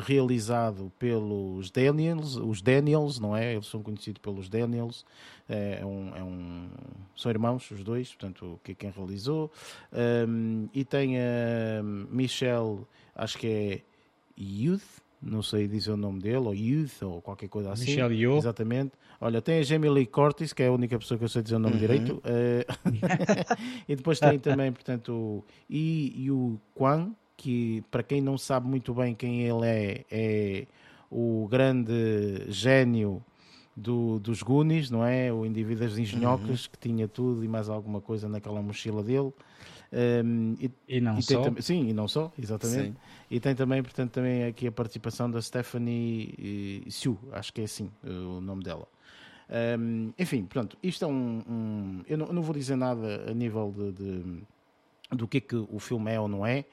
realizado 0.00 0.90
pelos 0.98 1.70
Daniels, 1.70 2.36
os 2.36 2.62
Daniels, 2.62 3.18
não 3.18 3.36
é? 3.36 3.52
Eles 3.54 3.66
são 3.66 3.82
conhecidos 3.82 4.20
pelos 4.20 4.48
Daniels. 4.48 5.04
É 5.48 5.84
um, 5.84 6.16
é 6.16 6.22
um, 6.22 6.68
são 7.14 7.30
irmãos, 7.30 7.70
os 7.70 7.84
dois, 7.84 8.08
portanto, 8.08 8.60
que 8.64 8.74
quem 8.74 8.90
realizou. 8.90 9.50
Um, 10.28 10.68
e 10.74 10.84
tem 10.84 11.16
a 11.18 11.82
Michelle, 11.82 12.80
acho 13.14 13.38
que 13.38 13.46
é 13.46 13.80
Youth, 14.40 15.00
não 15.22 15.42
sei 15.42 15.68
dizer 15.68 15.92
o 15.92 15.96
nome 15.96 16.20
dele, 16.20 16.36
ou 16.36 16.54
Youth, 16.54 17.02
ou 17.02 17.22
qualquer 17.22 17.48
coisa 17.48 17.72
assim. 17.72 17.86
Michelle 17.86 18.14
Yeoh. 18.14 18.38
Exatamente. 18.38 18.92
Olha, 19.20 19.40
tem 19.40 19.60
a 19.60 19.62
Jamie 19.62 19.88
Lee 19.88 20.06
Curtis, 20.06 20.52
que 20.52 20.62
é 20.62 20.66
a 20.66 20.72
única 20.72 20.98
pessoa 20.98 21.16
que 21.16 21.24
eu 21.24 21.28
sei 21.28 21.42
dizer 21.42 21.56
o 21.56 21.58
nome 21.58 21.74
uhum. 21.74 21.80
direito. 21.80 22.16
Uh, 22.16 22.64
e 23.88 23.96
depois 23.96 24.20
tem 24.20 24.38
também, 24.38 24.72
portanto, 24.72 25.12
o 25.12 25.44
Yi 25.70 26.26
Yu 26.26 26.60
Kwan, 26.74 27.12
que 27.36 27.82
para 27.90 28.02
quem 28.02 28.20
não 28.20 28.36
sabe 28.36 28.68
muito 28.68 28.92
bem 28.92 29.14
quem 29.14 29.42
ele 29.42 29.66
é, 29.66 30.04
é 30.10 30.66
o 31.10 31.46
grande 31.48 32.44
gênio 32.48 33.22
do, 33.76 34.18
dos 34.18 34.42
Goonies, 34.42 34.90
não 34.90 35.04
é? 35.04 35.32
O 35.32 35.44
indivíduo 35.44 35.86
das 35.86 35.98
engenhocas 35.98 36.64
uhum. 36.64 36.70
que 36.72 36.78
tinha 36.78 37.06
tudo 37.06 37.44
e 37.44 37.48
mais 37.48 37.68
alguma 37.68 38.00
coisa 38.00 38.28
naquela 38.28 38.62
mochila 38.62 39.02
dele. 39.02 39.32
Um, 39.92 40.56
e, 40.60 40.70
e, 40.88 41.00
não 41.00 41.18
e 41.18 41.22
só. 41.22 41.42
Tam, 41.42 41.60
sim, 41.60 41.88
e 41.88 41.92
não 41.92 42.08
só, 42.08 42.32
exatamente. 42.38 42.92
Sim. 42.92 42.96
E 43.30 43.38
tem 43.38 43.54
também, 43.54 43.82
portanto, 43.82 44.12
também 44.12 44.44
aqui 44.44 44.66
a 44.66 44.72
participação 44.72 45.30
da 45.30 45.40
Stephanie 45.42 46.84
Sue, 46.90 47.18
acho 47.32 47.52
que 47.52 47.60
é 47.60 47.64
assim 47.64 47.90
o 48.02 48.40
nome 48.40 48.62
dela. 48.64 48.88
Um, 49.78 50.12
enfim, 50.18 50.44
pronto, 50.44 50.76
isto 50.82 51.04
é 51.04 51.08
um. 51.08 51.42
um 51.48 52.02
eu, 52.08 52.18
não, 52.18 52.26
eu, 52.26 52.32
não, 52.32 52.42
vou 52.42 52.54
dizer 52.54 52.76
nada 52.76 53.30
a 53.30 53.34
nível 53.34 53.72
de, 53.76 53.92
de, 53.92 54.42
do 55.12 55.28
que 55.28 55.38
é 55.38 55.40
que 55.40 55.54
o 55.54 55.78
filme 55.78 56.10
é 56.10 56.18
ou 56.18 56.26
não 56.26 56.44
é. 56.44 56.64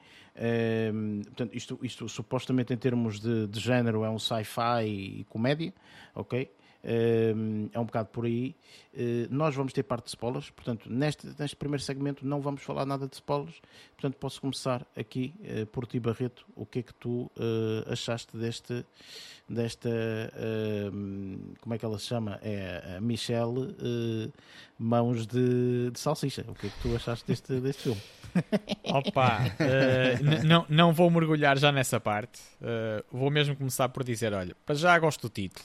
Um, 0.92 1.22
portanto, 1.22 1.54
isto, 1.54 1.78
isto 1.82 2.08
supostamente 2.08 2.72
em 2.72 2.76
termos 2.76 3.20
de, 3.20 3.46
de 3.46 3.60
género 3.60 4.02
é 4.02 4.10
um 4.10 4.18
sci-fi 4.18 4.84
e 4.86 5.26
comédia, 5.28 5.72
ok? 6.14 6.50
É 6.84 7.80
um 7.80 7.84
bocado 7.84 8.08
por 8.10 8.26
aí. 8.26 8.54
Eh, 8.96 9.26
nós 9.30 9.54
vamos 9.54 9.72
ter 9.72 9.82
parte 9.82 10.04
de 10.04 10.10
spoilers, 10.10 10.50
portanto, 10.50 10.88
neste, 10.88 11.26
neste 11.38 11.56
primeiro 11.56 11.82
segmento 11.82 12.24
não 12.24 12.40
vamos 12.40 12.62
falar 12.62 12.86
nada 12.86 13.08
de 13.08 13.14
spoilers. 13.14 13.60
Portanto, 13.96 14.16
posso 14.18 14.40
começar 14.40 14.86
aqui 14.96 15.34
eh, 15.42 15.64
por 15.64 15.86
ti, 15.86 15.98
Barreto. 15.98 16.46
O 16.54 16.64
que 16.64 16.80
é 16.80 16.82
que 16.82 16.94
tu 16.94 17.30
eh, 17.36 17.92
achaste 17.92 18.36
deste, 18.36 18.84
desta. 19.48 19.90
como 21.60 21.74
é 21.74 21.78
que 21.78 21.84
ela 21.84 21.98
se 21.98 22.06
chama? 22.06 22.38
É 22.42 22.96
a 22.96 23.00
Michelle 23.00 23.74
Mãos 24.78 25.26
de, 25.26 25.90
de 25.90 25.98
Salsicha. 25.98 26.44
O 26.48 26.54
que 26.54 26.66
é 26.66 26.70
que 26.70 26.80
tu 26.80 26.94
achaste 26.94 27.26
deste, 27.26 27.60
deste 27.60 27.82
filme? 27.82 28.00
Opa, 28.84 29.42
uh, 29.44 30.44
não, 30.44 30.66
não 30.68 30.92
vou 30.92 31.08
mergulhar 31.08 31.56
já 31.56 31.70
nessa 31.70 32.00
parte. 32.00 32.40
Uh, 32.60 33.04
vou 33.16 33.30
mesmo 33.30 33.54
começar 33.56 33.88
por 33.88 34.02
dizer: 34.02 34.32
olha, 34.32 34.56
para 34.66 34.74
já 34.74 34.98
gosto 34.98 35.28
do 35.28 35.32
título. 35.32 35.64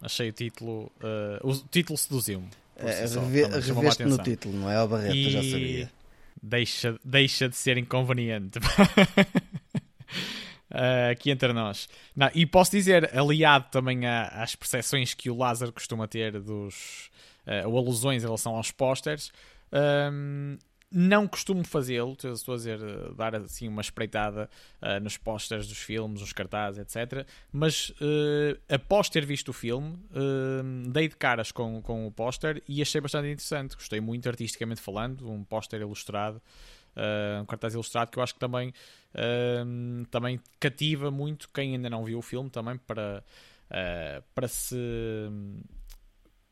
Achei 0.00 0.28
o 0.28 0.32
título. 0.32 0.92
Uh, 1.02 1.50
o 1.50 1.54
título 1.56 1.98
seduziu-me. 1.98 2.48
É, 2.76 3.04
reveste 3.60 4.04
no 4.04 4.18
título, 4.18 4.56
não 4.56 4.70
é? 4.70 4.80
O 4.82 4.88
Barreto, 4.88 5.16
e... 5.16 5.30
já 5.30 5.42
sabia. 5.42 5.90
Deixa, 6.40 6.96
deixa 7.04 7.48
de 7.48 7.56
ser 7.56 7.76
inconveniente. 7.76 8.58
uh, 8.58 8.62
aqui 11.10 11.30
entre 11.30 11.52
nós. 11.52 11.88
Não, 12.14 12.30
e 12.32 12.46
posso 12.46 12.70
dizer, 12.70 13.16
aliado 13.16 13.66
também 13.72 14.06
às 14.06 14.54
percepções 14.54 15.14
que 15.14 15.28
o 15.28 15.36
Lázaro 15.36 15.72
costuma 15.72 16.06
ter 16.06 16.40
dos. 16.40 17.10
Uh, 17.46 17.68
ou 17.68 17.78
alusões 17.78 18.22
em 18.22 18.26
relação 18.26 18.54
aos 18.54 18.70
pósteres. 18.70 19.32
Um, 19.72 20.56
não 20.90 21.28
costumo 21.28 21.64
fazê-lo, 21.64 22.16
estou 22.22 22.54
a 22.54 22.56
dizer, 22.56 22.80
dar 23.14 23.34
assim 23.34 23.68
uma 23.68 23.82
espreitada 23.82 24.48
uh, 24.80 24.98
nos 25.02 25.18
pósteres 25.18 25.68
dos 25.68 25.78
filmes, 25.78 26.20
nos 26.22 26.32
cartazes, 26.32 26.80
etc. 26.80 27.26
Mas 27.52 27.90
uh, 27.90 28.58
após 28.68 29.10
ter 29.10 29.26
visto 29.26 29.50
o 29.50 29.52
filme, 29.52 29.94
uh, 30.10 30.90
dei 30.90 31.08
de 31.08 31.16
caras 31.16 31.52
com, 31.52 31.82
com 31.82 32.06
o 32.06 32.10
póster 32.10 32.62
e 32.66 32.80
achei 32.80 33.00
bastante 33.00 33.28
interessante. 33.28 33.74
Gostei 33.74 34.00
muito 34.00 34.28
artisticamente 34.28 34.80
falando, 34.80 35.30
um 35.30 35.44
póster 35.44 35.80
ilustrado, 35.80 36.40
um 37.40 37.44
cartaz 37.44 37.74
ilustrado 37.74 38.10
que 38.10 38.18
eu 38.18 38.22
acho 38.24 38.34
que 38.34 38.40
também, 38.40 38.74
também 40.10 40.40
cativa 40.58 41.12
muito 41.12 41.48
quem 41.54 41.76
ainda 41.76 41.88
não 41.88 42.04
viu 42.04 42.18
o 42.18 42.22
filme 42.22 42.50
também 42.50 42.76
para, 42.76 43.22
para 44.34 44.48
se 44.48 44.76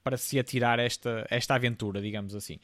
para 0.04 0.16
se 0.16 0.38
atirar 0.38 0.78
esta, 0.78 1.26
esta 1.28 1.56
aventura, 1.56 2.00
digamos 2.00 2.32
assim. 2.36 2.60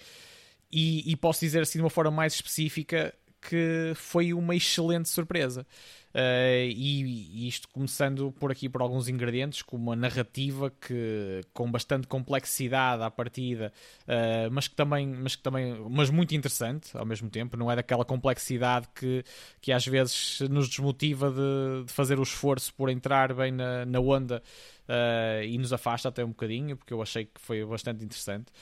E, 0.72 1.10
e, 1.10 1.16
posso 1.16 1.40
dizer 1.40 1.62
assim 1.62 1.78
de 1.78 1.84
uma 1.84 1.90
forma 1.90 2.10
mais 2.10 2.34
específica 2.34 3.14
que 3.42 3.92
foi 3.96 4.32
uma 4.32 4.54
excelente 4.54 5.08
surpresa. 5.08 5.66
Uh, 6.14 6.68
e, 6.68 7.44
e, 7.44 7.48
isto 7.48 7.66
começando 7.70 8.30
por 8.32 8.52
aqui 8.52 8.68
por 8.68 8.82
alguns 8.82 9.08
ingredientes, 9.08 9.62
como 9.62 9.84
uma 9.84 9.96
narrativa 9.96 10.70
que 10.70 11.40
com 11.54 11.70
bastante 11.70 12.06
complexidade 12.06 13.02
à 13.02 13.10
partida, 13.10 13.72
uh, 14.02 14.50
mas 14.52 14.68
que 14.68 14.74
também, 14.74 15.06
mas 15.06 15.34
que 15.34 15.42
também, 15.42 15.74
mas 15.90 16.10
muito 16.10 16.34
interessante 16.34 16.96
ao 16.96 17.06
mesmo 17.06 17.30
tempo. 17.30 17.56
Não 17.56 17.70
é 17.70 17.76
daquela 17.76 18.04
complexidade 18.04 18.88
que, 18.94 19.24
que 19.60 19.72
às 19.72 19.86
vezes 19.86 20.40
nos 20.50 20.68
desmotiva 20.68 21.30
de, 21.30 21.86
de 21.86 21.92
fazer 21.92 22.18
o 22.18 22.22
esforço 22.22 22.72
por 22.74 22.90
entrar 22.90 23.32
bem 23.34 23.50
na, 23.50 23.86
na 23.86 23.98
onda 23.98 24.42
uh, 24.88 25.42
e 25.42 25.56
nos 25.56 25.72
afasta 25.72 26.10
até 26.10 26.22
um 26.22 26.28
bocadinho, 26.28 26.76
porque 26.76 26.92
eu 26.92 27.00
achei 27.02 27.24
que 27.24 27.40
foi 27.40 27.64
bastante 27.64 28.04
interessante. 28.04 28.52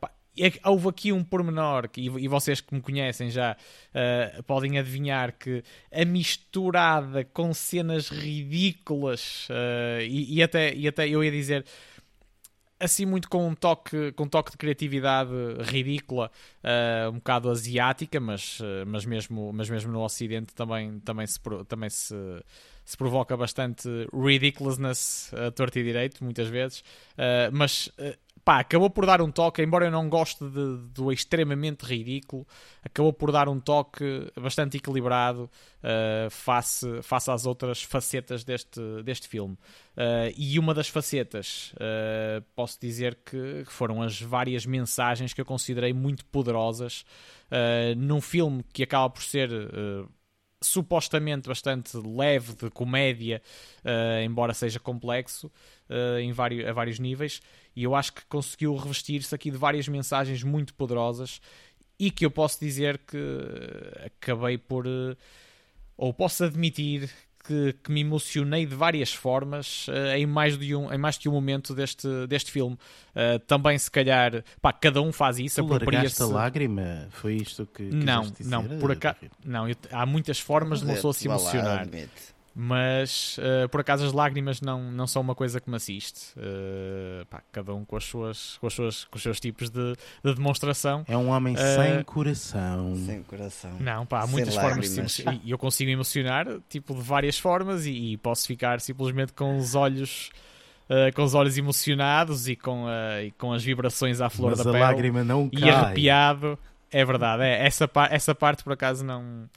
Pá, 0.00 0.10
é 0.10 0.19
houve 0.64 0.88
aqui 0.88 1.12
um 1.12 1.24
pormenor 1.24 1.88
que, 1.88 2.00
e 2.00 2.28
vocês 2.28 2.60
que 2.60 2.74
me 2.74 2.80
conhecem 2.80 3.30
já 3.30 3.56
uh, 3.56 4.42
podem 4.44 4.78
adivinhar 4.78 5.32
que 5.36 5.62
a 5.92 6.04
misturada 6.04 7.24
com 7.24 7.52
cenas 7.52 8.08
ridículas 8.08 9.48
uh, 9.50 10.00
e, 10.02 10.36
e, 10.36 10.42
até, 10.42 10.74
e 10.74 10.86
até 10.86 11.08
eu 11.08 11.22
ia 11.22 11.30
dizer 11.30 11.64
assim 12.78 13.04
muito 13.04 13.28
com 13.28 13.46
um 13.46 13.54
toque, 13.54 14.10
com 14.12 14.24
um 14.24 14.28
toque 14.28 14.52
de 14.52 14.56
criatividade 14.56 15.30
ridícula, 15.64 16.30
uh, 16.64 17.10
um 17.10 17.16
bocado 17.16 17.50
asiática, 17.50 18.18
mas, 18.18 18.58
mas, 18.86 19.04
mesmo, 19.04 19.52
mas 19.52 19.68
mesmo 19.68 19.92
no 19.92 20.02
Ocidente 20.02 20.54
também, 20.54 20.98
também, 21.00 21.26
se, 21.26 21.38
também 21.68 21.90
se, 21.90 22.14
se 22.82 22.96
provoca 22.96 23.36
bastante 23.36 23.86
ridiculousness 24.14 25.30
a 25.34 25.50
torto 25.50 25.78
e 25.78 25.84
direito, 25.84 26.24
muitas 26.24 26.48
vezes, 26.48 26.80
uh, 26.80 27.52
mas 27.52 27.90
pá, 28.44 28.60
acabou 28.60 28.90
por 28.90 29.06
dar 29.06 29.20
um 29.20 29.30
toque, 29.30 29.62
embora 29.62 29.86
eu 29.86 29.90
não 29.90 30.08
goste 30.08 30.44
de, 30.44 30.76
do 30.94 31.12
extremamente 31.12 31.84
ridículo, 31.84 32.46
acabou 32.82 33.12
por 33.12 33.30
dar 33.32 33.48
um 33.48 33.60
toque 33.60 34.30
bastante 34.40 34.76
equilibrado 34.76 35.50
uh, 35.82 36.30
face, 36.30 37.02
face 37.02 37.30
às 37.30 37.46
outras 37.46 37.82
facetas 37.82 38.44
deste, 38.44 38.80
deste 39.04 39.28
filme. 39.28 39.54
Uh, 39.96 40.32
e 40.36 40.58
uma 40.58 40.72
das 40.72 40.88
facetas, 40.88 41.72
uh, 41.74 42.42
posso 42.54 42.78
dizer 42.80 43.18
que 43.24 43.64
foram 43.66 44.02
as 44.02 44.20
várias 44.20 44.64
mensagens 44.64 45.32
que 45.32 45.40
eu 45.40 45.46
considerei 45.46 45.92
muito 45.92 46.24
poderosas 46.26 47.04
num 47.96 48.20
filme 48.20 48.64
que 48.72 48.84
acaba 48.84 49.10
por 49.10 49.24
ser 49.24 49.50
supostamente 50.62 51.48
bastante 51.48 51.96
leve 51.96 52.54
de 52.54 52.70
comédia, 52.70 53.40
uh, 53.84 54.22
embora 54.22 54.52
seja 54.52 54.78
complexo 54.78 55.50
uh, 55.88 56.18
em 56.18 56.32
vários, 56.32 56.66
a 56.66 56.72
vários 56.72 56.98
níveis, 56.98 57.40
e 57.74 57.82
eu 57.82 57.94
acho 57.94 58.12
que 58.12 58.24
conseguiu 58.26 58.76
revestir-se 58.76 59.34
aqui 59.34 59.50
de 59.50 59.56
várias 59.56 59.88
mensagens 59.88 60.42
muito 60.42 60.74
poderosas 60.74 61.40
e 61.98 62.10
que 62.10 62.24
eu 62.24 62.30
posso 62.30 62.60
dizer 62.60 62.98
que 62.98 63.18
acabei 64.04 64.58
por, 64.58 64.86
uh, 64.86 65.16
ou 65.96 66.12
posso 66.12 66.44
admitir 66.44 67.10
que, 67.50 67.74
que, 67.82 67.90
me 67.90 68.02
emocionei 68.02 68.64
de 68.64 68.76
várias 68.76 69.12
formas 69.12 69.88
uh, 69.88 70.14
em, 70.16 70.24
mais 70.24 70.56
de 70.56 70.72
um, 70.76 70.92
em 70.92 70.96
mais 70.96 71.18
de 71.18 71.28
um 71.28 71.32
momento 71.32 71.74
deste, 71.74 72.06
deste 72.28 72.52
filme. 72.52 72.78
Uh, 73.10 73.40
também, 73.40 73.76
se 73.76 73.90
calhar, 73.90 74.44
pá, 74.62 74.72
cada 74.72 75.02
um 75.02 75.10
faz 75.10 75.40
isso. 75.40 75.56
Tu 75.56 75.66
a 76.22 76.26
lágrima? 76.26 77.08
Foi 77.10 77.34
isto 77.34 77.66
que 77.66 77.82
Não, 77.82 78.22
dizer, 78.22 78.44
não, 78.44 78.62
por 78.78 78.92
acaso, 78.92 79.16
não 79.44 79.68
eu, 79.68 79.74
há 79.90 80.06
muitas 80.06 80.38
formas 80.38 80.78
de 80.78 80.84
uma 80.84 80.94
pessoa 80.94 81.12
se 81.12 81.26
emocionar. 81.26 81.88
Mas 82.62 83.38
uh, 83.38 83.66
por 83.70 83.80
acaso 83.80 84.04
as 84.04 84.12
lágrimas 84.12 84.60
não, 84.60 84.92
não 84.92 85.06
são 85.06 85.22
uma 85.22 85.34
coisa 85.34 85.58
que 85.58 85.70
me 85.70 85.76
assiste. 85.76 86.34
Uh, 86.36 87.24
pá, 87.24 87.42
cada 87.50 87.72
um 87.72 87.86
com, 87.86 87.96
as 87.96 88.04
suas, 88.04 88.58
com, 88.58 88.66
as 88.66 88.74
suas, 88.74 89.04
com 89.06 89.16
os 89.16 89.22
seus 89.22 89.40
tipos 89.40 89.70
de, 89.70 89.94
de 90.22 90.34
demonstração. 90.34 91.02
É 91.08 91.16
um 91.16 91.30
homem 91.30 91.54
uh, 91.54 91.58
sem 91.58 92.02
coração. 92.02 92.94
Sem 93.06 93.22
coração. 93.22 93.70
Não, 93.80 94.04
pá, 94.04 94.24
há 94.24 94.26
muitas 94.26 94.54
formas 94.54 94.94
de 94.94 95.24
E 95.42 95.50
eu 95.50 95.56
consigo 95.56 95.90
emocionar 95.90 96.46
tipo, 96.68 96.94
de 96.94 97.00
várias 97.00 97.38
formas 97.38 97.86
e, 97.86 98.12
e 98.12 98.16
posso 98.18 98.46
ficar 98.46 98.78
simplesmente 98.82 99.32
com 99.32 99.56
os 99.56 99.74
olhos. 99.74 100.28
com 101.14 101.22
os 101.22 101.32
olhos 101.32 101.56
emocionados 101.56 102.46
e 102.46 102.56
com, 102.56 102.84
e 103.24 103.30
com 103.38 103.54
as 103.54 103.64
vibrações 103.64 104.20
à 104.20 104.28
flor 104.28 104.50
Mas 104.50 104.58
da 104.58 104.68
a 104.68 104.72
pele 104.74 104.84
lágrima 104.84 105.24
não 105.24 105.48
e 105.50 105.64
arrepiado, 105.66 106.58
é 106.90 107.02
verdade. 107.06 107.42
É, 107.42 107.64
essa, 107.64 107.88
essa 108.10 108.34
parte 108.34 108.62
por 108.62 108.74
acaso 108.74 109.02
não, 109.02 109.48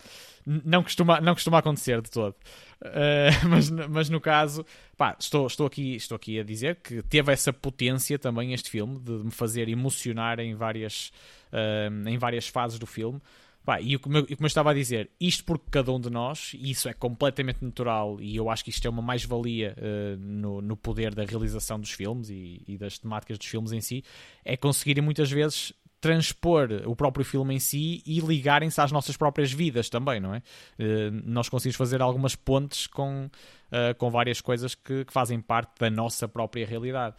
não, 0.45 0.83
costuma, 0.83 1.21
não 1.21 1.33
costuma 1.33 1.59
acontecer 1.59 2.01
de 2.01 2.09
todo. 2.09 2.35
Uh, 2.81 3.47
mas, 3.49 3.69
mas 3.69 4.09
no 4.09 4.19
caso, 4.19 4.65
pá, 4.97 5.15
estou, 5.19 5.47
estou, 5.47 5.67
aqui, 5.67 5.95
estou 5.95 6.15
aqui 6.15 6.39
a 6.39 6.43
dizer 6.43 6.77
que 6.77 7.01
teve 7.03 7.31
essa 7.31 7.53
potência 7.53 8.19
também 8.19 8.53
este 8.53 8.69
filme 8.69 8.99
de 8.99 9.11
me 9.11 9.31
fazer 9.31 9.69
emocionar 9.69 10.39
em 10.39 10.55
várias, 10.55 11.11
uh, 11.51 12.09
em 12.09 12.17
várias 12.17 12.47
fases 12.47 12.77
do 12.77 12.85
filme. 12.85 13.21
Pá, 13.65 13.79
e 13.79 13.97
como 13.97 14.17
eu, 14.17 14.25
como 14.25 14.41
eu 14.41 14.47
estava 14.47 14.71
a 14.71 14.73
dizer, 14.73 15.09
isto 15.17 15.45
porque 15.45 15.63
cada 15.71 15.89
um 15.89 15.99
de 15.99 16.09
nós, 16.09 16.51
e 16.53 16.71
isso 16.71 16.89
é 16.89 16.93
completamente 16.93 17.63
natural, 17.63 18.19
e 18.19 18.35
eu 18.35 18.49
acho 18.49 18.61
que 18.61 18.69
isto 18.69 18.85
é 18.85 18.89
uma 18.89 19.01
mais-valia 19.01 19.73
uh, 19.77 20.17
no, 20.19 20.61
no 20.61 20.75
poder 20.75 21.15
da 21.15 21.23
realização 21.23 21.79
dos 21.79 21.91
filmes 21.91 22.29
e, 22.29 22.61
e 22.67 22.77
das 22.77 22.99
temáticas 22.99 23.37
dos 23.37 23.47
filmes 23.47 23.71
em 23.71 23.79
si, 23.79 24.03
é 24.43 24.57
conseguirem 24.57 25.01
muitas 25.01 25.31
vezes 25.31 25.71
transpor 26.03 26.67
o 26.85 26.93
próprio 26.97 27.23
filme 27.23 27.55
em 27.55 27.59
si 27.59 28.03
e 28.05 28.19
ligarem-se 28.19 28.81
às 28.81 28.91
nossas 28.91 29.15
próprias 29.15 29.53
vidas 29.53 29.89
também, 29.89 30.19
não 30.19 30.35
é? 30.35 30.39
Uh, 30.77 31.23
nós 31.23 31.47
conseguimos 31.47 31.77
fazer 31.77 32.01
algumas 32.01 32.35
pontes 32.35 32.88
com, 32.88 33.27
uh, 33.27 33.95
com 33.97 34.11
várias 34.11 34.41
coisas 34.41 34.75
que, 34.75 35.05
que, 35.05 35.13
fazem 35.13 35.39
parte 35.39 35.80
da 35.80 35.89
nossa 35.89 36.27
própria 36.27 36.67
realidade. 36.67 37.15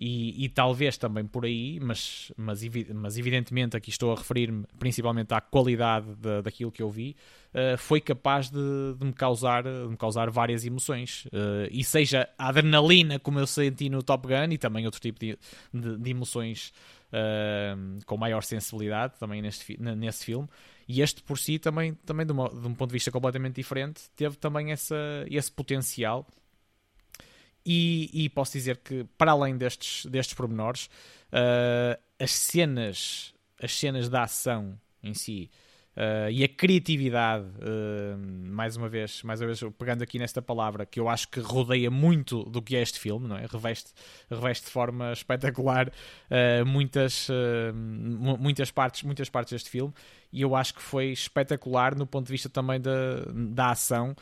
E, 0.00 0.44
e 0.44 0.48
talvez 0.48 0.96
também 0.96 1.26
por 1.26 1.44
aí, 1.44 1.80
mas, 1.82 2.30
mas, 2.36 2.60
mas 2.94 3.18
evidentemente 3.18 3.76
aqui 3.76 3.90
estou 3.90 4.12
a 4.12 4.14
referir-me 4.14 4.64
principalmente 4.78 5.34
à 5.34 5.40
qualidade 5.40 6.06
de, 6.14 6.40
daquilo 6.40 6.70
que 6.70 6.80
eu 6.80 6.88
vi, 6.88 7.16
uh, 7.52 7.76
foi 7.76 8.00
capaz 8.00 8.48
de, 8.48 8.94
de, 8.96 9.04
me 9.04 9.12
causar, 9.12 9.64
de 9.64 9.88
me 9.88 9.96
causar 9.96 10.30
várias 10.30 10.64
emoções. 10.64 11.26
e 11.72 11.82
seja 11.82 12.28
a 12.38 12.50
adrenalina, 12.50 13.18
como 13.18 13.40
eu 13.40 13.48
senti 13.48 13.90
no 13.90 14.00
Top 14.00 14.28
Gun, 14.28 14.52
e 14.52 14.58
também 14.58 14.84
outro 14.84 15.00
tipo 15.00 15.18
de, 15.18 15.36
de 15.74 16.08
emoções 16.08 16.72
uh, 17.12 18.04
com 18.04 18.16
maior 18.16 18.42
sensibilidade 18.42 19.18
também 19.18 19.42
neste, 19.42 19.80
nesse 19.80 20.24
filme. 20.24 20.48
E 20.86 21.02
este 21.02 21.22
por 21.22 21.38
si 21.38 21.58
também, 21.58 21.94
também 21.94 22.24
de, 22.24 22.32
uma, 22.32 22.48
de 22.48 22.66
um 22.66 22.74
ponto 22.74 22.88
de 22.88 22.94
vista 22.94 23.10
completamente 23.10 23.56
diferente, 23.56 24.02
teve 24.16 24.36
também 24.36 24.72
essa, 24.72 24.96
esse 25.28 25.50
potencial. 25.50 26.26
E, 27.66 28.08
e 28.12 28.28
posso 28.30 28.52
dizer 28.52 28.78
que, 28.78 29.04
para 29.18 29.32
além 29.32 29.56
destes, 29.56 30.06
destes 30.06 30.34
pormenores, 30.34 30.86
uh, 31.32 32.00
as 32.18 32.30
cenas 32.30 33.34
as 33.60 33.76
cenas 33.76 34.08
da 34.08 34.22
ação 34.22 34.78
em 35.02 35.14
si 35.14 35.50
Uh, 35.98 36.30
e 36.30 36.44
a 36.44 36.48
criatividade, 36.48 37.44
uh, 37.44 38.16
mais 38.46 38.76
uma 38.76 38.88
vez, 38.88 39.20
mais 39.24 39.40
uma 39.40 39.48
vez 39.48 39.60
pegando 39.76 40.00
aqui 40.00 40.16
nesta 40.16 40.40
palavra, 40.40 40.86
que 40.86 41.00
eu 41.00 41.08
acho 41.08 41.26
que 41.26 41.40
rodeia 41.40 41.90
muito 41.90 42.44
do 42.44 42.62
que 42.62 42.76
é 42.76 42.82
este 42.82 43.00
filme, 43.00 43.26
não 43.26 43.36
é? 43.36 43.46
Reveste, 43.46 43.90
reveste 44.30 44.66
de 44.66 44.70
forma 44.70 45.10
espetacular 45.12 45.88
uh, 45.88 46.64
muitas, 46.64 47.26
muitas, 48.38 48.70
partes, 48.70 49.02
muitas 49.02 49.28
partes 49.28 49.52
deste 49.52 49.70
filme 49.70 49.92
e 50.32 50.42
eu 50.42 50.54
acho 50.54 50.74
que 50.74 50.82
foi 50.82 51.06
espetacular 51.06 51.96
no 51.96 52.06
ponto 52.06 52.26
de 52.26 52.32
vista 52.32 52.48
também 52.48 52.80
da, 52.80 53.24
da 53.32 53.70
ação 53.70 54.14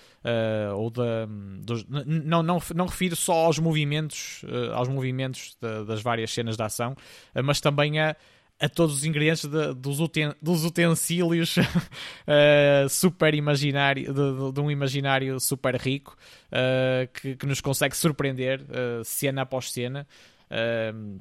ou 0.76 0.88
da 0.88 1.26
dos, 1.60 1.84
não, 1.88 2.44
não, 2.44 2.62
não 2.76 2.86
refiro 2.86 3.16
só 3.16 3.46
aos 3.46 3.58
movimentos 3.58 4.42
aos 4.72 4.88
movimentos 4.88 5.58
das 5.84 6.02
várias 6.02 6.32
cenas 6.32 6.56
de 6.56 6.62
ação 6.62 6.96
mas 7.42 7.60
também 7.60 7.98
a 7.98 8.14
a 8.58 8.68
todos 8.68 8.96
os 8.96 9.04
ingredientes 9.04 9.44
de, 9.44 9.74
dos, 9.74 10.00
uten, 10.00 10.32
dos, 10.40 10.64
utensílios 10.64 11.56
uh, 11.58 12.88
super 12.88 13.34
imaginário, 13.34 14.12
de, 14.12 14.52
de, 14.52 14.60
um 14.60 14.70
imaginário 14.70 15.38
super 15.38 15.76
rico 15.76 16.16
uh, 16.46 17.06
que, 17.12 17.36
que, 17.36 17.46
nos 17.46 17.60
consegue 17.60 17.96
surpreender 17.96 18.62
uh, 18.62 19.04
cena 19.04 19.42
após 19.42 19.70
cena. 19.70 20.06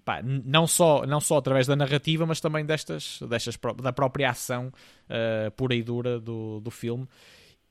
Pá, 0.05 0.21
não, 0.23 0.67
só, 0.67 1.03
não 1.03 1.19
só 1.19 1.37
através 1.37 1.65
da 1.65 1.75
narrativa, 1.75 2.27
mas 2.27 2.39
também 2.39 2.63
destas, 2.63 3.17
destas 3.27 3.57
da 3.81 3.91
própria 3.91 4.29
ação 4.29 4.71
pura 5.55 5.73
e 5.73 5.81
dura 5.81 6.19
do, 6.19 6.59
do 6.59 6.69
filme. 6.69 7.07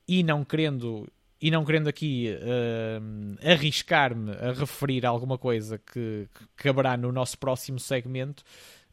E 0.05 0.21
não 0.21 0.43
querendo 0.43 1.07
e 1.41 1.51
não 1.51 1.63
querendo 1.63 1.87
aqui 1.87 2.29
uh, 2.29 3.51
arriscar-me 3.51 4.31
a 4.31 4.51
referir 4.51 5.05
alguma 5.05 5.37
coisa 5.37 5.77
que, 5.77 6.27
que 6.33 6.45
caberá 6.55 6.95
no 6.97 7.11
nosso 7.11 7.37
próximo 7.37 7.79
segmento, 7.79 8.43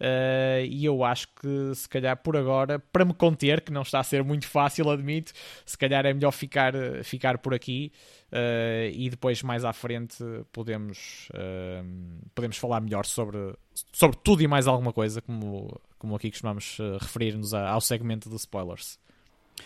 Uh, 0.03 0.67
e 0.69 0.85
eu 0.85 1.05
acho 1.05 1.29
que 1.29 1.73
se 1.77 1.89
calhar 1.89 2.17
por 2.17 2.37
agora, 2.37 2.81
para 2.81 3.05
me 3.05 3.15
conter, 3.15 3.61
que 3.61 3.71
não 3.71 3.83
está 3.83 4.01
a 4.01 4.03
ser 4.03 4.25
muito 4.25 4.49
fácil, 4.49 4.91
admito, 4.91 5.33
se 5.65 5.79
calhar 5.79 6.05
é 6.05 6.13
melhor 6.13 6.33
ficar, 6.33 6.75
ficar 7.05 7.39
por 7.39 7.55
aqui 7.55 7.93
uh, 8.33 8.91
e 8.93 9.09
depois 9.09 9.45
mais 9.45 9.65
à 9.65 9.73
frente 9.73 10.17
podemos, 10.51 11.29
uh, 11.31 11.87
podemos 12.35 12.57
falar 12.57 12.81
melhor 12.81 13.07
sobre, 13.07 13.55
sobre 13.93 14.19
tudo 14.25 14.43
e 14.43 14.49
mais 14.49 14.67
alguma 14.67 14.93
coisa, 14.93 15.23
como, 15.23 15.81
como 16.01 16.17
aqui 16.17 16.33
costumamos 16.33 16.79
referir-nos 17.01 17.55
ao 17.55 17.81
segmento 17.81 18.29
de 18.29 18.35
spoilers. 18.35 18.99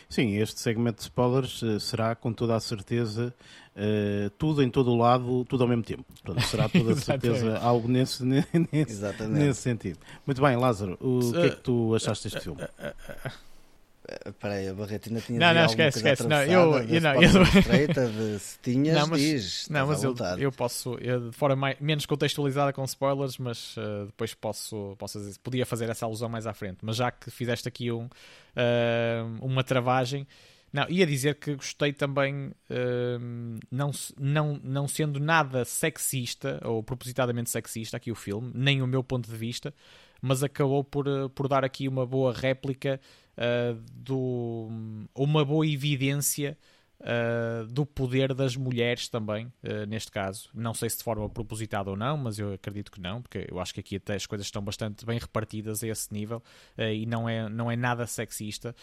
Sim, 0.09 0.37
este 0.37 0.61
segmento 0.61 0.99
de 0.99 1.03
spoilers 1.03 1.63
uh, 1.63 1.81
será 1.81 2.15
com 2.15 2.33
toda 2.33 2.55
a 2.55 2.61
certeza 2.61 3.35
uh, 3.75 4.31
tudo 4.31 4.63
em 4.63 4.71
todo 4.71 4.91
o 4.93 4.97
lado, 4.97 5.45
tudo 5.47 5.65
ao 5.65 5.69
mesmo 5.69 5.83
tempo. 5.83 6.05
Portanto, 6.23 6.47
será 6.47 6.69
toda 6.71 6.93
a 6.93 6.97
certeza 6.97 7.59
algo 7.59 7.89
nesse, 7.89 8.25
nesse, 8.25 9.03
nesse, 9.29 9.61
sentido. 9.61 9.99
Muito 10.25 10.41
bem, 10.41 10.57
Lázaro, 10.57 10.97
o 11.01 11.33
que 11.33 11.39
é 11.39 11.51
que 11.51 11.61
tu 11.61 11.95
achaste 11.95 12.29
deste 12.29 12.41
filme? 12.41 12.63
Espera 12.63 13.47
aí, 14.43 14.69
a 14.69 14.75
Barretina 14.75 15.21
tinha 15.21 15.39
Não, 15.39 15.55
não, 15.55 15.65
esquece, 15.67 15.99
esquece. 15.99 16.27
Não, 16.27 16.43
eu, 16.43 16.79
eu 16.79 17.01
não, 17.01 17.23
eu... 17.23 17.43
estreita 17.59 18.07
de 18.09 18.39
se 18.39 18.59
tinhas, 18.61 18.97
não, 18.97 19.07
mas, 19.09 19.21
diz. 19.21 19.69
Não, 19.69 19.87
mas 19.87 20.05
eu, 20.05 20.15
eu 20.39 20.53
posso, 20.53 20.95
eu, 20.95 21.31
de 21.31 21.37
forma 21.37 21.57
mais, 21.57 21.81
menos 21.81 22.07
contextualizada 22.07 22.73
com 22.73 22.85
spoilers, 22.85 23.39
mas 23.39 23.77
uh, 23.77 24.07
depois 24.07 24.35
posso, 24.35 24.95
posso 24.99 25.19
dizer, 25.19 25.39
podia 25.43 25.67
fazer 25.67 25.89
essa 25.91 26.07
alusão 26.07 26.29
mais 26.29 26.47
à 26.47 26.55
frente. 26.55 26.79
Mas 26.83 26.97
já 26.97 27.11
que 27.11 27.31
fizeste 27.31 27.69
aqui 27.69 27.91
um, 27.91 28.05
uh, 28.05 28.09
uma 29.41 29.65
travagem, 29.65 30.27
não, 30.73 30.87
ia 30.89 31.07
dizer 31.07 31.37
que 31.37 31.55
gostei 31.55 31.93
também, 31.93 32.49
uh, 32.71 33.59
não, 33.71 33.91
não, 34.19 34.61
não 34.63 34.87
sendo 34.87 35.19
nada 35.19 35.65
sexista, 35.65 36.61
ou 36.65 36.83
propositadamente 36.83 37.51
sexista, 37.51 37.97
aqui 37.97 38.13
o 38.13 38.15
filme, 38.15 38.53
nem 38.55 38.83
o 38.83 38.87
meu 38.87 39.03
ponto 39.03 39.31
de 39.31 39.37
vista, 39.37 39.73
mas 40.21 40.43
acabou 40.43 40.83
por, 40.85 41.07
por 41.31 41.49
dar 41.49 41.65
aqui 41.65 41.89
uma 41.89 42.07
boa 42.07 42.33
réplica 42.33 43.01
uh, 43.37 43.81
do, 43.93 44.69
uma 45.15 45.45
boa 45.45 45.67
evidência 45.67 46.57
uh, 47.01 47.67
do 47.67 47.85
poder 47.85 48.35
das 48.35 48.57
mulheres 48.57 49.09
também, 49.09 49.47
uh, 49.47 49.87
neste 49.87 50.11
caso. 50.11 50.49
Não 50.55 50.75
sei 50.75 50.91
se 50.91 50.99
de 50.99 51.05
forma 51.05 51.29
propositada 51.29 51.91
ou 51.91 51.97
não, 51.97 52.17
mas 52.17 52.39
eu 52.39 52.53
acredito 52.53 52.91
que 52.91 53.01
não, 53.01 53.23
porque 53.23 53.47
eu 53.51 53.61
acho 53.61 53.75
que 53.75 53.81
aqui 53.81 53.97
até 53.97 54.15
as 54.15 54.27
coisas 54.27 54.47
estão 54.47 54.63
bastante 54.63 55.05
bem 55.05 55.19
repartidas 55.19 55.83
a 55.83 55.89
esse 55.89 56.13
nível 56.13 56.43
e 56.77 57.07
não 57.07 57.29
é, 57.29 57.49
não 57.49 57.71
é 57.71 57.77
nada 57.77 58.07
sexista 58.07 58.75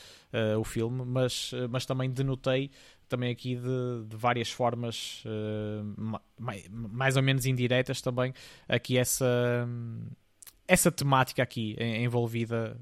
o 0.60 0.64
filme, 0.64 1.04
mas, 1.06 1.52
mas 1.70 1.86
também 1.86 2.10
denotei 2.10 2.72
também 3.14 3.32
aqui 3.32 3.56
de, 3.56 4.06
de 4.08 4.18
várias 4.18 4.52
formas 4.52 5.24
uh, 5.26 6.20
mais, 6.40 6.68
mais, 6.70 7.16
ou 7.16 7.22
menos 7.22 7.46
indiretas 7.46 8.02
também 8.02 8.34
aqui 8.68 8.98
essa 8.98 9.68
essa 10.68 10.92
temática 10.92 11.44
aqui 11.44 11.76
envolvida 11.80 12.78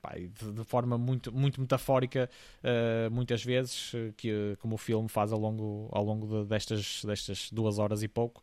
pá, 0.00 0.14
de, 0.14 0.64
forma 0.64 0.96
muito, 0.96 1.32
muito 1.32 1.60
metafórica, 1.60 2.30
uh, 2.62 3.10
muitas 3.10 3.44
vezes, 3.44 3.92
eh, 3.94 4.12
que, 4.16 4.56
como 4.60 4.74
o 4.74 4.78
filme 4.78 5.08
faz 5.08 5.32
ao 5.32 5.38
longo, 5.38 5.88
ao 5.92 6.04
longo 6.04 6.26
de, 6.26 6.48
destas, 6.48 7.02
destas 7.04 7.50
duas 7.50 7.78
horas 7.78 8.02
e 8.02 8.08
pouco. 8.08 8.42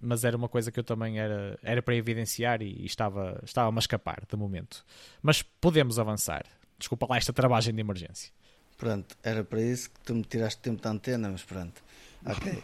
Mas 0.00 0.24
era 0.24 0.36
uma 0.36 0.48
coisa 0.48 0.72
que 0.72 0.80
eu 0.80 0.84
também 0.84 1.18
era, 1.18 1.58
era 1.62 1.82
para 1.82 1.94
evidenciar 1.94 2.62
e, 2.62 2.82
e 2.82 2.86
estava, 2.86 3.40
estava 3.44 3.74
a 3.74 3.78
escapar 3.78 4.22
de 4.28 4.36
momento. 4.36 4.84
Mas 5.22 5.42
podemos 5.42 5.98
avançar. 5.98 6.44
Desculpa 6.78 7.06
lá 7.10 7.16
esta 7.18 7.32
travagem 7.32 7.74
de 7.74 7.80
emergência. 7.80 8.32
Pronto, 8.78 9.16
era 9.22 9.42
para 9.42 9.60
isso 9.60 9.90
que 9.90 10.00
tu 10.00 10.14
me 10.14 10.22
tiraste 10.22 10.62
tempo 10.62 10.80
da 10.80 10.90
antena, 10.90 11.28
mas 11.28 11.42
pronto. 11.42 11.82
Ok. 12.26 12.62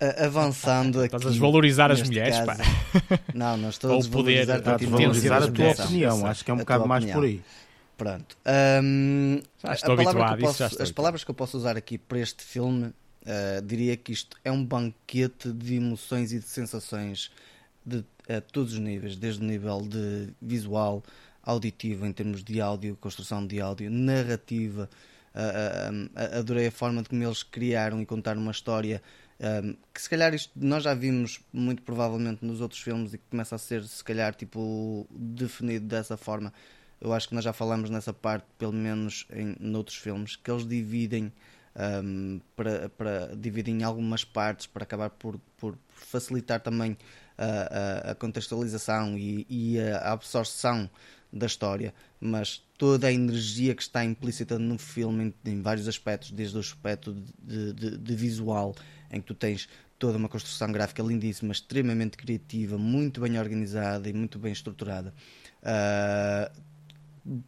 Avançando 0.24 0.98
aqui. 0.98 1.06
Estás 1.06 1.26
a 1.26 1.30
desvalorizar 1.30 1.90
as 1.90 2.02
mulheres, 2.02 2.36
caso, 2.36 2.46
pá. 2.46 2.56
Não, 3.34 3.56
não 3.56 3.70
estou 3.70 3.94
a 3.94 3.96
desvalorizar, 3.96 4.58
poder, 4.58 4.74
a, 4.74 4.76
desvalorizar 4.76 5.42
a 5.42 5.50
tua 5.50 5.70
opinião. 5.70 6.26
Acho 6.26 6.44
que 6.44 6.50
é 6.50 6.54
um 6.54 6.58
bocado 6.58 6.86
mais 6.86 7.04
por 7.04 7.24
aí. 7.24 7.42
Pronto. 7.96 8.36
Um, 8.82 9.40
estou 9.72 9.94
habituado, 9.94 10.40
posso, 10.40 10.64
As 10.64 10.90
palavras 10.90 11.22
que 11.22 11.30
eu 11.30 11.34
posso 11.34 11.56
usar 11.56 11.76
aqui 11.76 11.96
para 11.96 12.18
este 12.18 12.42
filme, 12.42 12.86
uh, 12.86 13.62
diria 13.64 13.96
que 13.96 14.12
isto 14.12 14.36
é 14.44 14.50
um 14.50 14.64
banquete 14.64 15.52
de 15.52 15.76
emoções 15.76 16.32
e 16.32 16.40
de 16.40 16.46
sensações 16.46 17.30
de 17.86 18.04
a 18.28 18.40
todos 18.40 18.72
os 18.72 18.78
níveis, 18.78 19.16
desde 19.16 19.42
o 19.42 19.44
nível 19.46 19.80
de 19.82 20.30
visual, 20.40 21.02
auditivo, 21.42 22.06
em 22.06 22.12
termos 22.12 22.42
de 22.42 22.60
áudio, 22.60 22.96
construção 23.00 23.46
de 23.46 23.60
áudio, 23.60 23.90
narrativa, 23.90 24.88
uh, 25.34 26.38
adorei 26.38 26.66
a 26.66 26.72
forma 26.72 27.02
de 27.02 27.08
como 27.08 27.22
eles 27.22 27.42
criaram 27.42 28.00
e 28.00 28.06
contaram 28.06 28.40
uma 28.40 28.52
história 28.52 29.02
um, 29.40 29.76
que 29.92 30.00
se 30.00 30.08
calhar 30.08 30.32
isto 30.32 30.52
nós 30.54 30.84
já 30.84 30.94
vimos 30.94 31.40
muito 31.52 31.82
provavelmente 31.82 32.44
nos 32.44 32.60
outros 32.60 32.80
filmes 32.80 33.14
e 33.14 33.18
que 33.18 33.24
começa 33.28 33.56
a 33.56 33.58
ser 33.58 33.82
se 33.84 34.02
calhar 34.02 34.34
tipo 34.34 35.06
definido 35.10 35.86
dessa 35.86 36.16
forma. 36.16 36.52
Eu 37.00 37.12
acho 37.12 37.28
que 37.28 37.34
nós 37.34 37.44
já 37.44 37.52
falamos 37.52 37.90
nessa 37.90 38.12
parte, 38.12 38.46
pelo 38.56 38.72
menos 38.72 39.26
em 39.30 39.56
noutros 39.60 39.96
filmes, 39.96 40.36
que 40.36 40.50
eles 40.50 40.66
dividem 40.66 41.32
um, 42.02 42.40
para, 42.56 42.88
para 42.90 43.36
dividem 43.36 43.80
em 43.80 43.82
algumas 43.82 44.24
partes 44.24 44.66
para 44.66 44.84
acabar 44.84 45.10
por, 45.10 45.38
por 45.56 45.76
facilitar 45.90 46.60
também 46.60 46.96
a, 47.36 48.08
a, 48.08 48.10
a 48.12 48.14
contextualização 48.14 49.18
e, 49.18 49.44
e 49.50 49.80
a 49.80 50.12
absorção 50.12 50.88
da 51.34 51.46
história, 51.46 51.92
mas 52.20 52.62
toda 52.78 53.08
a 53.08 53.12
energia 53.12 53.74
que 53.74 53.82
está 53.82 54.04
implícita 54.04 54.56
no 54.56 54.78
filme 54.78 55.34
em, 55.44 55.60
vários 55.60 55.88
aspectos, 55.88 56.30
desde 56.30 56.56
o 56.56 56.60
aspecto 56.60 57.12
de, 57.42 57.72
de, 57.72 57.98
de, 57.98 58.14
visual, 58.14 58.74
em 59.10 59.20
que 59.20 59.26
tu 59.26 59.34
tens 59.34 59.68
toda 59.98 60.16
uma 60.16 60.28
construção 60.28 60.70
gráfica 60.70 61.02
lindíssima, 61.02 61.52
extremamente 61.52 62.16
criativa, 62.16 62.78
muito 62.78 63.20
bem 63.20 63.38
organizada 63.38 64.08
e 64.08 64.12
muito 64.12 64.38
bem 64.38 64.52
estruturada. 64.52 65.12
Uh, 65.60 66.62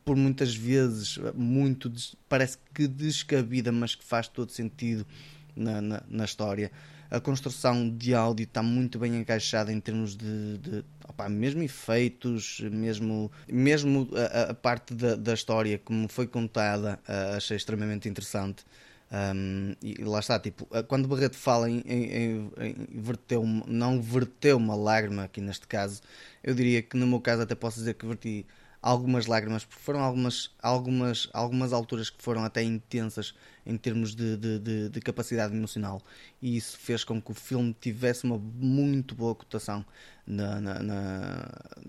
por 0.04 0.16
muitas 0.16 0.54
vezes, 0.54 1.18
muito 1.34 1.92
parece 2.28 2.58
que 2.74 2.88
descabida, 2.88 3.70
mas 3.70 3.94
que 3.94 4.04
faz 4.04 4.26
todo 4.26 4.50
sentido 4.50 5.06
na, 5.54 5.80
na, 5.80 6.02
na 6.08 6.24
história 6.24 6.72
a 7.10 7.20
construção 7.20 7.88
de 7.88 8.14
áudio 8.14 8.44
está 8.44 8.62
muito 8.62 8.98
bem 8.98 9.16
encaixada 9.16 9.72
em 9.72 9.80
termos 9.80 10.16
de, 10.16 10.58
de 10.58 10.84
mesmo 11.28 11.62
efeitos, 11.62 12.60
mesmo, 12.60 13.30
mesmo 13.48 14.08
a, 14.14 14.50
a 14.50 14.54
parte 14.54 14.94
da, 14.94 15.16
da, 15.16 15.34
história 15.34 15.78
como 15.78 16.08
foi 16.08 16.26
contada, 16.26 16.98
uh, 17.08 17.36
achei 17.36 17.56
extremamente 17.56 18.08
interessante. 18.08 18.64
Um, 19.10 19.74
e 19.80 20.02
lá 20.02 20.18
está, 20.18 20.38
tipo, 20.38 20.66
quando 20.88 21.06
Barreto 21.06 21.36
fala 21.36 21.70
em, 21.70 21.80
em, 21.86 22.50
em 22.58 23.00
verteu, 23.00 23.44
não 23.44 24.02
verteu 24.02 24.56
uma 24.56 24.74
lágrima 24.74 25.24
aqui 25.24 25.40
neste 25.40 25.66
caso, 25.66 26.00
eu 26.42 26.54
diria 26.54 26.82
que 26.82 26.96
no 26.96 27.06
meu 27.06 27.20
caso 27.20 27.42
até 27.42 27.54
posso 27.54 27.78
dizer 27.78 27.94
que 27.94 28.04
verti 28.04 28.44
algumas 28.86 29.26
lágrimas, 29.26 29.64
porque 29.64 29.82
foram 29.82 29.98
algumas, 29.98 30.54
algumas, 30.62 31.28
algumas 31.32 31.72
alturas 31.72 32.08
que 32.08 32.22
foram 32.22 32.44
até 32.44 32.62
intensas 32.62 33.34
em 33.66 33.76
termos 33.76 34.14
de, 34.14 34.36
de, 34.36 34.60
de, 34.60 34.88
de, 34.88 35.00
capacidade 35.00 35.52
emocional, 35.52 36.00
e 36.40 36.56
isso 36.56 36.78
fez 36.78 37.02
com 37.02 37.20
que 37.20 37.32
o 37.32 37.34
filme 37.34 37.74
tivesse 37.80 38.22
uma 38.22 38.38
muito 38.38 39.12
boa 39.16 39.34
cotação 39.34 39.84
na, 40.24 40.60
na, 40.60 40.82
na, 40.84 41.48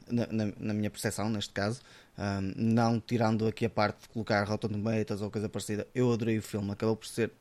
na, 0.10 0.54
na 0.60 0.74
minha 0.74 0.90
percepção, 0.90 1.30
neste 1.30 1.54
caso. 1.54 1.82
Um, 2.18 2.54
não 2.56 3.00
tirando 3.00 3.46
aqui 3.46 3.64
a 3.64 3.70
parte 3.70 4.02
de 4.02 4.10
colocar 4.10 4.44
Rotten 4.44 4.72
Tomatoes 4.72 5.22
ou 5.22 5.30
coisa 5.30 5.48
parecida, 5.48 5.88
eu 5.94 6.12
adorei 6.12 6.40
o 6.40 6.42
filme, 6.42 6.72
acabou 6.72 6.96
por 6.96 7.06
ser 7.06 7.32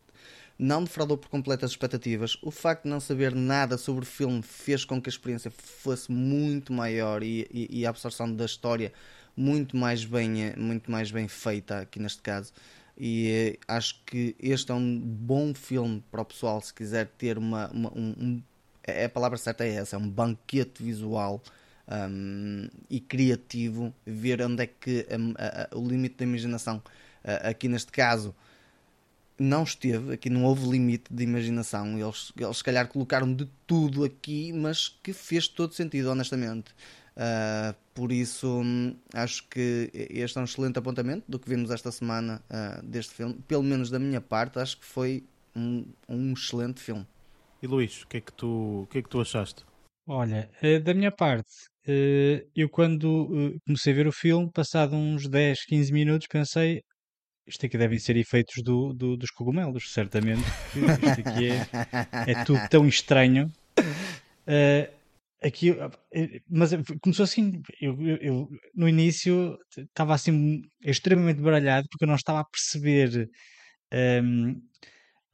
não 0.58 0.84
defraudou 0.84 1.18
por 1.18 1.28
completo 1.28 1.66
as 1.66 1.72
expectativas. 1.72 2.38
O 2.42 2.50
facto 2.50 2.84
de 2.84 2.88
não 2.88 2.98
saber 2.98 3.34
nada 3.34 3.76
sobre 3.76 4.04
o 4.04 4.06
filme 4.06 4.42
fez 4.42 4.86
com 4.86 5.00
que 5.00 5.08
a 5.08 5.12
experiência 5.12 5.50
fosse 5.50 6.10
muito 6.10 6.72
maior 6.72 7.22
e, 7.22 7.46
e, 7.50 7.80
e 7.80 7.86
a 7.86 7.90
absorção 7.90 8.32
da 8.32 8.46
história 8.46 8.90
muito 9.36 9.76
mais 9.76 10.04
bem, 10.04 10.54
muito 10.56 10.90
mais 10.90 11.10
bem 11.10 11.28
feita 11.28 11.80
aqui 11.80 11.98
neste 11.98 12.22
caso. 12.22 12.52
E 12.98 13.28
eh, 13.28 13.58
acho 13.68 14.02
que 14.06 14.34
este 14.40 14.72
é 14.72 14.74
um 14.74 14.98
bom 14.98 15.52
filme 15.52 16.02
para 16.10 16.22
o 16.22 16.24
pessoal 16.24 16.60
se 16.62 16.72
quiser 16.72 17.06
ter 17.18 17.36
uma, 17.36 17.68
uma 17.68 17.92
um, 17.94 18.14
um, 18.18 18.42
é, 18.82 19.04
a 19.04 19.08
palavra 19.08 19.36
certa 19.36 19.64
é 19.64 19.74
essa, 19.74 19.96
é 19.96 19.98
um 19.98 20.08
banquete 20.08 20.82
visual 20.82 21.42
um, 21.88 22.68
e 22.88 22.98
criativo, 22.98 23.94
ver 24.06 24.40
onde 24.40 24.62
é 24.62 24.66
que 24.66 25.06
a, 25.10 25.68
a, 25.74 25.76
o 25.78 25.86
limite 25.86 26.16
da 26.16 26.24
imaginação, 26.24 26.82
aqui 27.22 27.68
neste 27.68 27.92
caso, 27.92 28.34
não 29.38 29.64
esteve, 29.64 30.14
aqui 30.14 30.30
não 30.30 30.44
houve 30.44 30.66
limite 30.68 31.12
de 31.12 31.22
imaginação. 31.22 31.98
Eles, 31.98 32.32
eles 32.38 32.56
se 32.56 32.64
calhar 32.64 32.88
colocaram 32.88 33.32
de 33.32 33.46
tudo 33.66 34.04
aqui, 34.04 34.52
mas 34.52 34.88
que 35.02 35.12
fez 35.12 35.46
todo 35.48 35.74
sentido, 35.74 36.10
honestamente. 36.10 36.74
Uh, 37.16 37.74
por 37.94 38.12
isso, 38.12 38.60
hum, 38.60 38.94
acho 39.14 39.48
que 39.48 39.90
este 40.10 40.36
é 40.36 40.40
um 40.40 40.44
excelente 40.44 40.78
apontamento 40.78 41.24
do 41.26 41.38
que 41.38 41.48
vimos 41.48 41.70
esta 41.70 41.90
semana 41.90 42.42
uh, 42.50 42.84
deste 42.86 43.14
filme. 43.14 43.34
Pelo 43.48 43.62
menos 43.62 43.88
da 43.88 43.98
minha 43.98 44.20
parte, 44.20 44.58
acho 44.58 44.76
que 44.78 44.84
foi 44.84 45.24
um, 45.54 45.86
um 46.08 46.32
excelente 46.34 46.80
filme. 46.80 47.06
E 47.62 47.66
Luís, 47.66 48.02
o 48.02 48.06
que, 48.06 48.18
é 48.18 48.20
que 48.20 48.32
tu, 48.32 48.82
o 48.82 48.86
que 48.90 48.98
é 48.98 49.02
que 49.02 49.08
tu 49.08 49.18
achaste? 49.20 49.64
Olha, 50.06 50.50
eh, 50.60 50.78
da 50.78 50.92
minha 50.94 51.10
parte, 51.10 51.48
eh, 51.86 52.44
eu 52.54 52.68
quando 52.68 53.54
eh, 53.54 53.58
comecei 53.66 53.92
a 53.92 53.96
ver 53.96 54.06
o 54.06 54.12
filme, 54.12 54.50
passado 54.52 54.94
uns 54.94 55.26
10, 55.26 55.64
15 55.64 55.90
minutos, 55.92 56.28
pensei: 56.28 56.82
isto 57.46 57.64
aqui 57.64 57.78
devem 57.78 57.98
ser 57.98 58.16
efeitos 58.16 58.62
do, 58.62 58.92
do- 58.92 59.16
dos 59.16 59.30
cogumelos, 59.30 59.90
certamente. 59.92 60.44
Isto 61.02 61.20
aqui 61.28 61.48
é, 61.48 61.66
é 62.30 62.44
tudo 62.44 62.60
tão 62.68 62.86
estranho. 62.86 63.50
Eh, 64.46 64.90
aqui, 65.42 65.70
eh, 66.14 66.40
mas 66.48 66.70
começou 67.02 67.24
assim. 67.24 67.62
Eu, 67.80 68.00
eu- 68.20 68.48
no 68.74 68.88
início 68.88 69.58
estava 69.76 70.14
assim 70.14 70.62
extremamente 70.84 71.40
baralhado 71.40 71.88
porque 71.90 72.04
eu 72.04 72.08
não 72.08 72.16
estava 72.16 72.40
a 72.40 72.44
perceber. 72.44 73.30
ehm, 73.92 74.56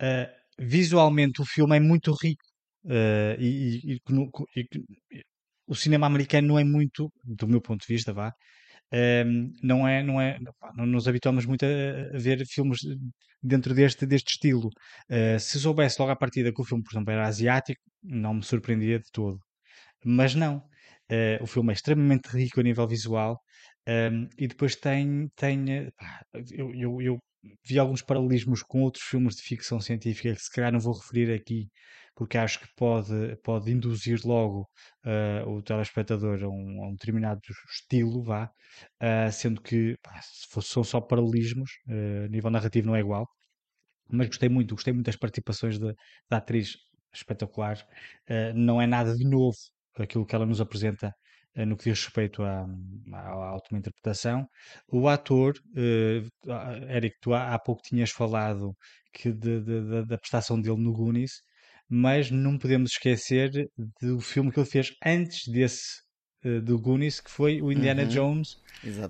eh, 0.00 0.30
visualmente, 0.58 1.40
o 1.42 1.46
filme 1.46 1.76
é 1.76 1.80
muito 1.80 2.12
rico. 2.14 2.44
eh, 2.88 3.36
e, 3.40 3.94
e- 3.94 4.00
e 4.56 4.60
e 5.14 5.22
o 5.66 5.74
cinema 5.74 6.06
americano 6.06 6.48
não 6.48 6.58
é 6.58 6.64
muito, 6.64 7.12
do 7.24 7.46
meu 7.48 7.60
ponto 7.60 7.82
de 7.86 7.92
vista, 7.94 8.12
vá, 8.12 8.32
ehm, 8.92 9.52
não 9.62 9.86
é, 9.88 10.02
não 10.02 10.20
é, 10.20 10.38
não 10.76 10.86
nos 10.86 11.08
habituamos 11.08 11.46
muito 11.46 11.64
a, 11.66 12.16
a 12.16 12.18
ver 12.18 12.44
filmes 12.46 12.80
dentro 13.42 13.74
deste, 13.74 14.06
deste 14.06 14.32
estilo. 14.34 14.70
Eh, 15.08 15.38
se 15.38 15.60
soubesse 15.60 16.00
logo 16.00 16.12
à 16.12 16.16
partida 16.16 16.52
que 16.52 16.60
o 16.62 16.64
filme, 16.64 16.82
por 16.84 16.92
exemplo, 16.94 17.12
era 17.12 17.26
asiático, 17.28 17.82
não 18.02 18.34
me 18.34 18.42
surpreendia 18.44 18.98
de 19.00 19.10
todo. 19.12 19.40
Mas 20.04 20.34
não. 20.34 20.62
Eh, 21.10 21.38
o 21.42 21.46
filme 21.46 21.70
é 21.72 21.74
extremamente 21.74 22.28
rico 22.28 22.60
a 22.60 22.62
nível 22.62 22.86
visual 22.88 23.40
ehm, 23.86 24.28
e 24.38 24.46
depois 24.48 24.76
tem, 24.76 25.28
tem 25.36 25.70
eh, 25.72 25.90
pá, 25.96 26.24
eu, 26.52 26.74
eu, 26.74 27.02
eu 27.02 27.18
vi 27.66 27.78
alguns 27.78 28.02
paralelismos 28.02 28.62
com 28.62 28.82
outros 28.82 29.04
filmes 29.04 29.36
de 29.36 29.42
ficção 29.42 29.80
científica 29.80 30.34
que 30.34 30.40
se 30.42 30.50
calhar 30.50 30.72
não 30.72 30.80
vou 30.80 30.94
referir 30.94 31.32
aqui 31.32 31.68
porque 32.14 32.38
acho 32.38 32.60
que 32.60 32.68
pode, 32.76 33.36
pode 33.42 33.70
induzir 33.72 34.20
logo 34.24 34.68
eh, 35.04 35.42
o 35.46 35.62
telespectador 35.62 36.42
a 36.44 36.48
um, 36.48 36.84
a 36.84 36.88
um 36.88 36.92
determinado 36.92 37.40
estilo, 37.70 38.22
vá, 38.22 38.50
ah, 39.00 39.30
sendo 39.32 39.60
que 39.62 39.96
pá, 40.02 40.20
se 40.22 40.46
fosse- 40.50 40.68
são 40.68 40.84
só 40.84 41.00
paralelismos, 41.00 41.70
a 42.24 42.28
nível 42.28 42.50
narrativo 42.50 42.86
não 42.86 42.96
é 42.96 43.00
igual, 43.00 43.26
mas 44.10 44.28
gostei 44.28 44.48
muito, 44.48 44.74
gostei 44.74 44.92
muito 44.92 45.06
das 45.06 45.16
participações 45.16 45.78
da, 45.78 45.94
atriz, 46.30 46.76
espetacular. 47.14 47.78
Não 48.54 48.80
é 48.80 48.86
nada 48.86 49.14
de 49.16 49.24
novo 49.24 49.56
aquilo 49.98 50.26
que 50.26 50.34
ela 50.34 50.46
nos 50.46 50.60
apresenta 50.60 51.12
eh, 51.54 51.64
no 51.66 51.76
que 51.76 51.84
diz 51.90 52.04
respeito 52.04 52.42
à, 52.42 52.64
à, 53.12 53.54
à 53.56 53.76
interpretação. 53.76 54.46
O 54.88 55.08
ator, 55.08 55.54
eh, 55.76 56.22
Eric, 56.96 57.16
tu 57.20 57.34
há, 57.34 57.54
há 57.54 57.58
pouco 57.58 57.82
tinhas 57.82 58.10
falado 58.10 58.74
que 59.12 59.32
de- 59.32 59.60
de- 59.60 59.82
de- 59.82 60.06
da 60.06 60.18
prestação 60.18 60.60
dele 60.60 60.80
no 60.82 60.92
Goonies, 60.92 61.32
mas 61.88 62.30
não 62.30 62.58
podemos 62.58 62.92
esquecer 62.92 63.50
do 64.00 64.20
filme 64.20 64.50
que 64.50 64.58
ele 64.58 64.68
fez 64.68 64.90
antes 65.04 65.46
desse 65.52 66.00
eh, 66.44 66.60
do 66.60 66.78
Goonies, 66.80 67.20
que 67.20 67.30
foi 67.30 67.60
o 67.62 67.70
Indiana 67.72 68.02
Uhum. 68.02 68.08
Jones, 68.08 68.48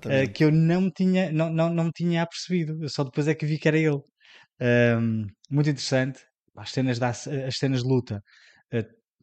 eh, 0.09 0.27
que 0.27 0.45
eu 0.45 0.51
não 0.53 0.91
tinha, 0.91 1.31
não, 1.33 1.51
não, 1.51 1.71
não 1.73 1.85
me 1.85 1.93
tinha 1.93 2.23
apercebido, 2.23 2.89
só 2.89 3.05
depois 3.05 3.29
é 3.29 3.35
que 3.35 3.47
vi 3.47 3.59
que 3.59 3.69
era 3.69 3.79
ele. 3.79 4.01
Ahm, 4.61 5.27
muito 5.51 5.71
interessante, 5.71 6.21
as 6.57 6.71
cenas, 6.73 6.99
da, 6.99 7.09
as 7.11 7.57
cenas 7.59 7.83
de 7.83 7.89
luta, 7.89 8.23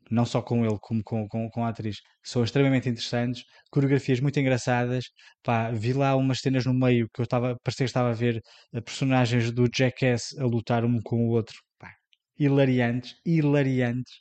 não 0.10 0.26
só 0.26 0.42
com 0.42 0.66
ele 0.66 0.78
como 0.82 1.02
com, 1.04 1.28
com, 1.28 1.50
com 1.50 1.66
a 1.66 1.70
atriz, 1.70 1.98
são 2.24 2.44
extremamente 2.44 2.90
interessantes, 2.90 3.44
coreografias 3.72 4.20
muito 4.20 4.40
engraçadas. 4.40 5.06
Pá, 5.44 5.72
vi 5.72 5.94
lá 5.94 6.16
umas 6.16 6.40
cenas 6.40 6.66
no 6.66 6.74
meio 6.74 7.08
que 7.14 7.22
eu 7.22 7.24
estava, 7.24 7.56
parecia 7.64 7.86
que 7.86 7.90
estava 7.90 8.10
a 8.10 8.14
ver 8.14 8.42
eh, 8.74 8.82
personagens 8.82 9.52
do 9.52 9.66
Jackass 9.74 10.38
a 10.40 10.46
lutar 10.46 10.84
um 10.86 11.00
com 11.02 11.28
o 11.28 11.30
outro. 11.30 11.56
Pá, 11.80 11.92
hilariantes, 12.38 13.16
hilariantes. 13.26 14.14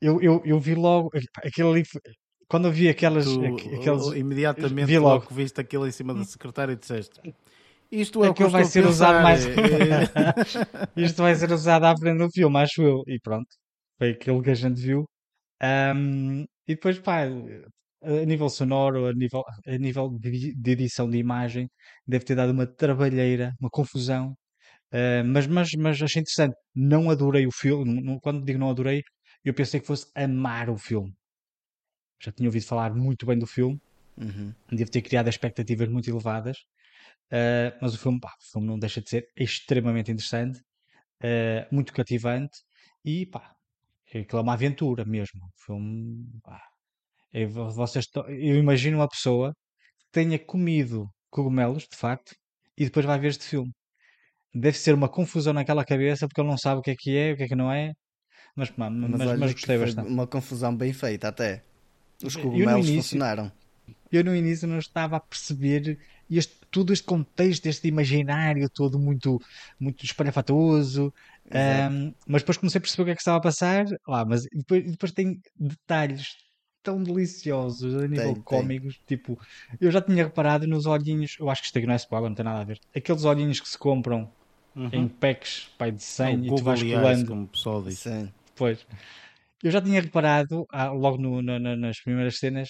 Eu, 0.00 0.20
eu, 0.20 0.42
eu 0.44 0.58
vi 0.60 0.74
logo 0.74 1.10
pá, 1.10 1.42
aquilo 1.44 1.70
ali. 1.72 1.82
Quando 2.48 2.68
eu 2.68 2.72
vi 2.72 2.88
aquelas. 2.88 3.24
Tu, 3.24 3.44
aqu- 3.46 3.74
aqueles, 3.74 4.06
imediatamente, 4.14 4.86
vi 4.86 4.98
logo 4.98 5.26
viste 5.34 5.60
aquilo 5.60 5.86
em 5.86 5.92
cima 5.92 6.14
da 6.14 6.24
secretária 6.24 6.72
e 6.72 6.76
disseste 6.76 7.20
isto 7.90 8.24
é 8.24 8.28
o 8.28 8.34
que 8.34 8.44
vai 8.46 8.64
ser 8.64 8.84
usado 8.84 9.22
mais. 9.22 9.46
Isto 10.96 11.22
vai 11.22 11.34
ser 11.36 11.52
usado 11.52 11.84
à 11.84 11.96
frente 11.96 12.18
do 12.18 12.30
filme, 12.30 12.58
acho 12.58 12.82
eu. 12.82 13.02
E 13.06 13.18
pronto, 13.20 13.46
foi 13.98 14.10
aquilo 14.12 14.42
que 14.42 14.50
a 14.50 14.54
gente 14.54 14.80
viu. 14.80 15.04
Ahm, 15.62 16.44
e 16.68 16.74
depois, 16.74 16.98
pá, 17.00 17.24
a 17.24 18.24
nível 18.26 18.48
sonoro, 18.50 19.06
a 19.08 19.12
nível, 19.14 19.42
a 19.66 19.78
nível 19.78 20.10
de, 20.18 20.54
de 20.54 20.70
edição 20.72 21.08
de 21.10 21.18
imagem, 21.18 21.68
deve 22.06 22.24
ter 22.24 22.34
dado 22.36 22.50
uma 22.52 22.66
trabalheira, 22.66 23.54
uma 23.60 23.70
confusão. 23.70 24.36
Ah, 24.92 25.22
mas, 25.24 25.46
mas, 25.46 25.70
mas 25.78 26.02
achei 26.02 26.20
interessante. 26.22 26.56
Não 26.74 27.10
adorei 27.10 27.46
o 27.46 27.52
filme. 27.52 28.02
não- 28.02 28.18
Quando 28.20 28.44
digo 28.44 28.58
não 28.58 28.70
adorei, 28.70 29.02
eu 29.44 29.54
pensei 29.54 29.80
que 29.80 29.86
fosse 29.86 30.06
amar 30.16 30.70
o 30.70 30.78
filme. 30.78 31.14
Já 32.22 32.32
tinha 32.32 32.48
ouvido 32.48 32.64
falar 32.66 32.94
muito 32.94 33.26
bem 33.26 33.38
do 33.38 33.46
filme. 33.46 33.78
Uhum. 34.16 34.54
Devo 34.72 34.90
ter 34.90 35.02
criado 35.02 35.28
expectativas 35.28 35.88
muito 35.88 36.08
elevadas. 36.10 36.58
Uh, 37.32 37.72
mas 37.82 37.94
o 37.94 37.98
filme, 37.98 38.20
pá, 38.20 38.30
o 38.40 38.52
filme 38.52 38.68
não 38.68 38.78
deixa 38.78 39.02
de 39.02 39.10
ser 39.10 39.28
extremamente 39.36 40.12
interessante, 40.12 40.60
uh, 41.24 41.74
muito 41.74 41.92
cativante 41.92 42.58
e 43.04 43.26
pá, 43.26 43.55
é 44.12 44.20
aquilo 44.20 44.38
é 44.38 44.42
uma 44.42 44.52
aventura 44.54 45.04
mesmo. 45.04 45.40
Filme, 45.64 46.24
pá, 46.42 46.60
é 47.32 47.46
vo- 47.46 47.70
vocês 47.70 48.06
to- 48.06 48.26
eu 48.28 48.56
imagino 48.56 48.98
uma 48.98 49.08
pessoa 49.08 49.52
que 49.98 50.06
tenha 50.12 50.38
comido 50.38 51.08
cogumelos, 51.30 51.86
de 51.90 51.96
facto, 51.96 52.34
e 52.76 52.84
depois 52.84 53.04
vai 53.06 53.18
ver 53.18 53.28
este 53.28 53.44
filme. 53.44 53.70
Deve 54.54 54.78
ser 54.78 54.94
uma 54.94 55.08
confusão 55.08 55.52
naquela 55.52 55.84
cabeça 55.84 56.26
porque 56.26 56.40
ele 56.40 56.48
não 56.48 56.56
sabe 56.58 56.80
o 56.80 56.82
que 56.82 56.90
é 56.92 56.96
que 56.96 57.16
é, 57.16 57.32
o 57.32 57.36
que 57.36 57.42
é 57.42 57.48
que 57.48 57.54
não 57.56 57.70
é. 57.70 57.92
Mas, 58.54 58.70
pá, 58.70 58.88
mas, 58.88 59.10
Mas, 59.10 59.18
mas, 59.20 59.28
olha 59.28 59.46
que 59.48 59.52
gostei 59.54 59.76
foi 59.76 59.86
bastante. 59.86 60.08
uma 60.10 60.26
confusão 60.26 60.74
bem 60.74 60.92
feita 60.92 61.28
até. 61.28 61.62
Os 62.24 62.34
Eu 62.36 62.42
no 62.44 62.50
cogumelos 62.50 62.86
início- 62.88 63.02
funcionaram. 63.02 63.52
eu 64.10 64.24
no 64.24 64.34
início 64.34 64.66
não 64.66 64.78
estava 64.78 65.16
a 65.16 65.20
perceber 65.20 65.98
este, 66.30 66.54
todo 66.70 66.92
este 66.92 67.04
contexto, 67.04 67.66
este 67.66 67.86
imaginário 67.88 68.68
todo 68.70 68.98
muito, 68.98 69.38
muito 69.78 70.04
espalhafatoso. 70.06 71.12
Ahm, 71.52 72.12
mas 72.26 72.42
depois 72.42 72.56
comecei 72.58 72.78
a 72.78 72.82
perceber 72.82 73.02
o 73.02 73.04
que 73.06 73.10
é 73.12 73.14
que 73.14 73.20
estava 73.20 73.38
a 73.38 73.40
passar. 73.40 73.84
Lá, 74.06 74.24
mas 74.24 74.42
depois, 74.52 74.90
depois 74.90 75.12
tem 75.12 75.40
detalhes 75.58 76.34
tão 76.82 77.02
deliciosos 77.02 77.94
a 77.96 78.06
nível 78.06 78.24
Tem, 78.24 78.34
tem. 78.34 78.42
cómicos. 78.42 79.00
Tipo, 79.06 79.38
eu 79.80 79.90
já 79.90 80.00
tinha 80.00 80.24
reparado 80.24 80.66
nos 80.66 80.86
olhinhos. 80.86 81.36
Eu 81.38 81.50
acho 81.50 81.62
que 81.62 81.66
isto 81.66 81.78
aqui 81.78 81.86
não 81.86 81.94
é 81.94 81.96
spoiler, 81.96 82.28
não 82.30 82.36
tem 82.36 82.44
nada 82.44 82.60
a 82.60 82.64
ver. 82.64 82.78
Aqueles 82.94 83.24
olhinhos 83.24 83.60
que 83.60 83.68
se 83.68 83.78
compram 83.78 84.30
em 84.92 85.08
packs 85.08 85.68
pai, 85.78 85.90
de 85.92 86.02
100 86.02 86.26
É 86.26 86.38
o 86.38 86.44
e 86.44 86.48
tu 86.48 86.62
vais 86.62 86.82
colando. 86.82 87.26
como 87.26 87.44
o 87.44 87.48
pessoal 87.48 87.82
diz. 87.82 87.98
Sim. 87.98 88.32
Pois. 88.54 88.86
Eu 89.62 89.70
já 89.70 89.80
tinha 89.80 90.00
reparado, 90.00 90.64
ah, 90.70 90.90
logo 90.90 91.16
no- 91.18 91.42
na- 91.42 91.58
na- 91.58 91.76
nas 91.76 91.98
primeiras 92.00 92.38
cenas, 92.38 92.68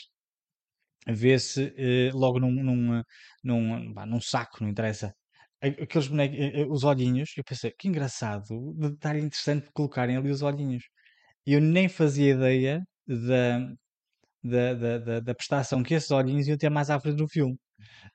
vê-se 1.07 1.73
eh, 1.77 2.11
logo 2.13 2.39
num, 2.41 2.51
num, 2.51 3.03
num, 3.45 3.93
pá, 3.95 4.07
num 4.07 4.21
saco, 4.21 4.59
não 4.63 4.69
interessa. 4.69 5.13
Aqueles 5.61 6.09
bonecos, 6.09 6.37
os 6.71 6.85
olhinhos, 6.85 7.31
eu 7.37 7.43
pensei, 7.45 7.73
que 7.73 7.89
engraçado, 7.89 8.75
detalhe 8.75 9.21
interessante 9.21 9.65
de 9.67 9.73
colocarem 9.73 10.17
ali 10.17 10.31
os 10.31 10.43
olhinhos. 10.43 10.85
Eu 11.47 11.61
nem 11.61 11.89
fazia 11.89 12.33
ideia 12.35 12.85
da, 13.07 13.61
da, 14.43 14.75
da, 14.75 14.99
da, 14.99 15.21
da 15.21 15.35
prestação 15.35 15.83
que 15.83 15.95
esses 15.95 16.11
olhinhos 16.11 16.49
iam 16.49 16.57
ter 16.59 16.71
mais 16.71 16.91
à 16.91 17.01
frente 17.01 17.17
do 17.19 17.29
filme. 17.29 17.57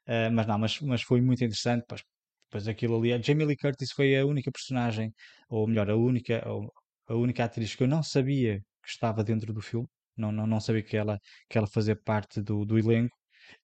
Ah, 0.07 0.29
mas 0.31 0.47
não, 0.47 0.59
mas, 0.59 0.79
mas 0.81 1.01
foi 1.03 1.21
muito 1.21 1.43
interessante. 1.43 1.85
Pois, 1.87 2.03
pois 2.49 2.67
aquilo 2.67 2.97
ali, 2.97 3.13
a 3.13 3.21
Jamie 3.21 3.45
Lee 3.45 3.57
Curtis 3.57 3.91
foi 3.93 4.17
a 4.17 4.25
única 4.25 4.51
personagem, 4.51 5.13
ou 5.49 5.67
melhor, 5.67 5.89
a 5.89 5.95
única, 5.97 6.47
ou 6.49 6.71
a 7.07 7.15
única 7.15 7.45
atriz 7.45 7.75
que 7.75 7.83
eu 7.83 7.87
não 7.87 8.03
sabia 8.03 8.59
que 8.83 8.89
estava 8.89 9.23
dentro 9.23 9.53
do 9.53 9.61
filme. 9.61 9.87
Não, 10.17 10.31
não, 10.31 10.47
não 10.47 10.59
sabia 10.61 10.83
que 10.83 10.97
ela, 10.97 11.19
que 11.49 11.57
ela 11.57 11.67
fazia 11.67 11.95
parte 11.95 12.41
do, 12.41 12.65
do 12.65 12.77
elenco. 12.79 13.15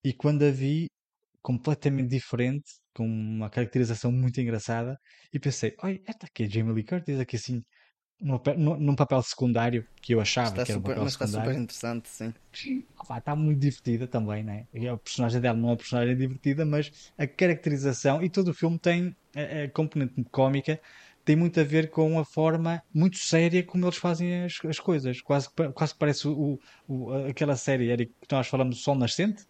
E 0.04 0.14
quando 0.14 0.44
a 0.44 0.52
vi, 0.52 0.88
completamente 1.48 2.10
diferente, 2.10 2.66
com 2.94 3.06
uma 3.08 3.50
caracterização 3.50 4.12
muito 4.12 4.42
engraçada, 4.42 5.00
e 5.32 5.40
pensei, 5.40 5.74
olha, 5.82 6.02
esta 6.06 6.26
aqui 6.26 6.44
é 6.44 6.50
Jamie 6.50 6.74
Lee 6.74 6.84
Curtis, 6.84 7.20
aqui 7.22 7.38
assim, 7.38 7.64
num, 8.20 8.38
papel- 8.38 8.58
num- 8.60 8.96
papel 8.96 9.22
secundário, 9.24 9.86
que 10.02 10.14
eu 10.14 10.20
achava 10.22 10.50
Está 10.52 10.66
que 10.66 10.72
era 10.72 10.80
um 10.80 10.82
super, 10.82 10.96
papel 10.96 11.06
mas 11.06 11.14
está 11.14 11.26
secundário. 11.26 11.52
super 11.52 11.62
interessante, 11.64 12.10
sim. 12.10 12.34
Opa, 13.00 13.18
está 13.20 13.36
muito 13.36 13.60
divertida 13.62 14.08
também, 14.08 14.44
né? 14.44 14.66
E 14.74 14.88
A 14.90 14.98
personagem 14.98 15.40
dela 15.40 15.58
não 15.58 15.70
é 15.70 15.72
uma 15.72 15.78
personagem 15.78 16.18
divertida, 16.18 16.66
mas 16.66 16.92
a 17.18 17.28
caracterização 17.28 18.22
e 18.24 18.30
todo 18.30 18.50
o 18.50 18.54
filme 18.54 18.78
tem 18.80 19.16
a, 19.36 19.64
a 19.66 19.72
componente 19.72 20.22
cómica, 20.32 20.82
tem 21.24 21.36
muito 21.36 21.60
a 21.60 21.64
ver 21.64 21.90
com 21.90 22.20
a 22.20 22.26
forma 22.26 22.82
muito 22.94 23.18
séria 23.18 23.64
como 23.66 23.86
eles 23.86 23.98
fazem 23.98 24.44
as, 24.46 24.54
as 24.66 24.80
coisas. 24.80 25.22
Quase, 25.22 25.48
quase 25.76 25.96
parece 25.98 26.28
o, 26.28 26.58
o- 26.88 27.14
aquela 27.30 27.56
série 27.56 27.90
Eric, 27.90 28.12
que 28.28 28.36
nós 28.36 28.48
falamos 28.48 28.78
do 28.78 28.82
Sol 28.82 28.96
Nascente. 28.96 29.44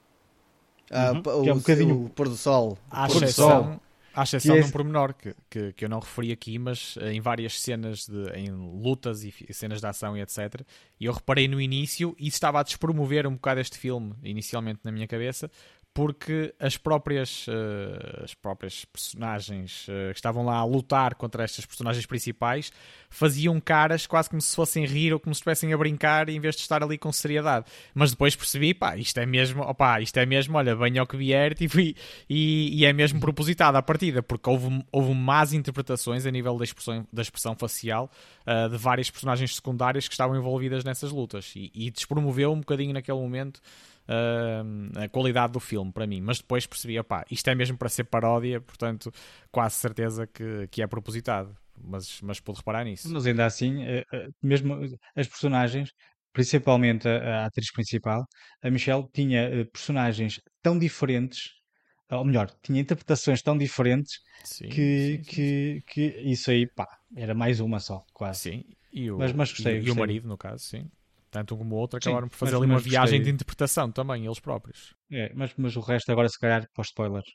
Ah, 0.92 1.12
Uhum. 1.12 1.22
Que 1.22 1.30
é 1.50 1.54
um 1.54 1.56
o, 1.58 1.60
bocadinho- 1.60 2.06
o 2.06 2.10
pôr 2.10 2.30
do 2.30 2.36
sol. 2.38 2.78
À 2.90 3.08
Pôr 3.08 3.20
do 3.20 3.24
exceção, 3.26 3.80
à 4.14 4.24
exceção 4.24 4.56
de 4.56 4.62
é- 4.62 4.66
um 4.66 4.72
pormenor 4.72 5.14
que, 5.14 5.36
que, 5.50 5.74
que 5.74 5.86
eu 5.86 5.90
não 5.90 6.00
referi 6.00 6.32
aqui, 6.32 6.58
mas 6.58 6.96
eh, 7.02 7.14
em 7.14 7.22
várias 7.22 7.60
cenas, 7.60 8.08
de, 8.08 8.30
em 8.36 8.50
lutas 8.50 9.24
e 9.24 9.34
cenas 9.54 9.80
de 9.82 9.88
ação 9.88 10.18
e 10.18 10.22
etc. 10.22 10.62
E 11.00 11.06
eu 11.06 11.14
reparei 11.14 11.48
no 11.48 11.60
início 11.62 12.16
e 12.18 12.28
estava 12.28 12.60
a 12.60 12.64
despromover 12.64 13.28
um 13.28 13.34
bocado 13.34 13.60
este 13.60 13.78
filme, 13.78 14.14
inicialmente 14.24 14.80
na 14.84 14.92
minha 14.92 15.08
cabeça, 15.08 15.52
porque 15.98 16.53
as 16.60 16.78
próprias, 16.78 17.48
uh, 17.48 18.24
as 18.24 18.36
próprias 18.36 18.86
personagens 18.86 19.88
uh, 19.88 20.11
que 20.11 20.19
estavam 20.19 20.45
lá 20.45 20.57
a 20.57 20.64
lutar 20.64 21.15
contra 21.15 21.44
estas 21.44 21.65
personagens 21.65 22.06
principais 22.06 22.72
faziam 23.10 23.60
caras 23.60 24.06
quase 24.06 24.30
como 24.30 24.40
se 24.40 24.56
fossem 24.56 24.86
rir 24.86 25.11
ou 25.11 25.19
como 25.19 25.34
se 25.34 25.40
estivessem 25.40 25.74
a 25.74 25.78
brincar 25.78 26.30
em 26.30 26.40
vez 26.40 26.56
de 26.56 26.61
estar 26.61 26.84
ali 26.84 26.99
com 26.99 27.11
seriedade. 27.11 27.65
Mas 27.95 28.11
depois 28.11 28.36
percebi, 28.36 28.76
pá, 28.76 28.95
isto 28.95 29.19
é 29.19 29.26
mesmo, 29.26 29.64
opá, 29.64 29.99
isto 29.99 30.15
é 30.19 30.26
mesmo, 30.28 30.56
olha, 30.56 30.76
venha 30.76 31.02
ao 31.02 31.07
que 31.07 31.18
vier 31.18 31.56
tipo, 31.56 31.80
e, 31.80 31.95
e, 32.30 32.80
e, 32.80 32.86
é 32.86 32.94
mesmo 32.94 33.19
propositado 33.19 33.76
à 33.76 33.82
partida, 33.82 34.22
porque 34.22 34.48
houve, 34.48 34.86
houve 34.91 35.15
más 35.15 35.52
interpretações 35.52 36.28
a 36.28 36.30
nível 36.30 36.60
da 36.60 36.64
expressão, 36.64 37.07
da 37.11 37.24
expressão 37.24 37.56
facial 37.56 38.11
uh, 38.45 38.69
de 38.69 38.78
várias 38.78 39.10
personagens 39.10 39.56
secundárias 39.56 40.07
que 40.07 40.14
estavam 40.14 40.38
envolvidas 40.38 40.84
nessas 40.84 41.11
lutas 41.11 41.53
e, 41.56 41.72
e 41.74 41.90
despromoveu 41.90 42.53
um 42.53 42.60
bocadinho 42.60 42.94
naquele 42.94 43.18
momento 43.18 43.60
uh, 44.08 45.04
a 45.04 45.08
qualidade 45.10 45.54
do 45.54 45.60
filme 45.60 45.92
para 45.92 46.08
mim, 46.08 46.22
mas 46.22 46.40
depois 46.40 46.66
percebi, 46.66 47.00
opá, 47.00 47.26
isto 47.30 47.50
é 47.50 47.56
mesmo 47.56 47.78
para 47.78 47.90
ser 47.90 48.06
paródia, 48.06 48.60
portanto, 48.62 49.12
quase 49.52 49.76
certeza 49.76 50.26
que, 50.26 50.68
que 50.70 50.82
é 50.82 50.88
propositado. 50.88 51.56
Mas, 51.80 52.20
mas 52.22 52.40
pude 52.40 52.58
reparar 52.58 52.84
nisso. 52.84 53.08
Mas 53.14 53.28
ainda 53.28 53.46
assim, 53.46 53.84
eh, 53.84 54.04
eh, 54.12 54.28
mesmo 54.42 54.74
as 55.16 55.28
personagens, 55.28 55.92
principalmente 56.34 57.08
a, 57.08 57.44
a 57.44 57.46
atriz 57.46 57.72
principal, 57.72 58.26
a 58.64 58.72
Michelle, 58.72 59.08
tinha 59.14 59.42
eh, 59.44 59.64
personagens 59.66 60.42
tão 60.64 60.80
diferentes, 60.80 61.52
ou 62.10 62.26
melhor, 62.26 62.50
tinha 62.64 62.82
interpretações 62.82 63.44
tão 63.44 63.56
diferentes 63.56 64.20
sim, 64.44 64.70
que, 64.70 65.18
sim, 65.18 65.24
sim, 65.24 65.32
que, 65.32 65.84
que 65.86 66.02
isso 66.22 66.50
aí, 66.50 66.66
pá, 66.66 66.88
era 67.16 67.36
mais 67.36 67.60
uma 67.60 67.80
só, 67.80 68.04
quase. 68.12 68.40
Sim, 68.40 68.64
e 68.92 69.12
o, 69.12 69.20
mas, 69.20 69.32
mas 69.34 69.52
gostei, 69.52 69.74
e, 69.74 69.76
gostei. 69.76 69.94
e 69.94 69.96
o 69.96 70.00
marido, 70.00 70.28
no 70.28 70.36
caso, 70.36 70.64
sim 70.64 70.90
tanto 71.30 71.56
um 71.56 71.58
como 71.60 71.76
o 71.76 71.78
outro, 71.78 71.98
acabaram 71.98 72.28
Sim, 72.28 72.32
por 72.32 72.38
fazer 72.38 72.56
ali 72.56 72.66
uma 72.66 72.80
viagem 72.80 73.22
de 73.22 73.30
interpretação 73.30 73.91
também, 73.91 74.26
eles 74.26 74.40
próprios. 74.40 74.95
É, 75.12 75.32
mas, 75.34 75.54
mas 75.58 75.76
o 75.76 75.82
resto 75.82 76.12
agora 76.12 76.28
se 76.30 76.40
calhar 76.40 76.68
para 76.74 76.82
os 76.82 76.88
spoilers. 76.88 77.30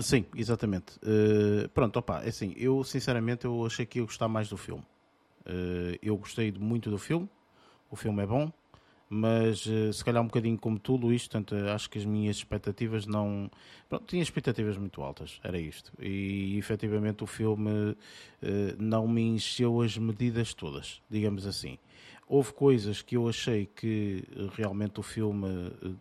Sim, 0.00 0.24
exatamente. 0.34 0.94
Uh, 0.98 1.68
pronto, 1.70 1.98
opa, 1.98 2.22
é 2.24 2.28
assim, 2.28 2.54
eu 2.56 2.82
sinceramente 2.82 3.44
eu 3.44 3.66
achei 3.66 3.84
que 3.84 3.98
ia 3.98 4.04
gostar 4.04 4.28
mais 4.28 4.48
do 4.48 4.56
filme. 4.56 4.82
Uh, 5.42 5.98
eu 6.02 6.16
gostei 6.16 6.50
muito 6.52 6.90
do 6.90 6.98
filme, 6.98 7.28
o 7.90 7.96
filme 7.96 8.22
é 8.22 8.26
bom, 8.26 8.50
mas 9.10 9.66
uh, 9.66 9.92
se 9.92 10.02
calhar 10.02 10.22
um 10.22 10.26
bocadinho 10.26 10.56
como 10.56 10.78
tu, 10.78 10.96
Luís, 10.96 11.26
portanto, 11.26 11.54
acho 11.54 11.90
que 11.90 11.98
as 11.98 12.04
minhas 12.04 12.36
expectativas 12.36 13.06
não. 13.06 13.50
Pronto, 13.88 14.06
tinha 14.06 14.22
expectativas 14.22 14.78
muito 14.78 15.02
altas, 15.02 15.38
era 15.44 15.58
isto. 15.58 15.92
E 16.00 16.56
efetivamente 16.56 17.22
o 17.22 17.26
filme 17.26 17.96
não 18.78 19.06
me 19.06 19.22
encheu 19.22 19.82
as 19.82 19.98
medidas 19.98 20.54
todas, 20.54 21.02
digamos 21.10 21.46
assim. 21.46 21.78
Houve 22.32 22.52
coisas 22.52 23.02
que 23.02 23.16
eu 23.16 23.28
achei 23.28 23.66
que 23.66 24.22
eh, 24.30 24.48
realmente 24.54 25.00
o 25.00 25.02
filme, 25.02 25.48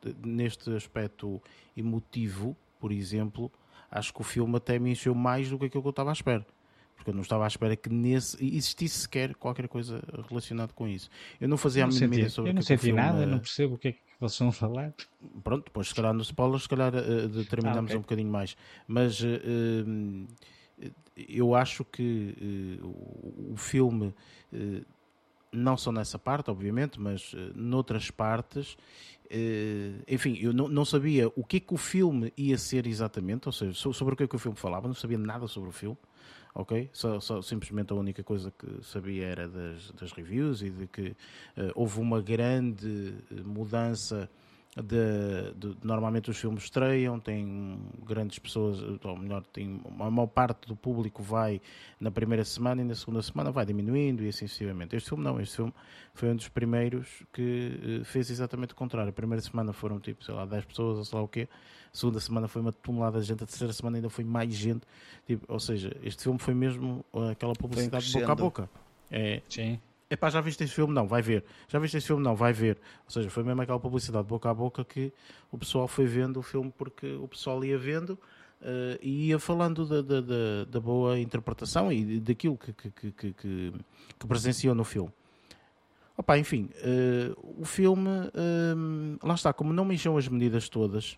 eh, 0.06 0.14
neste 0.24 0.70
aspecto 0.76 1.42
emotivo, 1.76 2.56
por 2.80 2.92
exemplo, 2.92 3.52
acho 3.90 4.14
que 4.14 4.22
o 4.22 4.24
filme 4.24 4.56
até 4.56 4.78
me 4.78 4.92
encheu 4.92 5.16
mais 5.16 5.50
do 5.50 5.58
que 5.58 5.66
aquilo 5.66 5.82
que 5.82 5.88
eu 5.88 5.90
estava 5.90 6.12
à 6.12 6.14
espera. 6.14 6.46
Porque 6.96 7.10
eu 7.10 7.16
não 7.16 7.24
estava 7.24 7.46
à 7.46 7.48
espera 7.48 7.76
que 7.76 7.90
nesse 7.90 8.38
existisse 8.46 9.00
sequer 9.00 9.34
qualquer 9.34 9.68
coisa 9.68 10.04
relacionada 10.30 10.72
com 10.72 10.88
isso. 10.88 11.10
Eu 11.42 11.50
não 11.50 11.58
fazia 11.58 11.82
não 11.82 11.90
a 11.90 11.94
mínima 11.96 12.14
ideia 12.14 12.30
sobre 12.30 12.52
Eu 12.52 12.54
não 12.54 12.62
senti 12.62 12.82
filme, 12.84 13.02
nada, 13.02 13.26
não 13.26 13.40
percebo 13.40 13.74
o 13.74 13.78
que 13.80 13.88
é 13.88 13.92
que 13.94 14.00
vocês 14.20 14.48
a 14.48 14.52
falar. 14.52 14.94
Pronto, 15.44 15.66
depois 15.66 15.88
se 15.88 15.96
calhar 15.96 16.14
no 16.14 16.22
spoiler, 16.22 16.60
se 16.60 16.70
calhar 16.70 16.94
uh, 16.94 17.28
determinamos 17.28 17.80
ah, 17.80 17.86
okay. 17.86 17.98
um 17.98 18.02
bocadinho 18.02 18.32
mais. 18.32 18.56
Mas 18.88 19.20
uh, 19.20 20.28
eu 21.28 21.56
acho 21.56 21.84
que 21.86 22.80
uh, 22.84 23.52
o 23.52 23.58
filme 23.58 24.14
não 25.52 25.78
só 25.78 25.92
nessa 25.92 26.20
parte, 26.20 26.50
obviamente, 26.50 27.00
mas 27.00 27.34
uh, 27.34 27.52
noutras 27.56 28.12
partes. 28.12 28.78
Uh, 29.26 30.04
enfim, 30.08 30.38
eu 30.40 30.52
não, 30.54 30.86
sabia 30.86 31.28
o 31.36 31.44
que 31.44 31.58
é 31.58 31.60
que 31.60 31.74
o 31.74 31.78
filme 31.78 32.34
ia 32.36 32.58
ser 32.58 32.88
exatamente, 32.88 33.48
ou 33.48 33.52
seja, 33.52 33.74
sobre 33.74 34.14
o 34.14 34.18
que 34.18 34.24
é 34.24 34.28
que 34.28 34.36
o 34.36 34.40
filme 34.40 34.58
falava, 34.58 34.88
não 34.88 34.96
sabia 34.96 35.18
nada 35.18 35.48
sobre 35.48 35.70
o 35.70 35.72
filme, 35.72 35.98
ok? 36.56 36.90
Só, 36.92 37.20
só 37.20 37.42
simplesmente 37.42 37.94
a 37.94 37.96
única 37.96 38.24
coisa 38.24 38.52
que 38.52 38.84
sabia 38.84 39.28
era 39.28 39.48
das, 39.48 39.92
das 39.92 40.12
reviews 40.14 40.64
e 40.64 40.70
de 40.72 40.88
que 40.88 41.10
uh, 41.10 41.72
houve 41.76 42.00
uma 42.00 42.22
grande 42.22 43.14
mudança 43.46 44.30
de, 44.76 45.52
de, 45.56 45.78
normalmente 45.84 46.30
os 46.30 46.38
filmes 46.38 46.64
estreiam, 46.64 47.20
tem 47.20 47.80
grandes 48.06 48.38
pessoas, 48.38 48.80
ou 49.04 49.18
melhor, 49.18 49.44
tem, 49.52 49.82
a 50.00 50.12
maior 50.12 50.28
parte 50.28 50.68
do 50.68 50.76
público 50.76 51.24
vai 51.24 51.60
na 52.00 52.12
primeira 52.12 52.46
semana 52.46 52.82
e 52.82 52.86
na 52.86 52.94
segunda 52.94 53.22
semana 53.22 53.52
vai 53.52 53.66
diminuindo 53.66 54.24
e 54.24 54.30
assim 54.30 54.48
sucessivamente. 54.48 54.96
Este 54.96 55.10
filme 55.10 55.24
não, 55.24 55.42
este 55.42 55.56
filme 55.56 55.74
foi 56.14 56.30
um 56.30 56.36
dos 56.36 56.48
primeiros 56.50 57.24
que 57.34 58.02
uh, 58.02 58.06
fez 58.06 58.30
exatamente 58.30 58.74
o 58.74 58.76
contrário. 58.76 59.10
A 59.10 59.14
primeira 59.14 59.42
semana 59.42 59.74
foram 59.74 60.00
tipo, 60.00 60.24
sei 60.24 60.36
lá, 60.36 60.46
10 60.46 60.66
pessoas 60.66 60.98
ou 61.00 61.06
sei 61.06 61.18
lá 61.18 61.24
o 61.24 61.28
quê, 61.28 61.50
a 61.92 61.98
segunda 61.98 62.20
semana 62.20 62.48
foi 62.48 62.62
uma 62.62 62.72
tonelada 62.72 63.20
de 63.20 63.26
gente, 63.26 63.44
a 63.44 63.48
terceira 63.48 63.74
semana 63.74 63.98
ainda 63.98 64.10
foi 64.10 64.24
mais 64.24 64.54
gente. 64.54 64.82
Tipo, 65.26 65.52
ou 65.52 65.60
seja, 65.60 65.96
este 66.04 66.24
filme 66.24 66.38
foi 66.38 66.54
mesmo 66.54 67.04
aquela 67.32 67.54
publicidade 67.54 68.12
boca 68.12 68.32
a 68.32 68.36
boca. 68.36 68.70
É, 69.10 69.42
Sim 69.50 69.80
epá, 70.10 70.30
já 70.30 70.42
viste 70.42 70.64
este 70.64 70.76
filme? 70.76 70.94
Não, 70.94 71.08
vai 71.08 71.22
ver. 71.22 71.44
Já 71.68 71.80
viste 71.80 71.98
este 71.98 72.08
filme? 72.08 72.24
Não, 72.24 72.36
vai 72.36 72.52
ver. 72.54 72.78
Ou 73.06 73.12
seja, 73.12 73.30
foi 73.30 73.44
mesmo 73.44 73.62
aquela 73.62 73.80
publicidade 73.80 74.28
boca 74.28 74.50
a 74.50 74.54
boca 74.54 74.84
que 74.84 75.14
o 75.52 75.58
pessoal 75.58 75.88
foi 75.88 76.06
vendo 76.06 76.38
o 76.38 76.44
filme 76.44 76.74
porque 76.78 77.14
o 77.14 77.28
pessoal 77.28 77.64
ia 77.64 77.78
vendo 77.78 78.12
uh, 78.62 79.00
e 79.02 79.28
ia 79.28 79.40
falando 79.40 79.86
da, 79.86 80.02
da, 80.02 80.22
da, 80.22 80.66
da, 80.68 80.80
boa 80.80 81.20
interpretação 81.20 81.92
e 81.92 82.20
daquilo 82.20 82.58
que, 82.58 82.74
que, 82.74 82.92
que, 82.92 83.12
que, 83.12 83.34
que 83.34 84.28
presenciou 84.28 84.76
no 84.76 84.84
filme. 84.84 85.12
Opa, 86.18 86.38
enfim, 86.38 86.70
uh, 86.76 87.62
o 87.62 87.66
filme, 87.66 88.10
uh, 88.10 89.26
lá 89.26 89.36
está, 89.36 89.54
como 89.54 89.72
não 89.72 89.86
me 89.86 89.96
as 89.96 90.28
medidas 90.28 90.68
todas, 90.68 91.18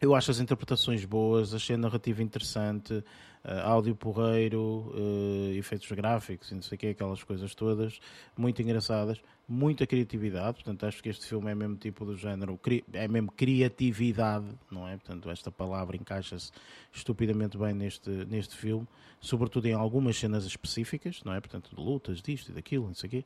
eu 0.00 0.14
acho 0.14 0.30
as 0.30 0.40
interpretações 0.40 1.04
boas, 1.04 1.52
achei 1.52 1.76
a 1.76 1.78
narrativa 1.78 2.22
interessante, 2.22 3.04
uh, 3.44 3.60
áudio 3.64 3.94
porreiro, 3.94 4.92
uh, 4.94 5.52
efeitos 5.52 5.90
gráficos, 5.92 6.50
não 6.52 6.62
sei 6.62 6.76
o 6.76 6.78
que, 6.78 6.86
aquelas 6.88 7.22
coisas 7.22 7.54
todas, 7.54 8.00
muito 8.36 8.60
engraçadas, 8.62 9.20
muita 9.48 9.86
criatividade. 9.86 10.54
Portanto, 10.54 10.86
acho 10.86 11.02
que 11.02 11.08
este 11.08 11.26
filme 11.26 11.50
é 11.50 11.54
mesmo 11.54 11.76
tipo 11.76 12.04
do 12.04 12.16
género, 12.16 12.58
é 12.92 13.08
mesmo 13.08 13.32
criatividade, 13.32 14.46
não 14.70 14.86
é? 14.86 14.96
Portanto, 14.96 15.30
esta 15.30 15.50
palavra 15.50 15.96
encaixa-se 15.96 16.50
estupidamente 16.92 17.58
bem 17.58 17.74
neste, 17.74 18.10
neste 18.26 18.56
filme, 18.56 18.86
sobretudo 19.20 19.66
em 19.66 19.74
algumas 19.74 20.16
cenas 20.16 20.44
específicas, 20.44 21.22
não 21.24 21.34
é? 21.34 21.40
Portanto, 21.40 21.74
de 21.74 21.82
lutas, 21.82 22.22
disto 22.22 22.50
e 22.50 22.54
daquilo, 22.54 22.86
não 22.86 22.94
sei 22.94 23.08
o 23.08 23.10
quê. 23.10 23.24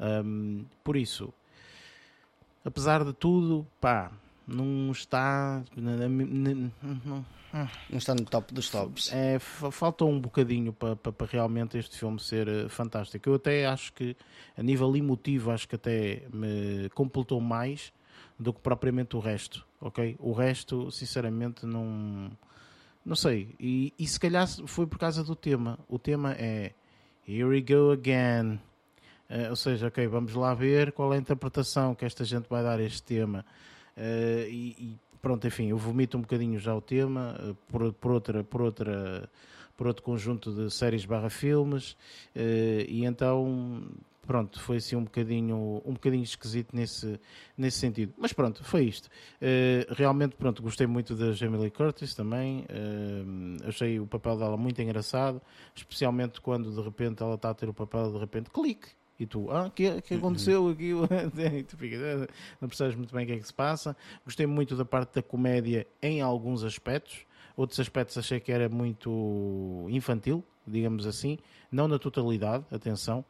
Um, 0.00 0.64
por 0.82 0.96
isso, 0.96 1.32
apesar 2.64 3.04
de 3.04 3.12
tudo, 3.12 3.66
pá 3.80 4.12
não 4.46 4.92
está. 4.92 5.62
Não, 5.76 7.24
está 7.98 8.14
no 8.14 8.24
top 8.24 8.52
dos 8.52 8.68
tops. 8.68 9.12
É, 9.12 9.38
falta 9.38 10.04
um 10.04 10.20
bocadinho 10.20 10.72
para, 10.72 10.96
para, 10.96 11.12
para, 11.12 11.26
realmente 11.26 11.78
este 11.78 11.98
filme 11.98 12.18
ser 12.18 12.48
eh, 12.48 12.68
fantástico. 12.68 13.28
Eu 13.28 13.34
até 13.34 13.66
acho 13.66 13.92
que, 13.92 14.16
a 14.56 14.62
nível 14.62 14.94
emotivo, 14.96 15.50
acho 15.50 15.68
que 15.68 15.76
até 15.76 16.22
me 16.32 16.88
completou 16.90 17.40
mais 17.40 17.92
do 18.38 18.52
que 18.52 18.60
propriamente 18.60 19.16
o 19.16 19.20
resto. 19.20 19.64
Ok? 19.80 20.16
O 20.18 20.32
resto, 20.32 20.90
sinceramente, 20.90 21.64
não. 21.64 22.30
Não 23.04 23.14
sei. 23.14 23.54
E, 23.60 23.92
e 23.98 24.06
se 24.06 24.18
calhar 24.18 24.48
foi 24.66 24.86
por 24.86 24.98
causa 24.98 25.22
do 25.22 25.36
tema. 25.36 25.78
O 25.88 25.98
tema 25.98 26.32
é 26.32 26.72
Here 27.26 27.44
we 27.44 27.62
go 27.62 27.90
again. 27.90 28.58
Uh, 29.30 29.50
ou 29.50 29.56
seja, 29.56 29.88
ok, 29.88 30.06
vamos 30.06 30.34
lá 30.34 30.54
ver 30.54 30.92
qual 30.92 31.12
é 31.12 31.16
a 31.16 31.20
interpretação 31.20 31.94
que 31.94 32.04
esta 32.04 32.24
gente 32.24 32.46
vai 32.48 32.62
dar 32.62 32.78
a 32.78 32.82
este 32.82 33.02
tema. 33.02 33.44
Uh, 33.96 34.48
e, 34.48 34.76
e, 34.78 34.98
pronto, 35.22 35.46
enfim, 35.46 35.68
eu 35.68 35.78
vomito 35.78 36.16
um 36.18 36.20
bocadinho 36.20 36.58
já 36.58 36.74
o 36.74 36.80
tema 36.80 37.36
uh, 37.40 37.54
por, 37.68 37.92
por, 37.92 38.12
outra, 38.12 38.44
por, 38.44 38.62
outra, 38.62 39.30
por 39.76 39.86
outro 39.86 40.02
conjunto 40.02 40.52
de 40.52 40.70
séries 40.70 41.04
barra 41.04 41.30
filmes 41.30 41.92
uh, 42.34 42.84
e 42.88 43.04
então 43.04 43.82
pronto, 44.26 44.60
foi 44.60 44.78
assim 44.78 44.96
um 44.96 45.04
bocadinho, 45.04 45.82
um 45.84 45.92
bocadinho 45.92 46.22
esquisito 46.22 46.74
nesse, 46.74 47.20
nesse 47.56 47.78
sentido. 47.78 48.12
Mas 48.16 48.32
pronto, 48.32 48.64
foi 48.64 48.84
isto. 48.84 49.06
Uh, 49.06 49.94
realmente, 49.94 50.34
pronto, 50.36 50.62
gostei 50.62 50.86
muito 50.86 51.14
da 51.14 51.32
Jamie 51.32 51.70
Curtis 51.70 52.14
também. 52.14 52.60
Uh, 52.62 53.68
achei 53.68 54.00
o 54.00 54.06
papel 54.06 54.36
dela 54.38 54.56
muito 54.56 54.80
engraçado, 54.82 55.40
especialmente 55.74 56.40
quando 56.40 56.70
de 56.72 56.80
repente 56.80 57.22
ela 57.22 57.34
está 57.34 57.50
a 57.50 57.54
ter 57.54 57.68
o 57.68 57.74
papel 57.74 58.12
de 58.12 58.18
repente 58.18 58.50
clique 58.50 58.88
e 59.18 59.26
tu, 59.26 59.50
ah, 59.50 59.66
o 59.66 59.70
que, 59.70 60.00
que 60.02 60.14
aconteceu 60.14 60.68
aqui? 60.68 60.92
tu 61.68 61.76
fica, 61.76 61.96
ah, 61.96 62.28
não 62.60 62.68
percebes 62.68 62.96
muito 62.96 63.14
bem 63.14 63.24
o 63.24 63.26
que 63.26 63.32
é 63.34 63.38
que 63.38 63.46
se 63.46 63.54
passa. 63.54 63.96
Gostei 64.24 64.46
muito 64.46 64.76
da 64.76 64.84
parte 64.84 65.14
da 65.14 65.22
comédia 65.22 65.86
em 66.02 66.20
alguns 66.20 66.64
aspectos. 66.64 67.26
Outros 67.56 67.78
aspectos 67.78 68.18
achei 68.18 68.40
que 68.40 68.50
era 68.50 68.68
muito 68.68 69.86
infantil, 69.88 70.42
digamos 70.66 71.06
assim. 71.06 71.38
Não 71.70 71.86
na 71.86 71.98
totalidade, 71.98 72.64
atenção. 72.72 73.24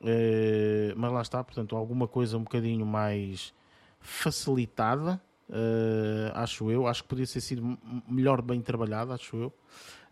Uh, 0.00 0.92
mas 0.96 1.12
lá 1.12 1.22
está, 1.22 1.42
portanto, 1.42 1.76
alguma 1.76 2.06
coisa 2.06 2.36
um 2.36 2.42
bocadinho 2.42 2.84
mais 2.84 3.54
facilitada, 3.98 5.20
uh, 5.48 6.32
acho 6.34 6.70
eu. 6.70 6.86
Acho 6.86 7.02
que 7.02 7.08
podia 7.08 7.26
ter 7.26 7.40
sido 7.40 7.78
melhor 8.06 8.42
bem 8.42 8.60
trabalhada, 8.60 9.14
acho 9.14 9.36
eu. 9.36 9.52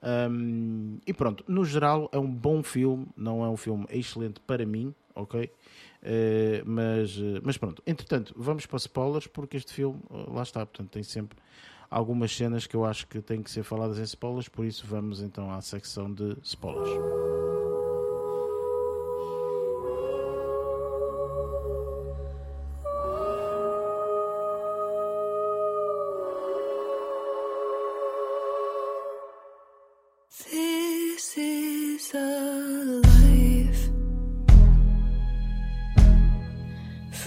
Um, 0.00 0.98
e 1.06 1.12
pronto, 1.12 1.44
no 1.48 1.64
geral 1.64 2.08
é 2.12 2.18
um 2.18 2.30
bom 2.30 2.62
filme, 2.62 3.06
não 3.16 3.44
é 3.44 3.48
um 3.48 3.56
filme 3.56 3.84
excelente 3.90 4.40
para 4.40 4.64
mim, 4.64 4.94
ok? 5.18 5.44
Uh, 5.44 6.62
mas, 6.64 7.16
uh, 7.16 7.40
mas 7.42 7.56
pronto, 7.56 7.82
entretanto, 7.86 8.32
vamos 8.36 8.66
para 8.66 8.78
spoilers 8.78 9.26
porque 9.26 9.56
este 9.56 9.72
filme, 9.72 10.00
uh, 10.10 10.32
lá 10.32 10.42
está, 10.42 10.64
portanto, 10.64 10.90
tem 10.90 11.02
sempre 11.02 11.36
algumas 11.90 12.34
cenas 12.34 12.66
que 12.66 12.76
eu 12.76 12.84
acho 12.84 13.06
que 13.08 13.20
têm 13.20 13.42
que 13.42 13.50
ser 13.50 13.64
faladas 13.64 13.98
em 13.98 14.02
spoilers, 14.02 14.48
por 14.48 14.64
isso 14.64 14.86
vamos 14.86 15.20
então 15.20 15.50
à 15.50 15.60
secção 15.60 16.12
de 16.12 16.36
spoilers. 16.42 16.90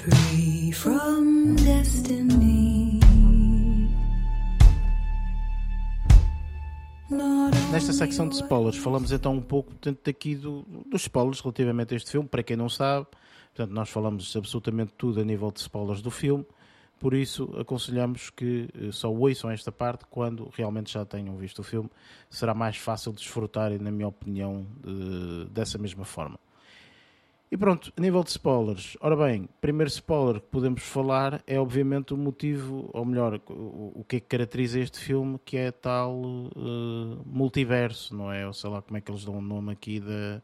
Free 0.02 0.72
from 0.72 1.54
destiny. 1.64 3.00
Nesta 7.72 7.94
secção 7.94 8.28
de 8.28 8.36
spoilers, 8.36 8.78
falamos 8.78 9.12
então 9.12 9.36
um 9.36 9.42
pouco 9.42 9.70
portanto, 9.70 10.00
daqui 10.04 10.36
do, 10.36 10.64
dos 10.88 11.04
spoilers 11.04 11.40
relativamente 11.40 11.94
a 11.94 11.98
este 11.98 12.10
filme. 12.10 12.28
Para 12.28 12.42
quem 12.42 12.58
não 12.58 12.68
sabe, 12.68 13.06
portanto, 13.54 13.74
nós 13.74 13.90
falamos 13.90 14.36
absolutamente 14.36 14.92
tudo 14.98 15.22
a 15.22 15.24
nível 15.24 15.52
de 15.52 15.60
spoilers 15.60 16.02
do 16.02 16.10
filme. 16.10 16.46
Por 17.00 17.14
isso, 17.14 17.54
aconselhamos 17.60 18.32
que 18.32 18.70
eh, 18.74 18.92
só 18.92 19.12
ouçam 19.12 19.52
esta 19.52 19.72
parte 19.72 20.06
quando 20.10 20.52
realmente 20.56 20.94
já 20.94 21.06
tenham 21.06 21.36
visto 21.36 21.60
o 21.60 21.64
filme. 21.64 21.90
Será 22.30 22.54
mais 22.54 22.78
fácil 22.78 23.12
desfrutarem, 23.12 23.78
na 23.78 23.92
minha 23.92 24.08
opinião, 24.08 24.66
de, 24.84 25.46
dessa 25.52 25.78
mesma 25.78 26.06
forma. 26.06 26.40
E 27.52 27.58
pronto, 27.58 27.92
a 27.98 28.02
nível 28.02 28.24
de 28.24 28.30
spoilers. 28.30 28.96
Ora 29.02 29.14
bem, 29.18 29.50
primeiro 29.60 29.90
spoiler 29.90 30.40
que 30.40 30.48
podemos 30.48 30.84
falar 30.84 31.44
é 31.46 31.60
obviamente 31.60 32.14
o 32.14 32.18
motivo, 32.18 32.90
ou 32.94 33.04
melhor, 33.04 33.42
o, 33.50 33.92
o 33.94 34.06
que 34.08 34.16
é 34.16 34.20
que 34.22 34.26
caracteriza 34.26 34.80
este 34.80 34.98
filme, 34.98 35.38
que 35.44 35.58
é 35.58 35.70
tal 35.70 36.16
uh, 36.16 37.22
multiverso, 37.26 38.16
não 38.16 38.32
é? 38.32 38.48
Ou 38.48 38.54
sei 38.54 38.70
lá 38.70 38.82
como 38.82 38.98
é 38.98 39.02
que 39.02 39.12
eles 39.12 39.26
dão 39.26 39.38
o 39.38 39.42
nome 39.42 39.74
aqui 39.74 40.00
da, 40.00 40.42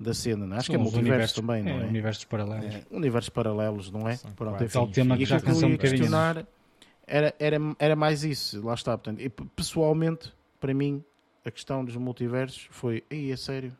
da 0.00 0.12
cena, 0.12 0.44
não 0.44 0.56
é? 0.56 0.58
Acho 0.58 0.66
São 0.66 0.74
que 0.74 0.80
é 0.80 0.82
multiverso 0.82 1.40
também, 1.40 1.62
não 1.62 1.80
é, 1.80 1.84
é? 1.84 1.86
universos 1.86 2.24
paralelos. 2.24 2.74
É, 2.74 2.82
universos 2.90 3.28
paralelos, 3.28 3.90
não 3.92 4.08
é? 4.08 4.16
São 4.16 4.32
Pronto, 4.32 4.50
quatro. 4.50 4.66
enfim. 4.66 4.72
Tal 4.72 4.88
tema 4.88 5.16
que 5.16 5.22
E 5.22 5.26
já 5.26 5.40
que 5.40 5.48
eu 5.48 5.54
um 5.54 5.76
questionar 5.76 6.44
era, 7.06 7.32
era, 7.38 7.56
era 7.78 7.94
mais 7.94 8.24
isso, 8.24 8.60
lá 8.66 8.74
está. 8.74 8.98
Portanto, 8.98 9.20
e 9.20 9.28
pessoalmente, 9.28 10.34
para 10.58 10.74
mim, 10.74 11.04
a 11.44 11.52
questão 11.52 11.84
dos 11.84 11.94
multiversos 11.94 12.66
foi, 12.72 13.04
ei, 13.08 13.30
é 13.30 13.36
sério? 13.36 13.72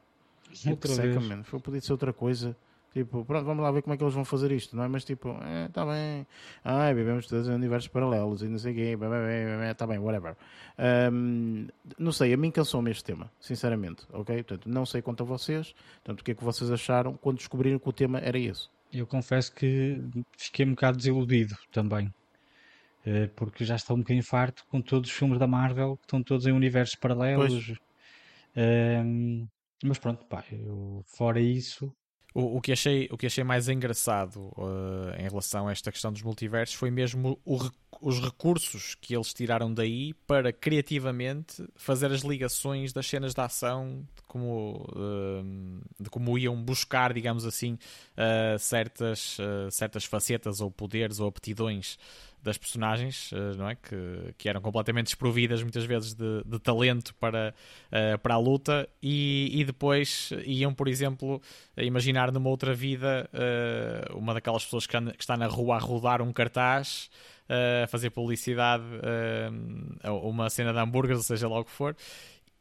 Outra 0.69 0.91
Seca, 0.93 1.21
vez. 1.21 1.27
man. 1.27 1.43
Foi 1.45 1.61
podia 1.61 1.81
ser 1.81 1.93
outra 1.93 2.13
coisa. 2.13 2.57
Tipo, 2.93 3.25
pronto, 3.25 3.47
vamos 3.47 3.63
lá 3.63 3.71
ver 3.71 3.81
como 3.81 3.95
é 3.95 3.97
que 3.97 4.05
eles 4.05 4.13
vão 4.13 4.25
fazer 4.25 4.53
isto, 4.53 4.77
não 4.77 4.85
é? 4.85 4.89
Mas 4.89 5.03
tipo, 5.03 5.31
é, 5.43 5.69
tá 5.69 5.85
bem. 5.87 6.27
Ai, 6.63 6.93
vivemos 6.93 7.27
todos 7.27 7.49
em 7.49 7.53
universos 7.53 7.89
paralelos 7.89 8.43
e 8.43 8.49
não 8.49 8.59
sei 8.59 8.73
o 8.73 8.75
quê, 8.75 8.97
bem, 8.97 9.09
bem, 9.09 9.75
tá 9.75 9.87
whatever. 9.87 10.37
Ahm, 10.77 11.69
não 11.99 12.13
sei, 12.13 12.35
a 12.35 12.37
mim 12.37 12.51
cansou-me 12.51 12.91
este 12.91 13.03
tema, 13.03 13.31
sinceramente, 13.41 14.05
ok? 14.13 14.43
Portanto, 14.43 14.69
não 14.69 14.85
sei 14.85 15.01
quanto 15.01 15.23
a 15.23 15.27
vocês, 15.27 15.75
portanto, 16.05 16.21
o 16.21 16.25
que 16.25 16.33
é 16.33 16.35
que 16.35 16.45
vocês 16.45 16.71
acharam 16.71 17.15
quando 17.17 17.39
descobriram 17.39 17.79
que 17.79 17.89
o 17.89 17.93
tema 17.95 18.19
era 18.19 18.39
esse? 18.39 18.69
Eu 18.93 19.07
confesso 19.07 19.55
que 19.55 19.99
fiquei 20.37 20.67
um 20.67 20.71
bocado 20.73 20.99
desiludido 20.99 21.57
também. 21.73 22.13
Eh, 23.07 23.31
Porque 23.35 23.65
já 23.65 23.75
estou 23.77 23.97
um 23.97 24.01
bocadinho 24.01 24.23
farto 24.23 24.67
com 24.69 24.83
todos 24.83 25.11
os 25.11 25.17
filmes 25.17 25.39
da 25.39 25.47
Marvel, 25.47 25.97
que 25.97 26.05
estão 26.05 26.23
todos 26.23 26.47
em 26.47 26.53
universos 26.53 26.95
paralelos. 26.97 27.73
Ehm, 28.55 29.47
mas 29.83 29.99
pronto, 29.99 30.25
pá, 30.27 30.45
eu, 30.53 31.03
fora 31.07 31.41
isso, 31.41 31.93
O, 32.35 32.57
o 32.57 32.61
que 32.63 32.73
achei, 32.73 33.09
o 33.11 33.17
que 33.17 33.27
achei 33.27 33.45
mais 33.45 33.69
engraçado 33.69 34.51
uh, 34.57 35.15
em 35.19 35.29
relação 35.29 35.69
a 35.69 35.73
esta 35.73 35.93
questão 35.93 36.11
dos 36.11 36.23
multiversos 36.23 36.75
foi 36.75 36.91
mesmo 36.91 37.39
o 37.45 37.59
os 38.01 38.21
recursos 38.21 38.97
que 39.01 39.15
eles 39.15 39.33
tiraram 39.33 39.73
daí 39.73 40.13
para 40.27 40.53
criativamente 40.53 41.65
fazer 41.77 42.11
as 42.11 42.23
ligações 42.23 42.93
das 42.93 43.07
cenas 43.07 43.33
de 43.33 43.41
ação, 43.41 44.05
de 44.17 44.23
como, 44.23 44.85
uh, 44.91 45.81
de 46.01 46.11
como 46.11 46.37
iam 46.37 46.61
buscar, 46.61 47.13
digamos 47.13 47.47
assim, 47.47 47.75
uh, 47.75 48.59
certas, 48.59 49.37
certas 49.71 50.05
facetas 50.05 50.61
ou 50.61 50.69
poderes 50.69 51.21
ou 51.21 51.29
aptidões 51.29 51.97
das 52.43 52.59
personagens, 52.59 53.31
uh, 53.33 53.57
não 53.57 53.69
é? 53.69 53.75
Que, 53.77 54.35
que 54.37 54.49
eram 54.49 54.61
completamente 54.61 55.07
desprovidas 55.07 55.63
muitas 55.63 55.85
vezes 55.85 56.15
de, 56.15 56.43
de 56.45 56.59
talento 56.59 57.15
para, 57.15 57.55
uh, 57.89 58.19
para 58.19 58.35
a 58.35 58.39
luta 58.39 58.89
e, 59.03 59.51
e 59.53 59.65
depois 59.65 60.31
iam, 60.45 60.75
por 60.75 60.89
exemplo, 60.89 61.41
imaginar 61.77 62.33
numa 62.33 62.51
outra 62.51 62.75
vida 62.75 63.29
uh, 63.33 64.19
uma 64.19 64.35
daquelas 64.35 64.65
pessoas 64.65 64.87
que, 64.87 65.01
que 65.13 65.23
está 65.23 65.37
na 65.37 65.47
rua 65.47 65.77
a 65.77 65.79
rodar 65.79 66.21
um 66.21 66.33
cartaz 66.33 67.11
a 67.85 67.87
fazer 67.87 68.09
publicidade 68.09 68.85
a 70.03 70.11
uma 70.11 70.49
cena 70.49 70.73
de 70.73 70.79
hambúrgueres, 70.79 71.27
seja 71.27 71.47
lá 71.49 71.61
o 71.61 71.65
que 71.65 71.71
for 71.71 71.95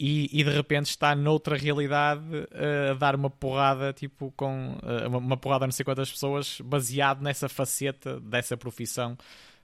e, 0.01 0.27
e 0.33 0.43
de 0.43 0.49
repente 0.49 0.87
está 0.87 1.13
noutra 1.15 1.55
realidade 1.55 2.23
uh, 2.23 2.91
a 2.91 2.93
dar 2.95 3.15
uma 3.15 3.29
porrada 3.29 3.93
tipo 3.93 4.33
com 4.35 4.75
uh, 4.81 5.15
uma 5.15 5.37
porrada 5.37 5.65
a 5.65 5.67
não 5.67 5.71
sei 5.71 5.85
quantas 5.85 6.11
pessoas 6.11 6.59
baseado 6.59 7.21
nessa 7.21 7.47
faceta 7.47 8.19
dessa 8.19 8.57
profissão 8.57 9.15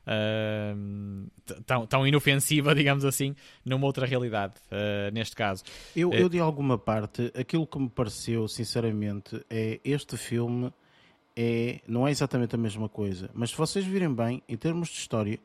uh, 0.07 1.29
tão, 1.65 1.85
tão 1.85 2.07
inofensiva, 2.07 2.73
digamos 2.75 3.05
assim, 3.05 3.35
numa 3.65 3.85
outra 3.85 4.05
realidade, 4.05 4.53
uh, 4.71 5.11
neste 5.13 5.35
caso. 5.35 5.63
Eu, 5.95 6.13
É- 6.13 6.21
eu, 6.21 6.29
de 6.29 6.39
alguma 6.39 6.77
parte, 6.77 7.31
aquilo 7.37 7.67
que 7.67 7.77
me 7.79 7.89
pareceu, 7.89 8.47
sinceramente, 8.47 9.43
é 9.49 9.79
este 9.83 10.17
filme 10.17 10.71
é, 11.35 11.79
não 11.87 12.07
é 12.07 12.11
exatamente 12.11 12.55
a 12.55 12.57
mesma 12.57 12.89
coisa, 12.89 13.29
mas 13.33 13.51
se 13.51 13.57
vocês 13.57 13.85
virem 13.85 14.13
bem, 14.13 14.41
em 14.49 14.57
termos 14.57 14.89
de 14.89 14.95
história, 14.95 15.39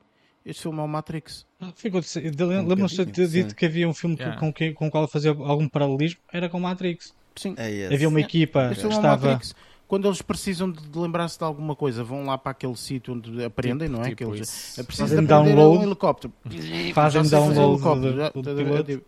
este 0.44 0.62
filme 0.62 0.78
é 0.78 0.82
o 0.82 0.88
Matrix. 0.88 1.46
ah, 1.60 1.70
de- 1.74 2.44
lembram-se 2.44 3.04
de 3.04 3.12
ter 3.12 3.28
dito 3.28 3.54
que 3.54 3.66
havia 3.66 3.88
um 3.88 3.94
filme 3.94 4.16
que- 4.16 4.22
Yeah. 4.22 4.40
com, 4.40 4.52
que, 4.52 4.72
com 4.72 4.86
o 4.88 4.90
qual 4.90 5.06
fazia 5.06 5.30
algum 5.30 5.68
paralelismo? 5.68 6.18
Era 6.32 6.48
com 6.48 6.58
Matrix. 6.58 7.14
Sim, 7.36 7.54
É. 7.56 7.86
Havia 7.86 8.08
uma 8.08 8.20
equipa 8.20 8.74
que 8.74 8.80
é 8.80 8.86
o 8.86 8.90
estava. 8.90 9.26
Matrix. 9.28 9.54
Quando 9.92 10.08
eles 10.08 10.22
precisam 10.22 10.70
de 10.72 10.80
de 10.88 10.98
lembrar-se 10.98 11.36
de 11.36 11.44
alguma 11.44 11.76
coisa, 11.76 12.02
vão 12.02 12.24
lá 12.24 12.38
para 12.38 12.52
aquele 12.52 12.74
sítio 12.78 13.12
onde 13.12 13.44
aprendem, 13.44 13.88
Tipo- 13.88 13.98
não 13.98 14.02
é? 14.02 14.08
tipo 14.08 14.16
que 14.16 14.24
eles 14.24 14.78
é 14.78 14.82
preciso 14.82 15.08
de 15.08 15.14
Fazem 15.16 15.24
aprender 15.36 15.54
download. 15.54 15.78
um 15.78 15.82
helicóptero. 15.86 16.32
Fazem 16.94 17.22
download 17.28 17.82
ver? 18.16 18.32
piloto. 18.32 18.84
Tipo, 18.84 19.04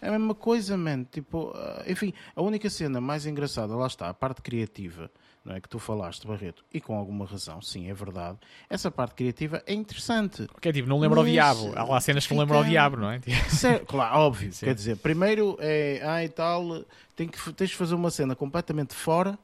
É 0.00 0.08
a 0.08 0.12
mesma 0.12 0.34
coisa, 0.34 0.74
man. 0.74 1.04
Tipo, 1.04 1.52
ah, 1.54 1.84
enfim, 1.86 2.14
a 2.34 2.40
única 2.40 2.70
cena 2.70 2.98
mais 2.98 3.26
engraçada, 3.26 3.76
lá 3.76 3.86
está, 3.86 4.08
a 4.08 4.14
parte 4.14 4.40
criativa, 4.40 5.10
não 5.44 5.54
é? 5.54 5.60
Que 5.60 5.68
tu 5.68 5.78
falaste, 5.78 6.26
Barreto, 6.26 6.64
e 6.72 6.80
com 6.80 6.96
alguma 6.96 7.26
razão, 7.26 7.60
sim, 7.60 7.90
é 7.90 7.94
verdade. 7.94 8.38
Essa 8.70 8.90
parte 8.90 9.14
criativa 9.14 9.62
é 9.66 9.74
interessante. 9.74 10.48
Que 10.62 10.70
é 10.70 10.72
tipo, 10.72 10.88
não 10.88 10.98
lembra 10.98 11.20
o 11.20 11.24
diabo. 11.26 11.72
Há 11.76 11.84
lá 11.84 12.00
cenas 12.00 12.26
que 12.26 12.32
não 12.32 12.40
lembram 12.40 12.60
o 12.60 12.64
diabo, 12.64 12.96
não 12.96 13.10
é? 13.10 13.20
Sério, 13.50 13.84
claro, 13.84 14.18
óbvio. 14.18 14.50
Sim. 14.54 14.64
Quer 14.64 14.74
dizer, 14.74 14.96
primeiro 14.96 15.58
é, 15.60 16.00
ah, 16.02 16.24
e 16.24 16.28
tal, 16.30 16.84
tem 17.14 17.28
que, 17.28 17.52
tens 17.52 17.68
de 17.68 17.76
fazer 17.76 17.94
uma 17.94 18.10
cena 18.10 18.34
completamente 18.34 18.94
fora, 18.94 19.38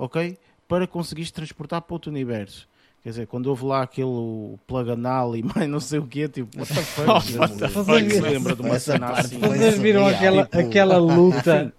ok? 0.00 0.36
Para 0.68 0.86
conseguires 0.86 1.30
transportar 1.30 1.82
para 1.82 1.94
outro 1.94 2.10
universo. 2.10 2.68
Quer 3.02 3.08
dizer, 3.10 3.26
quando 3.26 3.46
houve 3.46 3.64
lá 3.64 3.82
aquele 3.82 4.56
plug 4.66 4.90
anal 4.90 5.34
e 5.34 5.42
mais 5.44 5.68
não 5.68 5.80
sei 5.80 5.98
o 5.98 6.06
quê, 6.06 6.28
tipo, 6.28 6.58
what 6.58 6.72
the 6.72 6.82
fuck? 6.82 7.32
what 7.38 7.56
the 7.56 7.68
Quem 7.68 7.84
fuck? 7.84 8.10
se 8.10 8.20
lembra 8.20 8.54
de 8.56 8.62
uma 8.62 8.78
cena 8.78 9.10
assim? 9.12 9.38
Vocês 9.38 9.78
viram 9.78 10.06
aquela, 10.06 10.44
tipo, 10.44 10.58
aquela 10.58 10.96
luta 10.98 11.72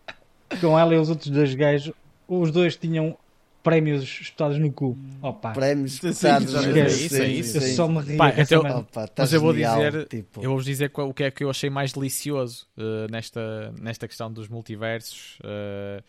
com 0.60 0.77
ela 0.77 0.93
e 0.95 0.98
os 0.98 1.10
outros 1.10 1.30
dois 1.30 1.53
gajos? 1.53 1.93
Os 2.27 2.49
dois 2.52 2.76
tinham 2.76 3.15
prémios 3.61 4.02
espetados 4.02 4.57
no 4.57 4.72
cu. 4.72 4.98
Opa, 5.22 5.52
Prémios 5.52 5.99
pesados. 5.99 6.49
sim, 6.52 6.57
sim, 6.73 6.80
é 6.80 6.88
isso, 6.88 7.15
é 7.22 7.27
isso. 7.27 7.57
eu 7.60 7.61
só 7.76 7.88
me 7.88 7.99
ri 7.99 8.18
Pá, 8.18 8.34
então-. 8.35 8.80
Opa, 8.80 9.07
tá 9.07 9.22
Mas 9.22 9.31
eu 9.34 9.39
vou 9.39 9.53
dizer- 9.53 10.07
tipo, 10.07 10.41
Eu 10.41 10.49
vou-vos 10.49 10.65
dizer 10.65 10.89
qual- 10.89 11.10
o 11.10 11.14
que 11.14 11.23
é 11.26 11.30
que 11.30 11.43
eu 11.43 11.49
achei 11.52 11.69
mais 11.69 11.93
delicioso 11.93 12.65
eh, 12.76 13.06
nesta, 13.11 13.72
nesta 13.80 14.07
questão 14.07 14.31
dos 14.34 14.48
multiversos. 14.48 15.38
eh, 15.43 16.02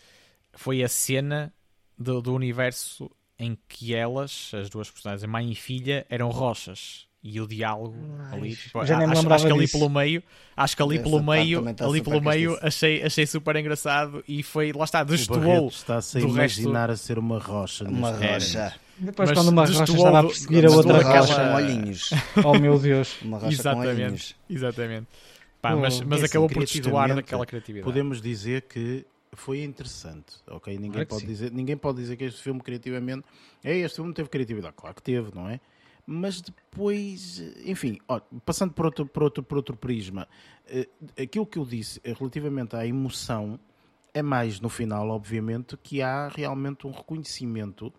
foi 0.55 0.83
a 0.83 0.89
cena 0.89 1.53
do, 1.99 2.21
do 2.23 2.35
universo 2.35 3.11
em 3.39 3.57
que 3.69 3.95
elas, 3.95 4.51
as 4.55 4.69
duas 4.71 4.91
personagens, 4.91 5.25
a 5.25 5.27
mãe 5.27 5.51
e 5.51 5.55
filha, 5.55 6.07
eram 6.09 6.31
rochas. 6.31 7.07
E 7.25 7.41
o 7.41 7.47
diálogo 7.47 7.95
ali, 8.33 8.57
tipo, 8.57 8.85
já 8.85 8.99
nem 8.99 9.07
me 9.07 9.13
acho, 9.13 9.33
acho 9.33 9.47
que 9.47 9.53
ali 9.53 9.61
disso. 9.61 9.79
pelo 9.79 9.89
meio, 9.89 10.21
acho 10.57 10.77
que 10.77 10.83
ali 10.83 10.97
Essa 10.97 11.05
pelo 11.05 11.23
meio, 11.23 11.75
tá 11.75 11.87
ali 11.87 12.03
pelo 12.03 12.21
meio 12.21 12.59
achei, 12.61 13.01
achei 13.01 13.25
super 13.29 13.55
engraçado 13.55 14.25
e 14.27 14.43
foi, 14.43 14.73
lá 14.73 14.83
está, 14.85 15.05
destoou. 15.05 15.69
Está-se 15.69 16.19
a 16.19 16.21
resto- 16.21 16.35
imaginar 16.35 16.91
a 16.91 16.97
ser 16.97 17.21
uma 17.21 17.39
rocha. 17.39 17.85
uma 17.85 18.11
rocha. 18.11 18.75
Depois 18.99 19.29
Mas 19.31 19.39
quando 19.39 19.49
uma 19.51 19.65
rocha 19.65 19.85
estava 19.85 20.19
a 20.19 20.23
perseguir 20.25 20.67
a 20.67 20.71
outra 20.73 20.95
rocha 21.01 21.21
rocha. 21.21 21.35
com 21.37 21.55
olhinhos. 21.55 22.11
Oh 22.45 22.59
meu 22.59 22.77
Deus. 22.81 23.17
Uma 23.23 23.37
rocha 23.39 23.47
com 23.47 23.53
Exatamente, 23.53 23.89
olhinhos. 24.03 24.37
exatamente. 24.51 25.07
Pá, 25.61 25.77
mas 25.77 26.01
mas 26.01 26.11
é 26.11 26.25
assim, 26.25 26.25
acabou 26.25 26.49
por 26.49 26.65
destoar 26.65 27.15
daquela 27.15 27.47
criatividade. 27.47 27.85
Podemos 27.85 28.21
dizer 28.21 28.63
que 28.63 29.07
foi 29.35 29.63
interessante, 29.63 30.37
ok? 30.47 30.77
Ninguém, 30.79 31.07
pode 31.07 31.23
sim. 31.23 31.27
dizer, 31.27 31.51
ninguém 31.53 31.77
pode 31.77 31.99
dizer 31.99 32.17
que 32.17 32.25
este 32.25 32.43
filme 32.43 32.61
criativamente... 32.61 33.25
É, 33.65 33.77
este 33.77 33.97
filme 33.97 34.13
teve 34.13 34.29
criatividade. 34.29 34.75
Claro 34.77 34.95
que 34.95 35.03
teve, 35.03 35.35
não 35.35 35.49
é? 35.49 35.61
Mas 36.07 36.41
depois, 36.41 37.41
enfim, 37.65 37.99
ó, 38.09 38.21
passando 38.45 38.73
por 38.75 38.87
outro, 38.87 39.07
por, 39.07 39.23
outro, 39.23 39.43
por 39.43 39.57
outro 39.57 39.77
prisma, 39.77 40.29
eh, 40.67 40.89
aquilo 41.21 41.47
que 41.47 41.59
eu 41.59 41.65
disse 41.65 42.01
eh, 42.03 42.13
relativamente 42.13 42.75
à 42.75 42.85
emoção 42.85 43.59
é 44.13 44.21
mais 44.21 44.61
no 44.61 44.69
final, 44.69 45.09
obviamente, 45.09 45.77
que 45.77 46.03
há 46.03 46.29
realmente 46.29 46.87
um 46.87 46.91
reconhecimento 46.91 47.93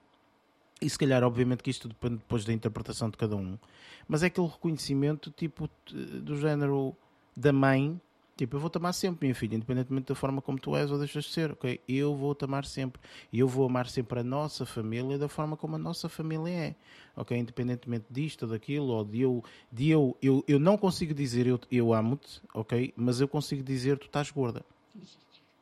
E 0.82 0.90
se 0.90 0.98
calhar, 0.98 1.24
obviamente, 1.24 1.64
que 1.64 1.72
isto 1.72 1.88
depende 1.88 2.18
depois 2.18 2.44
da 2.44 2.52
interpretação 2.52 3.10
de 3.10 3.16
cada 3.16 3.38
um, 3.38 3.58
mas 4.06 4.22
é 4.22 4.28
aquele 4.28 4.48
reconhecimento 4.48 5.32
tipo 5.32 5.70
do 5.90 6.36
género 6.36 6.94
da 7.36 7.54
mãe. 7.54 8.00
Tipo, 8.44 8.58
eu 8.58 8.60
vou-te 8.60 8.78
amar 8.78 8.94
sempre, 8.94 9.26
minha 9.26 9.34
filha, 9.34 9.56
independentemente 9.56 10.08
da 10.08 10.16
forma 10.16 10.42
como 10.42 10.60
tu 10.60 10.76
és 10.76 10.92
ou 10.92 11.00
deixas 11.00 11.24
de 11.24 11.32
ser, 11.32 11.52
ok? 11.52 11.80
Eu 11.88 12.14
vou-te 12.14 12.44
amar 12.44 12.66
sempre. 12.66 13.02
E 13.32 13.40
eu 13.40 13.48
vou 13.48 13.66
amar 13.66 13.88
sempre 13.88 14.20
a 14.20 14.24
nossa 14.24 14.66
família 14.66 15.18
da 15.18 15.30
forma 15.30 15.56
como 15.56 15.78
a 15.78 15.80
nossa 15.80 16.10
família 16.10 16.50
é, 16.50 16.76
ok? 17.16 17.38
Independentemente 17.38 18.04
disto 18.10 18.46
daquilo, 18.46 18.88
ou 18.88 19.06
de 19.06 19.22
eu, 19.22 19.42
de 19.72 19.90
eu, 19.90 20.18
eu, 20.22 20.44
eu 20.46 20.60
não 20.60 20.78
consigo 20.78 21.14
dizer 21.14 21.48
eu, 21.48 21.58
eu 21.72 21.94
amo-te, 21.94 22.42
ok? 22.54 22.94
Mas 22.98 23.22
eu 23.22 23.30
consigo 23.30 23.64
dizer 23.64 23.98
tu 23.98 24.08
estás 24.08 24.30
gorda. 24.30 24.62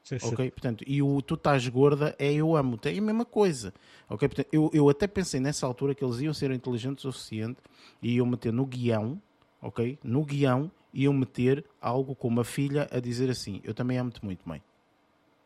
Sim, 0.04 0.18
sim. 0.18 0.34
Ok? 0.34 0.50
Portanto, 0.50 0.84
e 0.88 1.04
o 1.04 1.22
tu 1.22 1.36
estás 1.36 1.68
gorda 1.68 2.16
é 2.18 2.34
eu 2.34 2.56
amo-te, 2.56 2.90
é 2.90 2.98
a 2.98 3.02
mesma 3.02 3.26
coisa. 3.26 3.76
Ok? 4.10 4.28
Portanto, 4.28 4.50
eu, 4.52 4.72
eu 4.74 4.90
até 4.90 5.06
pensei 5.06 5.40
nessa 5.40 5.68
altura 5.68 5.94
que 5.94 6.04
eles 6.04 6.20
iam 6.20 6.34
ser 6.34 6.50
inteligentes 6.50 7.06
o 7.06 7.12
suficiente 7.12 7.60
e 8.02 8.16
iam 8.16 8.26
meter 8.26 8.52
no 8.52 8.66
guião, 8.66 9.22
ok? 9.62 10.00
No 10.04 10.26
guião 10.26 10.72
iam 10.94 11.14
meter 11.14 11.64
algo 11.82 12.16
como 12.16 12.42
a 12.42 12.46
filha 12.46 12.88
a 12.92 13.00
dizer 13.00 13.30
assim: 13.30 13.62
Eu 13.64 13.74
também 13.74 13.98
amo-te 13.98 14.24
muito, 14.24 14.48
mãe. 14.48 14.62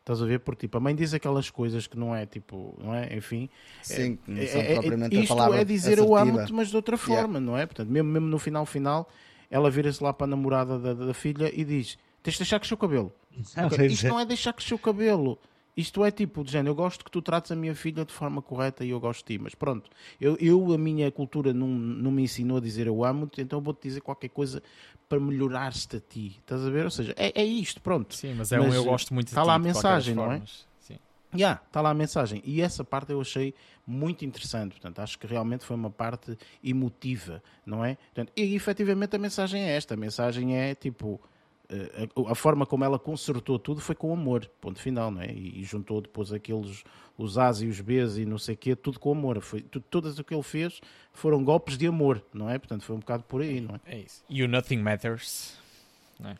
Estás 0.00 0.22
a 0.22 0.26
ver? 0.26 0.38
Porque 0.40 0.66
tipo, 0.66 0.76
a 0.76 0.80
mãe 0.80 0.94
diz 0.94 1.12
aquelas 1.14 1.50
coisas 1.50 1.86
que 1.88 1.98
não 1.98 2.14
é 2.14 2.24
tipo, 2.26 2.78
não 2.80 2.94
é? 2.94 3.12
Enfim, 3.16 3.48
Sim, 3.82 4.16
que 4.16 4.30
não 4.30 4.40
é- 4.40 4.46
são 4.46 4.60
é- 4.60 4.70
é- 4.70 4.74
propriamente 4.74 5.16
a 5.16 5.20
isto 5.20 5.34
palavra 5.34 5.60
é 5.60 5.64
dizer 5.64 5.98
eu 5.98 6.14
assertiva. 6.14 6.38
amo-te, 6.38 6.52
mas 6.52 6.68
de 6.68 6.76
outra 6.76 6.96
Yeah. 6.96 7.22
forma, 7.22 7.40
não 7.40 7.58
é? 7.58 7.66
Portanto, 7.66 7.88
mesmo, 7.88 8.08
mesmo 8.08 8.28
no 8.28 8.38
final 8.38 8.64
final, 8.64 9.08
ela 9.50 9.68
vira-se 9.70 10.02
lá 10.02 10.12
para 10.12 10.24
a 10.24 10.28
namorada 10.28 10.78
da, 10.78 10.94
da 10.94 11.12
filha 11.14 11.50
e 11.52 11.64
diz: 11.64 11.98
Tens 12.22 12.34
de 12.34 12.38
deixar 12.38 12.60
crescer 12.60 12.74
o 12.74 12.76
cabelo. 12.78 13.12
Não, 13.56 13.66
Isto 13.86 14.06
é. 14.06 14.08
não 14.08 14.20
é 14.20 14.24
deixar 14.24 14.52
crescer 14.52 14.74
o 14.74 14.78
cabelo. 14.78 15.38
Isto 15.76 16.04
é 16.04 16.10
tipo, 16.10 16.42
de 16.42 16.52
género, 16.52 16.70
eu 16.70 16.74
gosto 16.74 17.04
que 17.04 17.10
tu 17.10 17.20
trates 17.20 17.52
a 17.52 17.56
minha 17.56 17.74
filha 17.74 18.04
de 18.04 18.12
forma 18.12 18.40
correta 18.40 18.82
e 18.82 18.90
eu 18.90 18.98
gosto 18.98 19.26
de 19.26 19.36
ti. 19.36 19.42
Mas 19.42 19.54
pronto, 19.54 19.90
eu, 20.18 20.36
eu 20.40 20.72
a 20.72 20.78
minha 20.78 21.10
cultura 21.12 21.52
não, 21.52 21.68
não 21.68 22.10
me 22.10 22.22
ensinou 22.22 22.56
a 22.56 22.60
dizer 22.60 22.86
eu 22.86 23.04
amo-te, 23.04 23.42
então 23.42 23.58
eu 23.58 23.62
vou-te 23.62 23.82
dizer 23.82 24.00
qualquer 24.00 24.30
coisa 24.30 24.62
para 25.06 25.20
melhorar-te 25.20 25.96
a 25.96 26.00
ti. 26.00 26.36
Estás 26.38 26.64
a 26.64 26.70
ver? 26.70 26.84
Ou 26.84 26.90
seja, 26.90 27.14
é, 27.16 27.40
é 27.40 27.44
isto, 27.44 27.82
pronto. 27.82 28.14
Sim, 28.14 28.34
mas 28.34 28.52
é 28.52 28.60
um 28.60 28.68
Mas, 28.68 28.74
eu 28.74 28.84
gosto 28.84 29.12
muito 29.12 29.28
de 29.28 29.34
tá 29.34 29.42
ti, 29.42 29.46
lá 29.46 29.54
a 29.54 29.58
mensagem, 29.58 30.14
não 30.14 30.32
é? 30.32 30.42
Sim. 30.80 30.98
Já, 31.34 31.60
está 31.66 31.80
lá 31.80 31.90
a 31.90 31.94
mensagem. 31.94 32.40
E 32.44 32.62
essa 32.62 32.82
parte 32.82 33.12
eu 33.12 33.20
achei 33.20 33.54
muito 33.86 34.24
interessante. 34.24 34.72
Portanto, 34.72 35.00
acho 35.00 35.18
que 35.18 35.26
realmente 35.26 35.64
foi 35.64 35.76
uma 35.76 35.90
parte 35.90 36.38
emotiva, 36.64 37.42
não 37.64 37.84
é? 37.84 37.96
Portanto, 38.14 38.32
e 38.36 38.54
efetivamente 38.54 39.14
a 39.14 39.18
mensagem 39.18 39.62
é 39.62 39.76
esta. 39.76 39.94
A 39.94 39.96
mensagem 39.96 40.56
é 40.56 40.74
tipo. 40.74 41.20
Eh, 41.68 42.08
A, 42.26 42.32
a 42.32 42.34
forma 42.34 42.66
como 42.66 42.84
ela 42.84 42.98
consertou 42.98 43.58
tudo 43.58 43.80
foi 43.80 43.94
com 43.94 44.12
amor, 44.12 44.50
ponto 44.60 44.80
final, 44.80 45.10
não 45.10 45.22
é? 45.22 45.32
E, 45.32 45.60
e 45.60 45.64
juntou 45.64 46.00
depois 46.00 46.32
aqueles, 46.32 46.84
os 47.16 47.38
A's 47.38 47.60
e 47.62 47.66
os 47.66 47.80
B's 47.80 48.16
e 48.18 48.24
não 48.24 48.38
sei 48.38 48.54
o 48.54 48.58
quê, 48.58 48.76
tudo 48.76 48.98
com 48.98 49.12
amor. 49.12 49.40
Foi, 49.40 49.60
tu, 49.60 49.80
todas 49.80 50.18
o 50.18 50.24
que 50.24 50.34
ele 50.34 50.42
fez 50.42 50.80
foram 51.12 51.42
golpes 51.44 51.76
de 51.76 51.86
amor, 51.86 52.22
não 52.32 52.48
é? 52.48 52.58
Portanto, 52.58 52.84
foi 52.84 52.96
um 52.96 53.00
bocado 53.00 53.24
por 53.24 53.42
aí, 53.42 53.60
não 53.60 53.74
é? 53.76 53.96
É 53.96 53.98
isso. 54.00 54.22
O 54.28 54.48
Nothing 54.48 54.78
Matters, 54.78 55.58
não 56.20 56.30
é? 56.30 56.36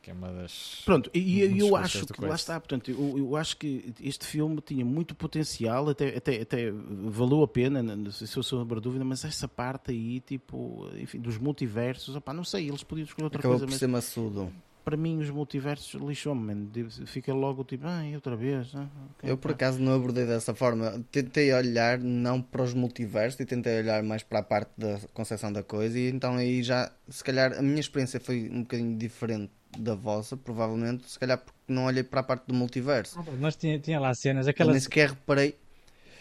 Que 0.00 0.10
é 0.10 0.14
uma 0.14 0.32
das. 0.32 0.82
Pronto, 0.84 1.10
e 1.14 1.40
eu 1.40 1.48
clichês 1.48 1.74
acho 1.74 2.06
que 2.06 2.20
lá 2.24 2.34
está, 2.34 2.58
portanto, 2.60 2.90
eu, 2.90 3.18
eu 3.18 3.36
acho 3.36 3.56
que 3.56 3.92
este 4.00 4.24
filme 4.26 4.60
tinha 4.60 4.84
muito 4.84 5.14
potencial, 5.14 5.88
até, 5.88 6.16
até, 6.16 6.40
até 6.40 6.70
valeu 6.70 7.42
a 7.42 7.48
pena, 7.48 7.82
não 7.82 8.10
sei 8.10 8.26
se 8.26 8.36
eu 8.36 8.42
sou 8.42 8.60
sobre 8.60 8.78
a 8.78 8.80
dúvida, 8.80 9.04
mas 9.04 9.24
essa 9.24 9.48
parte 9.48 9.90
aí, 9.90 10.20
tipo, 10.20 10.88
enfim, 10.96 11.18
dos 11.20 11.38
multiversos, 11.38 12.14
opá, 12.16 12.32
não 12.32 12.44
sei, 12.44 12.68
eles 12.68 12.82
podiam 12.82 13.04
escolher 13.04 13.24
outra 13.24 13.38
Acabou 13.40 13.56
coisa, 13.58 13.66
por 13.66 13.70
mas 13.72 13.78
ser 13.80 13.86
maçudo. 13.88 14.52
para 14.84 14.96
mim 14.96 15.18
os 15.18 15.28
multiversos 15.28 16.00
lixou-me, 16.00 16.54
man. 16.54 16.68
fica 17.06 17.34
logo 17.34 17.62
tipo, 17.64 17.86
ah, 17.86 18.00
outra 18.14 18.34
vez. 18.34 18.72
ah, 18.74 18.86
Eu 19.22 19.36
por 19.36 19.48
pá." 19.48 19.54
acaso 19.54 19.78
não 19.80 19.92
abordei 19.94 20.24
dessa 20.24 20.54
forma. 20.54 21.04
Tentei 21.12 21.52
olhar 21.52 21.98
não 21.98 22.40
para 22.40 22.62
os 22.62 22.72
multiversos 22.72 23.38
e 23.38 23.44
tentei 23.44 23.80
olhar 23.80 24.02
mais 24.02 24.22
para 24.22 24.38
a 24.38 24.42
parte 24.42 24.70
da 24.78 24.98
concepção 25.12 25.52
da 25.52 25.62
coisa 25.62 25.98
e 25.98 26.08
então 26.08 26.36
aí 26.36 26.62
já, 26.62 26.90
se 27.06 27.22
calhar 27.22 27.52
a 27.52 27.60
minha 27.60 27.80
experiência 27.80 28.18
foi 28.18 28.48
um 28.50 28.62
bocadinho 28.62 28.96
diferente 28.96 29.52
da 29.76 29.94
vossa, 29.94 30.36
provavelmente, 30.36 31.08
se 31.10 31.18
calhar 31.18 31.38
porque 31.38 31.58
não 31.68 31.84
olhei 31.86 32.02
para 32.02 32.20
a 32.20 32.22
parte 32.22 32.46
do 32.46 32.54
multiverso. 32.54 33.18
Mas 33.40 33.56
tinha, 33.56 33.78
tinha 33.78 34.00
lá 34.00 34.14
cenas, 34.14 34.46
Eu 34.46 34.52
aquelas. 34.52 34.72
nem 34.72 34.80
sequer 34.80 35.10
reparei, 35.10 35.56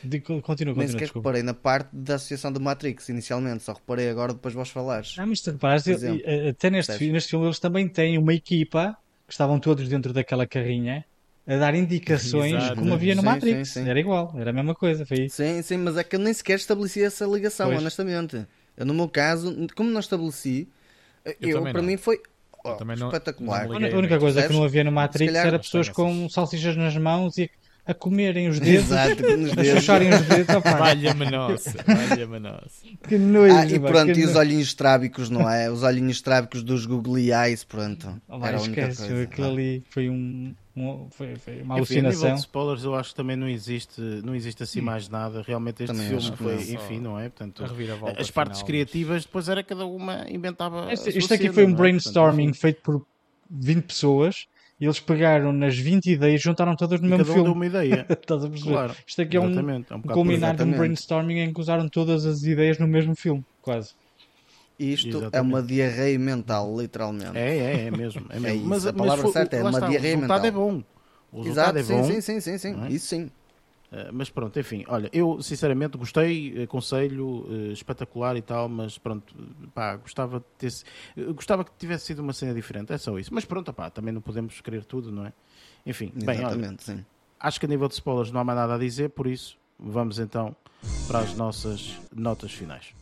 De, 0.04 0.20
continua, 0.22 0.74
nem 0.76 0.88
continua, 0.88 0.88
sequer 0.88 1.08
desculpa. 1.08 1.30
reparei 1.30 1.44
na 1.44 1.54
parte 1.54 1.90
da 1.96 2.16
associação 2.16 2.52
do 2.52 2.60
Matrix 2.62 3.10
inicialmente, 3.10 3.64
só 3.64 3.74
reparei 3.74 4.10
agora 4.10 4.34
depois 4.34 4.54
vós 4.54 4.70
falares. 4.70 5.20
Ah, 5.20 5.26
mas 5.26 5.42
tu 5.42 5.52
reparaste, 5.52 5.90
até 6.50 6.70
neste, 6.70 6.96
percebes? 6.96 6.98
fi- 6.98 7.12
neste 7.12 7.30
filme 7.32 7.46
eles 7.48 7.60
também 7.60 7.88
têm 7.90 8.18
uma 8.18 8.34
equipa 8.34 8.96
que 9.26 9.34
estavam 9.34 9.60
todos 9.60 9.88
dentro 9.90 10.14
daquela 10.14 10.48
carrinha 10.48 11.06
a 11.46 11.58
dar 11.58 11.74
indicações 11.76 12.70
Exato. 12.70 12.76
como 12.78 12.94
havia 12.94 13.16
no 13.16 13.24
Sim, 13.24 13.24
Matrix. 13.24 13.60
sim, 13.66 13.66
sim. 13.66 13.90
Era 13.90 14.00
igual, 14.00 14.34
era 14.40 14.50
a 14.52 14.54
mesma 14.54 14.76
coisa. 14.76 15.06
Foi 15.06 15.26
isso. 15.26 15.36
Sim, 15.36 15.62
sim, 15.62 15.78
mas 15.78 15.98
é 15.98 16.04
que 16.04 16.16
eu 16.16 16.20
nem 16.20 16.34
sequer 16.34 16.56
estabeleci 16.58 17.04
essa 17.04 17.26
ligação, 17.26 17.70
Pois. 17.70 17.76
honestamente. 17.76 18.48
Eu, 18.76 18.86
no 18.86 18.94
meu 18.94 19.10
caso, 19.10 19.54
como 19.76 19.90
não 19.90 20.00
estabeleci, 20.00 20.68
eu, 21.42 21.50
também 21.50 21.74
para 21.74 21.82
não. 21.82 21.84
muni 21.84 21.98
foi 21.98 22.18
Eu 22.18 22.37
oh, 22.74 22.76
também 22.78 22.98
não- 22.98 23.08
espetacular. 23.08 23.66
não 23.68 23.74
A 23.76 23.78
única- 23.98 24.16
a 24.16 24.20
coisa 24.20 24.48
que 24.48 24.54
não 24.54 24.64
havia 24.64 24.84
no 24.84 24.92
Matrix 24.92 25.32
calhar 25.32 25.48
era 25.48 25.60
pessoas 25.60 25.90
com 25.90 26.30
salsichas 26.30 26.76
nas 26.76 26.96
mãos 26.98 27.38
e 27.38 27.50
a 27.86 27.94
comerem 27.94 28.50
os 28.50 28.60
dedos, 28.60 28.92
Exato, 28.92 29.38
nos 29.38 29.52
a 29.52 29.56
dedos. 29.56 29.80
chucharem 29.80 30.10
os 30.14 30.22
dedos. 30.24 30.56
Opá, 30.56 30.76
Valha-me 30.76 31.32
nossa, 31.32 31.74
valha-me 31.88 32.40
nossa. 32.40 32.86
que 33.08 33.18
nojo. 33.18 33.56
Ah, 33.56 33.66
e 33.66 33.80
pronto, 33.80 34.14
que 34.14 34.20
e 34.20 34.26
os 34.26 34.36
olhinhos 34.36 34.68
estrábicos, 34.68 35.30
não 35.30 35.50
é? 35.50 35.72
Os 35.72 35.84
olhinhos 35.84 36.18
estrábicos 36.18 36.64
dos 36.64 36.86
Googly 36.86 37.32
Eyes, 37.32 37.64
pronto. 37.64 38.22
Oh, 38.28 38.46
Era 38.46 38.58
a 38.58 38.62
única 38.62 38.82
esquece, 38.82 39.08
coisa. 39.08 39.24
aquilo 39.24 39.48
ali 39.52 39.84
foi, 39.90 40.10
um, 40.10 40.54
um- 40.78 41.10
foi, 41.10 41.36
foi 41.36 41.62
uma 41.62 41.80
Enfim, 41.80 42.00
a 42.00 42.02
nível 42.04 42.10
alucinação. 42.10 42.34
de 42.36 42.40
spoilers, 42.42 42.84
eu 42.84 42.96
acho 42.96 43.10
que 43.10 43.16
também 43.16 43.36
não 43.36 43.48
existe, 43.50 44.00
não 44.00 44.36
existe 44.36 44.64
assim 44.64 44.82
mais 44.82 45.10
nada. 45.10 45.42
Realmente 45.46 45.84
este 45.84 45.94
Também 45.96 46.08
filme 46.10 46.38
foi, 46.38 46.56
não. 46.56 46.62
enfim, 46.84 47.00
não 47.00 47.20
é? 47.20 47.30
Portanto, 47.30 47.64
as 48.18 48.32
partes 48.32 48.60
final, 48.60 48.68
criativas, 48.68 49.26
depois 49.26 49.50
era 49.50 49.64
cada 49.64 49.86
uma 49.86 50.26
inventava. 50.30 50.92
Este, 50.92 51.10
isto 51.18 51.34
aqui 51.34 51.44
cena, 51.44 51.54
foi 51.54 51.64
um 51.66 51.68
não 51.70 51.74
é? 51.74 51.78
Portanto, 51.78 51.78
brainstorming 51.78 52.44
enfim, 52.46 52.60
feito 52.60 52.82
por 52.82 53.06
20 53.50 53.84
pessoas 53.86 54.48
e 54.80 54.86
eles 54.86 55.00
pegaram 55.00 55.52
nas 55.52 55.76
20 55.78 56.12
ideias 56.12 56.40
e 56.40 56.44
juntaram 56.44 56.76
todas 56.76 57.00
no 57.02 57.08
e 57.08 57.10
mesmo 57.10 57.26
cada 57.26 57.32
um 57.32 57.44
deu 57.44 57.44
filme. 57.54 57.58
uma 57.58 57.66
ideia. 57.66 58.06
Estás 58.10 58.44
a 58.46 58.50
perceber? 58.50 58.72
Claro. 58.72 58.96
Isto 59.06 59.22
aqui 59.24 59.38
é 59.38 59.40
um, 59.40 59.44
é 59.46 59.76
um 59.94 59.98
um 59.98 60.02
culminar 60.02 60.56
de 60.56 60.64
um 60.64 60.72
brainstorming 60.72 61.40
em 61.40 61.54
que 61.54 61.60
usaram 61.60 61.90
todas 61.90 62.26
as 62.26 62.44
ideias 62.44 62.78
no 62.78 62.88
mesmo 62.88 63.16
filme, 63.16 63.44
quase. 63.62 63.94
Isto 64.80 65.08
é 65.08 65.10
Exatamente. 65.22 65.50
uma 65.54 65.62
diarreia 65.64 66.20
mental, 66.20 66.80
literalmente. 66.80 67.36
É, 67.36 67.58
é, 67.58 67.86
é 67.88 67.92
mesmo. 67.92 68.26
É 68.30 68.40
mesmo. 68.40 68.58
isso, 68.60 68.68
mas, 68.68 68.86
a 68.86 68.92
mas 68.92 68.98
palavra 69.02 69.24
foi- 69.24 69.32
certa 69.32 69.56
é 69.56 69.62
uma 69.62 69.72
está, 69.72 69.88
diarreia 69.88 70.16
O 70.16 70.20
resultado 70.20 70.44
mental. 70.44 70.46
é 70.46 70.52
bom. 70.52 70.84
O 71.32 71.38
resultado 71.42 71.78
Exato, 71.78 71.80
é 71.80 71.84
sim, 71.84 71.94
bom. 71.94 72.04
sim, 72.04 72.22
sim, 72.22 72.40
sim, 72.40 72.58
sim. 72.58 72.84
é? 72.86 72.92
Isso 72.92 73.08
sim. 73.08 73.32
Uh, 73.90 73.96
mas 74.12 74.30
pronto, 74.30 74.60
enfim, 74.60 74.84
olha, 74.90 75.10
eu 75.14 75.42
sinceramente 75.42 75.98
gostei, 75.98 76.62
aconselho, 76.64 77.46
uh, 77.48 77.72
espetacular 77.72 78.36
e 78.36 78.42
tal, 78.42 78.68
mas 78.68 78.98
pronto, 78.98 79.34
pá, 79.74 79.96
gostava 79.96 80.40
de 80.42 80.46
ter, 80.58 80.74
uh, 81.26 81.34
gostava 81.34 81.64
que 81.64 81.72
tivesse 81.80 82.08
sido 82.08 82.20
uma 82.20 82.34
cena 82.34 82.54
diferente, 82.54 82.92
é 82.92 82.98
só 82.98 83.18
isso. 83.18 83.34
Mas 83.34 83.46
pronto, 83.46 83.72
pá, 83.72 83.90
também 83.90 84.14
não 84.14 84.20
podemos 84.20 84.60
querer 84.60 84.84
tudo, 84.84 85.10
não 85.10 85.26
é? 85.26 85.32
Enfim, 85.86 86.12
bem, 86.14 86.40
olha, 86.40 86.48
Exatamente, 86.48 86.84
sim. 86.84 87.06
acho 87.40 87.60
que 87.62 87.66
a 87.66 87.70
nível 87.70 87.88
de 87.88 87.94
spoilers 87.94 88.30
não 88.30 88.42
há 88.42 88.44
mais 88.44 88.60
nada 88.60 88.76
a 88.76 88.78
dizer, 88.78 89.10
por 89.12 89.26
isso 89.26 89.58
vamos 89.80 90.20
então 90.20 90.54
para 91.08 91.20
as 91.20 91.34
nossas 91.36 91.96
notas 92.14 92.52
finais. 92.52 92.94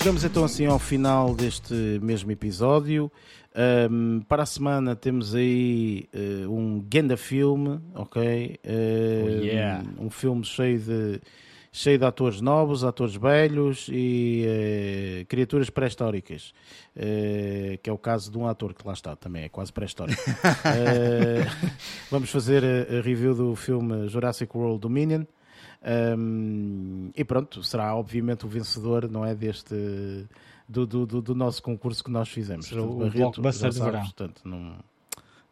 Chegamos 0.00 0.24
então 0.24 0.42
assim 0.44 0.64
ao 0.64 0.78
final 0.78 1.34
deste 1.34 1.74
mesmo 2.00 2.30
episódio. 2.32 3.12
Ahm, 3.54 4.20
para 4.26 4.44
a 4.44 4.46
semana 4.46 4.96
temos 4.96 5.34
aí 5.34 6.08
eh, 6.10 6.46
um 6.48 6.80
ganda 6.80 7.18
filme, 7.18 7.78
ok? 7.94 8.58
Ahm, 8.64 8.70
Oh, 9.22 9.44
yeah. 9.44 9.84
Um 9.98 10.08
filme 10.08 10.42
cheio 10.42 10.78
de, 10.78 11.20
cheio 11.70 11.98
de 11.98 12.06
atores 12.06 12.40
novos, 12.40 12.82
atores 12.82 13.14
velhos 13.14 13.88
e 13.92 14.42
eh, 14.46 15.26
criaturas 15.28 15.68
pré-históricas. 15.68 16.54
Eh, 16.96 17.78
que 17.82 17.90
é 17.90 17.92
o 17.92 17.98
caso 17.98 18.32
de 18.32 18.38
um 18.38 18.46
ator 18.46 18.72
que 18.72 18.86
lá 18.86 18.94
está, 18.94 19.14
também 19.14 19.44
é 19.44 19.48
quase 19.50 19.70
pré-histórico. 19.70 20.22
Vamos 22.10 22.30
fazer 22.30 22.64
a, 22.64 22.98
a 22.98 23.00
review 23.02 23.34
do 23.34 23.54
filme 23.54 24.08
Jurassic 24.08 24.56
World 24.56 24.80
Dominion. 24.80 25.26
Um, 25.82 27.10
e 27.16 27.24
pronto, 27.24 27.62
será 27.62 27.94
obviamente 27.94 28.44
o 28.44 28.48
vencedor, 28.48 29.10
não 29.10 29.24
é? 29.24 29.34
Deste 29.34 29.74
do, 30.68 30.86
do, 30.86 31.20
do, 31.20 31.34
nosso 31.34 31.62
concurso 31.62 32.04
que 32.04 32.10
nós 32.10 32.28
fizemos. 32.28 32.70
O 32.70 32.86
Portanto, 32.86 33.12
blockbuster 33.12 33.70
de 33.70 33.80
verão. 33.80 34.02
portanto, 34.02 34.42
não, 34.44 34.76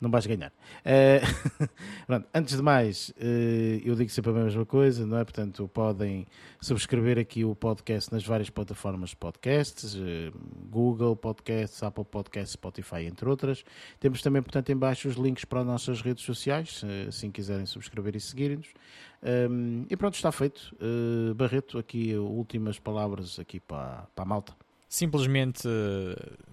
Não 0.01 0.11
vais 0.11 0.27
ganhar. 0.27 0.53
Uh, 0.85 1.67
pronto, 2.07 2.29
antes 2.33 2.57
de 2.57 2.63
mais, 2.63 3.09
uh, 3.11 3.83
eu 3.85 3.97
digo 3.97 4.09
sempre 4.11 4.31
a 4.31 4.35
mesma 4.35 4.65
coisa, 4.65 5.05
não 5.05 5.19
é? 5.19 5.25
Portanto, 5.25 5.69
podem 5.69 6.25
subscrever 6.61 7.19
aqui 7.19 7.45
o 7.45 7.55
podcast 7.57 8.13
nas 8.13 8.25
várias 8.25 8.49
plataformas 8.49 9.11
de 9.11 9.17
podcasts, 9.17 9.97
uh, 9.97 9.99
Google 10.71 11.17
Podcasts, 11.17 11.83
Apple 11.83 12.05
Podcasts, 12.05 12.53
Spotify, 12.53 13.07
entre 13.07 13.29
outras. 13.29 13.65
Temos 13.99 14.23
também, 14.23 14.41
portanto, 14.41 14.71
em 14.71 14.77
baixo 14.77 15.09
os 15.09 15.17
links 15.17 15.45
para 15.45 15.61
as 15.61 15.67
nossas 15.67 16.01
redes 16.01 16.25
sociais, 16.25 16.83
assim 17.09 17.31
quiserem 17.31 17.67
subscrever 17.67 18.15
e 18.15 18.21
seguir-nos. 18.21 18.69
Um, 19.51 19.85
e 19.91 19.97
pronto, 19.97 20.15
está 20.15 20.31
feito. 20.31 20.77
Barreto, 21.35 21.77
aqui 21.77 22.15
últimas 22.17 22.79
palavras 22.79 23.39
aqui 23.41 23.59
para, 23.59 24.07
para 24.15 24.23
a 24.23 24.27
malta 24.27 24.68
simplesmente 24.89 25.69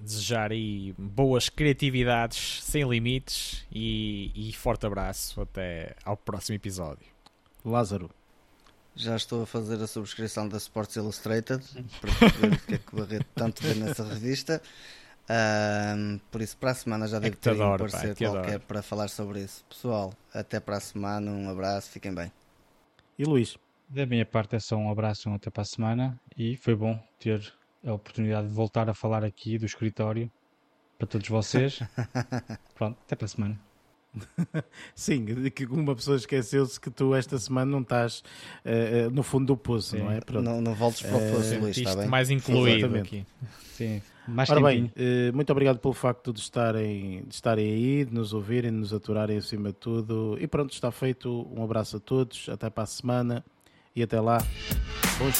desejar 0.02 0.52
aí 0.52 0.94
boas 0.98 1.48
criatividades 1.48 2.62
sem 2.64 2.88
limites 2.88 3.66
e, 3.72 4.32
e, 4.36 4.52
forte 4.54 4.86
abraço 4.86 5.40
até 5.42 5.96
ao 6.04 6.18
próximo 6.18 6.56
episódio. 6.56 7.06
Lázaro. 7.64 8.10
Já 8.96 9.16
estou 9.16 9.44
a 9.44 9.46
fazer 9.46 9.82
a 9.82 9.88
subscrição 9.88 10.48
da 10.48 10.58
Sports 10.58 10.96
Illustrated 10.96 11.64
para 12.00 12.28
ver 12.30 12.54
o 12.54 12.60
que 12.60 12.76
é 12.76 12.78
que 12.78 12.94
o 12.94 12.98
Barreto 12.98 13.28
tanto 13.34 13.64
vê 13.64 13.74
nessa 13.74 14.04
revista. 14.06 14.62
Um, 15.28 16.20
por 16.32 16.42
isso, 16.42 16.56
para 16.56 16.72
a 16.72 16.76
semana 16.76 17.08
já 17.08 17.18
é 17.18 17.22
devo 17.22 17.36
ter 17.38 17.50
adoro, 17.52 17.86
um 17.86 17.90
parecer 17.90 18.16
qualquer 18.16 18.48
adoro. 18.48 18.64
para 18.68 18.82
falar 18.82 19.08
sobre 19.08 19.44
isso. 19.44 19.66
Pessoal, 19.68 20.14
até 20.34 20.60
para 20.60 20.78
a 20.78 20.80
semana, 20.80 21.32
um 21.32 21.50
abraço, 21.50 21.90
fiquem 21.90 22.14
bem. 22.14 22.32
E 23.18 23.24
Luís? 23.24 23.58
Da 23.90 24.06
minha 24.06 24.26
parte 24.26 24.56
é 24.56 24.60
só 24.60 24.76
um 24.76 24.90
abraço, 24.90 25.30
um 25.30 25.36
até 25.36 25.50
para 25.50 25.62
a 25.62 25.66
semana 25.66 26.20
e 26.38 26.58
foi 26.58 26.76
bom 26.76 27.02
ter 27.20 27.54
a 27.86 27.94
oportunidade 27.94 28.48
de 28.48 28.54
voltar 28.54 28.90
a 28.90 28.94
falar 28.94 29.24
aqui 29.24 29.58
do 29.58 29.66
escritório 29.66 30.32
para 30.98 31.08
todos 31.08 31.28
vocês. 31.28 31.80
Pronto, 32.76 32.98
até 33.06 33.16
para 33.16 33.26
a 33.26 33.30
semana. 33.30 33.60
Sim, 34.96 35.26
que 35.50 35.66
uma 35.66 35.96
pessoa 35.96 36.16
esqueceu-se 36.18 36.80
que 36.80 36.90
tu 36.90 37.14
esta 37.14 37.38
semana 37.38 37.70
não 37.70 37.82
estás 37.82 38.24
uh, 38.66 39.10
no 39.12 39.24
fundo 39.24 39.48
do 39.48 39.58
poço, 39.58 39.92
Sim. 39.92 40.00
não 40.00 40.12
é? 40.12 40.22
Pronto. 40.22 40.44
Não, 40.44 40.62
não 40.62 40.74
voltes 40.74 41.02
para 41.02 41.18
o 41.18 41.32
poço, 41.34 41.56
uh, 41.56 41.60
Luís, 41.60 41.78
está 41.78 41.96
bem? 41.96 42.08
Mais 42.08 42.30
incluído 42.30 42.96
aqui. 42.98 43.26
Sim, 43.74 44.02
mais 44.28 44.50
Ora 44.50 44.62
bem, 44.62 44.86
uh, 44.86 45.36
muito 45.36 45.52
obrigado 45.52 45.80
pelo 45.80 45.94
facto 45.94 46.32
de 46.32 46.40
estarem, 46.40 47.24
de 47.28 47.36
estarem 47.36 47.72
aí, 47.72 48.06
de 48.06 48.14
nos 48.14 48.34
ouvirem, 48.34 48.72
de 48.72 48.78
nos 48.78 48.94
aturarem 48.94 49.38
acima 49.38 49.70
de 49.70 49.76
tudo. 49.76 50.38
E 50.40 50.48
pronto, 50.48 50.74
está 50.74 50.92
feito. 50.92 51.48
Um 51.54 51.64
abraço 51.64 51.98
a 51.98 52.00
todos, 52.00 52.48
até 52.50 52.70
para 52.70 52.84
a 52.84 52.88
semana 52.88 53.44
e 53.96 54.02
até 54.02 54.20
lá. 54.20 54.38
Bons 55.20 55.40